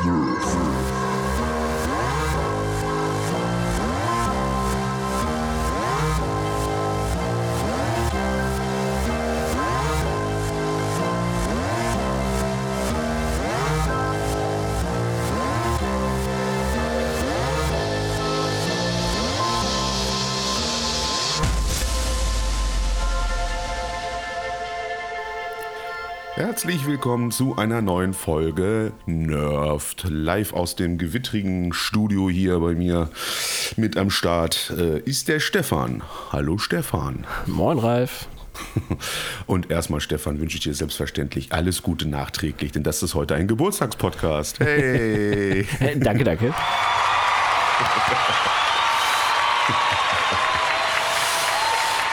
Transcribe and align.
Nerf. 0.00 1.01
Herzlich 26.52 26.84
willkommen 26.86 27.30
zu 27.30 27.56
einer 27.56 27.80
neuen 27.80 28.12
Folge 28.12 28.92
Nerved. 29.06 30.04
Live 30.10 30.52
aus 30.52 30.76
dem 30.76 30.98
gewittrigen 30.98 31.72
Studio 31.72 32.28
hier 32.28 32.60
bei 32.60 32.74
mir 32.74 33.08
mit 33.78 33.96
am 33.96 34.10
Start 34.10 34.70
äh, 34.76 34.98
ist 34.98 35.28
der 35.28 35.40
Stefan. 35.40 36.02
Hallo 36.30 36.58
Stefan. 36.58 37.26
Moin 37.46 37.78
Ralf. 37.78 38.28
Und 39.46 39.70
erstmal, 39.70 40.02
Stefan, 40.02 40.40
wünsche 40.40 40.58
ich 40.58 40.62
dir 40.62 40.74
selbstverständlich 40.74 41.54
alles 41.54 41.82
Gute 41.82 42.06
nachträglich, 42.06 42.70
denn 42.70 42.82
das 42.82 43.02
ist 43.02 43.14
heute 43.14 43.34
ein 43.34 43.48
Geburtstagspodcast. 43.48 44.60
Hey! 44.60 45.66
danke, 46.00 46.24
danke. 46.24 46.48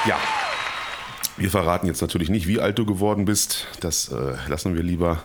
ja, 0.06 0.18
wir 1.40 1.50
verraten 1.50 1.88
jetzt 1.88 2.02
natürlich 2.02 2.30
nicht, 2.30 2.48
wie 2.48 2.60
alt 2.60 2.78
du 2.78 2.86
geworden 2.86 3.24
bist. 3.26 3.68
Das 3.80 4.12
äh, 4.12 4.36
lassen 4.50 4.76
wir 4.76 4.84
lieber. 4.84 5.24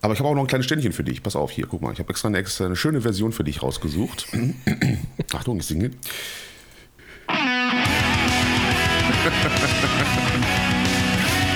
Aber 0.00 0.12
ich 0.12 0.20
habe 0.20 0.28
auch 0.28 0.34
noch 0.34 0.42
ein 0.42 0.46
kleines 0.46 0.66
Ständchen 0.66 0.92
für 0.92 1.02
dich. 1.02 1.22
Pass 1.22 1.34
auf, 1.34 1.50
hier, 1.50 1.66
guck 1.66 1.82
mal. 1.82 1.92
Ich 1.92 1.98
habe 1.98 2.08
extra 2.10 2.28
eine, 2.28 2.38
extra 2.38 2.66
eine 2.66 2.76
schöne 2.76 3.00
Version 3.00 3.32
für 3.32 3.42
dich 3.42 3.62
rausgesucht. 3.62 4.28
Achtung, 5.32 5.58
ich 5.58 5.66
singe. 5.66 5.90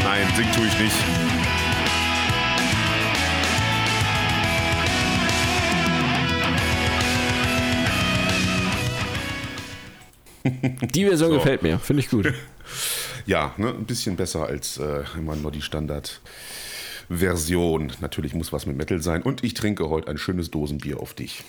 Nein, 0.02 0.26
singen 0.34 0.52
tue 0.52 0.66
ich 0.66 0.78
nicht. 0.80 0.96
Die 10.94 11.04
Version 11.04 11.30
so. 11.30 11.36
gefällt 11.36 11.62
mir, 11.62 11.78
finde 11.78 12.00
ich 12.00 12.10
gut. 12.10 12.32
Ja, 13.30 13.54
ne, 13.58 13.68
ein 13.68 13.84
bisschen 13.84 14.16
besser 14.16 14.46
als 14.46 14.78
äh, 14.78 15.04
immer 15.16 15.36
nur 15.36 15.52
die 15.52 15.62
Standard-Version. 15.62 17.92
Natürlich 18.00 18.34
muss 18.34 18.52
was 18.52 18.66
mit 18.66 18.76
Metal 18.76 19.00
sein. 19.00 19.22
Und 19.22 19.44
ich 19.44 19.54
trinke 19.54 19.88
heute 19.88 20.08
ein 20.08 20.18
schönes 20.18 20.50
Dosenbier 20.50 20.98
auf 20.98 21.14
dich. 21.14 21.44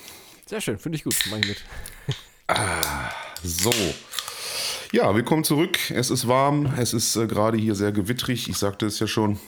Sehr 0.46 0.60
schön, 0.60 0.78
finde 0.78 0.94
ich 0.94 1.02
gut. 1.02 1.16
Mach 1.28 1.38
ich 1.38 1.48
mit. 1.48 1.64
ah, 2.46 3.10
so. 3.42 3.74
Ja, 4.92 5.12
willkommen 5.12 5.42
zurück. 5.42 5.76
Es 5.90 6.10
ist 6.10 6.28
warm, 6.28 6.72
es 6.78 6.92
ist 6.92 7.16
äh, 7.16 7.26
gerade 7.26 7.58
hier 7.58 7.74
sehr 7.74 7.90
gewittrig. 7.90 8.48
Ich 8.48 8.58
sagte 8.58 8.86
es 8.86 9.00
ja 9.00 9.08
schon, 9.08 9.40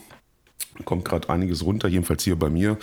kommt 0.85 1.05
gerade 1.05 1.29
einiges 1.29 1.65
runter, 1.65 1.87
jedenfalls 1.87 2.25
hier 2.25 2.35
bei 2.35 2.51
mir. 2.51 2.79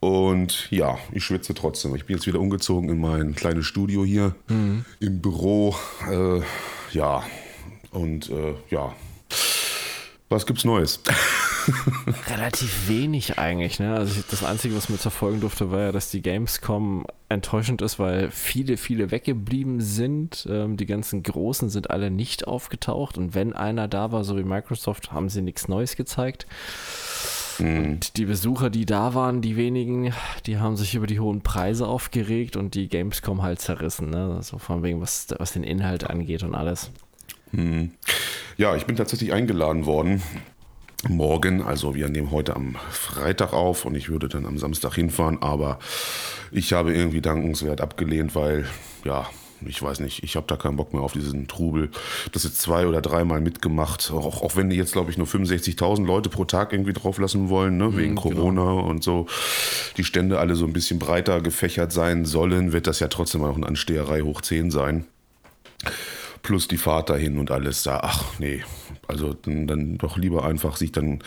Und 0.00 0.68
ja, 0.72 0.98
ich 1.12 1.22
schwitze 1.22 1.54
trotzdem. 1.54 1.94
Ich 1.94 2.06
bin 2.06 2.16
jetzt 2.16 2.26
wieder 2.26 2.40
umgezogen 2.40 2.88
in 2.88 3.00
mein 3.00 3.36
kleines 3.36 3.66
Studio 3.66 4.04
hier 4.04 4.34
mhm. 4.48 4.84
im 4.98 5.22
Büro. 5.22 5.76
Äh, 6.10 6.40
ja, 6.90 7.22
und 7.92 8.30
äh, 8.30 8.54
ja, 8.70 8.94
was 10.28 10.44
gibt's 10.44 10.64
Neues? 10.64 11.00
Relativ 12.28 12.88
wenig 12.88 13.38
eigentlich. 13.38 13.78
Ne? 13.78 13.94
Also 13.94 14.22
das 14.30 14.44
Einzige, 14.44 14.76
was 14.76 14.90
mir 14.90 14.98
zerfolgen 14.98 15.40
durfte, 15.40 15.70
war 15.70 15.80
ja, 15.80 15.92
dass 15.92 16.10
die 16.10 16.20
Gamescom 16.20 17.06
enttäuschend 17.30 17.80
ist, 17.80 17.98
weil 17.98 18.30
viele, 18.30 18.76
viele 18.76 19.10
weggeblieben 19.10 19.80
sind. 19.80 20.46
Ähm, 20.50 20.76
die 20.76 20.84
ganzen 20.84 21.22
Großen 21.22 21.70
sind 21.70 21.90
alle 21.90 22.10
nicht 22.10 22.46
aufgetaucht. 22.46 23.16
Und 23.16 23.34
wenn 23.34 23.54
einer 23.54 23.88
da 23.88 24.12
war, 24.12 24.22
so 24.22 24.36
wie 24.36 24.44
Microsoft, 24.44 25.12
haben 25.12 25.30
sie 25.30 25.40
nichts 25.40 25.66
Neues 25.66 25.96
gezeigt. 25.96 26.46
Mhm. 27.58 27.78
Und 27.78 28.16
die 28.18 28.26
Besucher, 28.26 28.68
die 28.68 28.84
da 28.84 29.14
waren, 29.14 29.40
die 29.40 29.56
wenigen, 29.56 30.12
die 30.44 30.58
haben 30.58 30.76
sich 30.76 30.94
über 30.94 31.06
die 31.06 31.20
hohen 31.20 31.40
Preise 31.40 31.86
aufgeregt 31.86 32.56
und 32.56 32.74
die 32.74 32.88
Gamescom 32.88 33.42
halt 33.42 33.60
zerrissen. 33.60 34.10
Ne? 34.10 34.34
Also 34.36 34.58
von 34.58 34.82
wegen, 34.82 35.00
was, 35.00 35.28
was 35.38 35.52
den 35.52 35.64
Inhalt 35.64 36.04
angeht 36.04 36.42
und 36.42 36.54
alles. 36.54 36.90
Hm. 37.52 37.90
Ja, 38.56 38.74
ich 38.76 38.86
bin 38.86 38.96
tatsächlich 38.96 39.32
eingeladen 39.32 39.86
worden. 39.86 40.22
Morgen, 41.08 41.62
also 41.62 41.94
wir 41.94 42.08
nehmen 42.08 42.32
heute 42.32 42.56
am 42.56 42.76
Freitag 42.90 43.52
auf 43.52 43.84
und 43.84 43.94
ich 43.94 44.08
würde 44.08 44.28
dann 44.28 44.46
am 44.46 44.58
Samstag 44.58 44.94
hinfahren, 44.94 45.40
aber 45.40 45.78
ich 46.50 46.72
habe 46.72 46.92
irgendwie 46.92 47.20
dankenswert 47.20 47.80
abgelehnt, 47.80 48.34
weil, 48.34 48.66
ja, 49.04 49.28
ich 49.64 49.80
weiß 49.80 50.00
nicht, 50.00 50.24
ich 50.24 50.34
habe 50.34 50.46
da 50.48 50.56
keinen 50.56 50.76
Bock 50.76 50.92
mehr 50.92 51.02
auf 51.02 51.12
diesen 51.12 51.46
Trubel. 51.46 51.90
Das 52.32 52.42
jetzt 52.42 52.60
zwei 52.60 52.86
oder 52.88 53.00
dreimal 53.00 53.40
mitgemacht, 53.40 54.10
auch, 54.12 54.42
auch 54.42 54.56
wenn 54.56 54.70
die 54.70 54.76
jetzt, 54.76 54.92
glaube 54.92 55.12
ich, 55.12 55.18
nur 55.18 55.28
65.000 55.28 56.04
Leute 56.04 56.30
pro 56.30 56.44
Tag 56.44 56.72
irgendwie 56.72 56.92
drauf 56.92 57.18
lassen 57.18 57.48
wollen, 57.48 57.76
ne, 57.76 57.96
wegen 57.96 58.12
mhm, 58.12 58.16
Corona 58.16 58.64
genau. 58.64 58.80
und 58.80 59.04
so. 59.04 59.26
Die 59.96 60.04
Stände 60.04 60.40
alle 60.40 60.56
so 60.56 60.64
ein 60.64 60.72
bisschen 60.72 60.98
breiter 60.98 61.40
gefächert 61.40 61.92
sein 61.92 62.24
sollen, 62.24 62.72
wird 62.72 62.88
das 62.88 62.98
ja 62.98 63.06
trotzdem 63.06 63.42
noch 63.42 63.56
eine 63.56 63.66
Ansteherei 63.66 64.22
hoch 64.22 64.40
10 64.40 64.72
sein 64.72 65.06
plus 66.42 66.68
die 66.68 66.76
Fahrt 66.76 67.10
dahin 67.10 67.38
und 67.38 67.50
alles 67.50 67.82
da. 67.82 68.00
Ach 68.02 68.38
nee, 68.38 68.62
also 69.06 69.34
dann, 69.34 69.66
dann, 69.66 69.98
doch 69.98 70.16
lieber 70.16 70.44
einfach 70.44 70.76
sich 70.76 70.92
dann 70.92 71.20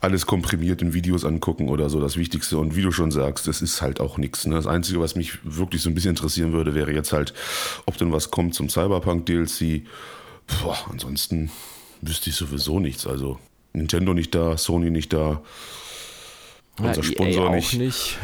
alles 0.00 0.26
komprimiert 0.26 0.82
in 0.82 0.94
Videos 0.94 1.24
angucken 1.24 1.68
oder 1.68 1.88
so, 1.88 2.00
das 2.00 2.16
Wichtigste. 2.16 2.58
Und 2.58 2.76
wie 2.76 2.82
du 2.82 2.92
schon 2.92 3.10
sagst, 3.10 3.46
das 3.46 3.62
ist 3.62 3.82
halt 3.82 4.00
auch 4.00 4.18
nichts. 4.18 4.46
Ne? 4.46 4.54
Das 4.54 4.66
Einzige, 4.66 5.00
was 5.00 5.16
mich 5.16 5.38
wirklich 5.44 5.82
so 5.82 5.90
ein 5.90 5.94
bisschen 5.94 6.10
interessieren 6.10 6.52
würde, 6.52 6.74
wäre 6.74 6.92
jetzt 6.92 7.12
halt, 7.12 7.34
ob 7.86 7.96
denn 7.98 8.12
was 8.12 8.30
kommt 8.30 8.54
zum 8.54 8.68
Cyberpunk 8.68 9.26
DLC. 9.26 9.82
Boah, 10.62 10.78
ansonsten 10.90 11.50
wüsste 12.02 12.30
ich 12.30 12.36
sowieso 12.36 12.80
nichts. 12.80 13.06
Also 13.06 13.38
Nintendo 13.72 14.14
nicht 14.14 14.34
da, 14.34 14.56
Sony 14.56 14.90
nicht 14.90 15.12
da. 15.12 15.42
Unser 16.78 17.02
ja, 17.02 17.02
Sponsor 17.02 17.50
nicht. 17.50 17.78
nicht. 17.78 18.18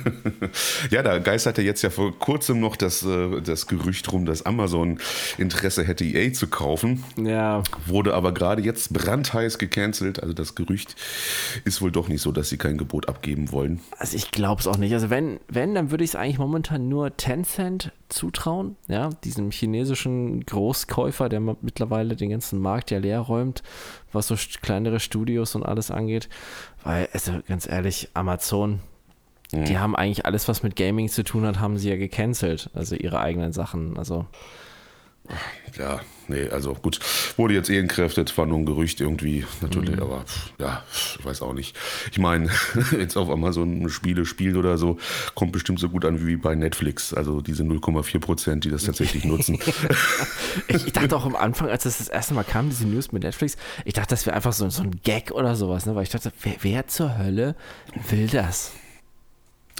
ja, 0.90 1.02
da 1.02 1.18
geisterte 1.18 1.62
jetzt 1.62 1.82
ja 1.82 1.90
vor 1.90 2.18
kurzem 2.18 2.60
noch 2.60 2.76
das, 2.76 3.02
äh, 3.04 3.42
das 3.42 3.66
Gerücht 3.66 4.10
rum, 4.12 4.24
dass 4.24 4.46
Amazon 4.46 4.98
Interesse 5.36 5.84
hätte, 5.84 6.04
EA 6.04 6.32
zu 6.32 6.46
kaufen. 6.46 7.04
Ja. 7.16 7.62
Wurde 7.86 8.14
aber 8.14 8.32
gerade 8.32 8.62
jetzt 8.62 8.92
brandheiß 8.94 9.58
gecancelt. 9.58 10.22
Also 10.22 10.32
das 10.32 10.54
Gerücht 10.54 10.96
ist 11.64 11.82
wohl 11.82 11.92
doch 11.92 12.08
nicht 12.08 12.22
so, 12.22 12.32
dass 12.32 12.48
sie 12.48 12.56
kein 12.56 12.78
Gebot 12.78 13.08
abgeben 13.08 13.52
wollen. 13.52 13.80
Also 13.98 14.16
ich 14.16 14.30
glaube 14.30 14.60
es 14.60 14.66
auch 14.66 14.78
nicht. 14.78 14.94
Also 14.94 15.10
wenn, 15.10 15.38
wenn, 15.48 15.74
dann 15.74 15.90
würde 15.90 16.04
ich 16.04 16.10
es 16.10 16.16
eigentlich 16.16 16.38
momentan 16.38 16.88
nur 16.88 17.16
Tencent 17.16 17.92
zutrauen. 18.08 18.76
Ja, 18.88 19.10
diesem 19.24 19.50
chinesischen 19.50 20.44
Großkäufer, 20.44 21.28
der 21.28 21.40
mittlerweile 21.40 22.16
den 22.16 22.30
ganzen 22.30 22.60
Markt 22.60 22.90
ja 22.90 22.98
leer 22.98 23.20
räumt, 23.20 23.62
was 24.12 24.28
so 24.28 24.36
kleinere 24.62 25.00
Studios 25.00 25.54
und 25.54 25.64
alles 25.64 25.90
angeht. 25.90 26.28
Weil, 26.84 27.08
also 27.12 27.32
ganz 27.48 27.66
ehrlich, 27.68 28.10
Amazon, 28.14 28.80
mhm. 29.52 29.64
die 29.64 29.78
haben 29.78 29.96
eigentlich 29.96 30.26
alles, 30.26 30.46
was 30.48 30.62
mit 30.62 30.76
Gaming 30.76 31.08
zu 31.08 31.24
tun 31.24 31.46
hat, 31.46 31.58
haben 31.58 31.78
sie 31.78 31.90
ja 31.90 31.96
gecancelt. 31.96 32.70
Also 32.74 32.94
ihre 32.94 33.20
eigenen 33.20 33.52
Sachen. 33.52 33.98
Also. 33.98 34.26
Ja, 35.78 36.00
nee, 36.28 36.48
also 36.50 36.74
gut, 36.74 37.00
wurde 37.36 37.54
jetzt 37.54 37.68
eh 37.68 37.78
entkräftet, 37.78 38.36
war 38.38 38.46
nur 38.46 38.58
ein 38.58 38.66
Gerücht 38.66 39.00
irgendwie, 39.00 39.44
natürlich, 39.60 39.96
mhm. 39.96 40.02
aber 40.02 40.24
ja, 40.60 40.84
ich 40.92 41.24
weiß 41.24 41.42
auch 41.42 41.52
nicht. 41.52 41.76
Ich 42.12 42.18
meine, 42.18 42.50
jetzt 42.92 43.16
auf 43.16 43.28
Amazon 43.28 43.88
Spiele 43.88 44.24
spielt 44.24 44.56
oder 44.56 44.78
so, 44.78 44.98
kommt 45.34 45.52
bestimmt 45.52 45.80
so 45.80 45.88
gut 45.88 46.04
an 46.04 46.24
wie 46.24 46.36
bei 46.36 46.54
Netflix, 46.54 47.12
also 47.12 47.40
diese 47.40 47.64
0,4 47.64 48.20
Prozent, 48.20 48.64
die 48.64 48.70
das 48.70 48.84
tatsächlich 48.84 49.24
nutzen. 49.24 49.58
ich, 50.68 50.92
dachte 50.92 51.16
auch 51.16 51.26
am 51.26 51.36
Anfang, 51.36 51.68
als 51.68 51.84
das 51.84 51.98
das 51.98 52.08
erste 52.08 52.34
Mal 52.34 52.44
kam, 52.44 52.68
diese 52.68 52.86
News 52.86 53.10
mit 53.10 53.24
Netflix, 53.24 53.56
ich 53.84 53.94
dachte, 53.94 54.10
das 54.10 54.26
wäre 54.26 54.36
einfach 54.36 54.52
so, 54.52 54.68
so 54.70 54.82
ein 54.82 55.00
Gag 55.02 55.32
oder 55.32 55.56
sowas, 55.56 55.86
ne? 55.86 55.94
weil 55.94 56.04
ich 56.04 56.10
dachte, 56.10 56.32
wer, 56.42 56.54
wer 56.60 56.86
zur 56.86 57.18
Hölle 57.18 57.56
will 58.10 58.28
das? 58.28 58.72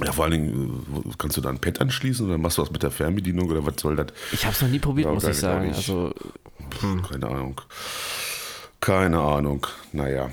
Ja, 0.02 0.12
vor 0.12 0.24
allen 0.24 0.32
Dingen, 0.32 0.86
äh, 1.06 1.12
kannst 1.18 1.36
du 1.36 1.40
da 1.40 1.50
ein 1.50 1.58
Pad 1.58 1.80
anschließen 1.80 2.26
oder 2.26 2.38
machst 2.38 2.58
du 2.58 2.62
was 2.62 2.70
mit 2.70 2.82
der 2.82 2.90
Fernbedienung 2.90 3.48
oder 3.50 3.64
was 3.64 3.74
soll 3.80 3.96
das? 3.96 4.08
Ich 4.32 4.44
habe 4.44 4.54
es 4.54 4.62
noch 4.62 4.68
nie 4.68 4.80
probiert, 4.80 5.12
muss 5.12 5.24
ich 5.24 5.36
sagen. 5.36 5.72
Also, 5.72 6.12
hm. 6.80 7.02
Keine 7.02 7.28
Ahnung. 7.28 7.60
Keine 8.80 9.20
Ahnung. 9.20 9.66
Naja. 9.92 10.30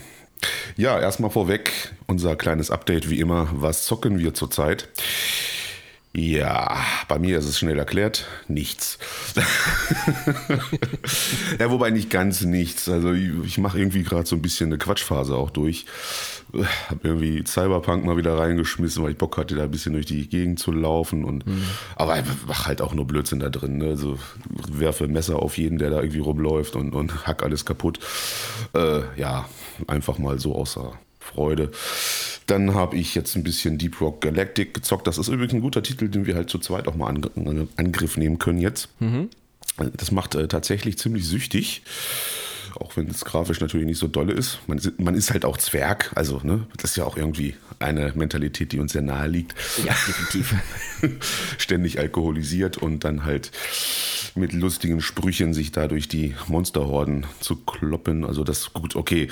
Ja, 0.75 0.99
erstmal 0.99 1.29
vorweg 1.29 1.93
unser 2.07 2.35
kleines 2.35 2.71
Update 2.71 3.09
wie 3.09 3.19
immer. 3.19 3.49
Was 3.53 3.85
zocken 3.85 4.17
wir 4.17 4.33
zurzeit? 4.33 4.87
Ja, 6.13 6.77
bei 7.07 7.19
mir 7.19 7.37
ist 7.37 7.45
es 7.45 7.57
schnell 7.57 7.79
erklärt, 7.79 8.27
nichts. 8.49 8.99
ja, 11.57 11.71
wobei 11.71 11.89
nicht 11.89 12.09
ganz 12.09 12.41
nichts. 12.41 12.89
Also 12.89 13.13
ich, 13.13 13.31
ich 13.45 13.57
mache 13.57 13.79
irgendwie 13.79 14.03
gerade 14.03 14.25
so 14.27 14.35
ein 14.35 14.41
bisschen 14.41 14.67
eine 14.67 14.77
Quatschphase 14.77 15.37
auch 15.37 15.51
durch. 15.51 15.85
Hab 16.89 17.05
irgendwie 17.05 17.45
Cyberpunk 17.47 18.03
mal 18.03 18.17
wieder 18.17 18.37
reingeschmissen, 18.37 19.01
weil 19.01 19.11
ich 19.11 19.17
Bock 19.17 19.37
hatte, 19.37 19.55
da 19.55 19.63
ein 19.63 19.71
bisschen 19.71 19.93
durch 19.93 20.05
die 20.05 20.27
Gegend 20.27 20.59
zu 20.59 20.73
laufen. 20.73 21.23
Und, 21.23 21.47
mhm. 21.47 21.63
Aber 21.95 22.19
ich 22.19 22.25
mach 22.45 22.67
halt 22.67 22.81
auch 22.81 22.93
nur 22.93 23.07
Blödsinn 23.07 23.39
da 23.39 23.47
drin. 23.47 23.77
Ne? 23.77 23.85
Also 23.85 24.19
werfe 24.69 25.05
ein 25.05 25.13
Messer 25.13 25.37
auf 25.37 25.57
jeden, 25.57 25.77
der 25.77 25.91
da 25.91 26.01
irgendwie 26.01 26.19
rumläuft 26.19 26.75
und, 26.75 26.93
und 26.93 27.25
hack 27.25 27.41
alles 27.41 27.63
kaputt. 27.63 27.99
Äh, 28.73 29.03
ja, 29.15 29.47
einfach 29.87 30.17
mal 30.17 30.39
so 30.39 30.55
außer 30.55 30.91
Freude. 31.21 31.71
Dann 32.47 32.73
habe 32.73 32.97
ich 32.97 33.15
jetzt 33.15 33.35
ein 33.35 33.43
bisschen 33.43 33.77
Deep 33.77 34.01
Rock 34.01 34.21
Galactic 34.21 34.73
gezockt. 34.73 35.07
Das 35.07 35.17
ist 35.17 35.29
übrigens 35.29 35.53
ein 35.53 35.61
guter 35.61 35.83
Titel, 35.83 36.09
den 36.09 36.25
wir 36.25 36.35
halt 36.35 36.49
zu 36.49 36.59
zweit 36.59 36.87
auch 36.87 36.95
mal 36.95 37.15
in 37.35 37.69
Angriff 37.77 38.17
nehmen 38.17 38.39
können 38.39 38.59
jetzt. 38.59 38.89
Mhm. 38.99 39.29
Das 39.95 40.11
macht 40.11 40.35
äh, 40.35 40.47
tatsächlich 40.47 40.97
ziemlich 40.97 41.25
süchtig 41.25 41.83
auch 42.79 42.95
wenn 42.97 43.07
es 43.07 43.25
grafisch 43.25 43.59
natürlich 43.59 43.85
nicht 43.85 43.99
so 43.99 44.07
dolle 44.07 44.33
ist. 44.33 44.59
Man, 44.67 44.79
man 44.97 45.15
ist 45.15 45.31
halt 45.31 45.45
auch 45.45 45.57
Zwerg, 45.57 46.11
also 46.15 46.39
ne, 46.43 46.65
das 46.77 46.91
ist 46.91 46.97
ja 46.97 47.03
auch 47.03 47.17
irgendwie 47.17 47.55
eine 47.81 48.13
Mentalität, 48.15 48.71
die 48.71 48.79
uns 48.79 48.93
sehr 48.93 49.01
nahe 49.01 49.27
liegt. 49.27 49.55
Ja, 49.85 49.93
definitiv. 50.07 50.55
Ständig 51.57 51.99
alkoholisiert 51.99 52.77
und 52.77 53.03
dann 53.03 53.25
halt 53.25 53.51
mit 54.35 54.53
lustigen 54.53 55.01
Sprüchen 55.01 55.53
sich 55.53 55.71
dadurch 55.71 56.07
die 56.07 56.35
Monsterhorden 56.47 57.25
zu 57.39 57.55
kloppen. 57.57 58.25
Also 58.25 58.43
das 58.43 58.59
ist 58.59 58.73
gut, 58.73 58.95
okay. 58.95 59.27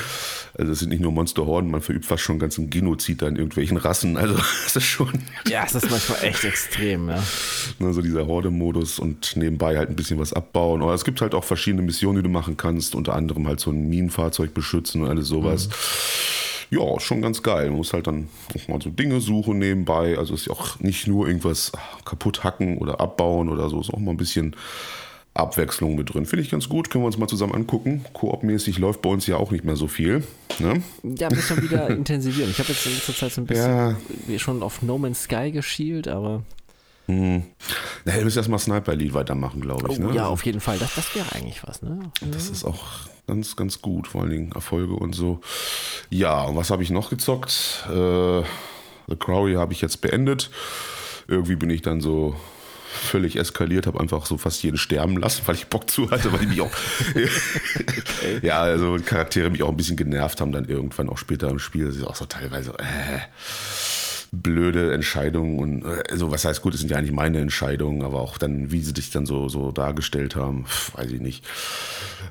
Also 0.57 0.71
das 0.71 0.79
sind 0.79 0.89
nicht 0.89 1.01
nur 1.01 1.11
Monsterhorden, 1.11 1.71
man 1.71 1.81
verübt 1.81 2.05
fast 2.05 2.23
schon 2.23 2.39
ganzen 2.39 2.69
Genozid 2.69 3.23
an 3.23 3.35
irgendwelchen 3.35 3.77
Rassen. 3.77 4.17
Also 4.17 4.35
das 4.63 4.75
ist 4.75 4.83
schon. 4.83 5.13
Ja, 5.47 5.63
es 5.65 5.75
ist 5.75 5.89
manchmal 5.89 6.23
echt 6.23 6.43
extrem, 6.43 7.09
ja. 7.09 7.23
Also 7.79 8.01
dieser 8.01 8.27
Horde-Modus 8.27 8.99
und 8.99 9.35
nebenbei 9.35 9.77
halt 9.77 9.89
ein 9.89 9.95
bisschen 9.95 10.19
was 10.19 10.33
abbauen. 10.33 10.81
Aber 10.81 10.93
es 10.93 11.05
gibt 11.05 11.21
halt 11.21 11.33
auch 11.33 11.43
verschiedene 11.43 11.81
Missionen, 11.81 12.17
die 12.17 12.23
du 12.23 12.29
machen 12.29 12.57
kannst, 12.57 12.95
unter 12.95 13.15
anderem 13.15 13.47
halt 13.47 13.59
so 13.59 13.71
ein 13.71 13.89
Minenfahrzeug 13.89 14.53
beschützen 14.53 15.03
und 15.03 15.09
alles 15.09 15.27
sowas. 15.27 15.67
Mhm 15.67 16.48
ja, 16.69 17.00
schon 17.00 17.21
ganz 17.21 17.42
geil. 17.42 17.68
Man 17.68 17.77
muss 17.77 17.94
halt 17.94 18.07
dann 18.07 18.30
auch 18.56 18.68
mal 18.68 18.81
so 18.81 18.89
Dinge 18.89 19.21
suchen 19.21 19.57
nebenbei. 19.57 20.18
Also 20.18 20.33
ist 20.33 20.45
ja 20.45 20.54
auch 20.54 20.80
nicht 20.80 21.07
nur 21.07 21.27
irgendwas 21.27 21.71
kaputt 22.06 22.44
hacken 22.44 22.77
oder 22.77 23.00
abbauen 23.00 23.50
oder 23.50 23.69
so. 23.69 23.81
Ist 23.81 23.94
auch 23.94 24.00
mal 24.00 24.12
ein 24.12 24.18
bisschen 24.18 24.56
Abwechslung 25.33 25.95
mit 25.95 26.13
drin. 26.13 26.25
Finde 26.25 26.44
ich 26.44 26.51
ganz 26.51 26.69
gut. 26.69 26.89
Können 26.89 27.04
wir 27.04 27.07
uns 27.07 27.18
mal 27.18 27.27
zusammen 27.27 27.56
angucken. 27.56 28.06
Koop-mäßig 28.13 28.77
läuft 28.77 29.01
bei 29.01 29.10
uns 29.10 29.25
ja 29.25 29.38
auch 29.38 29.51
nicht 29.51 29.63
mehr 29.63 29.75
so 29.75 29.88
viel. 29.88 30.24
Ne? 30.60 30.83
Ja, 31.04 31.30
müssen 31.30 31.57
wir 31.57 31.63
wieder 31.63 31.89
intensivieren. 31.89 32.51
Ich 32.51 32.60
habe 32.60 32.69
jetzt 32.69 32.86
in 32.86 32.94
letzter 32.94 33.16
Zeit 33.16 33.31
so 33.31 33.42
ein 33.42 33.48
bisschen 33.48 33.95
ja. 34.27 34.39
schon 34.39 34.62
auf 34.62 34.81
No 34.81 34.98
Man's 34.98 35.24
Sky 35.24 35.51
geschielt, 35.51 36.07
aber. 36.07 36.44
Na, 38.09 38.17
du 38.17 38.23
müsst 38.25 38.38
erstmal 38.38 38.59
Sniper 38.59 38.95
Lead 38.95 39.13
weitermachen, 39.13 39.61
glaube 39.61 39.91
ich. 39.91 40.00
Oh, 40.00 40.03
ne? 40.03 40.15
Ja, 40.15 40.27
auf 40.27 40.45
jeden 40.45 40.59
Fall. 40.59 40.79
Das, 40.79 40.95
das 40.95 41.13
wäre 41.15 41.31
eigentlich 41.33 41.61
was, 41.65 41.81
ne? 41.81 42.00
Das 42.31 42.50
ist 42.50 42.65
auch 42.65 42.83
ganz, 43.27 43.56
ganz 43.56 43.81
gut, 43.81 44.07
vor 44.07 44.21
allen 44.21 44.31
Dingen 44.31 44.51
Erfolge 44.53 44.94
und 44.94 45.13
so. 45.13 45.41
Ja, 46.09 46.44
und 46.44 46.56
was 46.56 46.71
habe 46.71 46.81
ich 46.81 46.89
noch 46.89 47.09
gezockt? 47.09 47.85
Äh, 47.88 48.41
The 49.07 49.15
Crowley 49.17 49.56
habe 49.56 49.73
ich 49.73 49.81
jetzt 49.81 50.01
beendet. 50.01 50.50
Irgendwie 51.27 51.56
bin 51.56 51.69
ich 51.69 51.83
dann 51.83 52.01
so 52.01 52.35
völlig 52.91 53.35
eskaliert, 53.35 53.85
habe 53.85 54.00
einfach 54.00 54.25
so 54.25 54.38
fast 54.38 54.63
jeden 54.63 54.77
sterben 54.77 55.17
lassen, 55.17 55.44
weil 55.45 55.56
ich 55.56 55.67
Bock 55.67 55.89
zu 55.89 56.09
hatte, 56.09 56.33
weil 56.33 56.41
ich 56.41 56.50
mich 56.50 56.61
auch 56.61 56.71
ja, 58.41 58.61
also 58.61 58.97
Charaktere 59.06 59.51
mich 59.51 59.61
auch 59.61 59.69
ein 59.69 59.77
bisschen 59.77 59.95
genervt 59.95 60.41
haben 60.41 60.51
dann 60.51 60.65
irgendwann 60.65 61.09
auch 61.09 61.17
später 61.19 61.50
im 61.50 61.59
Spiel. 61.59 61.85
Das 61.85 61.95
ist 61.95 62.03
auch 62.03 62.15
so 62.15 62.25
teilweise 62.25 62.71
äh, 62.79 63.19
blöde 64.31 64.93
Entscheidungen 64.93 65.59
und 65.59 65.85
also 66.09 66.31
was 66.31 66.45
heißt 66.45 66.61
gut, 66.61 66.73
es 66.73 66.79
sind 66.79 66.91
ja 66.91 66.97
eigentlich 66.97 67.11
meine 67.11 67.39
Entscheidungen, 67.39 68.03
aber 68.03 68.19
auch 68.19 68.37
dann, 68.37 68.71
wie 68.71 68.81
sie 68.81 68.93
dich 68.93 69.09
dann 69.09 69.25
so, 69.25 69.49
so 69.49 69.71
dargestellt 69.71 70.35
haben, 70.35 70.65
weiß 70.93 71.11
ich 71.11 71.21
nicht. 71.21 71.45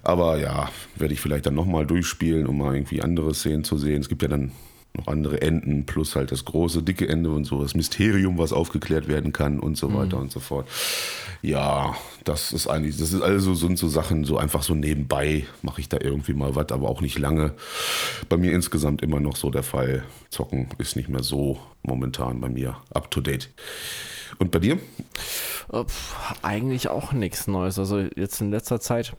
Aber 0.03 0.39
ja, 0.39 0.71
werde 0.97 1.15
ich 1.15 1.21
vielleicht 1.21 1.47
dann 1.47 1.55
nochmal 1.55 1.87
durchspielen, 1.87 2.47
um 2.47 2.59
mal 2.59 2.75
irgendwie 2.75 3.03
andere 3.03 3.35
Szenen 3.35 3.65
zu 3.65 3.79
sehen. 3.79 4.01
Es 4.01 4.09
gibt 4.09 4.23
ja 4.23 4.29
dann 4.29 4.53
noch 4.99 5.07
andere 5.07 5.41
Enden, 5.41 5.87
plus 5.87 6.17
halt 6.17 6.33
das 6.33 6.45
große, 6.45 6.83
dicke 6.83 7.09
Ende 7.09 7.31
und 7.31 7.45
so, 7.45 7.63
das 7.63 7.75
Mysterium, 7.75 8.39
was 8.39 8.53
aufgeklärt 8.53 9.09
werden 9.09 9.33
kann 9.33 9.59
und 9.59 9.77
so 9.77 9.95
weiter 9.95 10.17
mhm. 10.17 10.25
und 10.25 10.33
so 10.33 10.41
fort. 10.41 10.69
Ja, 11.41 11.95
das 12.25 12.53
ist 12.53 12.67
eigentlich, 12.67 12.99
das 12.99 13.13
ist 13.13 13.23
also 13.23 13.55
sind 13.55 13.79
so 13.79 13.89
Sachen, 13.89 14.25
so 14.25 14.39
einfach 14.39 14.63
so 14.63 14.75
nebenbei 14.75 15.47
mache 15.63 15.81
ich 15.81 15.89
da 15.89 15.99
irgendwie 16.01 16.35
mal 16.35 16.55
was, 16.57 16.71
aber 16.73 16.89
auch 16.89 17.01
nicht 17.01 17.19
lange. 17.19 17.55
Bei 18.29 18.37
mir 18.37 18.53
insgesamt 18.53 19.03
immer 19.03 19.21
noch 19.21 19.37
so 19.37 19.51
der 19.51 19.63
Fall. 19.63 20.05
Zocken 20.31 20.69
ist 20.79 20.97
nicht 20.97 21.09
mehr 21.09 21.23
so 21.23 21.59
momentan 21.83 22.41
bei 22.41 22.49
mir 22.49 22.77
up 22.93 23.11
to 23.11 23.21
date. 23.21 23.51
Und 24.39 24.51
bei 24.51 24.59
dir? 24.59 24.79
Äh, 25.73 25.85
eigentlich 26.43 26.89
auch 26.89 27.13
nichts 27.13 27.47
Neues. 27.47 27.79
Also 27.79 27.99
jetzt 27.99 28.41
in 28.41 28.51
letzter 28.51 28.81
Zeit 28.81 29.17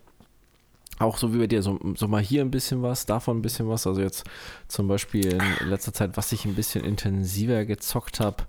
auch 0.99 1.17
so 1.17 1.33
wie 1.33 1.37
bei 1.39 1.47
dir, 1.47 1.63
so, 1.63 1.79
so 1.95 2.07
mal 2.07 2.21
hier 2.21 2.41
ein 2.41 2.51
bisschen 2.51 2.81
was, 2.83 3.05
davon 3.05 3.37
ein 3.37 3.41
bisschen 3.41 3.69
was. 3.69 3.87
Also 3.87 4.01
jetzt 4.01 4.25
zum 4.67 4.87
Beispiel 4.87 5.37
in 5.61 5.69
letzter 5.69 5.93
Zeit, 5.93 6.17
was 6.17 6.31
ich 6.33 6.45
ein 6.45 6.55
bisschen 6.55 6.83
intensiver 6.83 7.65
gezockt 7.65 8.19
habe, 8.19 8.43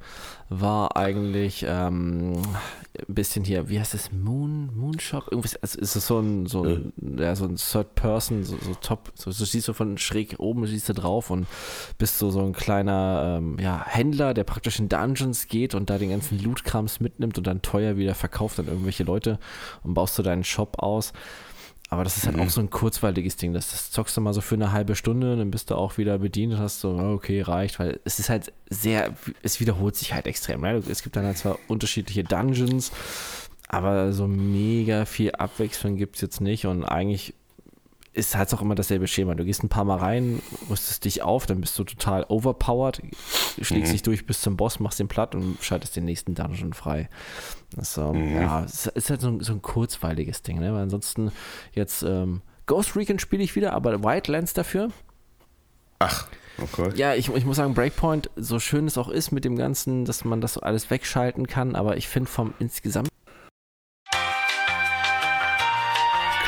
war 0.48 0.96
eigentlich 0.96 1.64
ähm, 1.68 2.42
ein 2.98 3.14
bisschen 3.14 3.44
hier, 3.44 3.68
wie 3.68 3.78
heißt 3.78 3.94
es, 3.94 4.10
Moon, 4.10 4.70
Moonshop? 4.74 5.28
Irgendwas, 5.30 5.54
also 5.62 5.78
ist 5.78 5.94
es 5.94 6.06
so 6.08 6.18
ein, 6.18 6.46
so 6.46 6.64
ein, 6.64 6.92
ja. 7.18 7.26
ja 7.26 7.36
so 7.36 7.44
ein 7.44 7.54
Third 7.54 7.94
Person, 7.94 8.42
so, 8.42 8.56
so 8.60 8.74
top, 8.74 9.12
so, 9.14 9.30
so 9.30 9.44
siehst 9.44 9.68
du 9.68 9.72
von 9.72 9.96
schräg 9.96 10.34
oben, 10.38 10.66
siehst 10.66 10.88
du 10.88 10.92
drauf 10.92 11.30
und 11.30 11.46
bist 11.98 12.18
so, 12.18 12.30
so 12.30 12.40
ein 12.40 12.52
kleiner 12.52 13.38
ähm, 13.38 13.58
ja, 13.60 13.84
Händler, 13.86 14.34
der 14.34 14.42
praktisch 14.42 14.80
in 14.80 14.88
Dungeons 14.88 15.46
geht 15.46 15.76
und 15.76 15.88
da 15.88 15.98
den 15.98 16.10
ganzen 16.10 16.42
Loot-Krams 16.42 16.98
mitnimmt 16.98 17.38
und 17.38 17.46
dann 17.46 17.62
teuer 17.62 17.96
wieder 17.96 18.16
verkauft 18.16 18.58
an 18.58 18.66
irgendwelche 18.66 19.04
Leute 19.04 19.38
und 19.84 19.94
baust 19.94 20.18
du 20.18 20.22
deinen 20.24 20.42
Shop 20.42 20.80
aus. 20.80 21.12
Aber 21.92 22.04
das 22.04 22.16
ist 22.16 22.26
halt 22.26 22.36
mhm. 22.36 22.42
auch 22.42 22.50
so 22.50 22.60
ein 22.60 22.70
kurzweiliges 22.70 23.36
Ding. 23.36 23.52
Das, 23.52 23.70
das, 23.70 23.90
zockst 23.90 24.16
du 24.16 24.20
mal 24.20 24.32
so 24.32 24.40
für 24.40 24.54
eine 24.54 24.70
halbe 24.70 24.94
Stunde, 24.94 25.36
dann 25.36 25.50
bist 25.50 25.70
du 25.70 25.74
auch 25.74 25.98
wieder 25.98 26.18
bedient 26.18 26.54
und 26.54 26.60
hast 26.60 26.80
so, 26.80 26.96
okay, 26.96 27.42
reicht, 27.42 27.80
weil 27.80 27.98
es 28.04 28.20
ist 28.20 28.30
halt 28.30 28.52
sehr, 28.70 29.12
es 29.42 29.58
wiederholt 29.58 29.96
sich 29.96 30.14
halt 30.14 30.28
extrem. 30.28 30.60
Ne? 30.60 30.82
Es 30.88 31.02
gibt 31.02 31.16
dann 31.16 31.24
halt 31.24 31.36
zwar 31.36 31.58
unterschiedliche 31.66 32.22
Dungeons, 32.22 32.92
aber 33.66 34.12
so 34.12 34.28
mega 34.28 35.04
viel 35.04 35.32
Abwechslung 35.32 35.96
gibt 35.96 36.14
es 36.14 36.22
jetzt 36.22 36.40
nicht 36.40 36.66
und 36.66 36.84
eigentlich 36.84 37.34
ist 38.12 38.34
halt 38.34 38.52
auch 38.52 38.62
immer 38.62 38.74
dasselbe 38.74 39.06
Schema. 39.06 39.34
Du 39.34 39.44
gehst 39.44 39.62
ein 39.62 39.68
paar 39.68 39.84
Mal 39.84 39.98
rein, 39.98 40.42
rüstest 40.68 41.04
dich 41.04 41.22
auf, 41.22 41.46
dann 41.46 41.60
bist 41.60 41.78
du 41.78 41.84
total 41.84 42.24
overpowered, 42.28 43.00
schlägst 43.60 43.90
mhm. 43.90 43.92
dich 43.92 44.02
durch 44.02 44.26
bis 44.26 44.40
zum 44.40 44.56
Boss, 44.56 44.80
machst 44.80 44.98
den 44.98 45.08
platt 45.08 45.34
und 45.34 45.62
schaltest 45.62 45.94
den 45.94 46.04
nächsten 46.04 46.34
Dungeon 46.34 46.72
frei. 46.72 47.08
Also, 47.76 48.12
mhm. 48.12 48.34
ja, 48.34 48.64
es 48.64 48.86
ist 48.86 49.10
halt 49.10 49.20
so 49.20 49.28
ein, 49.28 49.40
so 49.40 49.52
ein 49.52 49.62
kurzweiliges 49.62 50.42
Ding, 50.42 50.58
ne? 50.58 50.72
Weil 50.72 50.82
ansonsten 50.82 51.30
jetzt 51.72 52.02
ähm, 52.02 52.42
Ghost 52.66 52.96
Recon 52.96 53.18
spiele 53.18 53.44
ich 53.44 53.54
wieder, 53.54 53.72
aber 53.74 54.02
Wildlands 54.02 54.54
dafür. 54.54 54.90
Ach, 56.00 56.26
okay. 56.60 56.90
Ja, 56.96 57.14
ich, 57.14 57.28
ich 57.32 57.44
muss 57.44 57.58
sagen, 57.58 57.74
Breakpoint, 57.74 58.30
so 58.34 58.58
schön 58.58 58.86
es 58.86 58.98
auch 58.98 59.08
ist 59.08 59.30
mit 59.30 59.44
dem 59.44 59.54
Ganzen, 59.54 60.04
dass 60.04 60.24
man 60.24 60.40
das 60.40 60.58
alles 60.58 60.90
wegschalten 60.90 61.46
kann, 61.46 61.76
aber 61.76 61.96
ich 61.96 62.08
finde 62.08 62.28
vom 62.28 62.54
insgesamt. 62.58 63.08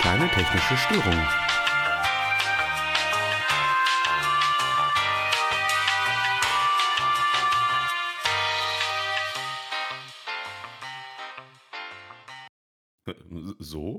Kleine 0.01 0.29
technische 0.31 0.77
Störung. 0.77 1.52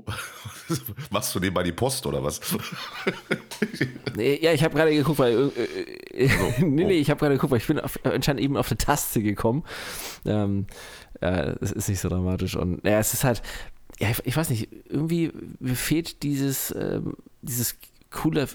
Machst 1.10 1.34
du 1.34 1.40
nebenbei 1.40 1.62
die 1.62 1.72
Post 1.72 2.06
oder 2.06 2.22
was? 2.22 2.40
nee, 4.16 4.38
ja, 4.42 4.52
ich 4.52 4.64
habe 4.64 4.74
gerade 4.74 4.94
geguckt, 4.94 5.18
weil. 5.18 5.50
Äh, 5.56 6.24
äh, 6.24 6.30
also, 6.30 6.44
nee, 6.66 6.84
nee, 6.84 6.98
ich 6.98 7.10
habe 7.10 7.20
gerade 7.20 7.34
geguckt, 7.34 7.50
weil 7.50 7.58
ich 7.58 7.66
bin 7.66 7.80
auf, 7.80 7.98
anscheinend 8.04 8.42
eben 8.42 8.56
auf 8.56 8.70
eine 8.70 8.78
Taste 8.78 9.22
gekommen. 9.22 9.64
Ähm, 10.24 10.66
äh, 11.20 11.54
das 11.60 11.72
ist 11.72 11.88
nicht 11.88 12.00
so 12.00 12.08
dramatisch. 12.08 12.56
Und 12.56 12.84
ja, 12.84 12.98
es 12.98 13.14
ist 13.14 13.24
halt. 13.24 13.42
Ja, 14.00 14.10
ich, 14.10 14.26
ich 14.26 14.36
weiß 14.36 14.50
nicht, 14.50 14.68
irgendwie 14.88 15.30
fehlt 15.74 16.24
dieses, 16.24 16.74
ähm, 16.76 17.14
dieses 17.42 17.76
coole 18.10 18.48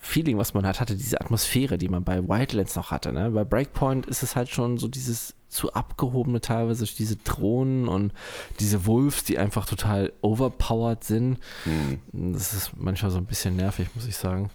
Feeling, 0.00 0.38
was 0.38 0.54
man 0.54 0.64
halt 0.64 0.80
hatte, 0.80 0.96
diese 0.96 1.20
Atmosphäre, 1.20 1.76
die 1.76 1.88
man 1.88 2.04
bei 2.04 2.26
Wildlands 2.26 2.76
noch 2.76 2.90
hatte. 2.90 3.12
Ne? 3.12 3.30
Bei 3.30 3.44
Breakpoint 3.44 4.06
ist 4.06 4.22
es 4.22 4.36
halt 4.36 4.48
schon 4.48 4.78
so 4.78 4.88
dieses 4.88 5.34
zu 5.48 5.72
abgehobene 5.72 6.40
teilweise, 6.40 6.84
diese 6.84 7.16
Drohnen 7.16 7.88
und 7.88 8.12
diese 8.60 8.86
Wolves, 8.86 9.24
die 9.24 9.38
einfach 9.38 9.66
total 9.66 10.12
overpowered 10.20 11.02
sind. 11.02 11.38
Hm. 11.64 11.98
Das 12.32 12.52
ist 12.52 12.72
manchmal 12.76 13.10
so 13.10 13.18
ein 13.18 13.24
bisschen 13.24 13.56
nervig, 13.56 13.88
muss 13.94 14.06
ich 14.06 14.16
sagen. 14.16 14.50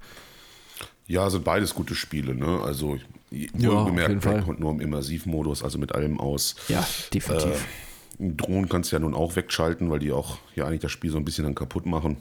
Ja, 1.08 1.30
sind 1.30 1.44
beides 1.44 1.74
gute 1.74 1.96
Spiele, 1.96 2.34
ne? 2.34 2.62
Also 2.64 2.98
ja, 3.32 3.84
gemerkt, 3.84 4.22
Breakpoint 4.22 4.60
nur 4.60 4.72
im 4.72 4.80
Immersivmodus, 4.80 5.64
also 5.64 5.78
mit 5.78 5.94
allem 5.94 6.20
aus. 6.20 6.56
Ja, 6.70 6.88
definitiv. 7.14 7.68
Äh, 8.20 8.30
Drohnen 8.32 8.70
kannst 8.70 8.92
du 8.92 8.96
ja 8.96 9.00
nun 9.00 9.16
auch 9.16 9.36
wegschalten, 9.36 9.90
weil 9.90 10.00
die 10.00 10.12
auch 10.12 10.38
ja 10.56 10.68
eigentlich 10.68 10.82
das 10.82 10.92
Spiel 10.92 11.12
so 11.12 11.18
ein 11.18 11.26
bisschen 11.26 11.44
dann 11.44 11.56
kaputt 11.56 11.86
machen. 11.86 12.18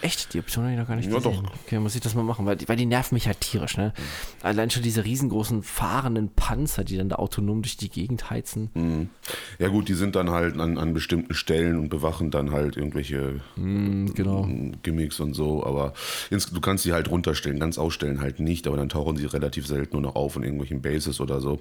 Echt? 0.00 0.34
Die 0.34 0.38
Option 0.38 0.64
habe 0.64 0.74
ich 0.74 0.80
noch 0.80 0.88
gar 0.88 0.96
nicht 0.96 1.10
ja, 1.10 1.16
gesehen. 1.16 1.44
Doch. 1.44 1.52
Okay, 1.64 1.78
muss 1.78 1.94
ich 1.94 2.00
das 2.00 2.14
mal 2.14 2.22
machen, 2.22 2.46
weil 2.46 2.56
die, 2.56 2.68
weil 2.68 2.76
die 2.76 2.86
nerven 2.86 3.14
mich 3.14 3.26
halt 3.26 3.40
tierisch. 3.40 3.76
Ne? 3.76 3.92
Mhm. 3.96 4.02
Allein 4.42 4.70
schon 4.70 4.82
diese 4.82 5.04
riesengroßen 5.04 5.62
fahrenden 5.62 6.30
Panzer, 6.30 6.84
die 6.84 6.96
dann 6.96 7.08
da 7.08 7.16
autonom 7.16 7.62
durch 7.62 7.76
die 7.76 7.90
Gegend 7.90 8.30
heizen. 8.30 8.70
Mhm. 8.74 9.10
Ja 9.58 9.68
gut, 9.68 9.88
die 9.88 9.94
sind 9.94 10.16
dann 10.16 10.30
halt 10.30 10.58
an, 10.58 10.78
an 10.78 10.94
bestimmten 10.94 11.34
Stellen 11.34 11.78
und 11.78 11.88
bewachen 11.88 12.30
dann 12.30 12.52
halt 12.52 12.76
irgendwelche 12.76 13.40
mhm, 13.56 14.14
genau. 14.14 14.48
Gimmicks 14.82 15.20
und 15.20 15.34
so. 15.34 15.64
Aber 15.64 15.92
ins, 16.30 16.50
du 16.50 16.60
kannst 16.60 16.84
sie 16.84 16.92
halt 16.92 17.10
runterstellen, 17.10 17.60
ganz 17.60 17.78
ausstellen 17.78 18.20
halt 18.20 18.40
nicht, 18.40 18.66
aber 18.66 18.76
dann 18.76 18.88
tauchen 18.88 19.16
sie 19.16 19.26
relativ 19.26 19.66
selten 19.66 19.96
nur 19.96 20.02
noch 20.02 20.16
auf 20.16 20.36
in 20.36 20.42
irgendwelchen 20.42 20.82
Bases 20.82 21.20
oder 21.20 21.40
so. 21.40 21.60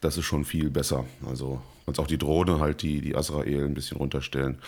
Das 0.00 0.16
ist 0.16 0.24
schon 0.24 0.44
viel 0.44 0.70
besser. 0.70 1.04
Also 1.26 1.60
kannst 1.84 2.00
auch 2.00 2.06
die 2.06 2.18
Drohne 2.18 2.60
halt, 2.60 2.82
die, 2.82 3.00
die 3.00 3.16
Azrael 3.16 3.64
ein 3.64 3.74
bisschen 3.74 3.98
runterstellen. 3.98 4.58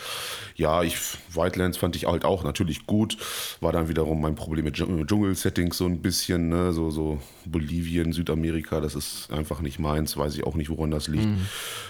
Ja, 0.57 0.83
ich, 0.83 0.97
Wildlands 1.33 1.79
fand 1.79 1.97
ich 1.97 2.07
halt 2.07 2.25
auch 2.25 2.45
natürlich 2.45 2.87
gut. 2.87 3.17
War 3.61 3.73
dann 3.73 3.89
wiederum 3.89 4.21
mein 4.21 4.35
Problem 4.35 4.65
mit 4.65 4.75
Dschungel-Settings 4.75 5.77
so 5.77 5.87
ein 5.87 6.01
bisschen, 6.03 6.49
ne? 6.49 6.73
so, 6.73 6.91
so 6.91 7.21
Bolivien, 7.45 8.13
Südamerika, 8.13 8.81
das 8.81 8.95
ist 8.95 9.31
einfach 9.31 9.61
nicht 9.61 9.79
meins, 9.79 10.17
weiß 10.17 10.35
ich 10.35 10.45
auch 10.45 10.55
nicht, 10.55 10.71
woran 10.71 10.91
das 10.91 11.09
liegt. 11.09 11.27
Mhm. 11.27 11.47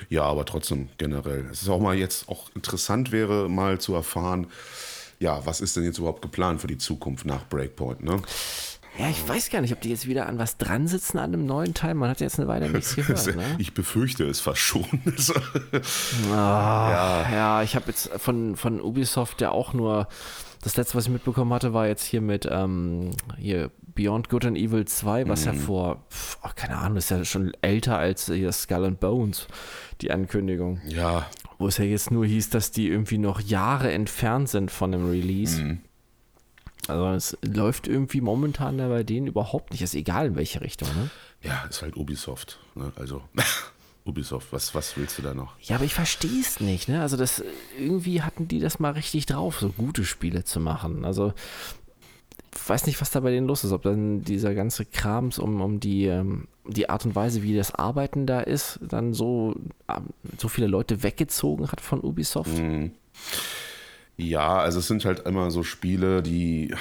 Ja, 0.08 0.22
aber 0.24 0.44
trotzdem 0.44 0.88
generell. 0.98 1.46
Es 1.50 1.62
ist 1.62 1.68
auch 1.68 1.80
mal 1.80 1.96
jetzt 1.96 2.28
auch 2.28 2.50
interessant 2.54 3.12
wäre, 3.12 3.48
mal 3.48 3.78
zu 3.80 3.94
erfahren, 3.94 4.46
ja, 5.20 5.44
was 5.46 5.60
ist 5.60 5.76
denn 5.76 5.84
jetzt 5.84 5.98
überhaupt 5.98 6.22
geplant 6.22 6.60
für 6.60 6.66
die 6.66 6.78
Zukunft 6.78 7.24
nach 7.24 7.48
Breakpoint, 7.48 8.02
ne? 8.02 8.20
Ja, 8.98 9.10
ich 9.10 9.28
weiß 9.28 9.50
gar 9.50 9.60
nicht, 9.60 9.72
ob 9.72 9.80
die 9.80 9.90
jetzt 9.90 10.06
wieder 10.06 10.26
an 10.26 10.38
was 10.38 10.56
dran 10.56 10.86
sitzen 10.86 11.18
an 11.18 11.32
einem 11.32 11.46
neuen 11.46 11.74
Teil. 11.74 11.94
Man 11.94 12.08
hat 12.08 12.20
jetzt 12.20 12.38
eine 12.38 12.46
Weile 12.46 12.70
nichts 12.70 12.94
gehört. 12.96 13.34
Ne? 13.34 13.56
Ich 13.58 13.74
befürchte 13.74 14.24
es 14.24 14.40
fast 14.40 14.60
schon. 14.60 14.84
oh, 15.72 16.30
ja. 16.30 17.28
ja, 17.32 17.62
ich 17.62 17.74
habe 17.74 17.86
jetzt 17.88 18.10
von, 18.18 18.56
von 18.56 18.80
Ubisoft 18.80 19.40
ja 19.40 19.50
auch 19.50 19.72
nur. 19.72 20.08
Das 20.62 20.78
letzte, 20.78 20.96
was 20.96 21.04
ich 21.04 21.10
mitbekommen 21.10 21.52
hatte, 21.52 21.74
war 21.74 21.86
jetzt 21.88 22.04
hier 22.04 22.22
mit 22.22 22.48
ähm, 22.50 23.10
hier 23.36 23.70
Beyond 23.94 24.30
Good 24.30 24.46
and 24.46 24.56
Evil 24.56 24.86
2, 24.86 25.28
was 25.28 25.44
mhm. 25.44 25.52
ja 25.52 25.58
vor, 25.58 26.04
oh, 26.42 26.48
keine 26.54 26.78
Ahnung, 26.78 26.96
ist 26.96 27.10
ja 27.10 27.22
schon 27.24 27.52
älter 27.60 27.98
als 27.98 28.26
hier 28.26 28.50
Skull 28.50 28.86
and 28.86 28.98
Bones, 28.98 29.46
die 30.00 30.10
Ankündigung. 30.10 30.80
Ja. 30.86 31.26
Wo 31.58 31.68
es 31.68 31.76
ja 31.76 31.84
jetzt 31.84 32.10
nur 32.10 32.24
hieß, 32.24 32.48
dass 32.48 32.70
die 32.70 32.88
irgendwie 32.88 33.18
noch 33.18 33.40
Jahre 33.40 33.92
entfernt 33.92 34.48
sind 34.48 34.70
von 34.70 34.90
dem 34.90 35.08
Release. 35.10 35.62
Mhm. 35.62 35.80
Also 36.88 37.08
es 37.08 37.38
läuft 37.42 37.88
irgendwie 37.88 38.20
momentan 38.20 38.78
da 38.78 38.88
bei 38.88 39.02
denen 39.02 39.26
überhaupt 39.26 39.72
nicht. 39.72 39.82
Ist 39.82 39.94
egal 39.94 40.26
in 40.26 40.36
welche 40.36 40.60
Richtung, 40.60 40.88
ne? 40.88 41.10
Ja, 41.42 41.64
ist 41.68 41.82
halt 41.82 41.96
Ubisoft. 41.96 42.58
Ne? 42.74 42.92
Also 42.96 43.22
Ubisoft, 44.04 44.52
was, 44.52 44.74
was 44.74 44.96
willst 44.96 45.18
du 45.18 45.22
da 45.22 45.34
noch? 45.34 45.54
Ja, 45.60 45.76
aber 45.76 45.84
ich 45.84 45.94
verstehe 45.94 46.40
es 46.40 46.60
nicht, 46.60 46.88
ne? 46.88 47.00
Also 47.00 47.16
das 47.16 47.42
irgendwie 47.78 48.22
hatten 48.22 48.48
die 48.48 48.60
das 48.60 48.78
mal 48.78 48.92
richtig 48.92 49.26
drauf, 49.26 49.58
so 49.60 49.70
gute 49.70 50.04
Spiele 50.04 50.44
zu 50.44 50.60
machen. 50.60 51.04
Also 51.04 51.32
ich 52.54 52.68
weiß 52.68 52.86
nicht, 52.86 53.00
was 53.00 53.10
da 53.10 53.20
bei 53.20 53.30
denen 53.30 53.46
los 53.46 53.64
ist, 53.64 53.72
ob 53.72 53.82
dann 53.82 54.22
dieser 54.22 54.54
ganze 54.54 54.84
Krams 54.84 55.38
um, 55.38 55.60
um 55.60 55.80
die, 55.80 56.06
ähm, 56.06 56.48
die 56.66 56.88
Art 56.88 57.04
und 57.04 57.14
Weise, 57.14 57.42
wie 57.42 57.56
das 57.56 57.74
Arbeiten 57.74 58.26
da 58.26 58.40
ist, 58.40 58.78
dann 58.82 59.12
so, 59.12 59.54
ähm, 59.88 60.10
so 60.38 60.48
viele 60.48 60.66
Leute 60.66 61.02
weggezogen 61.02 61.70
hat 61.70 61.80
von 61.80 62.00
Ubisoft. 62.00 62.56
Mhm. 62.56 62.92
Ja, 64.16 64.58
also 64.58 64.78
es 64.78 64.86
sind 64.86 65.04
halt 65.04 65.20
immer 65.26 65.50
so 65.50 65.62
Spiele, 65.64 66.22
die, 66.22 66.74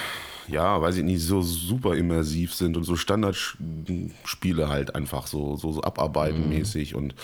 ja, 0.48 0.80
weiß 0.80 0.96
ich 0.96 1.04
nicht, 1.04 1.22
so 1.22 1.42
super 1.42 1.94
immersiv 1.94 2.54
sind 2.54 2.76
und 2.76 2.84
so 2.84 2.96
Standardspiele 2.96 4.68
halt 4.68 4.94
einfach 4.94 5.26
so, 5.26 5.56
so, 5.56 5.72
so 5.72 5.82
abarbeitenmäßig. 5.82 6.92
Mhm. 6.92 6.98
Und 6.98 7.14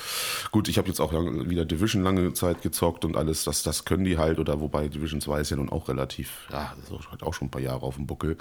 gut, 0.51 0.69
ich 0.69 0.79
habe 0.79 0.89
jetzt 0.89 1.01
auch 1.01 1.13
wieder 1.13 1.65
Division 1.65 2.03
lange 2.03 2.33
Zeit 2.33 2.63
gezockt 2.63 3.05
und 3.05 3.17
alles, 3.17 3.45
das, 3.45 3.63
das 3.63 3.85
können 3.85 4.05
die 4.05 4.19
halt, 4.19 4.39
oder 4.39 4.61
wobei 4.61 4.89
Division 4.89 5.21
2 5.21 5.41
ist 5.41 5.51
ja 5.51 5.57
nun 5.57 5.71
auch 5.71 5.89
relativ, 5.89 6.47
ja, 6.51 6.75
das 6.81 7.01
ist 7.01 7.11
halt 7.11 7.23
auch 7.23 7.35
schon 7.35 7.49
ein 7.49 7.51
paar 7.51 7.63
Jahre 7.63 7.83
auf 7.83 7.97
dem 7.97 8.07
Buckel. 8.07 8.37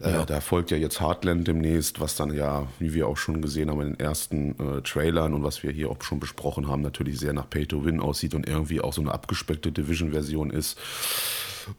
Äh, 0.00 0.10
ja. 0.10 0.22
Äh, 0.22 0.26
da 0.26 0.40
folgt 0.40 0.70
ja 0.70 0.76
jetzt 0.76 1.00
Heartland 1.00 1.46
demnächst, 1.46 2.00
was 2.00 2.16
dann 2.16 2.34
ja, 2.34 2.66
wie 2.78 2.94
wir 2.94 3.08
auch 3.08 3.16
schon 3.16 3.40
gesehen 3.40 3.70
haben 3.70 3.80
in 3.80 3.92
den 3.92 4.00
ersten 4.00 4.56
äh, 4.58 4.82
Trailern 4.82 5.34
und 5.34 5.42
was 5.42 5.62
wir 5.62 5.70
hier 5.70 5.90
auch 5.90 6.02
schon 6.02 6.20
besprochen 6.20 6.68
haben, 6.68 6.82
natürlich 6.82 7.18
sehr 7.18 7.32
nach 7.32 7.48
Pay 7.48 7.66
to 7.66 7.84
Win 7.84 8.00
aussieht 8.00 8.34
und 8.34 8.46
irgendwie 8.46 8.80
auch 8.80 8.92
so 8.92 9.00
eine 9.00 9.12
abgespeckte 9.12 9.72
Division-Version 9.72 10.50
ist, 10.50 10.78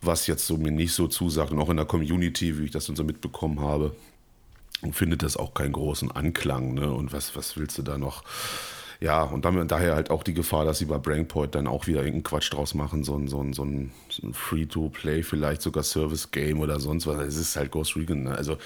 was 0.02 0.28
jetzt 0.28 0.46
so 0.46 0.58
mir 0.58 0.72
nicht 0.72 0.94
so 0.94 1.08
zusagt 1.08 1.52
und 1.52 1.60
auch 1.60 1.70
in 1.70 1.78
der 1.78 1.86
Community, 1.86 2.58
wie 2.58 2.66
ich 2.66 2.72
das 2.72 2.86
dann 2.88 2.96
so 2.96 3.04
mitbekommen 3.04 3.62
habe, 3.62 3.96
findet 4.92 5.24
das 5.24 5.38
auch 5.38 5.54
keinen 5.54 5.74
großen 5.74 6.12
Anklang. 6.12 6.74
Ne? 6.74 6.92
Und 6.92 7.14
was, 7.14 7.36
was 7.36 7.58
willst 7.58 7.78
du 7.78 7.82
da 7.84 7.98
noch? 7.98 8.24
Ja, 9.00 9.22
und 9.24 9.46
dann, 9.46 9.68
daher 9.68 9.94
halt 9.94 10.10
auch 10.10 10.24
die 10.24 10.34
Gefahr, 10.34 10.66
dass 10.66 10.80
sie 10.80 10.86
bei 10.86 10.98
Brainpoint 10.98 11.54
dann 11.54 11.68
auch 11.68 11.86
wieder 11.86 12.00
irgendeinen 12.00 12.24
Quatsch 12.24 12.52
draus 12.52 12.74
machen, 12.74 13.04
so 13.04 13.16
ein, 13.16 13.28
so 13.28 13.42
ein, 13.42 13.54
so 13.54 13.64
ein, 13.64 13.92
Free-to-Play, 14.34 15.22
vielleicht 15.22 15.62
sogar 15.62 15.84
Service-Game 15.84 16.60
oder 16.60 16.80
sonst 16.80 17.06
was. 17.06 17.20
Es 17.20 17.38
ist 17.38 17.56
halt 17.56 17.70
Ghost 17.70 17.96
Recon. 17.96 18.24
Ne? 18.24 18.36
Also, 18.36 18.58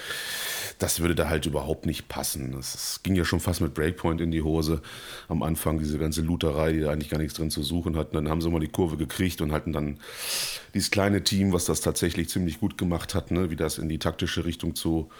das 0.78 1.00
würde 1.00 1.14
da 1.14 1.28
halt 1.28 1.44
überhaupt 1.44 1.84
nicht 1.84 2.08
passen. 2.08 2.56
Es 2.58 3.00
ging 3.02 3.14
ja 3.14 3.26
schon 3.26 3.40
fast 3.40 3.60
mit 3.60 3.74
Breakpoint 3.74 4.22
in 4.22 4.30
die 4.30 4.42
Hose 4.42 4.80
am 5.28 5.42
Anfang, 5.42 5.78
diese 5.78 5.98
ganze 5.98 6.22
Looterei, 6.22 6.72
die 6.72 6.80
da 6.80 6.90
eigentlich 6.90 7.10
gar 7.10 7.18
nichts 7.18 7.34
drin 7.34 7.50
zu 7.50 7.62
suchen 7.62 7.96
hatten. 7.96 8.14
Dann 8.14 8.30
haben 8.30 8.40
sie 8.40 8.48
mal 8.48 8.60
die 8.60 8.68
Kurve 8.68 8.96
gekriegt 8.96 9.42
und 9.42 9.52
hatten 9.52 9.72
dann 9.72 9.98
dieses 10.72 10.90
kleine 10.90 11.22
Team, 11.24 11.52
was 11.52 11.66
das 11.66 11.82
tatsächlich 11.82 12.30
ziemlich 12.30 12.58
gut 12.58 12.78
gemacht 12.78 13.14
hat, 13.14 13.30
ne? 13.30 13.50
wie 13.50 13.56
das 13.56 13.76
in 13.76 13.90
die 13.90 13.98
taktische 13.98 14.46
Richtung 14.46 14.74
zu 14.74 15.10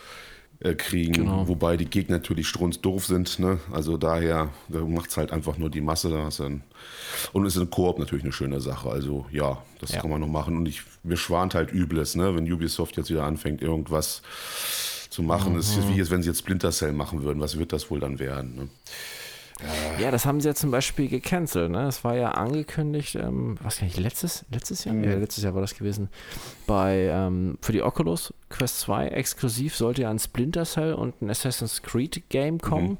äh, 0.62 0.75
kriegen, 0.75 1.12
genau. 1.12 1.49
wobei 1.49 1.76
die 1.76 1.87
Gegner 1.87 2.16
natürlich 2.16 2.47
strunzdoof 2.47 3.07
sind. 3.07 3.38
Ne? 3.38 3.59
Also 3.73 3.97
daher 3.97 4.50
da 4.69 4.81
macht 4.81 5.11
es 5.11 5.16
halt 5.16 5.33
einfach 5.33 5.59
nur 5.59 5.71
die 5.71 5.81
Masse. 5.81 6.11
Da 6.11 6.25
hast 6.25 6.40
dann, 6.40 6.62
und 7.33 7.47
es 7.47 7.57
ist 7.57 7.62
ein 7.62 7.71
Koop 7.71 7.99
natürlich 7.99 8.25
eine 8.25 8.33
schöne 8.33 8.61
Sache. 8.61 8.88
Also 8.88 9.26
ja, 9.33 9.62
das 9.81 9.92
ja. 9.92 10.00
kann 10.00 10.11
man 10.11 10.21
noch 10.21 10.28
machen. 10.28 10.57
Und 10.57 10.66
ich, 10.66 10.83
mir 11.02 11.16
schwant 11.16 11.54
halt 11.54 11.73
Übles, 11.73 12.14
ne? 12.14 12.37
wenn 12.37 12.50
Ubisoft 12.50 12.97
jetzt 12.97 13.11
wieder 13.11 13.25
anfängt, 13.25 13.61
irgendwas 13.61 14.23
zu 15.11 15.23
machen. 15.23 15.54
Mhm. 15.54 15.59
Ist 15.59 15.76
wie 15.88 15.97
jetzt, 15.97 16.11
wenn 16.11 16.23
sie 16.23 16.28
jetzt 16.28 16.38
Splinter 16.38 16.71
Cell 16.71 16.92
machen 16.92 17.23
würden. 17.23 17.40
Was 17.40 17.59
wird 17.59 17.73
das 17.73 17.90
wohl 17.90 18.00
dann 18.00 18.19
werden? 18.19 18.54
Ne? 18.54 18.69
Ja, 19.99 20.11
das 20.11 20.26
haben 20.26 20.40
sie 20.40 20.49
ja 20.49 20.54
zum 20.54 20.71
Beispiel 20.71 21.09
gecancelt. 21.09 21.71
Ne? 21.71 21.85
Das 21.85 22.04
war 22.04 22.16
ja 22.16 22.33
angekündigt, 22.33 23.14
ähm, 23.14 23.57
was 23.62 23.78
kann 23.78 23.88
ich, 23.88 23.97
letztes, 23.97 24.45
letztes 24.50 24.85
Jahr? 24.85 24.95
Mhm. 24.95 25.04
Ja, 25.04 25.16
letztes 25.16 25.45
Jahr 25.45 25.54
war 25.54 25.61
das 25.61 25.75
gewesen. 25.75 26.09
Bei, 26.66 27.11
ähm, 27.12 27.59
für 27.61 27.73
die 27.73 27.83
Oculus 27.83 28.35
Quest 28.49 28.81
2 28.81 29.09
exklusiv 29.09 29.76
sollte 29.76 30.02
ja 30.02 30.11
ein 30.11 30.19
Splinter 30.19 30.64
Cell 30.64 30.95
und 30.95 31.21
ein 31.23 31.31
Assassin's 31.31 31.83
Creed 31.83 32.23
Game 32.28 32.61
kommen. 32.61 32.90
Mhm. 32.90 32.99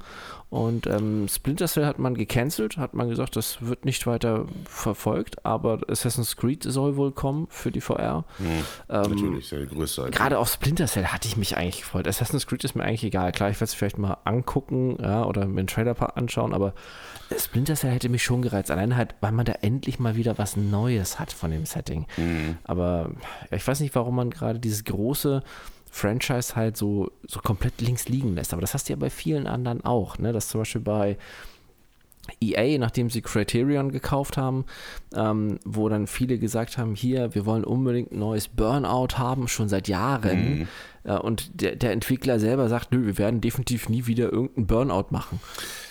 Und 0.53 0.85
ähm, 0.85 1.27
Splinter 1.27 1.67
Cell 1.67 1.87
hat 1.87 1.97
man 1.97 2.13
gecancelt, 2.13 2.77
hat 2.77 2.93
man 2.93 3.09
gesagt, 3.09 3.35
das 3.37 3.57
wird 3.61 3.85
nicht 3.85 4.05
weiter 4.05 4.45
verfolgt, 4.65 5.43
aber 5.43 5.79
Assassin's 5.87 6.37
Creed 6.37 6.61
soll 6.61 6.95
wohl 6.95 7.11
kommen 7.11 7.47
für 7.49 7.71
die 7.71 7.81
VR. 7.81 8.23
Mhm, 8.37 8.45
ähm, 8.87 9.01
natürlich, 9.01 9.47
sehr 9.47 9.65
größer. 9.65 10.11
Gerade 10.11 10.37
auf 10.37 10.49
Splinter 10.49 10.85
Cell 10.85 11.05
hatte 11.05 11.27
ich 11.27 11.37
mich 11.37 11.57
eigentlich 11.57 11.79
gefreut. 11.79 12.07
Assassin's 12.07 12.45
Creed 12.45 12.63
ist 12.65 12.75
mir 12.75 12.83
eigentlich 12.83 13.03
egal. 13.03 13.31
Klar, 13.31 13.49
ich 13.49 13.55
werde 13.55 13.63
es 13.63 13.73
vielleicht 13.73 13.97
mal 13.97 14.19
angucken 14.25 14.97
ja, 15.01 15.25
oder 15.25 15.47
mir 15.47 15.57
einen 15.57 15.67
Trailer 15.67 15.95
anschauen, 16.15 16.53
aber 16.53 16.75
Splinter 17.35 17.73
Cell 17.73 17.89
hätte 17.89 18.09
mich 18.09 18.21
schon 18.21 18.43
gereizt. 18.43 18.69
Allein 18.69 18.95
halt, 18.95 19.15
weil 19.21 19.31
man 19.31 19.47
da 19.47 19.53
endlich 19.61 19.97
mal 19.97 20.15
wieder 20.15 20.37
was 20.37 20.55
Neues 20.55 21.19
hat 21.19 21.33
von 21.33 21.49
dem 21.49 21.65
Setting. 21.65 22.05
Mhm. 22.15 22.59
Aber 22.63 23.09
ich 23.49 23.67
weiß 23.67 23.79
nicht, 23.79 23.95
warum 23.95 24.15
man 24.17 24.29
gerade 24.29 24.59
dieses 24.59 24.83
große 24.83 25.41
Franchise 25.93 26.55
halt 26.55 26.75
so, 26.75 27.11
so 27.27 27.39
komplett 27.39 27.79
links 27.79 28.09
liegen 28.09 28.33
lässt. 28.33 28.51
Aber 28.51 28.61
das 28.61 28.73
hast 28.73 28.89
du 28.89 28.93
ja 28.93 28.97
bei 28.97 29.11
vielen 29.11 29.45
anderen 29.45 29.85
auch. 29.85 30.17
Ne? 30.17 30.33
Das 30.33 30.49
zum 30.49 30.61
Beispiel 30.61 30.81
bei 30.81 31.17
EA, 32.41 32.79
nachdem 32.79 33.11
sie 33.11 33.21
Criterion 33.21 33.91
gekauft 33.91 34.35
haben, 34.35 34.65
ähm, 35.15 35.59
wo 35.65 35.87
dann 35.89 36.07
viele 36.07 36.39
gesagt 36.39 36.79
haben, 36.79 36.95
hier, 36.95 37.35
wir 37.35 37.45
wollen 37.45 37.63
unbedingt 37.63 38.11
ein 38.11 38.19
neues 38.19 38.47
Burnout 38.47 39.17
haben, 39.17 39.47
schon 39.47 39.69
seit 39.69 39.87
Jahren. 39.87 40.59
Mhm. 40.59 40.67
Äh, 41.03 41.17
und 41.17 41.61
der, 41.61 41.75
der, 41.75 41.91
Entwickler 41.91 42.39
selber 42.39 42.69
sagt, 42.69 42.91
nö, 42.91 43.05
wir 43.05 43.19
werden 43.19 43.39
definitiv 43.39 43.87
nie 43.87 44.07
wieder 44.07 44.31
irgendeinen 44.31 44.65
Burnout 44.65 45.07
machen. 45.11 45.39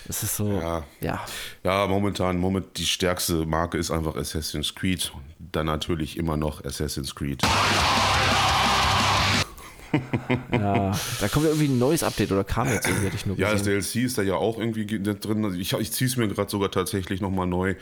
Das 0.07 0.25
ist 0.25 0.37
so, 0.37 0.51
ja. 0.51 0.85
Ja, 1.01 1.21
ja 1.63 1.87
momentan, 1.87 2.39
moment, 2.39 2.77
die 2.77 2.87
stärkste 2.87 3.47
Marke 3.47 3.79
ist 3.79 3.93
einfach 3.93 4.17
Assassin's 4.17 4.75
Creed. 4.75 5.13
Dann 5.39 5.67
natürlich 5.67 6.17
immer 6.17 6.37
noch 6.37 6.65
Assassin's 6.65 7.15
Creed 7.15 7.43
ja, 10.53 10.93
da 11.21 11.29
kommt 11.29 11.45
ja 11.45 11.53
irgendwie 11.53 11.69
ein 11.69 11.79
neues 11.79 12.03
Update 12.03 12.33
oder 12.33 12.45
kam 12.45 12.69
jetzt 12.69 12.87
irgendwie, 12.89 13.07
hatte 13.07 13.17
ich 13.17 13.27
nur 13.27 13.39
Ja, 13.39 13.53
das 13.53 13.63
DLC 13.63 13.97
ist 13.97 14.19
da 14.19 14.23
ja 14.23 14.35
auch 14.35 14.59
irgendwie 14.59 14.87
drin. 14.87 15.45
Also 15.45 15.59
ich, 15.59 15.73
ich 15.73 15.93
ziehe 15.93 16.09
es 16.09 16.17
mir 16.17 16.29
gerade 16.29 16.51
sogar 16.51 16.71
tatsächlich 16.71 17.21
nochmal 17.21 17.47
neu, 17.47 17.75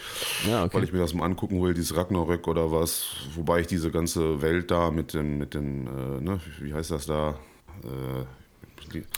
ja, 0.48 0.64
okay. 0.64 0.76
weil 0.76 0.84
ich 0.84 0.92
mir 0.92 0.98
das 0.98 1.14
mal 1.14 1.24
angucken 1.24 1.62
will, 1.62 1.74
dieses 1.74 1.96
Ragnarök 1.96 2.48
oder 2.48 2.72
was. 2.72 3.06
Wobei 3.34 3.60
ich 3.60 3.66
diese 3.66 3.90
ganze 3.90 4.42
Welt 4.42 4.70
da 4.70 4.90
mit 4.90 5.14
dem, 5.14 5.38
mit 5.38 5.54
dem, 5.54 5.86
äh, 5.86 6.20
ne, 6.20 6.40
wie 6.60 6.74
heißt 6.74 6.90
das 6.90 7.06
da? 7.06 7.38
Äh, 7.84 8.39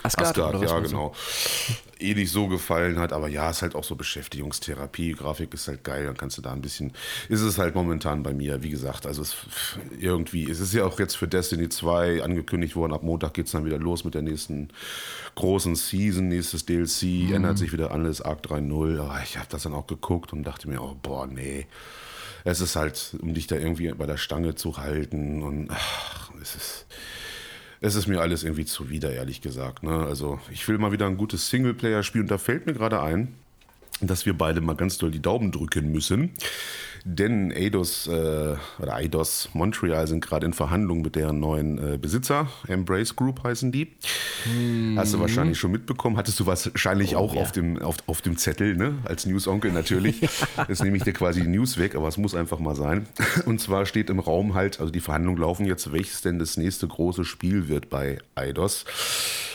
Asgard, 0.03 0.29
Asgard 0.29 0.63
ja, 0.63 0.81
genau. 0.81 1.15
Eh 1.99 2.15
nicht 2.15 2.33
so 2.33 2.49
gefallen 2.49 2.99
hat, 2.99 3.13
aber 3.13 3.29
ja, 3.29 3.51
ist 3.51 3.63
halt 3.63 3.75
auch 3.75 3.85
so 3.85 3.95
Beschäftigungstherapie. 3.95 5.13
Grafik 5.13 5.55
ist 5.55 5.69
halt 5.69 5.85
geil, 5.85 6.07
dann 6.07 6.17
kannst 6.17 6.39
du 6.39 6.43
da 6.43 6.53
ein 6.53 6.61
bisschen. 6.61 6.93
Ist 7.29 7.43
es 7.43 7.59
halt 7.59 7.75
momentan 7.75 8.23
bei 8.23 8.33
mir, 8.33 8.63
wie 8.63 8.71
gesagt. 8.71 9.07
Also 9.07 9.23
es 9.23 9.37
irgendwie, 10.01 10.51
es 10.51 10.61
ist 10.61 10.75
ja 10.75 10.85
auch 10.85 10.99
jetzt 10.99 11.17
für 11.17 11.29
Destiny 11.29 11.69
2 11.69 12.23
angekündigt 12.23 12.75
worden. 12.75 12.93
Ab 12.93 13.03
Montag 13.03 13.35
geht 13.35 13.47
es 13.47 13.53
dann 13.53 13.65
wieder 13.65 13.79
los 13.79 14.05
mit 14.05 14.15
der 14.15 14.23
nächsten 14.23 14.71
großen 15.35 15.77
Season, 15.77 16.29
nächstes 16.29 16.67
DLC, 16.67 17.03
mhm. 17.03 17.35
ändert 17.35 17.59
sich 17.59 17.73
wieder 17.73 17.93
alles, 17.93 18.21
Arc 18.21 18.45
3.0. 18.45 19.01
Aber 19.01 19.21
ich 19.23 19.37
habe 19.37 19.49
das 19.51 19.63
dann 19.63 19.75
auch 19.75 19.87
geguckt 19.87 20.33
und 20.33 20.45
dachte 20.45 20.69
mir, 20.69 20.83
oh, 20.83 20.97
boah, 21.01 21.27
nee. 21.27 21.67
Es 22.45 22.61
ist 22.61 22.75
halt, 22.75 23.15
um 23.21 23.35
dich 23.35 23.47
da 23.47 23.57
irgendwie 23.57 23.93
bei 23.93 24.07
der 24.07 24.17
Stange 24.17 24.57
zu 24.57 24.79
halten 24.79 25.43
und 25.43 25.71
ach, 25.71 26.31
es 26.41 26.57
ist 26.57 26.87
es 27.83 27.97
ist 27.97 28.07
mir 28.07 28.21
alles 28.21 28.45
irgendwie 28.45 28.65
zuwider, 28.65 29.13
ehrlich 29.13 29.41
gesagt. 29.41 29.83
Ne? 29.83 29.93
Also 29.93 30.41
ich 30.53 30.67
will 30.69 30.79
mal 30.79 30.93
wieder 30.93 31.07
ein 31.07 31.17
gutes 31.17 31.51
Singleplayer 31.51 32.05
spielen 32.05 32.25
und 32.25 32.31
da 32.31 32.39
fällt 32.39 32.65
mir 32.65 32.75
gerade 32.75 33.03
ein, 33.03 33.35
dass 34.01 34.25
wir 34.25 34.39
beide 34.39 34.61
mal 34.61 34.77
ganz 34.77 34.99
doll 34.99 35.11
die 35.11 35.21
Daumen 35.21 35.51
drücken 35.51 35.91
müssen. 35.91 36.31
Denn 37.05 37.53
Eidos 37.53 38.07
äh, 38.07 38.11
oder 38.79 38.95
Eidos 38.95 39.49
Montreal 39.53 40.07
sind 40.07 40.25
gerade 40.25 40.47
in 40.47 40.53
Verhandlungen 40.53 41.03
mit 41.03 41.17
deren 41.17 41.41
neuen 41.41 41.95
äh, 41.95 41.99
Besitzer. 41.99 42.49
Embrace 42.69 43.17
Group 43.17 43.43
heißen 43.43 43.73
die. 43.73 43.93
Mhm. 44.47 44.99
Hast 44.99 45.15
du 45.15 45.21
wahrscheinlich 45.21 45.59
schon 45.59 45.73
mitbekommen. 45.73 46.17
Hattest 46.17 46.39
du 46.41 46.47
wahrscheinlich 46.47 47.17
oh, 47.17 47.21
auch 47.21 47.35
ja. 47.35 47.43
auf, 47.43 47.53
dem, 47.53 47.81
auf, 47.81 47.97
auf 48.07 48.23
dem 48.23 48.37
Zettel, 48.37 48.77
ne? 48.77 48.95
als 49.05 49.27
News-Onkel 49.27 49.73
natürlich. 49.73 50.21
Jetzt 50.69 50.83
nehme 50.83 50.97
ich 50.97 51.03
dir 51.03 51.13
quasi 51.13 51.43
die 51.43 51.49
News 51.49 51.79
weg, 51.79 51.95
aber 51.95 52.09
es 52.09 52.19
muss 52.19 52.35
einfach 52.35 52.59
mal 52.59 52.77
sein. 52.77 53.07
Und 53.47 53.61
zwar 53.61 53.87
steht 53.87 54.11
im 54.11 54.19
Raum 54.19 54.55
halt, 54.55 54.81
also 54.81 54.93
die 54.93 55.01
Verhandlungen 55.01 55.41
laufen 55.41 55.67
jetzt, 55.67 55.93
welches 55.93 56.23
denn 56.23 56.39
das 56.39 56.57
nächste 56.57 56.87
große 56.87 57.25
Spiel 57.25 57.69
wird 57.69 57.91
bei 57.91 58.19
Eidos. 58.35 58.85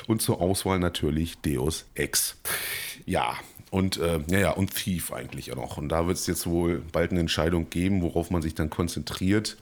Und 0.08 0.22
zur 0.22 0.42
Auswahl 0.42 0.80
natürlich 0.80 1.38
Deus 1.40 1.86
Ex. 1.96 2.38
Ja, 3.06 3.36
und 3.70 3.98
äh, 3.98 4.20
ja, 4.28 4.40
ja, 4.40 4.52
und 4.52 4.74
Thief 4.74 5.12
eigentlich 5.12 5.52
auch 5.52 5.58
noch. 5.58 5.78
Und 5.78 5.90
da 5.90 6.08
wird 6.08 6.18
es 6.18 6.28
jetzt 6.28 6.48
wohl 6.48 6.82
bald 6.92 7.12
eine 7.12 7.20
Entscheidung 7.20 7.70
geben, 7.70 8.02
worauf 8.02 8.32
man 8.32 8.42
sich 8.42 8.56
dann 8.56 8.70
konzentriert. 8.70 9.58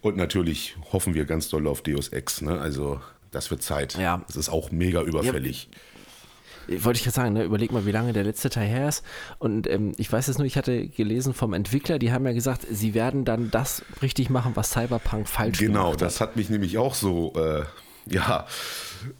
Und 0.00 0.16
natürlich 0.16 0.76
hoffen 0.92 1.14
wir 1.14 1.24
ganz 1.24 1.48
doll 1.48 1.66
auf 1.66 1.82
Deus 1.82 2.08
Ex. 2.08 2.40
Ne? 2.40 2.58
Also 2.58 3.00
das 3.30 3.50
wird 3.50 3.62
Zeit. 3.62 3.96
Ja. 3.98 4.22
Das 4.26 4.36
ist 4.36 4.48
auch 4.48 4.70
mega 4.70 5.02
überfällig. 5.02 5.68
Ja. 5.72 6.84
Wollte 6.84 6.98
ich 6.98 7.04
gerade 7.04 7.14
sagen, 7.14 7.32
ne? 7.32 7.44
überleg 7.44 7.72
mal, 7.72 7.86
wie 7.86 7.92
lange 7.92 8.12
der 8.12 8.24
letzte 8.24 8.50
Teil 8.50 8.68
her 8.68 8.88
ist. 8.88 9.02
Und 9.38 9.66
ähm, 9.66 9.92
ich 9.96 10.12
weiß 10.12 10.28
es 10.28 10.36
nur, 10.36 10.46
ich 10.46 10.56
hatte 10.56 10.86
gelesen 10.86 11.32
vom 11.32 11.54
Entwickler, 11.54 11.98
die 11.98 12.12
haben 12.12 12.26
ja 12.26 12.32
gesagt, 12.32 12.66
sie 12.70 12.92
werden 12.92 13.24
dann 13.24 13.50
das 13.50 13.82
richtig 14.02 14.28
machen, 14.28 14.52
was 14.54 14.72
Cyberpunk 14.72 15.28
falsch 15.28 15.58
genau, 15.58 15.72
gemacht 15.72 15.92
hat. 15.92 15.98
Genau, 15.98 16.04
das 16.06 16.20
hat 16.20 16.36
mich 16.36 16.50
nämlich 16.50 16.76
auch 16.76 16.94
so, 16.94 17.32
äh, 17.36 17.64
ja, 18.10 18.46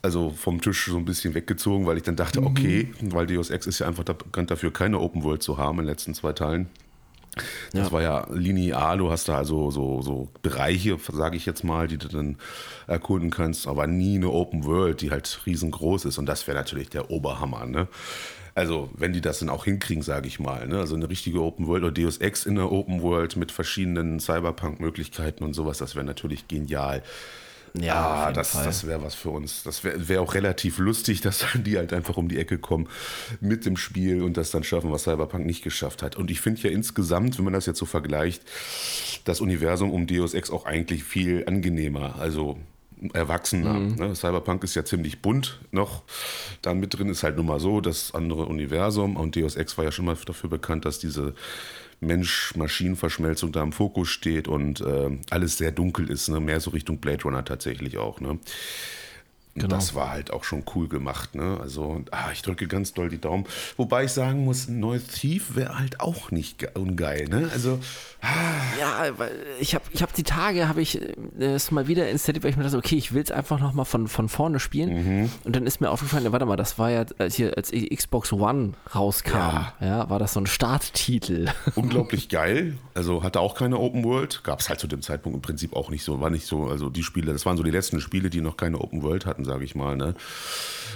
also 0.03 0.31
vom 0.31 0.61
Tisch 0.61 0.87
so 0.87 0.97
ein 0.97 1.05
bisschen 1.05 1.35
weggezogen, 1.35 1.87
weil 1.87 1.97
ich 1.97 2.03
dann 2.03 2.17
dachte, 2.17 2.41
mhm. 2.41 2.47
okay, 2.47 2.93
weil 3.03 3.27
Deus 3.27 3.51
Ex 3.51 3.67
ist 3.67 3.79
ja 3.79 3.87
einfach 3.87 4.05
bekannt 4.05 4.51
dafür, 4.51 4.73
keine 4.73 4.99
Open 5.01 5.23
World 5.23 5.43
zu 5.43 5.59
haben 5.59 5.79
in 5.79 5.85
den 5.85 5.91
letzten 5.91 6.15
zwei 6.15 6.33
Teilen. 6.33 6.69
Das 7.73 7.87
ja. 7.87 7.93
war 7.93 8.03
ja 8.03 8.27
linear, 8.33 8.97
du 8.97 9.11
hast 9.11 9.29
da 9.29 9.37
also 9.37 9.71
so, 9.71 10.03
so 10.03 10.29
Bereiche, 10.43 10.99
sage 11.13 11.37
ich 11.37 11.47
jetzt 11.47 11.63
mal, 11.63 11.87
die 11.87 11.99
du 11.99 12.09
dann 12.09 12.37
erkunden 12.87 13.31
kannst, 13.31 13.69
aber 13.69 13.87
nie 13.87 14.17
eine 14.17 14.31
Open 14.31 14.65
World, 14.65 15.01
die 15.03 15.11
halt 15.11 15.41
riesengroß 15.47 16.07
ist. 16.07 16.19
Und 16.19 16.27
das 16.27 16.47
wäre 16.47 16.57
natürlich 16.57 16.91
der 16.91 17.11
Oberhammer, 17.11 17.67
ne? 17.67 17.87
Also, 18.55 18.91
wenn 18.97 19.13
die 19.13 19.21
das 19.21 19.39
dann 19.39 19.51
auch 19.51 19.67
hinkriegen, 19.67 20.03
sage 20.03 20.27
ich 20.27 20.41
mal. 20.41 20.67
Ne? 20.67 20.81
Also 20.81 20.97
eine 20.97 21.09
richtige 21.09 21.41
Open 21.41 21.69
World 21.69 21.85
oder 21.85 21.93
Deus 21.93 22.19
Ex 22.19 22.45
in 22.45 22.57
der 22.57 22.73
Open 22.73 23.03
World 23.03 23.37
mit 23.37 23.53
verschiedenen 23.53 24.19
Cyberpunk-Möglichkeiten 24.19 25.45
und 25.45 25.55
sowas, 25.55 25.79
das 25.79 25.95
wäre 25.95 26.05
natürlich 26.05 26.49
genial. 26.49 27.05
Ja, 27.81 28.33
das, 28.33 28.53
das 28.53 28.87
wäre 28.87 29.03
was 29.03 29.15
für 29.15 29.31
uns. 29.31 29.63
Das 29.63 29.85
wäre 29.85 30.09
wär 30.09 30.23
auch 30.23 30.35
relativ 30.35 30.79
lustig, 30.79 31.21
dass 31.23 31.45
dann 31.53 31.65
die 31.65 31.77
halt 31.77 31.93
einfach 31.93 32.17
um 32.17 32.29
die 32.29 32.39
Ecke 32.39 32.59
kommen 32.59 32.89
mit 33.41 33.67
dem 33.67 33.77
Spiel 33.77 34.23
und 34.23 34.37
das 34.37 34.51
dann 34.51 34.65
schaffen, 34.65 34.91
was 34.91 35.05
Cyberpunk 35.05 35.47
nicht 35.47 35.63
geschafft 35.63 36.03
hat. 36.03 36.17
Und 36.17 36.31
ich 36.31 36.41
finde 36.41 36.63
ja 36.63 36.71
insgesamt, 36.71 37.39
wenn 37.39 37.45
man 37.45 37.55
das 37.55 37.67
jetzt 37.67 37.79
so 37.79 37.87
vergleicht, 37.87 38.43
das 39.25 39.41
Universum 39.41 39.91
um 39.91 40.07
Deus 40.07 40.35
Ex 40.35 40.51
auch 40.51 40.65
eigentlich 40.65 41.05
viel 41.05 41.45
angenehmer. 41.47 42.17
Also 42.19 42.59
erwachsener. 43.13 43.75
Mhm. 43.75 43.95
Ne? 43.97 44.15
Cyberpunk 44.15 44.65
ist 44.65 44.75
ja 44.75 44.85
ziemlich 44.85 45.21
bunt 45.21 45.61
noch. 45.71 46.03
Da 46.63 46.75
mit 46.75 46.97
drin 46.99 47.09
ist 47.09 47.23
halt 47.23 47.37
nun 47.37 47.47
mal 47.47 47.61
so, 47.61 47.81
das 47.81 48.15
andere 48.15 48.47
Universum 48.47 49.17
und 49.17 49.37
Deus 49.37 49.57
Ex 49.57 49.77
war 49.79 49.85
ja 49.85 49.93
schon 49.93 50.05
mal 50.05 50.17
dafür 50.27 50.51
bekannt, 50.51 50.85
dass 50.85 50.99
diese 50.99 51.35
Mensch-Maschinen-Verschmelzung 52.01 53.53
da 53.53 53.63
im 53.63 53.73
Fokus 53.73 54.09
steht 54.09 54.49
und 54.49 54.81
äh, 54.81 55.11
alles 55.31 55.59
sehr 55.59 55.73
dunkel 55.73 56.11
ist, 56.11 56.29
ne? 56.29 56.41
mehr 56.41 56.61
so 56.61 56.71
Richtung 56.71 56.99
Blade 56.99 57.25
Runner 57.25 57.45
tatsächlich 57.45 57.99
auch. 57.99 58.21
Ne? 58.21 58.39
Genau. 59.59 59.75
Das 59.75 59.95
war 59.95 60.11
halt 60.11 60.33
auch 60.33 60.45
schon 60.45 60.65
cool 60.75 60.89
gemacht. 60.89 61.35
Ne? 61.35 61.59
Also, 61.61 62.03
ah, 62.11 62.31
ich 62.33 62.43
drücke 62.43 62.67
ganz 62.67 62.93
doll 62.93 63.09
die 63.09 63.21
Daumen. 63.21 63.45
Wobei 63.77 64.05
ich 64.05 64.13
sagen 64.13 64.45
muss, 64.45 64.69
ein 64.69 64.81
neues 64.81 65.07
Thief 65.09 65.57
wäre 65.57 65.79
halt 65.79 66.01
auch 66.01 66.31
nicht 66.31 66.77
ungeil. 66.77 67.29
Ne? 67.29 67.49
Also, 67.53 67.79
ah. 68.23 68.27
Ja, 68.79 69.05
ich 69.61 69.75
habe 69.75 69.85
ich 69.93 70.03
hab 70.03 70.13
die 70.15 70.23
Tage, 70.23 70.69
habe 70.69 70.81
ich 70.81 71.01
äh, 71.01 71.15
es 71.39 71.71
mal 71.71 71.89
wieder 71.89 72.09
installiert, 72.09 72.45
weil 72.45 72.51
ich 72.51 72.57
mir 72.57 72.65
dachte, 72.65 72.79
okay, 72.79 72.97
ich 72.97 73.13
will 73.13 73.23
es 73.23 73.31
einfach 73.31 73.59
nochmal 73.61 73.85
von, 73.85 74.09
von 74.09 74.29
vorne 74.29 74.61
spielen. 74.61 75.23
Mhm. 75.23 75.31
Und 75.45 75.57
dann 75.57 75.67
ist 75.67 75.81
mir 75.81 75.91
aufgefallen, 75.91 76.31
warte 76.33 76.47
mal, 76.47 76.57
das 76.57 76.79
war 76.79 76.91
ja, 76.91 77.05
als, 77.19 77.35
hier, 77.37 77.57
als 77.57 77.71
Xbox 77.73 78.33
One 78.33 78.75
rauskam, 78.95 79.37
ja. 79.37 79.75
ja. 79.81 80.11
war 80.11 80.19
das 80.19 80.35
so 80.35 80.41
ein 80.41 80.47
Starttitel. 80.47 81.49
Unglaublich 81.75 82.29
geil. 82.29 82.79
Also 82.95 83.23
hatte 83.23 83.41
auch 83.41 83.55
keine 83.55 83.79
Open 83.79 84.05
World. 84.05 84.43
Gab 84.45 84.61
es 84.61 84.69
halt 84.69 84.81
zu 84.81 84.87
dem 84.87 85.03
Zeitpunkt 85.03 85.37
im 85.37 85.43
Prinzip 85.43 85.75
auch 85.75 85.91
nicht 85.91 86.05
so. 86.05 86.21
War 86.21 86.31
nicht 86.31 86.47
so, 86.47 86.67
also 86.67 86.91
die 86.91 87.03
Spiele, 87.03 87.33
das 87.33 87.47
waren 87.47 87.57
so 87.57 87.63
die 87.63 87.71
letzten 87.71 88.01
Spiele, 88.01 88.31
die 88.31 88.41
noch 88.41 88.57
keine 88.57 88.79
Open 88.81 89.03
World 89.03 89.27
hatten 89.27 89.45
sage 89.49 89.65
ich 89.65 89.75
mal. 89.75 89.97
Ne? 89.97 90.15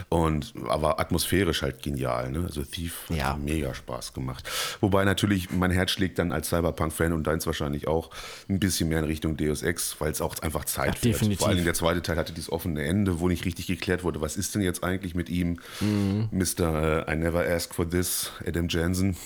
Und 0.08 0.54
aber 0.68 1.00
atmosphärisch 1.00 1.62
halt 1.62 1.82
genial. 1.82 2.30
Ne? 2.30 2.44
Also 2.46 2.62
Thief 2.62 3.04
ja. 3.08 3.30
hat 3.30 3.40
mega 3.40 3.74
Spaß 3.74 4.12
gemacht. 4.12 4.48
Wobei 4.80 5.04
natürlich 5.04 5.50
mein 5.50 5.70
Herz 5.70 5.90
schlägt 5.90 6.18
dann 6.18 6.32
als 6.32 6.48
Cyberpunk-Fan 6.48 7.12
und 7.12 7.26
deins 7.26 7.46
wahrscheinlich 7.46 7.88
auch 7.88 8.10
ein 8.48 8.60
bisschen 8.60 8.88
mehr 8.88 9.00
in 9.00 9.04
Richtung 9.04 9.36
Deus 9.36 9.62
Ex, 9.62 9.96
weil 9.98 10.10
es 10.10 10.20
auch 10.20 10.38
einfach 10.40 10.64
Zeit 10.64 10.94
Ach, 10.96 11.00
definitiv. 11.00 11.40
Vor 11.40 11.48
allem 11.48 11.64
der 11.64 11.74
zweite 11.74 12.02
Teil 12.02 12.16
hatte 12.16 12.32
dieses 12.32 12.52
offene 12.52 12.82
Ende, 12.84 13.20
wo 13.20 13.28
nicht 13.28 13.44
richtig 13.44 13.66
geklärt 13.66 14.04
wurde, 14.04 14.20
was 14.20 14.36
ist 14.36 14.54
denn 14.54 14.62
jetzt 14.62 14.84
eigentlich 14.84 15.14
mit 15.14 15.28
ihm, 15.28 15.58
mhm. 15.80 16.28
Mr. 16.30 17.06
Uh, 17.06 17.10
I 17.10 17.16
Never 17.16 17.44
Ask 17.46 17.74
for 17.74 17.88
This, 17.88 18.30
Adam 18.46 18.68
Jensen. 18.68 19.16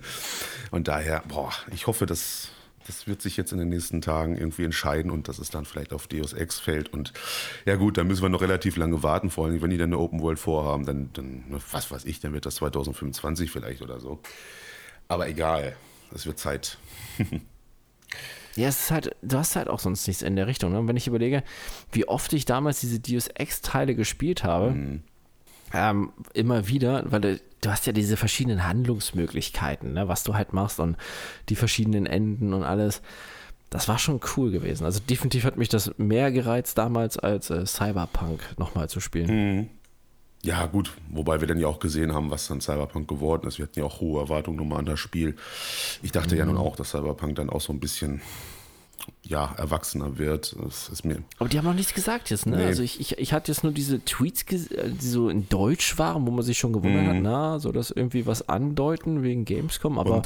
und 0.70 0.88
daher, 0.88 1.22
boah, 1.28 1.52
ich 1.72 1.86
hoffe, 1.86 2.06
dass 2.06 2.48
das 2.86 3.06
wird 3.06 3.22
sich 3.22 3.36
jetzt 3.36 3.52
in 3.52 3.58
den 3.58 3.68
nächsten 3.68 4.00
Tagen 4.00 4.36
irgendwie 4.36 4.64
entscheiden 4.64 5.10
und 5.10 5.28
dass 5.28 5.38
es 5.38 5.50
dann 5.50 5.64
vielleicht 5.64 5.92
auf 5.92 6.06
Deus 6.06 6.32
Ex 6.32 6.58
fällt. 6.58 6.92
Und 6.92 7.12
ja 7.64 7.76
gut, 7.76 7.98
dann 7.98 8.06
müssen 8.06 8.22
wir 8.22 8.28
noch 8.28 8.42
relativ 8.42 8.76
lange 8.76 9.02
warten, 9.02 9.30
vor 9.30 9.46
allem 9.46 9.60
wenn 9.60 9.70
die 9.70 9.76
dann 9.76 9.90
eine 9.90 9.98
Open 9.98 10.20
World 10.20 10.38
vorhaben, 10.38 10.86
dann, 10.86 11.10
dann 11.12 11.44
was 11.70 11.90
weiß 11.90 12.04
ich, 12.06 12.20
dann 12.20 12.32
wird 12.32 12.46
das 12.46 12.56
2025 12.56 13.50
vielleicht 13.50 13.82
oder 13.82 14.00
so. 14.00 14.20
Aber 15.08 15.28
egal, 15.28 15.76
es 16.14 16.26
wird 16.26 16.38
Zeit. 16.38 16.78
Ja, 18.56 18.68
es 18.68 18.80
ist 18.80 18.90
halt, 18.90 19.16
du 19.22 19.38
hast 19.38 19.54
halt 19.54 19.68
auch 19.68 19.78
sonst 19.78 20.06
nichts 20.08 20.22
in 20.22 20.34
der 20.34 20.46
Richtung. 20.46 20.72
Ne? 20.72 20.86
wenn 20.88 20.96
ich 20.96 21.06
überlege, 21.06 21.44
wie 21.92 22.08
oft 22.08 22.32
ich 22.32 22.44
damals 22.44 22.80
diese 22.80 22.98
Deus 22.98 23.28
Ex-Teile 23.28 23.94
gespielt 23.94 24.42
habe, 24.42 24.72
mhm. 24.72 25.02
ähm, 25.72 26.12
immer 26.34 26.66
wieder, 26.66 27.04
weil 27.10 27.40
du 27.60 27.70
hast 27.70 27.86
ja 27.86 27.92
diese 27.92 28.16
verschiedenen 28.16 28.66
Handlungsmöglichkeiten, 28.66 29.92
ne, 29.92 30.08
was 30.08 30.24
du 30.24 30.34
halt 30.34 30.52
machst 30.52 30.80
und 30.80 30.96
die 31.48 31.56
verschiedenen 31.56 32.06
Enden 32.06 32.54
und 32.54 32.64
alles. 32.64 33.02
Das 33.68 33.86
war 33.86 33.98
schon 33.98 34.20
cool 34.36 34.50
gewesen. 34.50 34.84
Also 34.84 34.98
definitiv 34.98 35.44
hat 35.44 35.56
mich 35.56 35.68
das 35.68 35.96
mehr 35.96 36.32
gereizt 36.32 36.76
damals 36.76 37.18
als 37.18 37.50
äh, 37.50 37.64
Cyberpunk 37.66 38.40
nochmal 38.58 38.88
zu 38.88 38.98
spielen. 38.98 39.58
Mhm. 39.58 39.68
Ja, 40.42 40.66
gut, 40.66 40.92
wobei 41.10 41.40
wir 41.40 41.46
dann 41.46 41.58
ja 41.58 41.68
auch 41.68 41.80
gesehen 41.80 42.14
haben, 42.14 42.30
was 42.30 42.48
dann 42.48 42.62
Cyberpunk 42.62 43.06
geworden 43.06 43.46
ist. 43.46 43.58
Wir 43.58 43.66
hatten 43.66 43.78
ja 43.78 43.84
auch 43.84 44.00
hohe 44.00 44.22
Erwartungen 44.22 44.56
nochmal 44.56 44.78
an 44.78 44.86
das 44.86 44.98
Spiel. 44.98 45.36
Ich 46.02 46.12
dachte 46.12 46.34
mhm. 46.34 46.38
ja 46.38 46.46
nun 46.46 46.56
auch, 46.56 46.76
dass 46.76 46.90
Cyberpunk 46.90 47.36
dann 47.36 47.50
auch 47.50 47.60
so 47.60 47.72
ein 47.72 47.78
bisschen 47.78 48.22
ja, 49.22 49.54
erwachsener 49.56 50.18
wird. 50.18 50.56
Das 50.62 50.88
ist 50.88 51.04
mir 51.04 51.22
Aber 51.38 51.48
die 51.48 51.58
haben 51.58 51.64
noch 51.64 51.74
nichts 51.74 51.94
gesagt 51.94 52.30
jetzt, 52.30 52.46
ne? 52.46 52.56
Nee. 52.56 52.64
Also 52.64 52.82
ich, 52.82 53.00
ich, 53.00 53.18
ich 53.18 53.32
hatte 53.32 53.52
jetzt 53.52 53.62
nur 53.62 53.72
diese 53.72 54.04
Tweets, 54.04 54.42
äh, 54.42 54.90
die 54.90 55.06
so 55.06 55.28
in 55.28 55.48
Deutsch 55.48 55.98
waren, 55.98 56.26
wo 56.26 56.30
man 56.30 56.44
sich 56.44 56.58
schon 56.58 56.72
gewundert 56.72 57.04
mhm. 57.04 57.08
hat, 57.08 57.22
na, 57.22 57.58
soll 57.58 57.72
das 57.72 57.90
irgendwie 57.90 58.26
was 58.26 58.48
andeuten 58.48 59.22
wegen 59.22 59.44
Gamescom? 59.44 59.98
Aber 59.98 60.22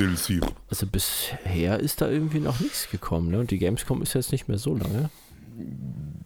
also 0.69 0.87
bisher 0.87 1.81
ist 1.81 2.01
da 2.01 2.09
irgendwie 2.09 2.41
noch 2.41 2.61
nichts 2.61 2.91
gekommen, 2.91 3.31
ne? 3.31 3.41
Und 3.41 3.51
die 3.51 3.59
Gamescom 3.59 4.03
ist 4.03 4.15
jetzt 4.15 4.33
nicht 4.33 4.49
mehr 4.49 4.59
so 4.59 4.75
lange. 4.75 5.11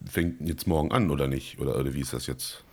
Fängt 0.04 0.40
jetzt 0.46 0.66
morgen 0.66 0.92
an, 0.92 1.10
oder 1.10 1.28
nicht? 1.28 1.58
Oder, 1.58 1.78
oder 1.78 1.94
wie 1.94 2.00
ist 2.00 2.12
das 2.12 2.26
jetzt? 2.26 2.64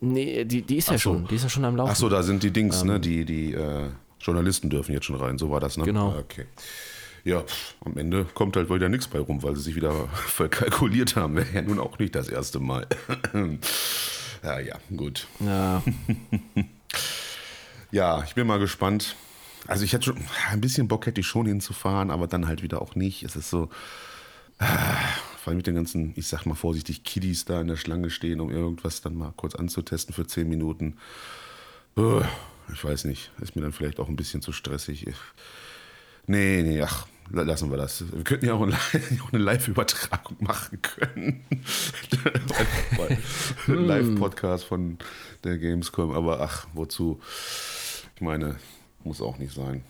Nee, 0.00 0.44
die, 0.44 0.62
die 0.62 0.76
ist 0.76 0.88
Ach 0.88 0.92
ja 0.92 0.98
so. 0.98 1.14
schon, 1.14 1.26
die 1.28 1.34
ist 1.36 1.42
ja 1.42 1.48
schon 1.48 1.64
am 1.64 1.76
Laufen. 1.76 1.90
Ach 1.90 1.96
so, 1.96 2.08
da 2.08 2.22
sind 2.22 2.42
die 2.42 2.50
Dings, 2.50 2.84
ne? 2.84 2.94
ähm, 2.94 2.94
ne? 2.94 3.00
Die, 3.00 3.24
die 3.24 3.52
äh, 3.54 3.88
Journalisten 4.20 4.70
dürfen 4.70 4.92
jetzt 4.92 5.06
schon 5.06 5.16
rein, 5.16 5.38
so 5.38 5.50
war 5.50 5.60
das, 5.60 5.76
ne? 5.76 5.84
Genau. 5.84 6.14
Okay 6.18 6.46
ja, 7.24 7.40
pff, 7.40 7.74
am 7.84 7.96
Ende 7.96 8.26
kommt 8.26 8.56
halt 8.56 8.70
wieder 8.70 8.88
nichts 8.88 9.08
bei 9.08 9.18
rum, 9.18 9.42
weil 9.42 9.56
sie 9.56 9.62
sich 9.62 9.76
wieder 9.76 10.08
verkalkuliert 10.26 11.16
haben. 11.16 11.36
Wäre 11.36 11.52
ja 11.52 11.62
nun 11.62 11.78
auch 11.78 11.98
nicht 11.98 12.14
das 12.14 12.28
erste 12.28 12.60
Mal. 12.60 12.86
ja, 14.42 14.60
ja, 14.60 14.78
gut. 14.94 15.26
Ja. 15.40 15.82
ja, 17.90 18.22
ich 18.24 18.34
bin 18.34 18.46
mal 18.46 18.58
gespannt. 18.58 19.16
Also 19.66 19.84
ich 19.84 19.94
hatte 19.94 20.04
schon 20.04 20.18
ein 20.50 20.60
bisschen 20.60 20.88
Bock 20.88 21.06
hätte 21.06 21.22
ich 21.22 21.26
schon 21.26 21.46
hinzufahren, 21.46 22.10
aber 22.10 22.26
dann 22.26 22.46
halt 22.46 22.62
wieder 22.62 22.82
auch 22.82 22.94
nicht. 22.94 23.22
Es 23.22 23.34
ist 23.34 23.48
so, 23.48 23.70
vor 24.58 25.50
allem 25.50 25.56
mit 25.56 25.66
den 25.66 25.74
ganzen, 25.74 26.12
ich 26.16 26.26
sag 26.26 26.44
mal 26.44 26.54
vorsichtig, 26.54 27.02
Kiddies 27.04 27.46
da 27.46 27.62
in 27.62 27.68
der 27.68 27.76
Schlange 27.76 28.10
stehen, 28.10 28.40
um 28.40 28.50
irgendwas 28.50 29.00
dann 29.00 29.14
mal 29.14 29.32
kurz 29.34 29.54
anzutesten 29.54 30.14
für 30.14 30.26
zehn 30.26 30.50
Minuten. 30.50 30.98
Ich 32.72 32.84
weiß 32.84 33.04
nicht, 33.04 33.30
ist 33.40 33.56
mir 33.56 33.62
dann 33.62 33.72
vielleicht 33.72 33.98
auch 34.00 34.08
ein 34.08 34.16
bisschen 34.16 34.42
zu 34.42 34.52
stressig. 34.52 35.06
Nee, 36.26 36.62
nee, 36.62 36.82
ach, 36.82 37.06
lassen 37.30 37.70
wir 37.70 37.76
das. 37.76 38.04
Wir 38.12 38.24
könnten 38.24 38.46
ja 38.46 38.54
auch 38.54 38.62
eine 38.62 38.76
Live-Übertragung 39.32 40.36
machen 40.40 40.80
können. 40.82 41.44
Hm. 43.66 43.86
Live-Podcast 43.86 44.64
von 44.64 44.98
der 45.42 45.58
Gamescom. 45.58 46.12
Aber 46.12 46.40
ach, 46.40 46.66
wozu? 46.74 47.20
Ich 48.14 48.20
meine, 48.20 48.56
muss 49.02 49.20
auch 49.20 49.38
nicht 49.38 49.54
sein. 49.54 49.82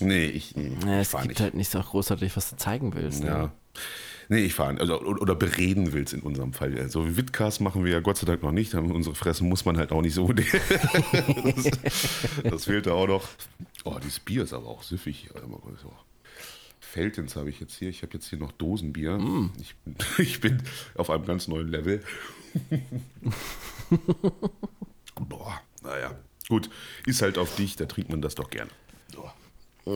Nee, 0.00 0.26
ich. 0.26 0.56
Nee, 0.56 0.72
ja, 0.84 1.00
es 1.00 1.12
gibt 1.12 1.26
nicht. 1.28 1.40
halt 1.40 1.54
nicht 1.54 1.70
so 1.70 1.80
großartig, 1.80 2.36
was 2.36 2.50
du 2.50 2.56
zeigen 2.56 2.94
willst. 2.94 3.22
Ne? 3.22 3.28
Ja. 3.28 3.52
Nee, 4.28 4.44
ich 4.44 4.54
fahre. 4.54 4.78
Also, 4.80 5.00
oder 5.00 5.34
bereden 5.34 5.92
willst 5.92 6.12
in 6.14 6.20
unserem 6.20 6.52
Fall. 6.52 6.78
Also 6.78 7.16
Witcast 7.16 7.60
machen 7.60 7.84
wir 7.84 7.92
ja 7.92 8.00
Gott 8.00 8.16
sei 8.16 8.26
Dank 8.26 8.42
noch 8.42 8.52
nicht. 8.52 8.74
Unsere 8.74 9.14
Fressen 9.14 9.48
muss 9.48 9.64
man 9.64 9.76
halt 9.76 9.92
auch 9.92 10.02
nicht 10.02 10.14
so. 10.14 10.32
das, 10.32 10.44
das 12.42 12.64
fehlt 12.64 12.86
da 12.86 12.92
auch 12.92 13.06
noch. 13.06 13.28
Oh, 13.84 13.98
dieses 14.02 14.20
Bier 14.20 14.44
ist 14.44 14.52
aber 14.52 14.68
auch 14.68 14.82
süffig. 14.82 15.30
Feltins 16.94 17.34
habe 17.34 17.50
ich 17.50 17.58
jetzt 17.58 17.74
hier. 17.74 17.88
Ich 17.88 18.02
habe 18.02 18.12
jetzt 18.14 18.28
hier 18.28 18.38
noch 18.38 18.52
Dosenbier. 18.52 19.18
Mm. 19.18 19.50
Ich, 19.60 19.74
ich, 20.18 20.40
bin 20.40 20.62
auf 20.94 21.10
einem 21.10 21.26
ganz 21.26 21.48
neuen 21.48 21.66
Level. 21.66 22.00
Boah, 25.16 25.60
naja. 25.82 26.12
Gut, 26.48 26.70
ist 27.04 27.20
halt 27.20 27.36
auf 27.36 27.56
dich, 27.56 27.74
da 27.74 27.86
trinkt 27.86 28.10
man 28.10 28.22
das 28.22 28.36
doch 28.36 28.48
gerne. 28.48 28.70
So. 29.12 29.28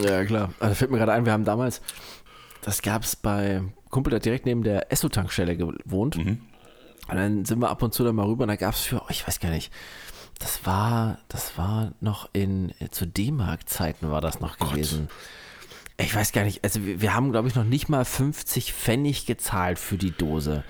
Ja, 0.00 0.24
klar. 0.24 0.52
Also 0.58 0.74
fällt 0.74 0.90
mir 0.90 0.98
gerade 0.98 1.12
ein, 1.12 1.24
wir 1.24 1.32
haben 1.32 1.44
damals, 1.44 1.82
das 2.62 2.82
gab 2.82 3.04
es 3.04 3.14
bei 3.14 3.62
Kumpel, 3.90 4.10
der 4.10 4.18
direkt 4.18 4.44
neben 4.44 4.64
der 4.64 4.90
Esso-Tankstelle 4.90 5.56
gewohnt. 5.56 6.16
Mhm. 6.16 6.40
Und 7.06 7.16
dann 7.16 7.44
sind 7.44 7.60
wir 7.60 7.70
ab 7.70 7.80
und 7.80 7.94
zu 7.94 8.02
da 8.02 8.12
mal 8.12 8.26
rüber 8.26 8.42
und 8.42 8.48
da 8.48 8.56
gab 8.56 8.74
es 8.74 8.80
für, 8.80 9.02
oh, 9.02 9.06
ich 9.08 9.24
weiß 9.26 9.38
gar 9.38 9.50
nicht, 9.50 9.72
das 10.40 10.66
war, 10.66 11.18
das 11.28 11.56
war 11.56 11.92
noch 12.00 12.28
in, 12.32 12.72
zu 12.90 13.06
D-Mark-Zeiten 13.06 14.10
war 14.10 14.20
das 14.20 14.40
noch 14.40 14.56
oh 14.58 14.66
gewesen. 14.66 15.08
Ich 16.00 16.14
weiß 16.14 16.32
gar 16.32 16.44
nicht, 16.44 16.62
also 16.62 16.84
wir, 16.84 17.00
wir 17.00 17.14
haben, 17.14 17.32
glaube 17.32 17.48
ich, 17.48 17.56
noch 17.56 17.64
nicht 17.64 17.88
mal 17.88 18.04
50 18.04 18.72
Pfennig 18.72 19.26
gezahlt 19.26 19.78
für 19.80 19.98
die 19.98 20.12
Dose. 20.12 20.62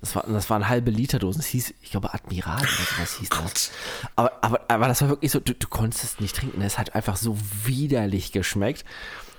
Das, 0.00 0.14
war, 0.14 0.24
das 0.28 0.50
waren 0.50 0.68
halbe 0.68 0.90
Liter 0.90 1.18
Dosen. 1.18 1.38
Das 1.38 1.46
hieß, 1.46 1.72
ich 1.80 1.90
glaube, 1.90 2.12
Admiral 2.12 2.58
oder 2.58 2.66
sowas 2.66 3.16
hieß 3.18 3.28
das. 3.30 3.70
Aber, 4.14 4.32
aber, 4.42 4.60
aber 4.68 4.88
das 4.88 5.00
war 5.00 5.08
wirklich 5.08 5.32
so, 5.32 5.40
du, 5.40 5.54
du 5.54 5.66
konntest 5.68 6.04
es 6.04 6.20
nicht 6.20 6.36
trinken. 6.36 6.60
Es 6.60 6.78
hat 6.78 6.94
einfach 6.94 7.16
so 7.16 7.38
widerlich 7.64 8.30
geschmeckt. 8.30 8.84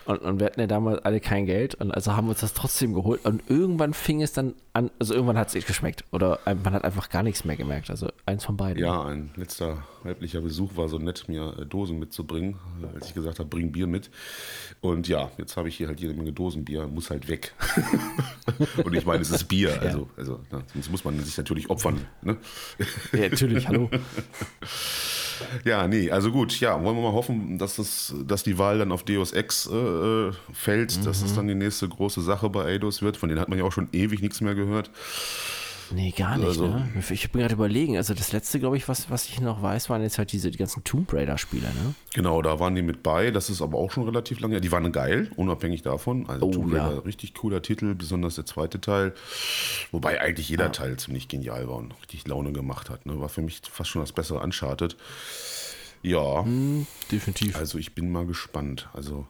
Und, 0.05 0.21
und 0.21 0.39
wir 0.39 0.45
hatten 0.47 0.59
ja 0.59 0.67
damals 0.67 1.03
alle 1.03 1.19
kein 1.19 1.45
Geld 1.45 1.75
und 1.75 1.91
also 1.91 2.15
haben 2.15 2.27
wir 2.27 2.31
uns 2.31 2.41
das 2.41 2.53
trotzdem 2.53 2.93
geholt. 2.93 3.25
Und 3.25 3.41
irgendwann 3.49 3.93
fing 3.93 4.21
es 4.21 4.33
dann 4.33 4.53
an, 4.73 4.91
also 4.99 5.13
irgendwann 5.13 5.37
hat 5.37 5.47
es 5.47 5.55
nicht 5.55 5.67
geschmeckt. 5.67 6.03
Oder 6.11 6.39
man 6.63 6.73
hat 6.73 6.83
einfach 6.83 7.09
gar 7.09 7.23
nichts 7.23 7.43
mehr 7.43 7.55
gemerkt. 7.55 7.89
Also 7.89 8.09
eins 8.25 8.45
von 8.45 8.55
beiden. 8.55 8.81
Ja, 8.81 9.03
ein 9.03 9.31
letzter 9.35 9.83
weiblicher 10.03 10.41
Besuch 10.41 10.77
war 10.77 10.87
so 10.87 10.99
nett, 10.99 11.27
mir 11.27 11.57
äh, 11.59 11.65
Dosen 11.65 11.97
mitzubringen, 11.97 12.57
als 12.93 13.07
ich 13.07 13.13
gesagt 13.15 13.39
habe, 13.39 13.49
bring 13.49 13.71
Bier 13.71 13.87
mit. 13.87 14.11
Und 14.81 15.07
ja, 15.07 15.31
jetzt 15.37 15.57
habe 15.57 15.69
ich 15.69 15.77
hier 15.77 15.87
halt 15.87 15.99
jede 15.99 16.13
Menge 16.13 16.31
Dosenbier, 16.31 16.85
muss 16.87 17.09
halt 17.09 17.27
weg. 17.27 17.53
und 18.83 18.93
ich 18.93 19.05
meine, 19.05 19.21
es 19.21 19.31
ist 19.31 19.45
Bier, 19.45 19.81
also, 19.81 19.99
ja. 19.99 20.07
also 20.17 20.39
na, 20.51 20.61
sonst 20.73 20.91
muss 20.91 21.03
man 21.03 21.19
sich 21.19 21.35
natürlich 21.37 21.69
opfern. 21.69 22.05
Ne? 22.21 22.37
Ja, 23.11 23.29
natürlich, 23.29 23.67
hallo. 23.67 23.89
Ja, 25.63 25.87
nee, 25.87 26.11
also 26.11 26.31
gut, 26.31 26.59
ja, 26.59 26.81
wollen 26.83 26.95
wir 26.95 27.03
mal 27.03 27.13
hoffen, 27.13 27.57
dass, 27.57 27.75
das, 27.75 28.13
dass 28.25 28.43
die 28.43 28.57
Wahl 28.57 28.79
dann 28.79 28.91
auf 28.91 29.03
Deus 29.03 29.31
Ex 29.31 29.67
äh, 29.67 30.31
fällt, 30.53 30.97
mhm. 30.97 31.03
dass 31.05 31.21
es 31.21 31.33
dann 31.35 31.47
die 31.47 31.55
nächste 31.55 31.87
große 31.87 32.21
Sache 32.21 32.49
bei 32.49 32.65
Eidos 32.65 33.01
wird. 33.01 33.17
Von 33.17 33.29
denen 33.29 33.41
hat 33.41 33.49
man 33.49 33.57
ja 33.57 33.65
auch 33.65 33.71
schon 33.71 33.89
ewig 33.91 34.21
nichts 34.21 34.41
mehr 34.41 34.55
gehört. 34.55 34.89
Nee, 35.91 36.11
gar 36.11 36.37
nicht. 36.37 36.47
Also, 36.47 36.67
ne? 36.67 36.89
Ich 37.09 37.31
bin 37.31 37.41
gerade 37.41 37.53
überlegen. 37.53 37.97
Also 37.97 38.13
das 38.13 38.31
letzte, 38.31 38.59
glaube 38.59 38.77
ich, 38.77 38.87
was, 38.87 39.09
was 39.09 39.25
ich 39.25 39.39
noch 39.39 39.61
weiß, 39.61 39.89
waren 39.89 40.01
jetzt 40.01 40.17
halt 40.17 40.31
diese 40.31 40.51
die 40.51 40.57
ganzen 40.57 40.83
Tomb 40.83 41.11
Raider-Spiele. 41.13 41.67
Ne? 41.67 41.95
Genau, 42.13 42.41
da 42.41 42.59
waren 42.59 42.75
die 42.75 42.81
mit 42.81 43.03
bei. 43.03 43.31
Das 43.31 43.49
ist 43.49 43.61
aber 43.61 43.77
auch 43.77 43.91
schon 43.91 44.03
relativ 44.03 44.39
lange. 44.39 44.61
Die 44.61 44.71
waren 44.71 44.91
geil, 44.91 45.29
unabhängig 45.35 45.81
davon. 45.81 46.27
Also 46.27 46.47
oh, 46.47 46.51
Tomb 46.51 46.73
Raider, 46.73 46.95
ja. 46.95 46.99
richtig 46.99 47.33
cooler 47.33 47.61
Titel, 47.61 47.95
besonders 47.95 48.35
der 48.35 48.45
zweite 48.45 48.81
Teil. 48.81 49.13
Wobei 49.91 50.21
eigentlich 50.21 50.49
jeder 50.49 50.65
ja. 50.65 50.71
Teil 50.71 50.97
ziemlich 50.97 51.27
genial 51.27 51.67
war 51.67 51.75
und 51.75 51.93
richtig 52.01 52.27
Laune 52.27 52.51
gemacht 52.51 52.89
hat. 52.89 53.05
Ne? 53.05 53.19
War 53.19 53.29
für 53.29 53.41
mich 53.41 53.61
fast 53.69 53.89
schon 53.89 54.01
das 54.01 54.11
bessere 54.11 54.39
Uncharted. 54.39 54.95
Ja. 56.01 56.43
Hm, 56.43 56.85
definitiv. 57.11 57.55
Also 57.55 57.77
ich 57.77 57.95
bin 57.95 58.11
mal 58.11 58.25
gespannt. 58.25 58.89
Also 58.93 59.25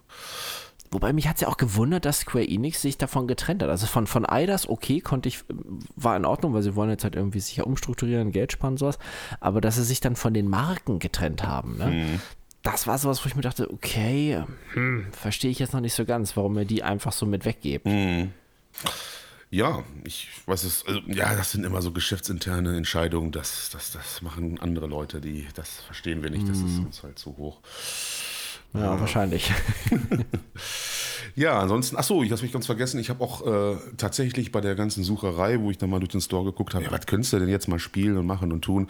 Wobei 0.91 1.13
mich 1.13 1.28
hat 1.28 1.36
es 1.36 1.41
ja 1.41 1.48
auch 1.48 1.58
gewundert, 1.58 2.06
dass 2.06 2.19
Square 2.19 2.48
Enix 2.48 2.82
sich 2.82 2.98
davon 2.98 3.28
getrennt 3.28 3.63
hat. 3.63 3.69
Also 3.69 3.86
von, 3.88 4.08
von 4.08 4.26
Eidas, 4.26 4.69
okay, 4.69 5.02
konnte 5.02 5.30
ich, 5.30 5.43
war 5.95 6.15
in 6.15 6.26
Ordnung, 6.26 6.54
weil 6.54 6.62
sie 6.62 6.76
wollen 6.76 6.89
jetzt 6.89 7.04
halt 7.04 7.15
irgendwie 7.15 7.39
sich 7.39 7.58
ja 7.58 7.63
umstrukturieren, 7.63 8.32
Geld 8.32 8.52
sparen, 8.52 8.78
sowas. 8.78 9.00
Aber 9.39 9.62
dass 9.62 9.76
sie 9.76 9.84
sich 9.84 10.00
dann 10.00 10.15
von 10.15 10.34
den 10.34 10.48
Marken 10.48 11.00
getrennt 11.00 11.43
haben, 11.43 11.78
ne? 11.78 11.88
Mhm. 11.88 12.21
Das 12.63 12.88
war 12.88 12.98
sowas, 12.98 13.24
wo 13.24 13.28
ich 13.28 13.36
mir 13.36 13.43
dachte, 13.43 13.71
okay, 13.71 14.43
hm, 14.74 15.06
verstehe 15.12 15.52
ich 15.52 15.60
jetzt 15.60 15.74
noch 15.74 15.82
nicht 15.82 15.93
so 15.93 16.04
ganz, 16.04 16.36
warum 16.36 16.58
ihr 16.58 16.65
die 16.65 16.82
einfach 16.82 17.12
so 17.12 17.28
mit 17.28 17.45
weggebt. 17.45 17.86
Mhm. 17.86 18.32
Ja, 19.52 19.84
ich 20.04 20.30
weiß 20.48 20.63
es, 20.63 20.86
also, 20.88 21.00
ja, 21.08 21.36
das 21.36 21.52
sind 21.52 21.63
immer 21.63 21.82
so 21.82 21.91
geschäftsinterne 21.91 22.76
Entscheidungen, 22.76 23.32
das, 23.32 23.69
das, 23.71 23.91
das 23.91 24.21
machen 24.21 24.60
andere 24.60 24.88
Leute, 24.88 25.21
die, 25.21 25.48
das 25.54 25.80
verstehen 25.82 26.24
wir 26.24 26.32
nicht, 26.32 26.50
das 26.50 26.58
ist 26.58 26.80
mhm. 26.80 26.88
uns 26.88 27.04
halt 27.04 27.19
zu 27.19 27.38
hoch. 27.38 27.62
Ja, 28.77 28.99
wahrscheinlich. 28.99 29.51
ja, 31.35 31.59
ansonsten, 31.59 31.95
achso, 31.97 32.23
ich 32.23 32.31
habe 32.31 32.41
mich 32.41 32.51
ganz 32.51 32.65
vergessen, 32.65 32.99
ich 32.99 33.09
habe 33.09 33.23
auch 33.23 33.45
äh, 33.45 33.77
tatsächlich 33.97 34.51
bei 34.51 34.61
der 34.61 34.75
ganzen 34.75 35.03
Sucherei, 35.03 35.59
wo 35.59 35.71
ich 35.71 35.77
dann 35.77 35.89
mal 35.89 35.99
durch 35.99 36.11
den 36.11 36.21
Store 36.21 36.43
geguckt 36.45 36.73
habe, 36.73 36.85
ja, 36.85 36.91
was 36.91 37.05
könntest 37.05 37.33
du 37.33 37.39
denn 37.39 37.49
jetzt 37.49 37.67
mal 37.67 37.79
spielen 37.79 38.17
und 38.17 38.25
machen 38.25 38.51
und 38.51 38.61
tun, 38.61 38.88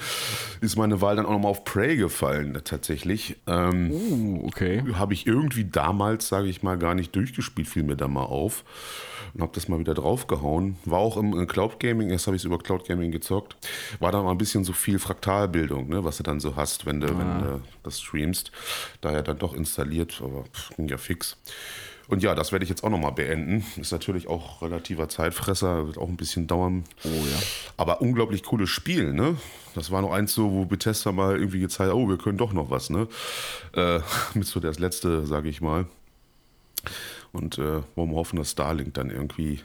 ist 0.61 0.77
meine 0.77 1.01
Wahl 1.01 1.15
dann 1.15 1.25
auch 1.25 1.31
nochmal 1.31 1.51
auf 1.51 1.63
Prey 1.63 1.95
gefallen, 1.95 2.59
tatsächlich. 2.63 3.37
Ähm, 3.47 3.91
uh, 3.91 4.47
okay. 4.47 4.83
Habe 4.93 5.13
ich 5.13 5.27
irgendwie 5.27 5.65
damals, 5.65 6.27
sage 6.27 6.47
ich 6.47 6.63
mal, 6.63 6.77
gar 6.77 6.95
nicht 6.95 7.15
durchgespielt, 7.15 7.67
fiel 7.67 7.83
mir 7.83 7.95
da 7.95 8.07
mal 8.07 8.23
auf 8.23 8.63
und 9.33 9.41
habe 9.41 9.51
das 9.53 9.67
mal 9.67 9.79
wieder 9.79 9.93
draufgehauen. 9.93 10.77
War 10.85 10.99
auch 10.99 11.17
im 11.17 11.47
Cloud 11.47 11.79
Gaming, 11.79 12.09
erst 12.09 12.27
habe 12.27 12.35
ich 12.35 12.41
es 12.41 12.45
über 12.45 12.57
Cloud 12.57 12.87
Gaming 12.87 13.11
gezockt. 13.11 13.55
War 13.99 14.11
da 14.11 14.21
mal 14.21 14.31
ein 14.31 14.37
bisschen 14.37 14.63
so 14.63 14.73
viel 14.73 14.99
Fraktalbildung, 14.99 15.89
ne, 15.89 16.03
was 16.03 16.17
du 16.17 16.23
dann 16.23 16.39
so 16.39 16.55
hast, 16.55 16.85
wenn 16.85 16.99
du, 16.99 17.07
ah. 17.07 17.17
wenn 17.17 17.39
du 17.39 17.61
das 17.83 18.01
streamst. 18.01 18.51
Daher 19.01 19.23
dann 19.23 19.37
doch 19.37 19.53
installiert, 19.53 20.21
aber 20.23 20.43
pff, 20.43 20.75
ging 20.75 20.87
ja 20.87 20.97
fix. 20.97 21.37
Und 22.07 22.21
ja, 22.21 22.35
das 22.35 22.51
werde 22.51 22.63
ich 22.63 22.69
jetzt 22.69 22.83
auch 22.83 22.89
nochmal 22.89 23.13
beenden. 23.13 23.65
Ist 23.77 23.91
natürlich 23.91 24.27
auch 24.27 24.61
relativer 24.61 25.09
Zeitfresser, 25.09 25.87
wird 25.87 25.97
auch 25.97 26.07
ein 26.07 26.17
bisschen 26.17 26.47
dauern. 26.47 26.83
Oh 27.03 27.07
ja. 27.09 27.39
Aber 27.77 28.01
unglaublich 28.01 28.43
cooles 28.43 28.69
Spiel, 28.69 29.13
ne? 29.13 29.37
Das 29.73 29.91
war 29.91 30.01
noch 30.01 30.11
eins 30.11 30.33
so, 30.33 30.51
wo 30.51 30.65
Bethesda 30.65 31.11
mal 31.11 31.37
irgendwie 31.37 31.59
gezeigt 31.59 31.89
hat, 31.89 31.95
oh, 31.95 32.07
wir 32.07 32.17
können 32.17 32.37
doch 32.37 32.53
noch 32.53 32.69
was, 32.69 32.89
ne? 32.89 33.07
Äh, 33.73 33.99
mit 34.35 34.45
so 34.45 34.59
das 34.59 34.79
letzte, 34.79 35.25
sage 35.25 35.49
ich 35.49 35.61
mal. 35.61 35.85
Und 37.35 37.57
äh, 37.57 37.81
wollen 37.95 38.11
wir 38.11 38.15
hoffen, 38.15 38.37
dass 38.37 38.51
Starlink 38.51 38.93
dann 38.93 39.09
irgendwie 39.09 39.59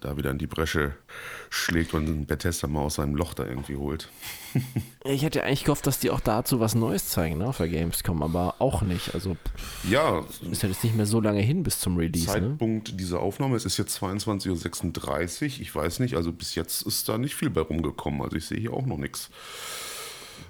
da 0.00 0.18
wieder 0.18 0.30
in 0.30 0.38
die 0.38 0.46
Bresche 0.46 0.94
schlägt 1.48 1.94
und 1.94 2.26
Bethesda 2.26 2.66
mal 2.66 2.80
aus 2.80 2.96
seinem 2.96 3.14
Loch 3.14 3.32
da 3.32 3.46
irgendwie 3.46 3.76
holt. 3.76 4.10
ich 5.04 5.22
hätte 5.22 5.42
eigentlich 5.42 5.64
gehofft, 5.64 5.86
dass 5.86 5.98
die 5.98 6.10
auch 6.10 6.20
dazu 6.20 6.60
was 6.60 6.74
Neues 6.74 7.08
zeigen 7.08 7.38
ne, 7.38 7.46
auf 7.46 7.56
der 7.56 7.68
Gamescom, 7.68 8.22
aber 8.22 8.56
auch 8.58 8.82
nicht. 8.82 9.14
Also 9.14 9.36
ja, 9.88 10.22
ist 10.50 10.62
ja 10.62 10.68
jetzt 10.68 10.84
nicht 10.84 10.94
mehr 10.94 11.06
so 11.06 11.20
lange 11.20 11.40
hin 11.40 11.62
bis 11.62 11.80
zum 11.80 11.96
Release. 11.96 12.26
Ne? 12.26 12.32
Zeitpunkt 12.32 12.90
ne? 12.90 12.96
dieser 12.96 13.20
Aufnahme, 13.20 13.56
es 13.56 13.64
ist 13.64 13.78
jetzt 13.78 13.96
22.36 14.02 15.42
Uhr, 15.42 15.60
ich 15.62 15.74
weiß 15.74 16.00
nicht, 16.00 16.16
also 16.16 16.32
bis 16.32 16.54
jetzt 16.54 16.82
ist 16.82 17.08
da 17.08 17.16
nicht 17.16 17.34
viel 17.34 17.48
bei 17.48 17.62
rumgekommen. 17.62 18.20
Also 18.20 18.36
ich 18.36 18.44
sehe 18.44 18.60
hier 18.60 18.74
auch 18.74 18.86
noch 18.86 18.98
nichts 18.98 19.30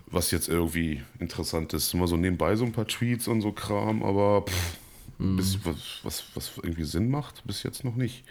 was 0.07 0.31
jetzt 0.31 0.49
irgendwie 0.49 1.03
interessant 1.19 1.73
ist. 1.73 1.93
Immer 1.93 2.07
so 2.07 2.17
nebenbei 2.17 2.55
so 2.55 2.65
ein 2.65 2.71
paar 2.71 2.87
Tweets 2.87 3.27
und 3.27 3.41
so 3.41 3.51
Kram, 3.51 4.05
aber 4.05 4.43
pff, 4.43 4.79
Mhm. 5.25 5.37
Bis, 5.37 5.59
was, 5.65 5.77
was, 6.03 6.25
was 6.35 6.53
irgendwie 6.63 6.85
Sinn 6.85 7.11
macht, 7.11 7.43
bis 7.47 7.63
jetzt 7.63 7.85
noch 7.85 7.97
nicht. 7.97 8.25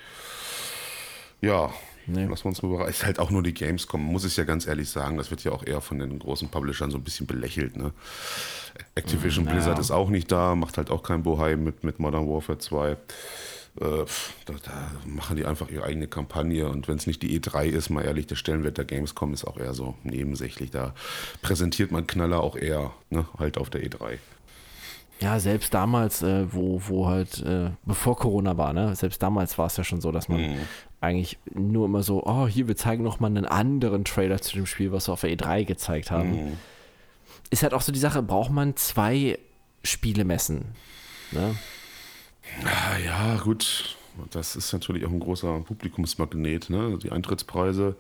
Ja, 1.42 1.74
nee. 2.06 2.26
lassen 2.26 2.46
wir 2.46 2.50
uns 2.50 2.62
mal 2.62 2.70
überraschen. 2.70 2.92
Ist 2.92 3.06
halt 3.06 3.20
auch 3.20 3.32
nur 3.32 3.44
die 3.44 3.54
Gamescom, 3.54 4.02
muss 4.02 4.26
ich 4.26 4.38
ja 4.38 4.44
ganz 4.44 4.66
ehrlich 4.68 4.90
sagen. 4.90 5.18
Das 5.18 5.30
wird 5.30 5.44
ja 5.44 5.52
auch 5.52 5.66
eher 5.66 5.82
von 5.82 6.00
den 6.00 6.20
großen 6.20 6.50
Publishern 6.50 6.92
so 6.92 6.98
ein 6.98 7.04
bisschen 7.04 7.28
belächelt. 7.28 7.76
Ne? 7.76 7.92
Activision 8.96 9.46
mhm, 9.46 9.50
Blizzard 9.50 9.80
ist 9.80 9.92
auch 9.92 10.10
nicht 10.10 10.32
da, 10.32 10.56
macht 10.56 10.78
halt 10.78 10.90
auch 10.92 11.04
kein 11.04 11.24
Bohai 11.24 11.56
mit, 11.56 11.84
mit 11.84 12.00
Modern 12.00 12.28
Warfare 12.28 12.60
2. 12.60 12.92
Äh, 12.92 12.96
da, 13.76 14.54
da, 14.64 14.92
machen 15.06 15.36
die 15.36 15.46
einfach 15.46 15.70
ihre 15.70 15.84
eigene 15.84 16.08
Kampagne 16.08 16.70
und 16.70 16.88
wenn 16.88 16.98
es 16.98 17.08
nicht 17.08 17.24
die 17.24 17.40
E3 17.40 17.66
ist, 17.66 17.90
mal 17.90 18.06
ehrlich, 18.06 18.28
der 18.28 18.36
Stellenwert 18.36 18.78
der 18.78 18.86
Gamescom 18.86 19.34
ist 19.34 19.46
auch 19.46 19.58
eher 19.58 19.74
so 19.74 19.96
nebensächlich. 20.04 20.70
Da 20.70 20.94
präsentiert 21.42 21.92
man 21.92 22.06
Knaller 22.06 22.42
auch 22.42 22.56
eher 22.56 22.92
ne, 23.10 23.26
halt 23.40 23.58
auf 23.58 23.72
der 23.72 23.84
E3. 23.84 24.20
Ja, 25.20 25.40
selbst 25.40 25.74
damals, 25.74 26.22
äh, 26.22 26.52
wo, 26.52 26.82
wo 26.88 27.08
halt, 27.08 27.42
äh, 27.44 27.70
bevor 27.86 28.18
Corona 28.18 28.58
war, 28.58 28.74
ne, 28.74 28.96
selbst 28.96 29.22
damals 29.24 29.58
war 29.58 29.68
es 29.68 29.78
ja 29.78 29.84
schon 29.84 30.02
so, 30.02 30.12
dass 30.12 30.28
man 30.28 30.42
mhm. 30.42 30.58
eigentlich 31.00 31.38
nur 31.54 31.86
immer 31.86 32.04
so, 32.04 32.26
oh, 32.26 32.48
hier, 32.48 32.68
wir 32.68 32.76
zeigen 32.76 33.04
nochmal 33.04 33.30
einen 33.30 33.46
anderen 33.46 34.04
Trailer 34.04 34.42
zu 34.42 34.56
dem 34.56 34.66
Spiel, 34.66 34.92
was 34.92 35.08
wir 35.08 35.14
auf 35.14 35.22
der 35.22 35.32
E3 35.32 35.64
gezeigt 35.64 36.12
haben. 36.12 36.46
Mhm. 36.46 36.58
Ist 37.52 37.64
halt 37.64 37.74
auch 37.74 37.82
so 37.82 37.92
die 37.92 38.00
Sache, 38.00 38.22
braucht 38.22 38.52
man 38.52 38.76
zwei 38.76 39.40
Spielemessen? 39.84 40.66
Ne? 41.32 41.56
Ah, 42.66 42.98
ja, 42.98 43.38
gut. 43.38 43.96
Das 44.32 44.56
ist 44.56 44.74
natürlich 44.74 45.06
auch 45.06 45.12
ein 45.12 45.20
großer 45.20 45.60
Publikumsmagnet, 45.62 46.70
ne? 46.70 47.00
Die 47.02 47.12
Eintrittspreise. 47.12 47.96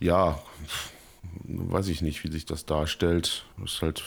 Ja, 0.00 0.40
weiß 1.44 1.88
ich 1.88 2.02
nicht, 2.02 2.24
wie 2.24 2.30
sich 2.30 2.44
das 2.44 2.66
darstellt. 2.66 3.44
Das 3.58 3.74
ist 3.74 3.82
halt 3.82 4.02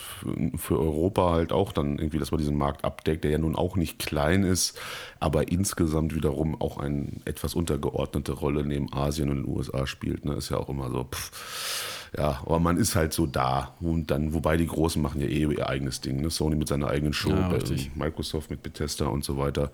für 0.56 0.80
Europa 0.80 1.32
halt 1.32 1.52
auch 1.52 1.72
dann 1.72 1.98
irgendwie, 1.98 2.20
dass 2.20 2.32
man 2.32 2.40
diesen 2.40 2.58
Markt 2.58 2.84
abdeckt, 2.84 3.24
der 3.24 3.32
ja 3.32 3.38
nun 3.38 3.56
auch 3.56 3.76
nicht 3.76 4.00
klein 4.00 4.44
ist, 4.44 4.80
aber 5.20 5.52
insgesamt 5.52 6.16
wiederum 6.16 6.60
auch 6.60 6.78
eine 6.78 7.08
etwas 7.26 7.56
untergeordnete 7.56 8.34
Rolle 8.34 8.66
neben 8.66 8.92
Asien 8.94 9.30
und 9.30 9.44
den 9.44 9.48
USA 9.48 9.88
spielt. 9.88 10.26
Ne? 10.26 10.34
Ist 10.34 10.50
ja 10.50 10.58
auch 10.58 10.70
immer 10.70 10.90
so, 10.90 11.04
pff, 11.06 12.12
ja, 12.18 12.42
aber 12.46 12.60
man 12.60 12.78
ist 12.78 12.96
halt 12.96 13.14
so 13.14 13.26
da. 13.26 13.76
Und 13.80 14.12
dann, 14.12 14.34
wobei 14.34 14.58
die 14.58 14.68
Großen 14.68 15.02
machen 15.02 15.22
ja 15.22 15.28
eh 15.28 15.46
ihr 15.46 15.70
eigenes 15.70 16.02
Ding. 16.02 16.22
Ne? 16.22 16.30
Sony 16.30 16.56
mit 16.56 16.68
seiner 16.68 16.88
eigenen 16.88 17.14
Show, 17.14 17.30
ja, 17.30 17.50
Microsoft 17.96 18.50
mit 18.50 18.64
Bethesda 18.64 19.08
und 19.08 19.24
so 19.24 19.38
weiter. 19.38 19.72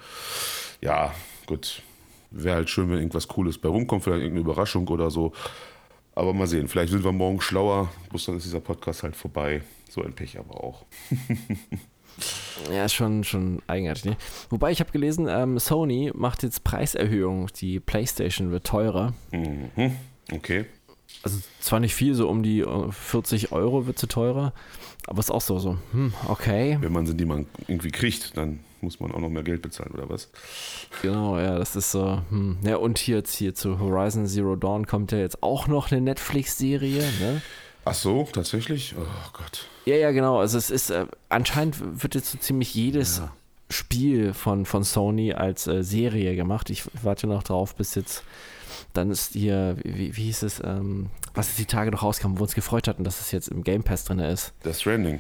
Ja, 0.82 1.14
gut. 1.46 1.82
Wäre 2.32 2.56
halt 2.56 2.70
schön, 2.70 2.90
wenn 2.90 2.98
irgendwas 2.98 3.30
Cooles 3.30 3.58
bei 3.58 3.70
rumkommt, 3.70 4.04
vielleicht 4.04 4.24
irgendeine 4.24 4.50
Überraschung 4.50 4.88
oder 4.90 5.10
so. 5.10 5.32
Aber 6.16 6.34
mal 6.34 6.48
sehen, 6.48 6.68
vielleicht 6.68 6.92
sind 6.92 7.04
wir 7.04 7.12
morgen 7.12 7.42
schlauer, 7.42 7.92
bloß 8.10 8.26
dann 8.26 8.38
ist 8.38 8.46
dieser 8.46 8.62
Podcast 8.62 9.04
halt 9.04 9.16
vorbei. 9.16 9.62
So 9.90 10.02
ein 10.02 10.14
Pech 10.14 10.40
aber 10.40 10.64
auch. 10.64 10.86
Ja, 12.72 12.88
schon, 12.88 13.26
schon 13.26 13.62
eigenartig. 13.68 14.06
Ne? 14.06 14.18
Wobei 14.50 14.72
ich 14.72 14.80
habe 14.80 14.92
gelesen, 14.92 15.28
ähm, 15.30 15.60
Sony 15.60 16.12
macht 16.16 16.44
jetzt 16.44 16.64
Preiserhöhungen. 16.64 17.48
Die 17.60 17.82
PlayStation 17.82 18.52
wird 18.52 18.66
teurer. 18.66 19.14
Mhm. 19.32 19.98
Okay. 20.32 20.66
Also 21.24 21.40
zwar 21.60 21.80
nicht 21.80 21.94
viel, 21.94 22.16
so 22.16 22.30
um 22.30 22.44
die 22.44 22.64
40 22.92 23.44
äh, 23.44 23.54
Euro 23.54 23.88
wird 23.88 24.00
sie 24.00 24.08
teurer, 24.08 24.54
aber 25.08 25.20
es 25.20 25.26
ist 25.26 25.32
auch 25.32 25.42
so, 25.42 25.60
so, 25.60 25.78
hm, 25.92 26.14
okay. 26.28 26.78
Wenn 26.80 26.92
man 26.92 27.06
sie 27.06 27.16
die 27.16 27.26
man 27.26 27.48
irgendwie 27.68 27.92
kriegt, 27.92 28.38
dann 28.38 28.60
muss 28.86 29.02
man 29.02 29.12
auch 29.12 29.20
noch 29.20 29.30
mehr 29.30 29.44
Geld 29.44 29.62
bezahlen, 29.62 29.92
oder 29.92 30.10
was? 30.10 30.30
Genau, 31.02 31.38
ja, 31.38 31.58
das 31.58 31.76
ist 31.76 31.92
so. 31.92 32.22
Hm. 32.30 32.58
Ja, 32.62 32.78
und 32.78 32.98
hier 32.98 33.18
jetzt 33.18 33.36
hier 33.36 33.54
zu 33.54 33.80
Horizon 33.80 34.26
Zero 34.26 34.56
Dawn 34.56 34.88
kommt 34.88 35.12
ja 35.12 35.18
jetzt 35.18 35.44
auch 35.44 35.68
noch 35.68 35.92
eine 35.92 36.00
Netflix-Serie, 36.00 37.04
ne? 37.20 37.42
Ach 37.84 37.94
so, 37.94 38.28
tatsächlich? 38.32 38.96
Oh 38.98 39.30
Gott. 39.34 39.68
Ja, 39.86 39.96
ja, 39.96 40.12
genau. 40.12 40.40
Also 40.40 40.58
es 40.58 40.72
ist, 40.72 40.90
äh, 40.90 41.06
anscheinend 41.30 42.02
wird 42.02 42.16
jetzt 42.16 42.32
so 42.32 42.38
ziemlich 42.38 42.74
jedes 42.74 43.18
ja. 43.20 43.32
Spiel 43.70 44.34
von, 44.34 44.66
von 44.66 44.84
Sony 44.84 45.34
als 45.34 45.68
äh, 45.68 45.84
Serie 45.84 46.36
gemacht. 46.36 46.70
Ich 46.70 46.84
warte 47.04 47.28
noch 47.28 47.44
drauf, 47.44 47.76
bis 47.76 47.94
jetzt 47.94 48.24
dann 48.94 49.12
ist 49.12 49.34
hier, 49.34 49.78
wie, 49.84 50.16
wie 50.16 50.24
hieß 50.24 50.44
es, 50.44 50.62
ähm, 50.64 51.10
was 51.34 51.50
es 51.50 51.56
die 51.56 51.66
Tage 51.66 51.92
noch 51.92 52.04
rauskam, 52.04 52.40
wo 52.40 52.44
uns 52.44 52.56
gefreut 52.56 52.88
hatten, 52.88 53.04
dass 53.04 53.22
es 53.22 53.32
jetzt 53.32 53.50
im 53.50 53.64
Game 53.64 53.84
Pass 53.84 54.06
drin 54.06 54.20
ist. 54.20 54.54
Das 54.64 54.82
Stranding. 54.82 55.20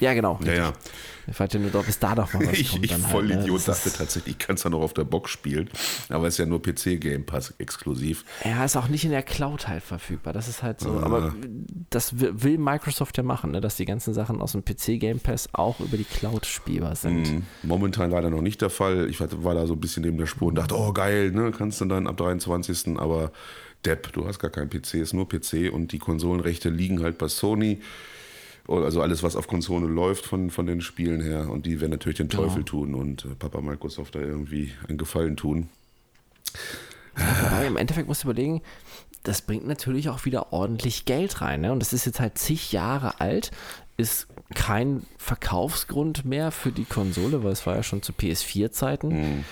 Ja, 0.00 0.14
genau. 0.14 0.38
Ja, 0.44 0.52
ja. 0.52 0.72
Ich 1.26 1.38
warte 1.38 1.58
nur 1.58 1.70
drauf, 1.70 1.86
bis 1.86 1.98
da 1.98 2.14
doch 2.14 2.32
mal 2.32 2.46
was 2.46 2.52
ich, 2.58 2.72
kommt. 2.72 2.84
Ich 2.84 2.90
dann 2.90 3.00
voll 3.00 3.28
halt, 3.28 3.36
ne? 3.36 3.42
Idiot 3.42 3.66
Das 3.66 3.84
dachte 3.84 3.96
tatsächlich, 3.96 4.34
ich 4.34 4.38
kann 4.38 4.56
es 4.56 4.64
ja 4.64 4.70
noch 4.70 4.80
auf 4.80 4.92
der 4.92 5.04
Box 5.04 5.30
spielen. 5.30 5.70
Aber 6.08 6.26
es 6.26 6.34
ist 6.34 6.38
ja 6.38 6.46
nur 6.46 6.60
PC 6.60 7.00
Game 7.00 7.24
Pass 7.24 7.54
exklusiv. 7.58 8.24
Er 8.42 8.64
ist 8.64 8.76
auch 8.76 8.88
nicht 8.88 9.04
in 9.04 9.10
der 9.10 9.22
Cloud 9.22 9.68
halt 9.68 9.82
verfügbar. 9.82 10.32
Das 10.32 10.48
ist 10.48 10.62
halt 10.62 10.80
so. 10.80 10.90
Ah. 10.90 11.04
Aber 11.04 11.34
das 11.90 12.18
will 12.18 12.58
Microsoft 12.58 13.16
ja 13.16 13.22
machen, 13.22 13.52
ne? 13.52 13.60
dass 13.60 13.76
die 13.76 13.84
ganzen 13.84 14.14
Sachen 14.14 14.40
aus 14.40 14.52
dem 14.52 14.64
PC 14.64 14.98
Game 14.98 15.20
Pass 15.20 15.48
auch 15.52 15.80
über 15.80 15.96
die 15.96 16.04
Cloud 16.04 16.46
spielbar 16.46 16.96
sind. 16.96 17.30
Mhm. 17.30 17.42
Momentan 17.62 18.10
leider 18.10 18.30
noch 18.30 18.42
nicht 18.42 18.60
der 18.60 18.70
Fall. 18.70 19.08
Ich 19.08 19.20
war 19.20 19.28
war 19.44 19.54
da 19.54 19.66
so 19.66 19.74
ein 19.74 19.80
bisschen 19.80 20.02
neben 20.02 20.18
der 20.18 20.26
Spur 20.26 20.48
und 20.48 20.56
dachte, 20.56 20.76
oh 20.76 20.92
geil, 20.92 21.30
ne, 21.30 21.52
kannst 21.56 21.80
du 21.80 21.84
dann 21.84 22.06
ab 22.06 22.16
23. 22.16 22.98
Aber 22.98 23.32
Depp, 23.84 24.12
du 24.12 24.26
hast 24.26 24.38
gar 24.38 24.50
keinen 24.50 24.70
PC, 24.70 24.94
ist 24.94 25.12
nur 25.12 25.28
PC 25.28 25.72
und 25.72 25.92
die 25.92 25.98
Konsolenrechte 25.98 26.68
liegen 26.68 27.02
halt 27.02 27.18
bei 27.18 27.28
Sony. 27.28 27.80
Also 28.68 29.02
alles, 29.02 29.22
was 29.22 29.34
auf 29.36 29.48
Konsole 29.48 29.86
läuft 29.86 30.24
von, 30.24 30.50
von 30.50 30.66
den 30.66 30.80
Spielen 30.80 31.20
her. 31.20 31.50
Und 31.50 31.66
die 31.66 31.80
werden 31.80 31.90
natürlich 31.90 32.18
den 32.18 32.28
Teufel 32.28 32.58
Ja. 32.58 32.64
tun 32.64 32.94
und 32.94 33.24
äh, 33.24 33.28
Papa 33.38 33.60
Microsoft 33.60 34.14
da 34.14 34.20
irgendwie 34.20 34.72
einen 34.88 34.98
Gefallen 34.98 35.36
tun. 35.36 35.68
Wobei 37.16 37.66
im 37.66 37.76
Endeffekt 37.76 38.08
musst 38.08 38.24
du 38.24 38.28
überlegen, 38.28 38.62
das 39.22 39.42
bringt 39.42 39.66
natürlich 39.66 40.08
auch 40.08 40.24
wieder 40.24 40.52
ordentlich 40.52 41.04
Geld 41.04 41.40
rein. 41.40 41.60
Ne? 41.60 41.72
Und 41.72 41.80
das 41.80 41.92
ist 41.92 42.06
jetzt 42.06 42.20
halt 42.20 42.38
zig 42.38 42.72
Jahre 42.72 43.20
alt, 43.20 43.50
ist 43.96 44.26
kein 44.54 45.04
Verkaufsgrund 45.18 46.24
mehr 46.24 46.50
für 46.50 46.72
die 46.72 46.84
Konsole, 46.84 47.44
weil 47.44 47.52
es 47.52 47.66
war 47.66 47.76
ja 47.76 47.82
schon 47.82 48.02
zu 48.02 48.12
PS4-Zeiten. 48.12 49.44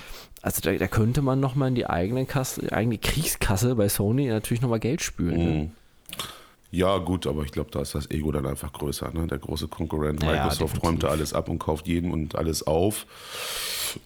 Also 0.42 0.60
da, 0.62 0.72
da 0.72 0.88
könnte 0.88 1.20
man 1.22 1.38
nochmal 1.40 1.68
in 1.68 1.74
die 1.74 1.86
eigene 1.86 2.24
Kasse, 2.26 2.72
eigene 2.72 2.96
Kriegskasse 2.98 3.74
bei 3.76 3.88
Sony 3.88 4.26
natürlich 4.28 4.62
nochmal 4.62 4.80
Geld 4.80 5.02
spülen. 5.02 5.36
Ne? 5.38 5.70
Ja, 6.72 6.98
gut, 6.98 7.26
aber 7.26 7.42
ich 7.42 7.50
glaube, 7.50 7.70
da 7.72 7.80
ist 7.80 7.94
das 7.96 8.10
Ego 8.10 8.30
dann 8.30 8.46
einfach 8.46 8.72
größer. 8.72 9.10
Ne? 9.12 9.26
Der 9.26 9.38
große 9.38 9.66
Konkurrent 9.68 10.22
Ja, 10.22 10.28
Microsoft 10.30 10.60
definitiv. 10.76 10.82
räumt 10.84 11.02
da 11.02 11.08
alles 11.08 11.32
ab 11.32 11.48
und 11.48 11.58
kauft 11.58 11.88
jeden 11.88 12.12
und 12.12 12.36
alles 12.36 12.64
auf. 12.66 13.06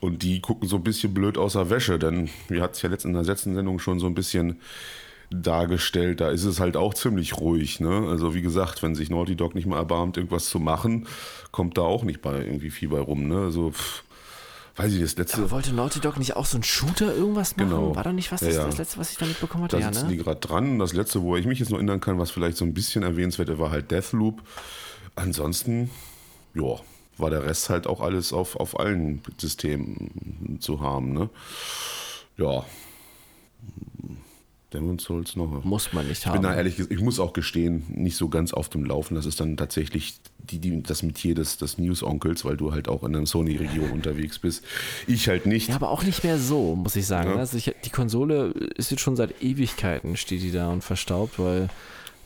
Und 0.00 0.22
die 0.22 0.40
gucken 0.40 0.66
so 0.66 0.76
ein 0.76 0.82
bisschen 0.82 1.12
blöd 1.12 1.36
aus 1.36 1.52
der 1.54 1.68
Wäsche, 1.68 1.98
denn 1.98 2.30
wir 2.48 2.62
hatten 2.62 2.72
es 2.72 2.80
ja 2.82 2.88
letztens 2.88 3.10
in 3.10 3.22
der 3.22 3.30
letzten 3.34 3.54
Sendung 3.54 3.78
schon 3.78 3.98
so 4.00 4.06
ein 4.06 4.14
bisschen 4.14 4.60
dargestellt, 5.30 6.20
da 6.20 6.30
ist 6.30 6.44
es 6.44 6.60
halt 6.60 6.76
auch 6.76 6.94
ziemlich 6.94 7.38
ruhig. 7.38 7.80
Ne? 7.80 8.06
Also 8.08 8.34
wie 8.34 8.42
gesagt, 8.42 8.82
wenn 8.82 8.94
sich 8.94 9.10
Naughty 9.10 9.36
Dog 9.36 9.54
nicht 9.54 9.66
mal 9.66 9.76
erbarmt, 9.76 10.16
irgendwas 10.16 10.48
zu 10.48 10.58
machen, 10.60 11.06
kommt 11.50 11.76
da 11.76 11.82
auch 11.82 12.04
nicht 12.04 12.22
bei 12.22 12.40
irgendwie 12.40 12.70
viel 12.70 12.88
bei 12.88 13.00
rum. 13.00 13.28
Ne? 13.28 13.38
Also, 13.38 13.70
pff, 13.72 14.04
weiß 14.76 14.92
ich, 14.92 15.00
das 15.00 15.16
letzte... 15.16 15.38
Aber 15.38 15.50
wollte 15.50 15.72
Naughty 15.72 16.00
Dog 16.00 16.18
nicht 16.18 16.36
auch 16.36 16.46
so 16.46 16.58
ein 16.58 16.62
Shooter 16.62 17.14
irgendwas 17.14 17.56
machen? 17.56 17.70
Genau. 17.70 17.94
War 17.94 18.02
da 18.02 18.12
nicht 18.12 18.32
was, 18.32 18.40
das, 18.40 18.54
ja. 18.54 18.66
das 18.66 18.78
letzte, 18.78 18.98
was 18.98 19.12
ich 19.12 19.18
da 19.18 19.26
mitbekommen 19.26 19.64
hatte? 19.64 19.76
Da 19.76 19.82
Ja, 19.82 19.92
sitzen 19.92 20.08
die 20.08 20.16
ne? 20.16 20.22
gerade 20.22 20.40
dran. 20.40 20.78
Das 20.78 20.92
letzte, 20.92 21.22
wo 21.22 21.36
ich 21.36 21.46
mich 21.46 21.58
jetzt 21.58 21.70
noch 21.70 21.78
erinnern 21.78 22.00
kann, 22.00 22.18
was 22.18 22.30
vielleicht 22.30 22.56
so 22.56 22.64
ein 22.64 22.74
bisschen 22.74 23.02
erwähnenswert 23.02 23.56
war, 23.58 23.70
halt 23.70 23.90
Deathloop. 23.90 24.42
Ansonsten, 25.14 25.90
ja, 26.54 26.76
war 27.18 27.30
der 27.30 27.44
Rest 27.44 27.70
halt 27.70 27.86
auch 27.86 28.00
alles 28.00 28.32
auf, 28.32 28.56
auf 28.56 28.78
allen 28.78 29.22
Systemen 29.38 30.58
zu 30.60 30.80
haben. 30.80 31.12
Ne? 31.12 31.30
Ja. 32.36 32.64
Demon's 34.74 35.04
Souls 35.04 35.36
noch. 35.36 35.64
Muss 35.64 35.92
man 35.92 36.06
nicht 36.08 36.24
Ich 36.26 36.32
bin 36.32 36.42
da 36.42 36.50
haben. 36.50 36.56
ehrlich 36.58 36.76
gesagt, 36.76 36.92
ich 36.92 37.00
muss 37.00 37.18
auch 37.20 37.32
gestehen, 37.32 37.84
nicht 37.88 38.16
so 38.16 38.28
ganz 38.28 38.52
auf 38.52 38.68
dem 38.68 38.84
Laufen. 38.84 39.14
Das 39.14 39.24
ist 39.24 39.40
dann 39.40 39.56
tatsächlich 39.56 40.14
die, 40.38 40.58
die, 40.58 40.82
das 40.82 41.02
Metier 41.02 41.34
des, 41.34 41.56
des 41.56 41.78
News-Onkels, 41.78 42.44
weil 42.44 42.56
du 42.56 42.72
halt 42.72 42.88
auch 42.88 43.02
in 43.04 43.14
einer 43.16 43.26
Sony-Region 43.26 43.90
unterwegs 43.92 44.38
bist. 44.38 44.64
Ich 45.06 45.28
halt 45.28 45.46
nicht. 45.46 45.68
Ja, 45.70 45.76
aber 45.76 45.90
auch 45.90 46.02
nicht 46.02 46.24
mehr 46.24 46.38
so, 46.38 46.74
muss 46.76 46.96
ich 46.96 47.06
sagen. 47.06 47.30
Ja. 47.30 47.36
Also 47.36 47.56
ich, 47.56 47.72
die 47.84 47.90
Konsole 47.90 48.48
ist 48.76 48.90
jetzt 48.90 49.00
schon 49.00 49.16
seit 49.16 49.42
Ewigkeiten, 49.42 50.16
steht 50.16 50.42
die 50.42 50.52
da 50.52 50.68
und 50.70 50.82
verstaubt, 50.84 51.38
weil, 51.38 51.68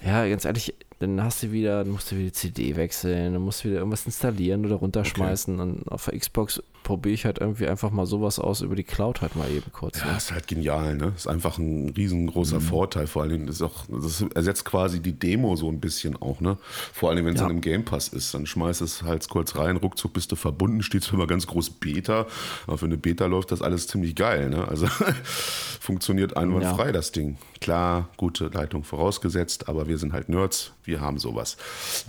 ja, 0.05 0.27
ganz 0.29 0.45
ehrlich, 0.45 0.75
dann 1.01 1.23
hast 1.23 1.43
du 1.45 1.53
wieder, 1.53 1.85
dann 1.85 1.93
musst 1.93 2.11
du 2.11 2.17
wieder 2.17 2.27
die 2.27 2.33
CD 2.33 2.75
wechseln, 2.77 3.33
dann 3.35 3.43
musst 3.43 3.63
du 3.63 3.69
wieder 3.69 3.79
irgendwas 3.79 4.05
installieren 4.07 4.67
oder 4.67 4.77
runterschmeißen. 4.77 5.61
Und 5.61 5.87
auf 5.89 6.07
der 6.07 6.19
Xbox 6.19 6.61
probiere 6.83 7.15
ich 7.15 7.25
halt 7.25 7.39
irgendwie 7.39 7.69
einfach 7.69 7.91
mal 7.91 8.07
sowas 8.07 8.39
aus 8.39 8.63
über 8.63 8.75
die 8.75 8.83
Cloud 8.83 9.21
halt 9.21 9.37
mal 9.37 9.49
eben 9.51 9.71
kurz. 9.73 10.01
Ja, 10.01 10.07
Ne? 10.11 10.17
ist 10.17 10.33
halt 10.33 10.47
genial, 10.49 10.97
ne? 10.97 11.13
Ist 11.17 11.29
einfach 11.29 11.59
ein 11.59 11.91
riesengroßer 11.91 12.61
Vorteil. 12.61 13.07
Vor 13.07 13.23
allen 13.23 13.31
Dingen 13.33 13.49
ist 13.49 13.63
auch, 13.63 13.85
das 13.89 14.23
ersetzt 14.35 14.65
quasi 14.65 15.01
die 15.01 15.13
Demo 15.13 15.55
so 15.57 15.69
ein 15.69 15.81
bisschen 15.81 16.17
auch, 16.17 16.41
ne? 16.41 16.57
Vor 16.93 17.15
Dingen, 17.15 17.27
wenn 17.27 17.35
es 17.35 17.41
Ja. 17.41 17.47
dann 17.47 17.57
im 17.57 17.61
Game 17.61 17.85
Pass 17.85 18.09
ist, 18.09 18.35
dann 18.35 18.47
schmeißt 18.47 18.81
es 18.81 19.03
halt 19.03 19.29
kurz 19.29 19.57
rein, 19.57 19.77
ruckzuck 19.77 20.13
bist 20.15 20.33
du 20.33 20.37
verbunden, 20.37 20.83
steht 20.83 21.05
zwar 21.05 21.15
immer 21.15 21.27
ganz 21.27 21.47
groß 21.47 21.71
Beta, 21.71 22.27
aber 22.67 22.79
für 22.79 22.87
eine 22.87 22.97
Beta 22.97 23.27
läuft 23.27 23.53
das 23.53 23.63
alles 23.63 23.87
ziemlich 23.87 24.15
geil, 24.17 24.49
ne? 24.49 24.67
Also 24.67 24.87
funktioniert 25.81 26.37
einwandfrei 26.37 26.87
Ja. 26.87 26.93
das 26.93 27.13
Ding. 27.13 27.37
Klar, 27.61 28.09
gute 28.17 28.47
Leitung 28.49 28.85
vorausgesetzt, 28.85 29.69
aber 29.69 29.89
wir 29.89 29.99
sind 29.99 30.13
halt 30.13 30.29
Nerds, 30.29 30.73
wir 30.85 31.01
haben 31.01 31.19
sowas. 31.19 31.57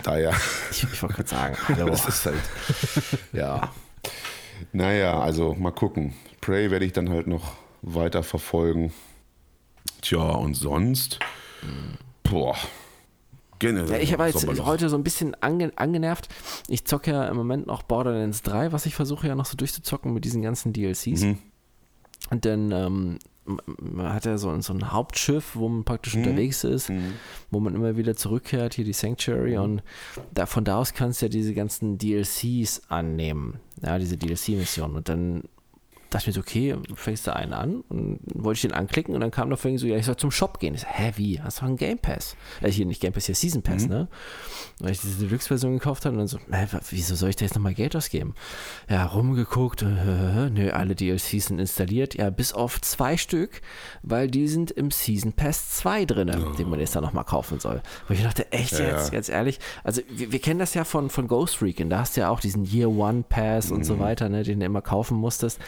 Daher. 0.02 0.34
Ich, 0.70 0.84
ich 0.84 1.02
wollte 1.02 1.16
gerade 1.16 1.28
sagen, 1.28 1.56
hallo. 1.68 1.86
Das 1.90 2.06
ist 2.06 2.26
halt, 2.26 2.36
ja. 3.32 3.72
Naja, 4.72 5.18
also 5.20 5.54
mal 5.54 5.72
gucken. 5.72 6.14
Prey 6.40 6.70
werde 6.70 6.84
ich 6.84 6.92
dann 6.92 7.08
halt 7.08 7.26
noch 7.26 7.54
weiter 7.82 8.22
verfolgen. 8.22 8.92
Tja, 10.02 10.20
und 10.20 10.54
sonst? 10.54 11.18
Boah. 12.22 12.56
Generell. 13.58 13.90
Ja, 13.90 13.98
ich 13.98 14.12
habe 14.12 14.26
jetzt 14.26 14.46
heute 14.64 14.88
so 14.88 14.96
ein 14.96 15.04
bisschen 15.04 15.34
ange 15.42 15.72
angenervt. 15.76 16.28
Ich 16.68 16.86
zocke 16.86 17.10
ja 17.10 17.28
im 17.28 17.36
Moment 17.36 17.66
noch 17.66 17.82
Borderlands 17.82 18.42
3, 18.42 18.72
was 18.72 18.86
ich 18.86 18.94
versuche 18.94 19.28
ja 19.28 19.34
noch 19.34 19.44
so 19.44 19.56
durchzuzocken 19.56 20.14
mit 20.14 20.24
diesen 20.24 20.40
ganzen 20.40 20.72
DLCs. 20.72 21.22
Mhm. 21.22 21.38
Und 22.30 22.44
dann 22.44 22.72
ähm, 22.72 23.18
man 23.80 24.12
hat 24.12 24.24
ja 24.26 24.36
so, 24.38 24.50
ein- 24.50 24.62
so 24.62 24.72
ein 24.72 24.92
Hauptschiff, 24.92 25.54
wo 25.56 25.68
man 25.68 25.84
praktisch 25.84 26.14
Mhm. 26.14 26.22
unterwegs 26.22 26.64
ist, 26.64 26.90
wo 27.50 27.60
man 27.60 27.74
immer 27.74 27.96
wieder 27.96 28.14
zurückkehrt, 28.16 28.74
hier 28.74 28.84
die 28.84 28.92
Sanctuary. 28.92 29.56
Mhm. 29.56 29.62
Und 29.64 29.82
da, 30.34 30.46
von 30.46 30.64
da 30.64 30.78
aus 30.78 30.94
kannst 30.94 31.20
du 31.22 31.26
ja 31.26 31.30
diese 31.30 31.54
ganzen 31.54 31.98
DLCs 31.98 32.82
annehmen. 32.88 33.60
Ja, 33.82 33.98
diese 33.98 34.16
DLC-Missionen. 34.16 34.96
Und 34.96 35.08
dann 35.08 35.44
dachte 36.10 36.28
mir 36.28 36.34
so, 36.34 36.40
okay, 36.40 36.76
fängst 36.94 37.26
du 37.26 37.34
einen 37.34 37.52
an 37.52 37.82
und 37.88 38.20
wollte 38.34 38.58
ich 38.58 38.62
den 38.62 38.72
anklicken 38.72 39.14
und 39.14 39.20
dann 39.20 39.30
kam 39.30 39.48
da 39.50 39.56
vorhin 39.56 39.78
so, 39.78 39.86
ja, 39.86 39.96
ich 39.96 40.06
soll 40.06 40.16
zum 40.16 40.30
Shop 40.30 40.58
gehen. 40.58 40.74
Ich 40.74 40.82
so, 40.82 40.86
hä, 40.88 41.12
wie? 41.16 41.40
Hast 41.40 41.60
du 41.60 41.66
einen 41.66 41.76
Game 41.76 41.98
Pass? 41.98 42.36
Äh, 42.60 42.70
hier 42.70 42.84
nicht 42.86 43.00
Game 43.00 43.12
Pass, 43.12 43.26
hier 43.26 43.34
Season 43.34 43.62
Pass, 43.62 43.86
ne? 43.86 44.08
Weil 44.80 44.92
ich 44.92 45.00
diese 45.00 45.24
Deluxe-Version 45.24 45.74
gekauft 45.74 46.04
habe 46.04 46.14
und 46.14 46.18
dann 46.18 46.26
so, 46.28 46.38
hä, 46.50 46.66
wieso 46.90 47.14
soll 47.14 47.30
ich 47.30 47.36
da 47.36 47.44
jetzt 47.44 47.54
nochmal 47.54 47.74
Geld 47.74 47.94
ausgeben? 47.96 48.34
Ja, 48.88 49.06
rumgeguckt, 49.06 49.82
äh, 49.82 50.50
nö, 50.50 50.70
alle 50.70 50.94
DLCs 50.94 51.46
sind 51.46 51.58
installiert, 51.58 52.14
ja, 52.14 52.30
bis 52.30 52.52
auf 52.52 52.80
zwei 52.80 53.16
Stück, 53.16 53.60
weil 54.02 54.28
die 54.28 54.48
sind 54.48 54.70
im 54.70 54.90
Season 54.90 55.32
Pass 55.32 55.70
2 55.78 56.04
drin, 56.06 56.32
den 56.58 56.68
man 56.68 56.80
jetzt 56.80 56.96
dann 56.96 57.04
nochmal 57.04 57.24
kaufen 57.24 57.60
soll. 57.60 57.82
Weil 58.08 58.16
ich 58.16 58.22
dachte, 58.22 58.50
echt 58.52 58.72
Ja, 58.72 58.86
jetzt, 58.86 59.06
ja. 59.06 59.10
ganz 59.10 59.28
ehrlich, 59.28 59.58
also 59.84 60.02
wir, 60.08 60.32
wir 60.32 60.38
kennen 60.40 60.58
das 60.58 60.74
ja 60.74 60.84
von, 60.84 61.10
von 61.10 61.28
Ghost 61.28 61.62
Recon, 61.62 61.90
da 61.90 62.00
hast 62.00 62.16
du 62.16 62.22
ja 62.22 62.30
auch 62.30 62.40
diesen 62.40 62.64
Year 62.64 62.88
One 62.88 63.24
Pass 63.28 63.70
und 63.70 63.84
so 63.84 63.98
weiter, 63.98 64.28
ne, 64.28 64.42
den 64.42 64.60
du 64.60 64.66
immer 64.66 64.82
kaufen 64.82 65.16
musstest. 65.16 65.60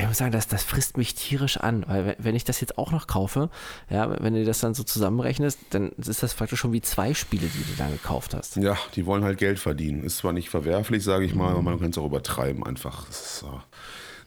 Ich 0.00 0.06
muss 0.06 0.18
sagen, 0.18 0.32
das, 0.32 0.46
das 0.48 0.62
frisst 0.64 0.96
mich 0.96 1.14
tierisch 1.14 1.56
an, 1.56 1.84
weil 1.88 2.16
wenn- 2.18 2.34
ich 2.34 2.44
das 2.44 2.60
jetzt 2.60 2.78
auch 2.78 2.92
noch 2.92 3.06
kaufe, 3.06 3.50
ja, 3.90 4.22
wenn 4.22 4.34
du 4.34 4.44
das 4.44 4.60
dann 4.60 4.74
so 4.74 4.82
zusammenrechnest, 4.82 5.58
dann 5.70 5.90
ist 5.92 6.22
das 6.22 6.34
praktisch 6.34 6.60
schon 6.60 6.72
wie 6.72 6.80
zwei 6.80 7.14
Spiele, 7.14 7.46
die 7.46 7.64
du 7.72 7.76
dann 7.76 7.90
gekauft 7.92 8.34
hast. 8.34 8.56
Ja, 8.56 8.76
die 8.94 9.06
wollen 9.06 9.24
halt 9.24 9.38
Geld 9.38 9.58
verdienen. 9.58 10.02
Ist 10.04 10.18
zwar 10.18 10.32
nicht 10.32 10.50
verwerflich, 10.50 11.02
sage 11.04 11.24
ich 11.24 11.34
mal, 11.34 11.50
aber 11.50 11.62
man 11.62 11.80
kann 11.80 11.90
es 11.90 11.98
auch 11.98 12.06
übertreiben 12.06 12.64
einfach. 12.64 13.06
Das, 13.06 13.44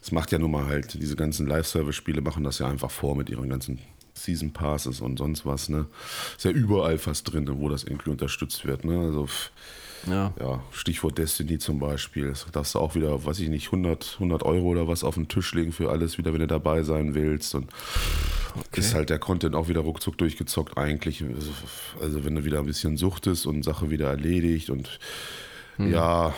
das 0.02 0.12
macht 0.12 0.32
ja 0.32 0.40
nun 0.40 0.52
mal 0.52 0.66
halt, 0.66 0.96
diese 1.02 1.16
ganzen 1.16 1.48
Live-Service-Spiele 1.48 2.22
machen 2.22 2.44
das 2.44 2.60
ja 2.60 2.68
einfach 2.68 2.92
vor 2.92 3.16
mit 3.16 3.30
ihren 3.30 3.50
ganzen 3.50 3.80
Season 4.14 4.52
Passes 4.54 5.00
und 5.00 5.18
sonst 5.18 5.46
was. 5.46 5.70
Ne? 5.70 5.86
Ist 6.36 6.46
ja 6.46 6.52
überall 6.52 6.98
fast 6.98 7.32
drin, 7.32 7.48
wo 7.60 7.70
das 7.70 7.84
irgendwie 7.84 8.10
unterstützt 8.10 8.66
wird. 8.66 8.84
Ne? 8.84 9.00
Also, 9.00 9.28
Ja. 10.08 10.34
ja, 10.40 10.64
Stichwort 10.72 11.18
Destiny 11.18 11.60
zum 11.60 11.80
Beispiel. 11.80 12.30
Das 12.30 12.46
darfst 12.52 12.76
du 12.76 12.80
auch 12.80 12.96
wieder, 12.96 13.24
weiß 13.24 13.40
ich 13.40 13.50
nicht, 13.50 13.68
100, 13.68 14.14
100 14.16 14.44
Euro 14.44 14.70
oder 14.70 14.88
was 14.88 15.04
auf 15.04 15.16
den 15.16 15.28
Tisch 15.28 15.54
legen 15.54 15.72
für 15.72 15.90
alles 15.92 16.18
wieder, 16.18 16.34
wenn 16.34 16.40
du 16.40 16.48
dabei 16.48 16.84
sein 16.84 17.14
willst. 17.14 17.56
Und 17.56 17.70
ist 18.76 18.94
halt 18.94 19.10
der 19.10 19.20
Content 19.20 19.56
auch 19.56 19.68
wieder 19.68 19.82
ruckzuck 19.82 20.18
durchgezockt 20.18 20.78
eigentlich. 20.78 21.24
Also, 21.24 21.52
Also 22.02 22.26
wenn 22.26 22.36
du 22.36 22.46
wieder 22.46 22.60
ein 22.60 22.66
bisschen 22.66 22.98
suchtest 22.98 23.46
und 23.46 23.64
Sache 23.64 23.90
wieder 23.90 24.10
erledigt 24.10 24.70
und 24.70 25.00
ja, 25.78 26.34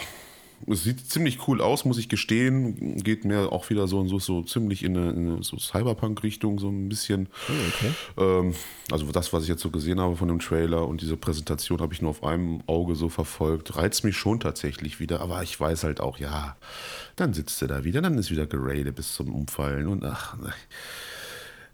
es 0.67 0.83
sieht 0.83 1.09
ziemlich 1.09 1.47
cool 1.47 1.61
aus, 1.61 1.85
muss 1.85 1.97
ich 1.97 2.09
gestehen. 2.09 2.97
Geht 3.03 3.25
mir 3.25 3.51
auch 3.51 3.69
wieder 3.69 3.87
so, 3.87 4.05
so, 4.07 4.19
so 4.19 4.41
ziemlich 4.43 4.83
in 4.83 4.97
eine, 4.97 5.11
in 5.11 5.31
eine 5.31 5.43
so 5.43 5.57
Cyberpunk-Richtung, 5.57 6.59
so 6.59 6.69
ein 6.69 6.89
bisschen. 6.89 7.29
Oh, 7.49 7.53
okay. 7.69 7.91
Ähm, 8.17 8.53
also 8.91 9.11
das, 9.11 9.33
was 9.33 9.43
ich 9.43 9.49
jetzt 9.49 9.61
so 9.61 9.69
gesehen 9.69 9.99
habe 9.99 10.15
von 10.15 10.27
dem 10.27 10.39
Trailer 10.39 10.87
und 10.87 11.01
diese 11.01 11.17
Präsentation 11.17 11.79
habe 11.81 11.93
ich 11.93 12.01
nur 12.01 12.11
auf 12.11 12.23
einem 12.23 12.61
Auge 12.67 12.95
so 12.95 13.09
verfolgt. 13.09 13.75
Reizt 13.75 14.03
mich 14.03 14.17
schon 14.17 14.39
tatsächlich 14.39 14.99
wieder, 14.99 15.21
aber 15.21 15.43
ich 15.43 15.59
weiß 15.59 15.83
halt 15.83 15.99
auch, 15.99 16.17
ja, 16.17 16.55
dann 17.15 17.33
sitzt 17.33 17.61
er 17.61 17.67
da 17.67 17.83
wieder, 17.83 18.01
dann 18.01 18.17
ist 18.17 18.31
wieder 18.31 18.47
geradet 18.47 18.95
bis 18.95 19.13
zum 19.13 19.33
Umfallen 19.33 19.87
und 19.87 20.03
ach, 20.03 20.37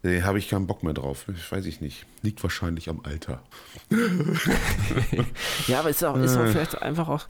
Nee, 0.02 0.22
habe 0.22 0.40
ich 0.40 0.48
keinen 0.48 0.66
Bock 0.66 0.82
mehr 0.82 0.94
drauf. 0.94 1.26
Ich 1.36 1.52
weiß 1.52 1.66
ich 1.66 1.82
nicht. 1.82 2.06
Liegt 2.22 2.42
wahrscheinlich 2.42 2.90
am 2.90 3.02
Alter. 3.04 3.42
ja, 5.68 5.80
aber 5.80 5.90
ist 5.90 6.04
auch, 6.06 6.16
ist 6.18 6.38
auch 6.38 6.48
vielleicht 6.48 6.82
einfach 6.82 7.10
auch 7.10 7.28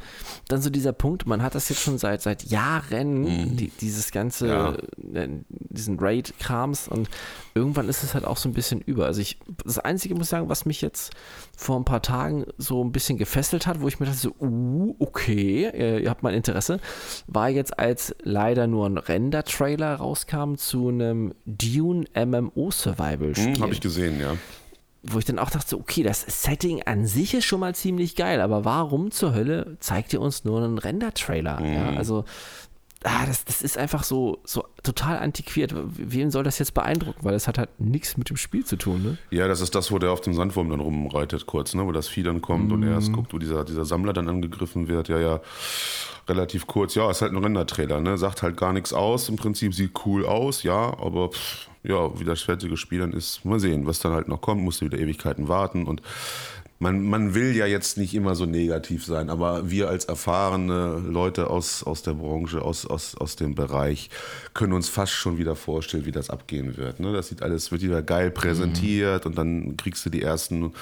dann 0.48 0.62
so 0.62 0.70
dieser 0.70 0.94
Punkt, 0.94 1.26
man 1.26 1.42
hat 1.42 1.56
das 1.56 1.70
jetzt 1.70 1.82
schon 1.82 1.98
seit, 1.98 2.22
seit 2.22 2.44
Jahren, 2.44 3.22
mhm. 3.22 3.58
die, 3.58 3.70
dieses 3.82 4.12
ganze, 4.12 4.48
ja. 4.48 4.76
Äh, 5.14 5.30
diesen 5.48 6.00
Raid-Krams 6.00 6.88
und 6.88 7.10
irgendwann 7.56 7.90
ist 7.90 8.04
es 8.04 8.14
halt 8.14 8.26
auch 8.26 8.38
so 8.38 8.50
ein 8.50 8.54
bisschen 8.54 8.82
über. 8.82 9.06
Also 9.06 9.22
ich, 9.22 9.40
das 9.64 9.80
Einzige 9.80 10.14
muss 10.14 10.28
ich 10.28 10.30
sagen, 10.30 10.50
was 10.50 10.66
mich 10.66 10.82
jetzt 10.82 11.12
vor 11.56 11.80
ein 11.80 11.86
paar 11.86 12.02
Tagen 12.02 12.46
so 12.58 12.84
ein 12.84 12.92
bisschen 12.92 13.18
gefesselt 13.18 13.68
hat, 13.68 13.82
wo 13.82 13.88
ich 13.88 14.00
mir 14.00 14.06
dachte 14.06 14.20
so, 14.20 14.36
uh, 14.40 14.96
okay, 15.00 15.64
ihr, 15.64 16.02
ihr 16.02 16.10
habt 16.10 16.24
mein 16.24 16.34
Interesse, 16.36 16.80
war 17.28 17.50
jetzt 17.50 17.78
als 17.80 18.16
leider 18.22 18.68
nur 18.68 18.88
ein 18.88 18.98
Render-Trailer 18.98 19.96
rauskam 19.96 20.56
zu 20.56 20.90
einem 20.90 21.34
Dune 21.46 22.06
MMO 22.16 22.59
MMO-Survival-Spiel. 22.60 23.56
Hm, 23.56 23.62
Habe 23.62 23.74
ich 23.74 23.82
gesehen, 23.82 24.19
ja. 24.19 24.36
Wo 25.02 25.17
ich 25.17 25.26
dann 25.26 25.39
auch 25.39 25.50
dachte, 25.50 25.78
okay, 25.78 26.04
das 26.04 26.26
Setting 26.28 26.84
an 26.84 27.06
sich 27.06 27.34
ist 27.34 27.45
schon 27.45 27.62
mal 27.62 27.74
ziemlich 27.74 28.15
geil, 28.17 28.41
aber 28.41 28.65
warum 28.65 29.12
zur 29.12 29.34
Hölle 29.34 29.78
zeigt 29.80 30.12
ihr 30.12 30.19
uns 30.19 30.43
nur 30.43 30.62
einen 30.62 30.78
Render-Trailer? 30.78 31.62
Mhm. 31.62 31.74
Ja, 31.74 31.89
also 31.93 32.26
ah, 33.04 33.26
das, 33.26 33.46
das 33.46 33.62
ist 33.62 33.78
einfach 33.78 34.04
so, 34.04 34.40
so 34.44 34.66
total 34.84 35.20
antiquiert. 35.20 35.74
Wen 35.76 36.32
soll 36.32 36.44
das 36.44 36.60
jetzt 36.60 36.74
beeindrucken? 36.74 37.20
Weil 37.24 37.34
das 37.34 37.48
hat 37.48 37.58
halt 37.58 37.70
nichts 37.80 38.18
mit 38.18 38.30
dem 38.30 38.38
Spiel 38.38 38.66
zu 38.66 38.76
tun, 38.76 39.02
ne? 39.04 39.18
Ja, 39.32 39.48
das 39.48 39.62
ist 39.62 39.76
das, 39.76 39.92
wo 39.92 40.00
der 40.00 40.12
auf 40.12 40.22
dem 40.22 40.34
Sandwurm 40.34 40.70
dann 40.70 40.80
rumreitet 40.80 41.46
kurz, 41.46 41.74
ne? 41.74 41.86
Wo 41.86 41.92
das 41.92 42.08
Vieh 42.08 42.24
dann 42.24 42.42
kommt 42.42 42.70
mm. 42.70 42.74
und 42.74 42.84
er 42.84 42.92
erst 42.92 43.10
mhm. 43.10 43.14
guckt, 43.14 43.34
wo 43.34 43.38
dieser, 43.38 43.64
dieser 43.64 43.86
Sammler 43.86 44.14
dann 44.14 44.28
angegriffen 44.28 44.88
wird. 44.88 45.08
Ja, 45.08 45.20
ja, 45.20 45.42
relativ 46.28 46.68
kurz. 46.68 46.96
Ja, 46.96 47.10
ist 47.10 47.22
halt 47.22 47.32
ein 47.32 47.38
Render-Trailer, 47.38 48.02
ne? 48.02 48.18
Sagt 48.18 48.44
halt 48.44 48.58
gar 48.58 48.74
nichts 48.74 48.94
aus. 48.94 49.30
Im 49.30 49.38
Prinzip 49.38 49.74
sieht 49.74 49.92
cool 50.06 50.26
aus, 50.26 50.64
ja, 50.64 50.98
aber 51.00 51.30
pff, 51.30 51.70
ja, 51.84 52.20
wie 52.20 52.26
das 52.26 52.42
fertige 52.42 52.76
Spiel 52.76 53.00
dann 53.00 53.14
ist, 53.14 53.46
mal 53.46 53.60
sehen, 53.60 53.88
was 53.88 54.00
dann 54.00 54.12
halt 54.12 54.28
noch 54.28 54.42
kommt, 54.42 54.62
musst 54.62 54.82
du 54.82 54.86
wieder 54.86 55.00
Ewigkeiten 55.00 55.48
warten 55.48 55.86
und 55.86 56.02
man, 56.80 57.04
man 57.04 57.36
will 57.36 57.56
ja 57.56 57.65
jetzt 57.65 57.98
nicht 57.98 58.15
immer 58.15 58.36
so 58.36 58.46
negativ 58.46 59.06
sein, 59.06 59.30
aber 59.30 59.70
wir 59.70 59.89
als 59.89 60.06
erfahrene 60.06 61.04
Leute 61.06 61.50
aus, 61.50 61.84
aus 61.84 62.04
der 62.04 62.13
Branche, 62.13 62.62
aus, 62.62 62.86
aus, 62.86 63.15
aus 63.15 63.36
dem 63.36 63.54
Bereich, 63.54 64.10
können 64.54 64.72
uns 64.72 64.88
fast 64.88 65.12
schon 65.12 65.38
wieder 65.38 65.58
vorstellen, 65.58 66.06
wie 66.06 66.13
das 66.13 66.30
abgehen 66.30 66.78
wird. 66.78 67.02
Ne? 67.02 67.12
Das 67.12 67.28
sieht 67.28 67.42
alles, 67.42 67.72
wird 67.72 67.82
wieder 67.82 68.02
geil 68.02 68.32
präsentiert 68.32 69.26
mhm. 69.26 69.30
und 69.30 69.38
dann 69.38 69.78
kriegst 69.78 70.06
du 70.06 70.10
die 70.10 70.22
ersten 70.22 70.74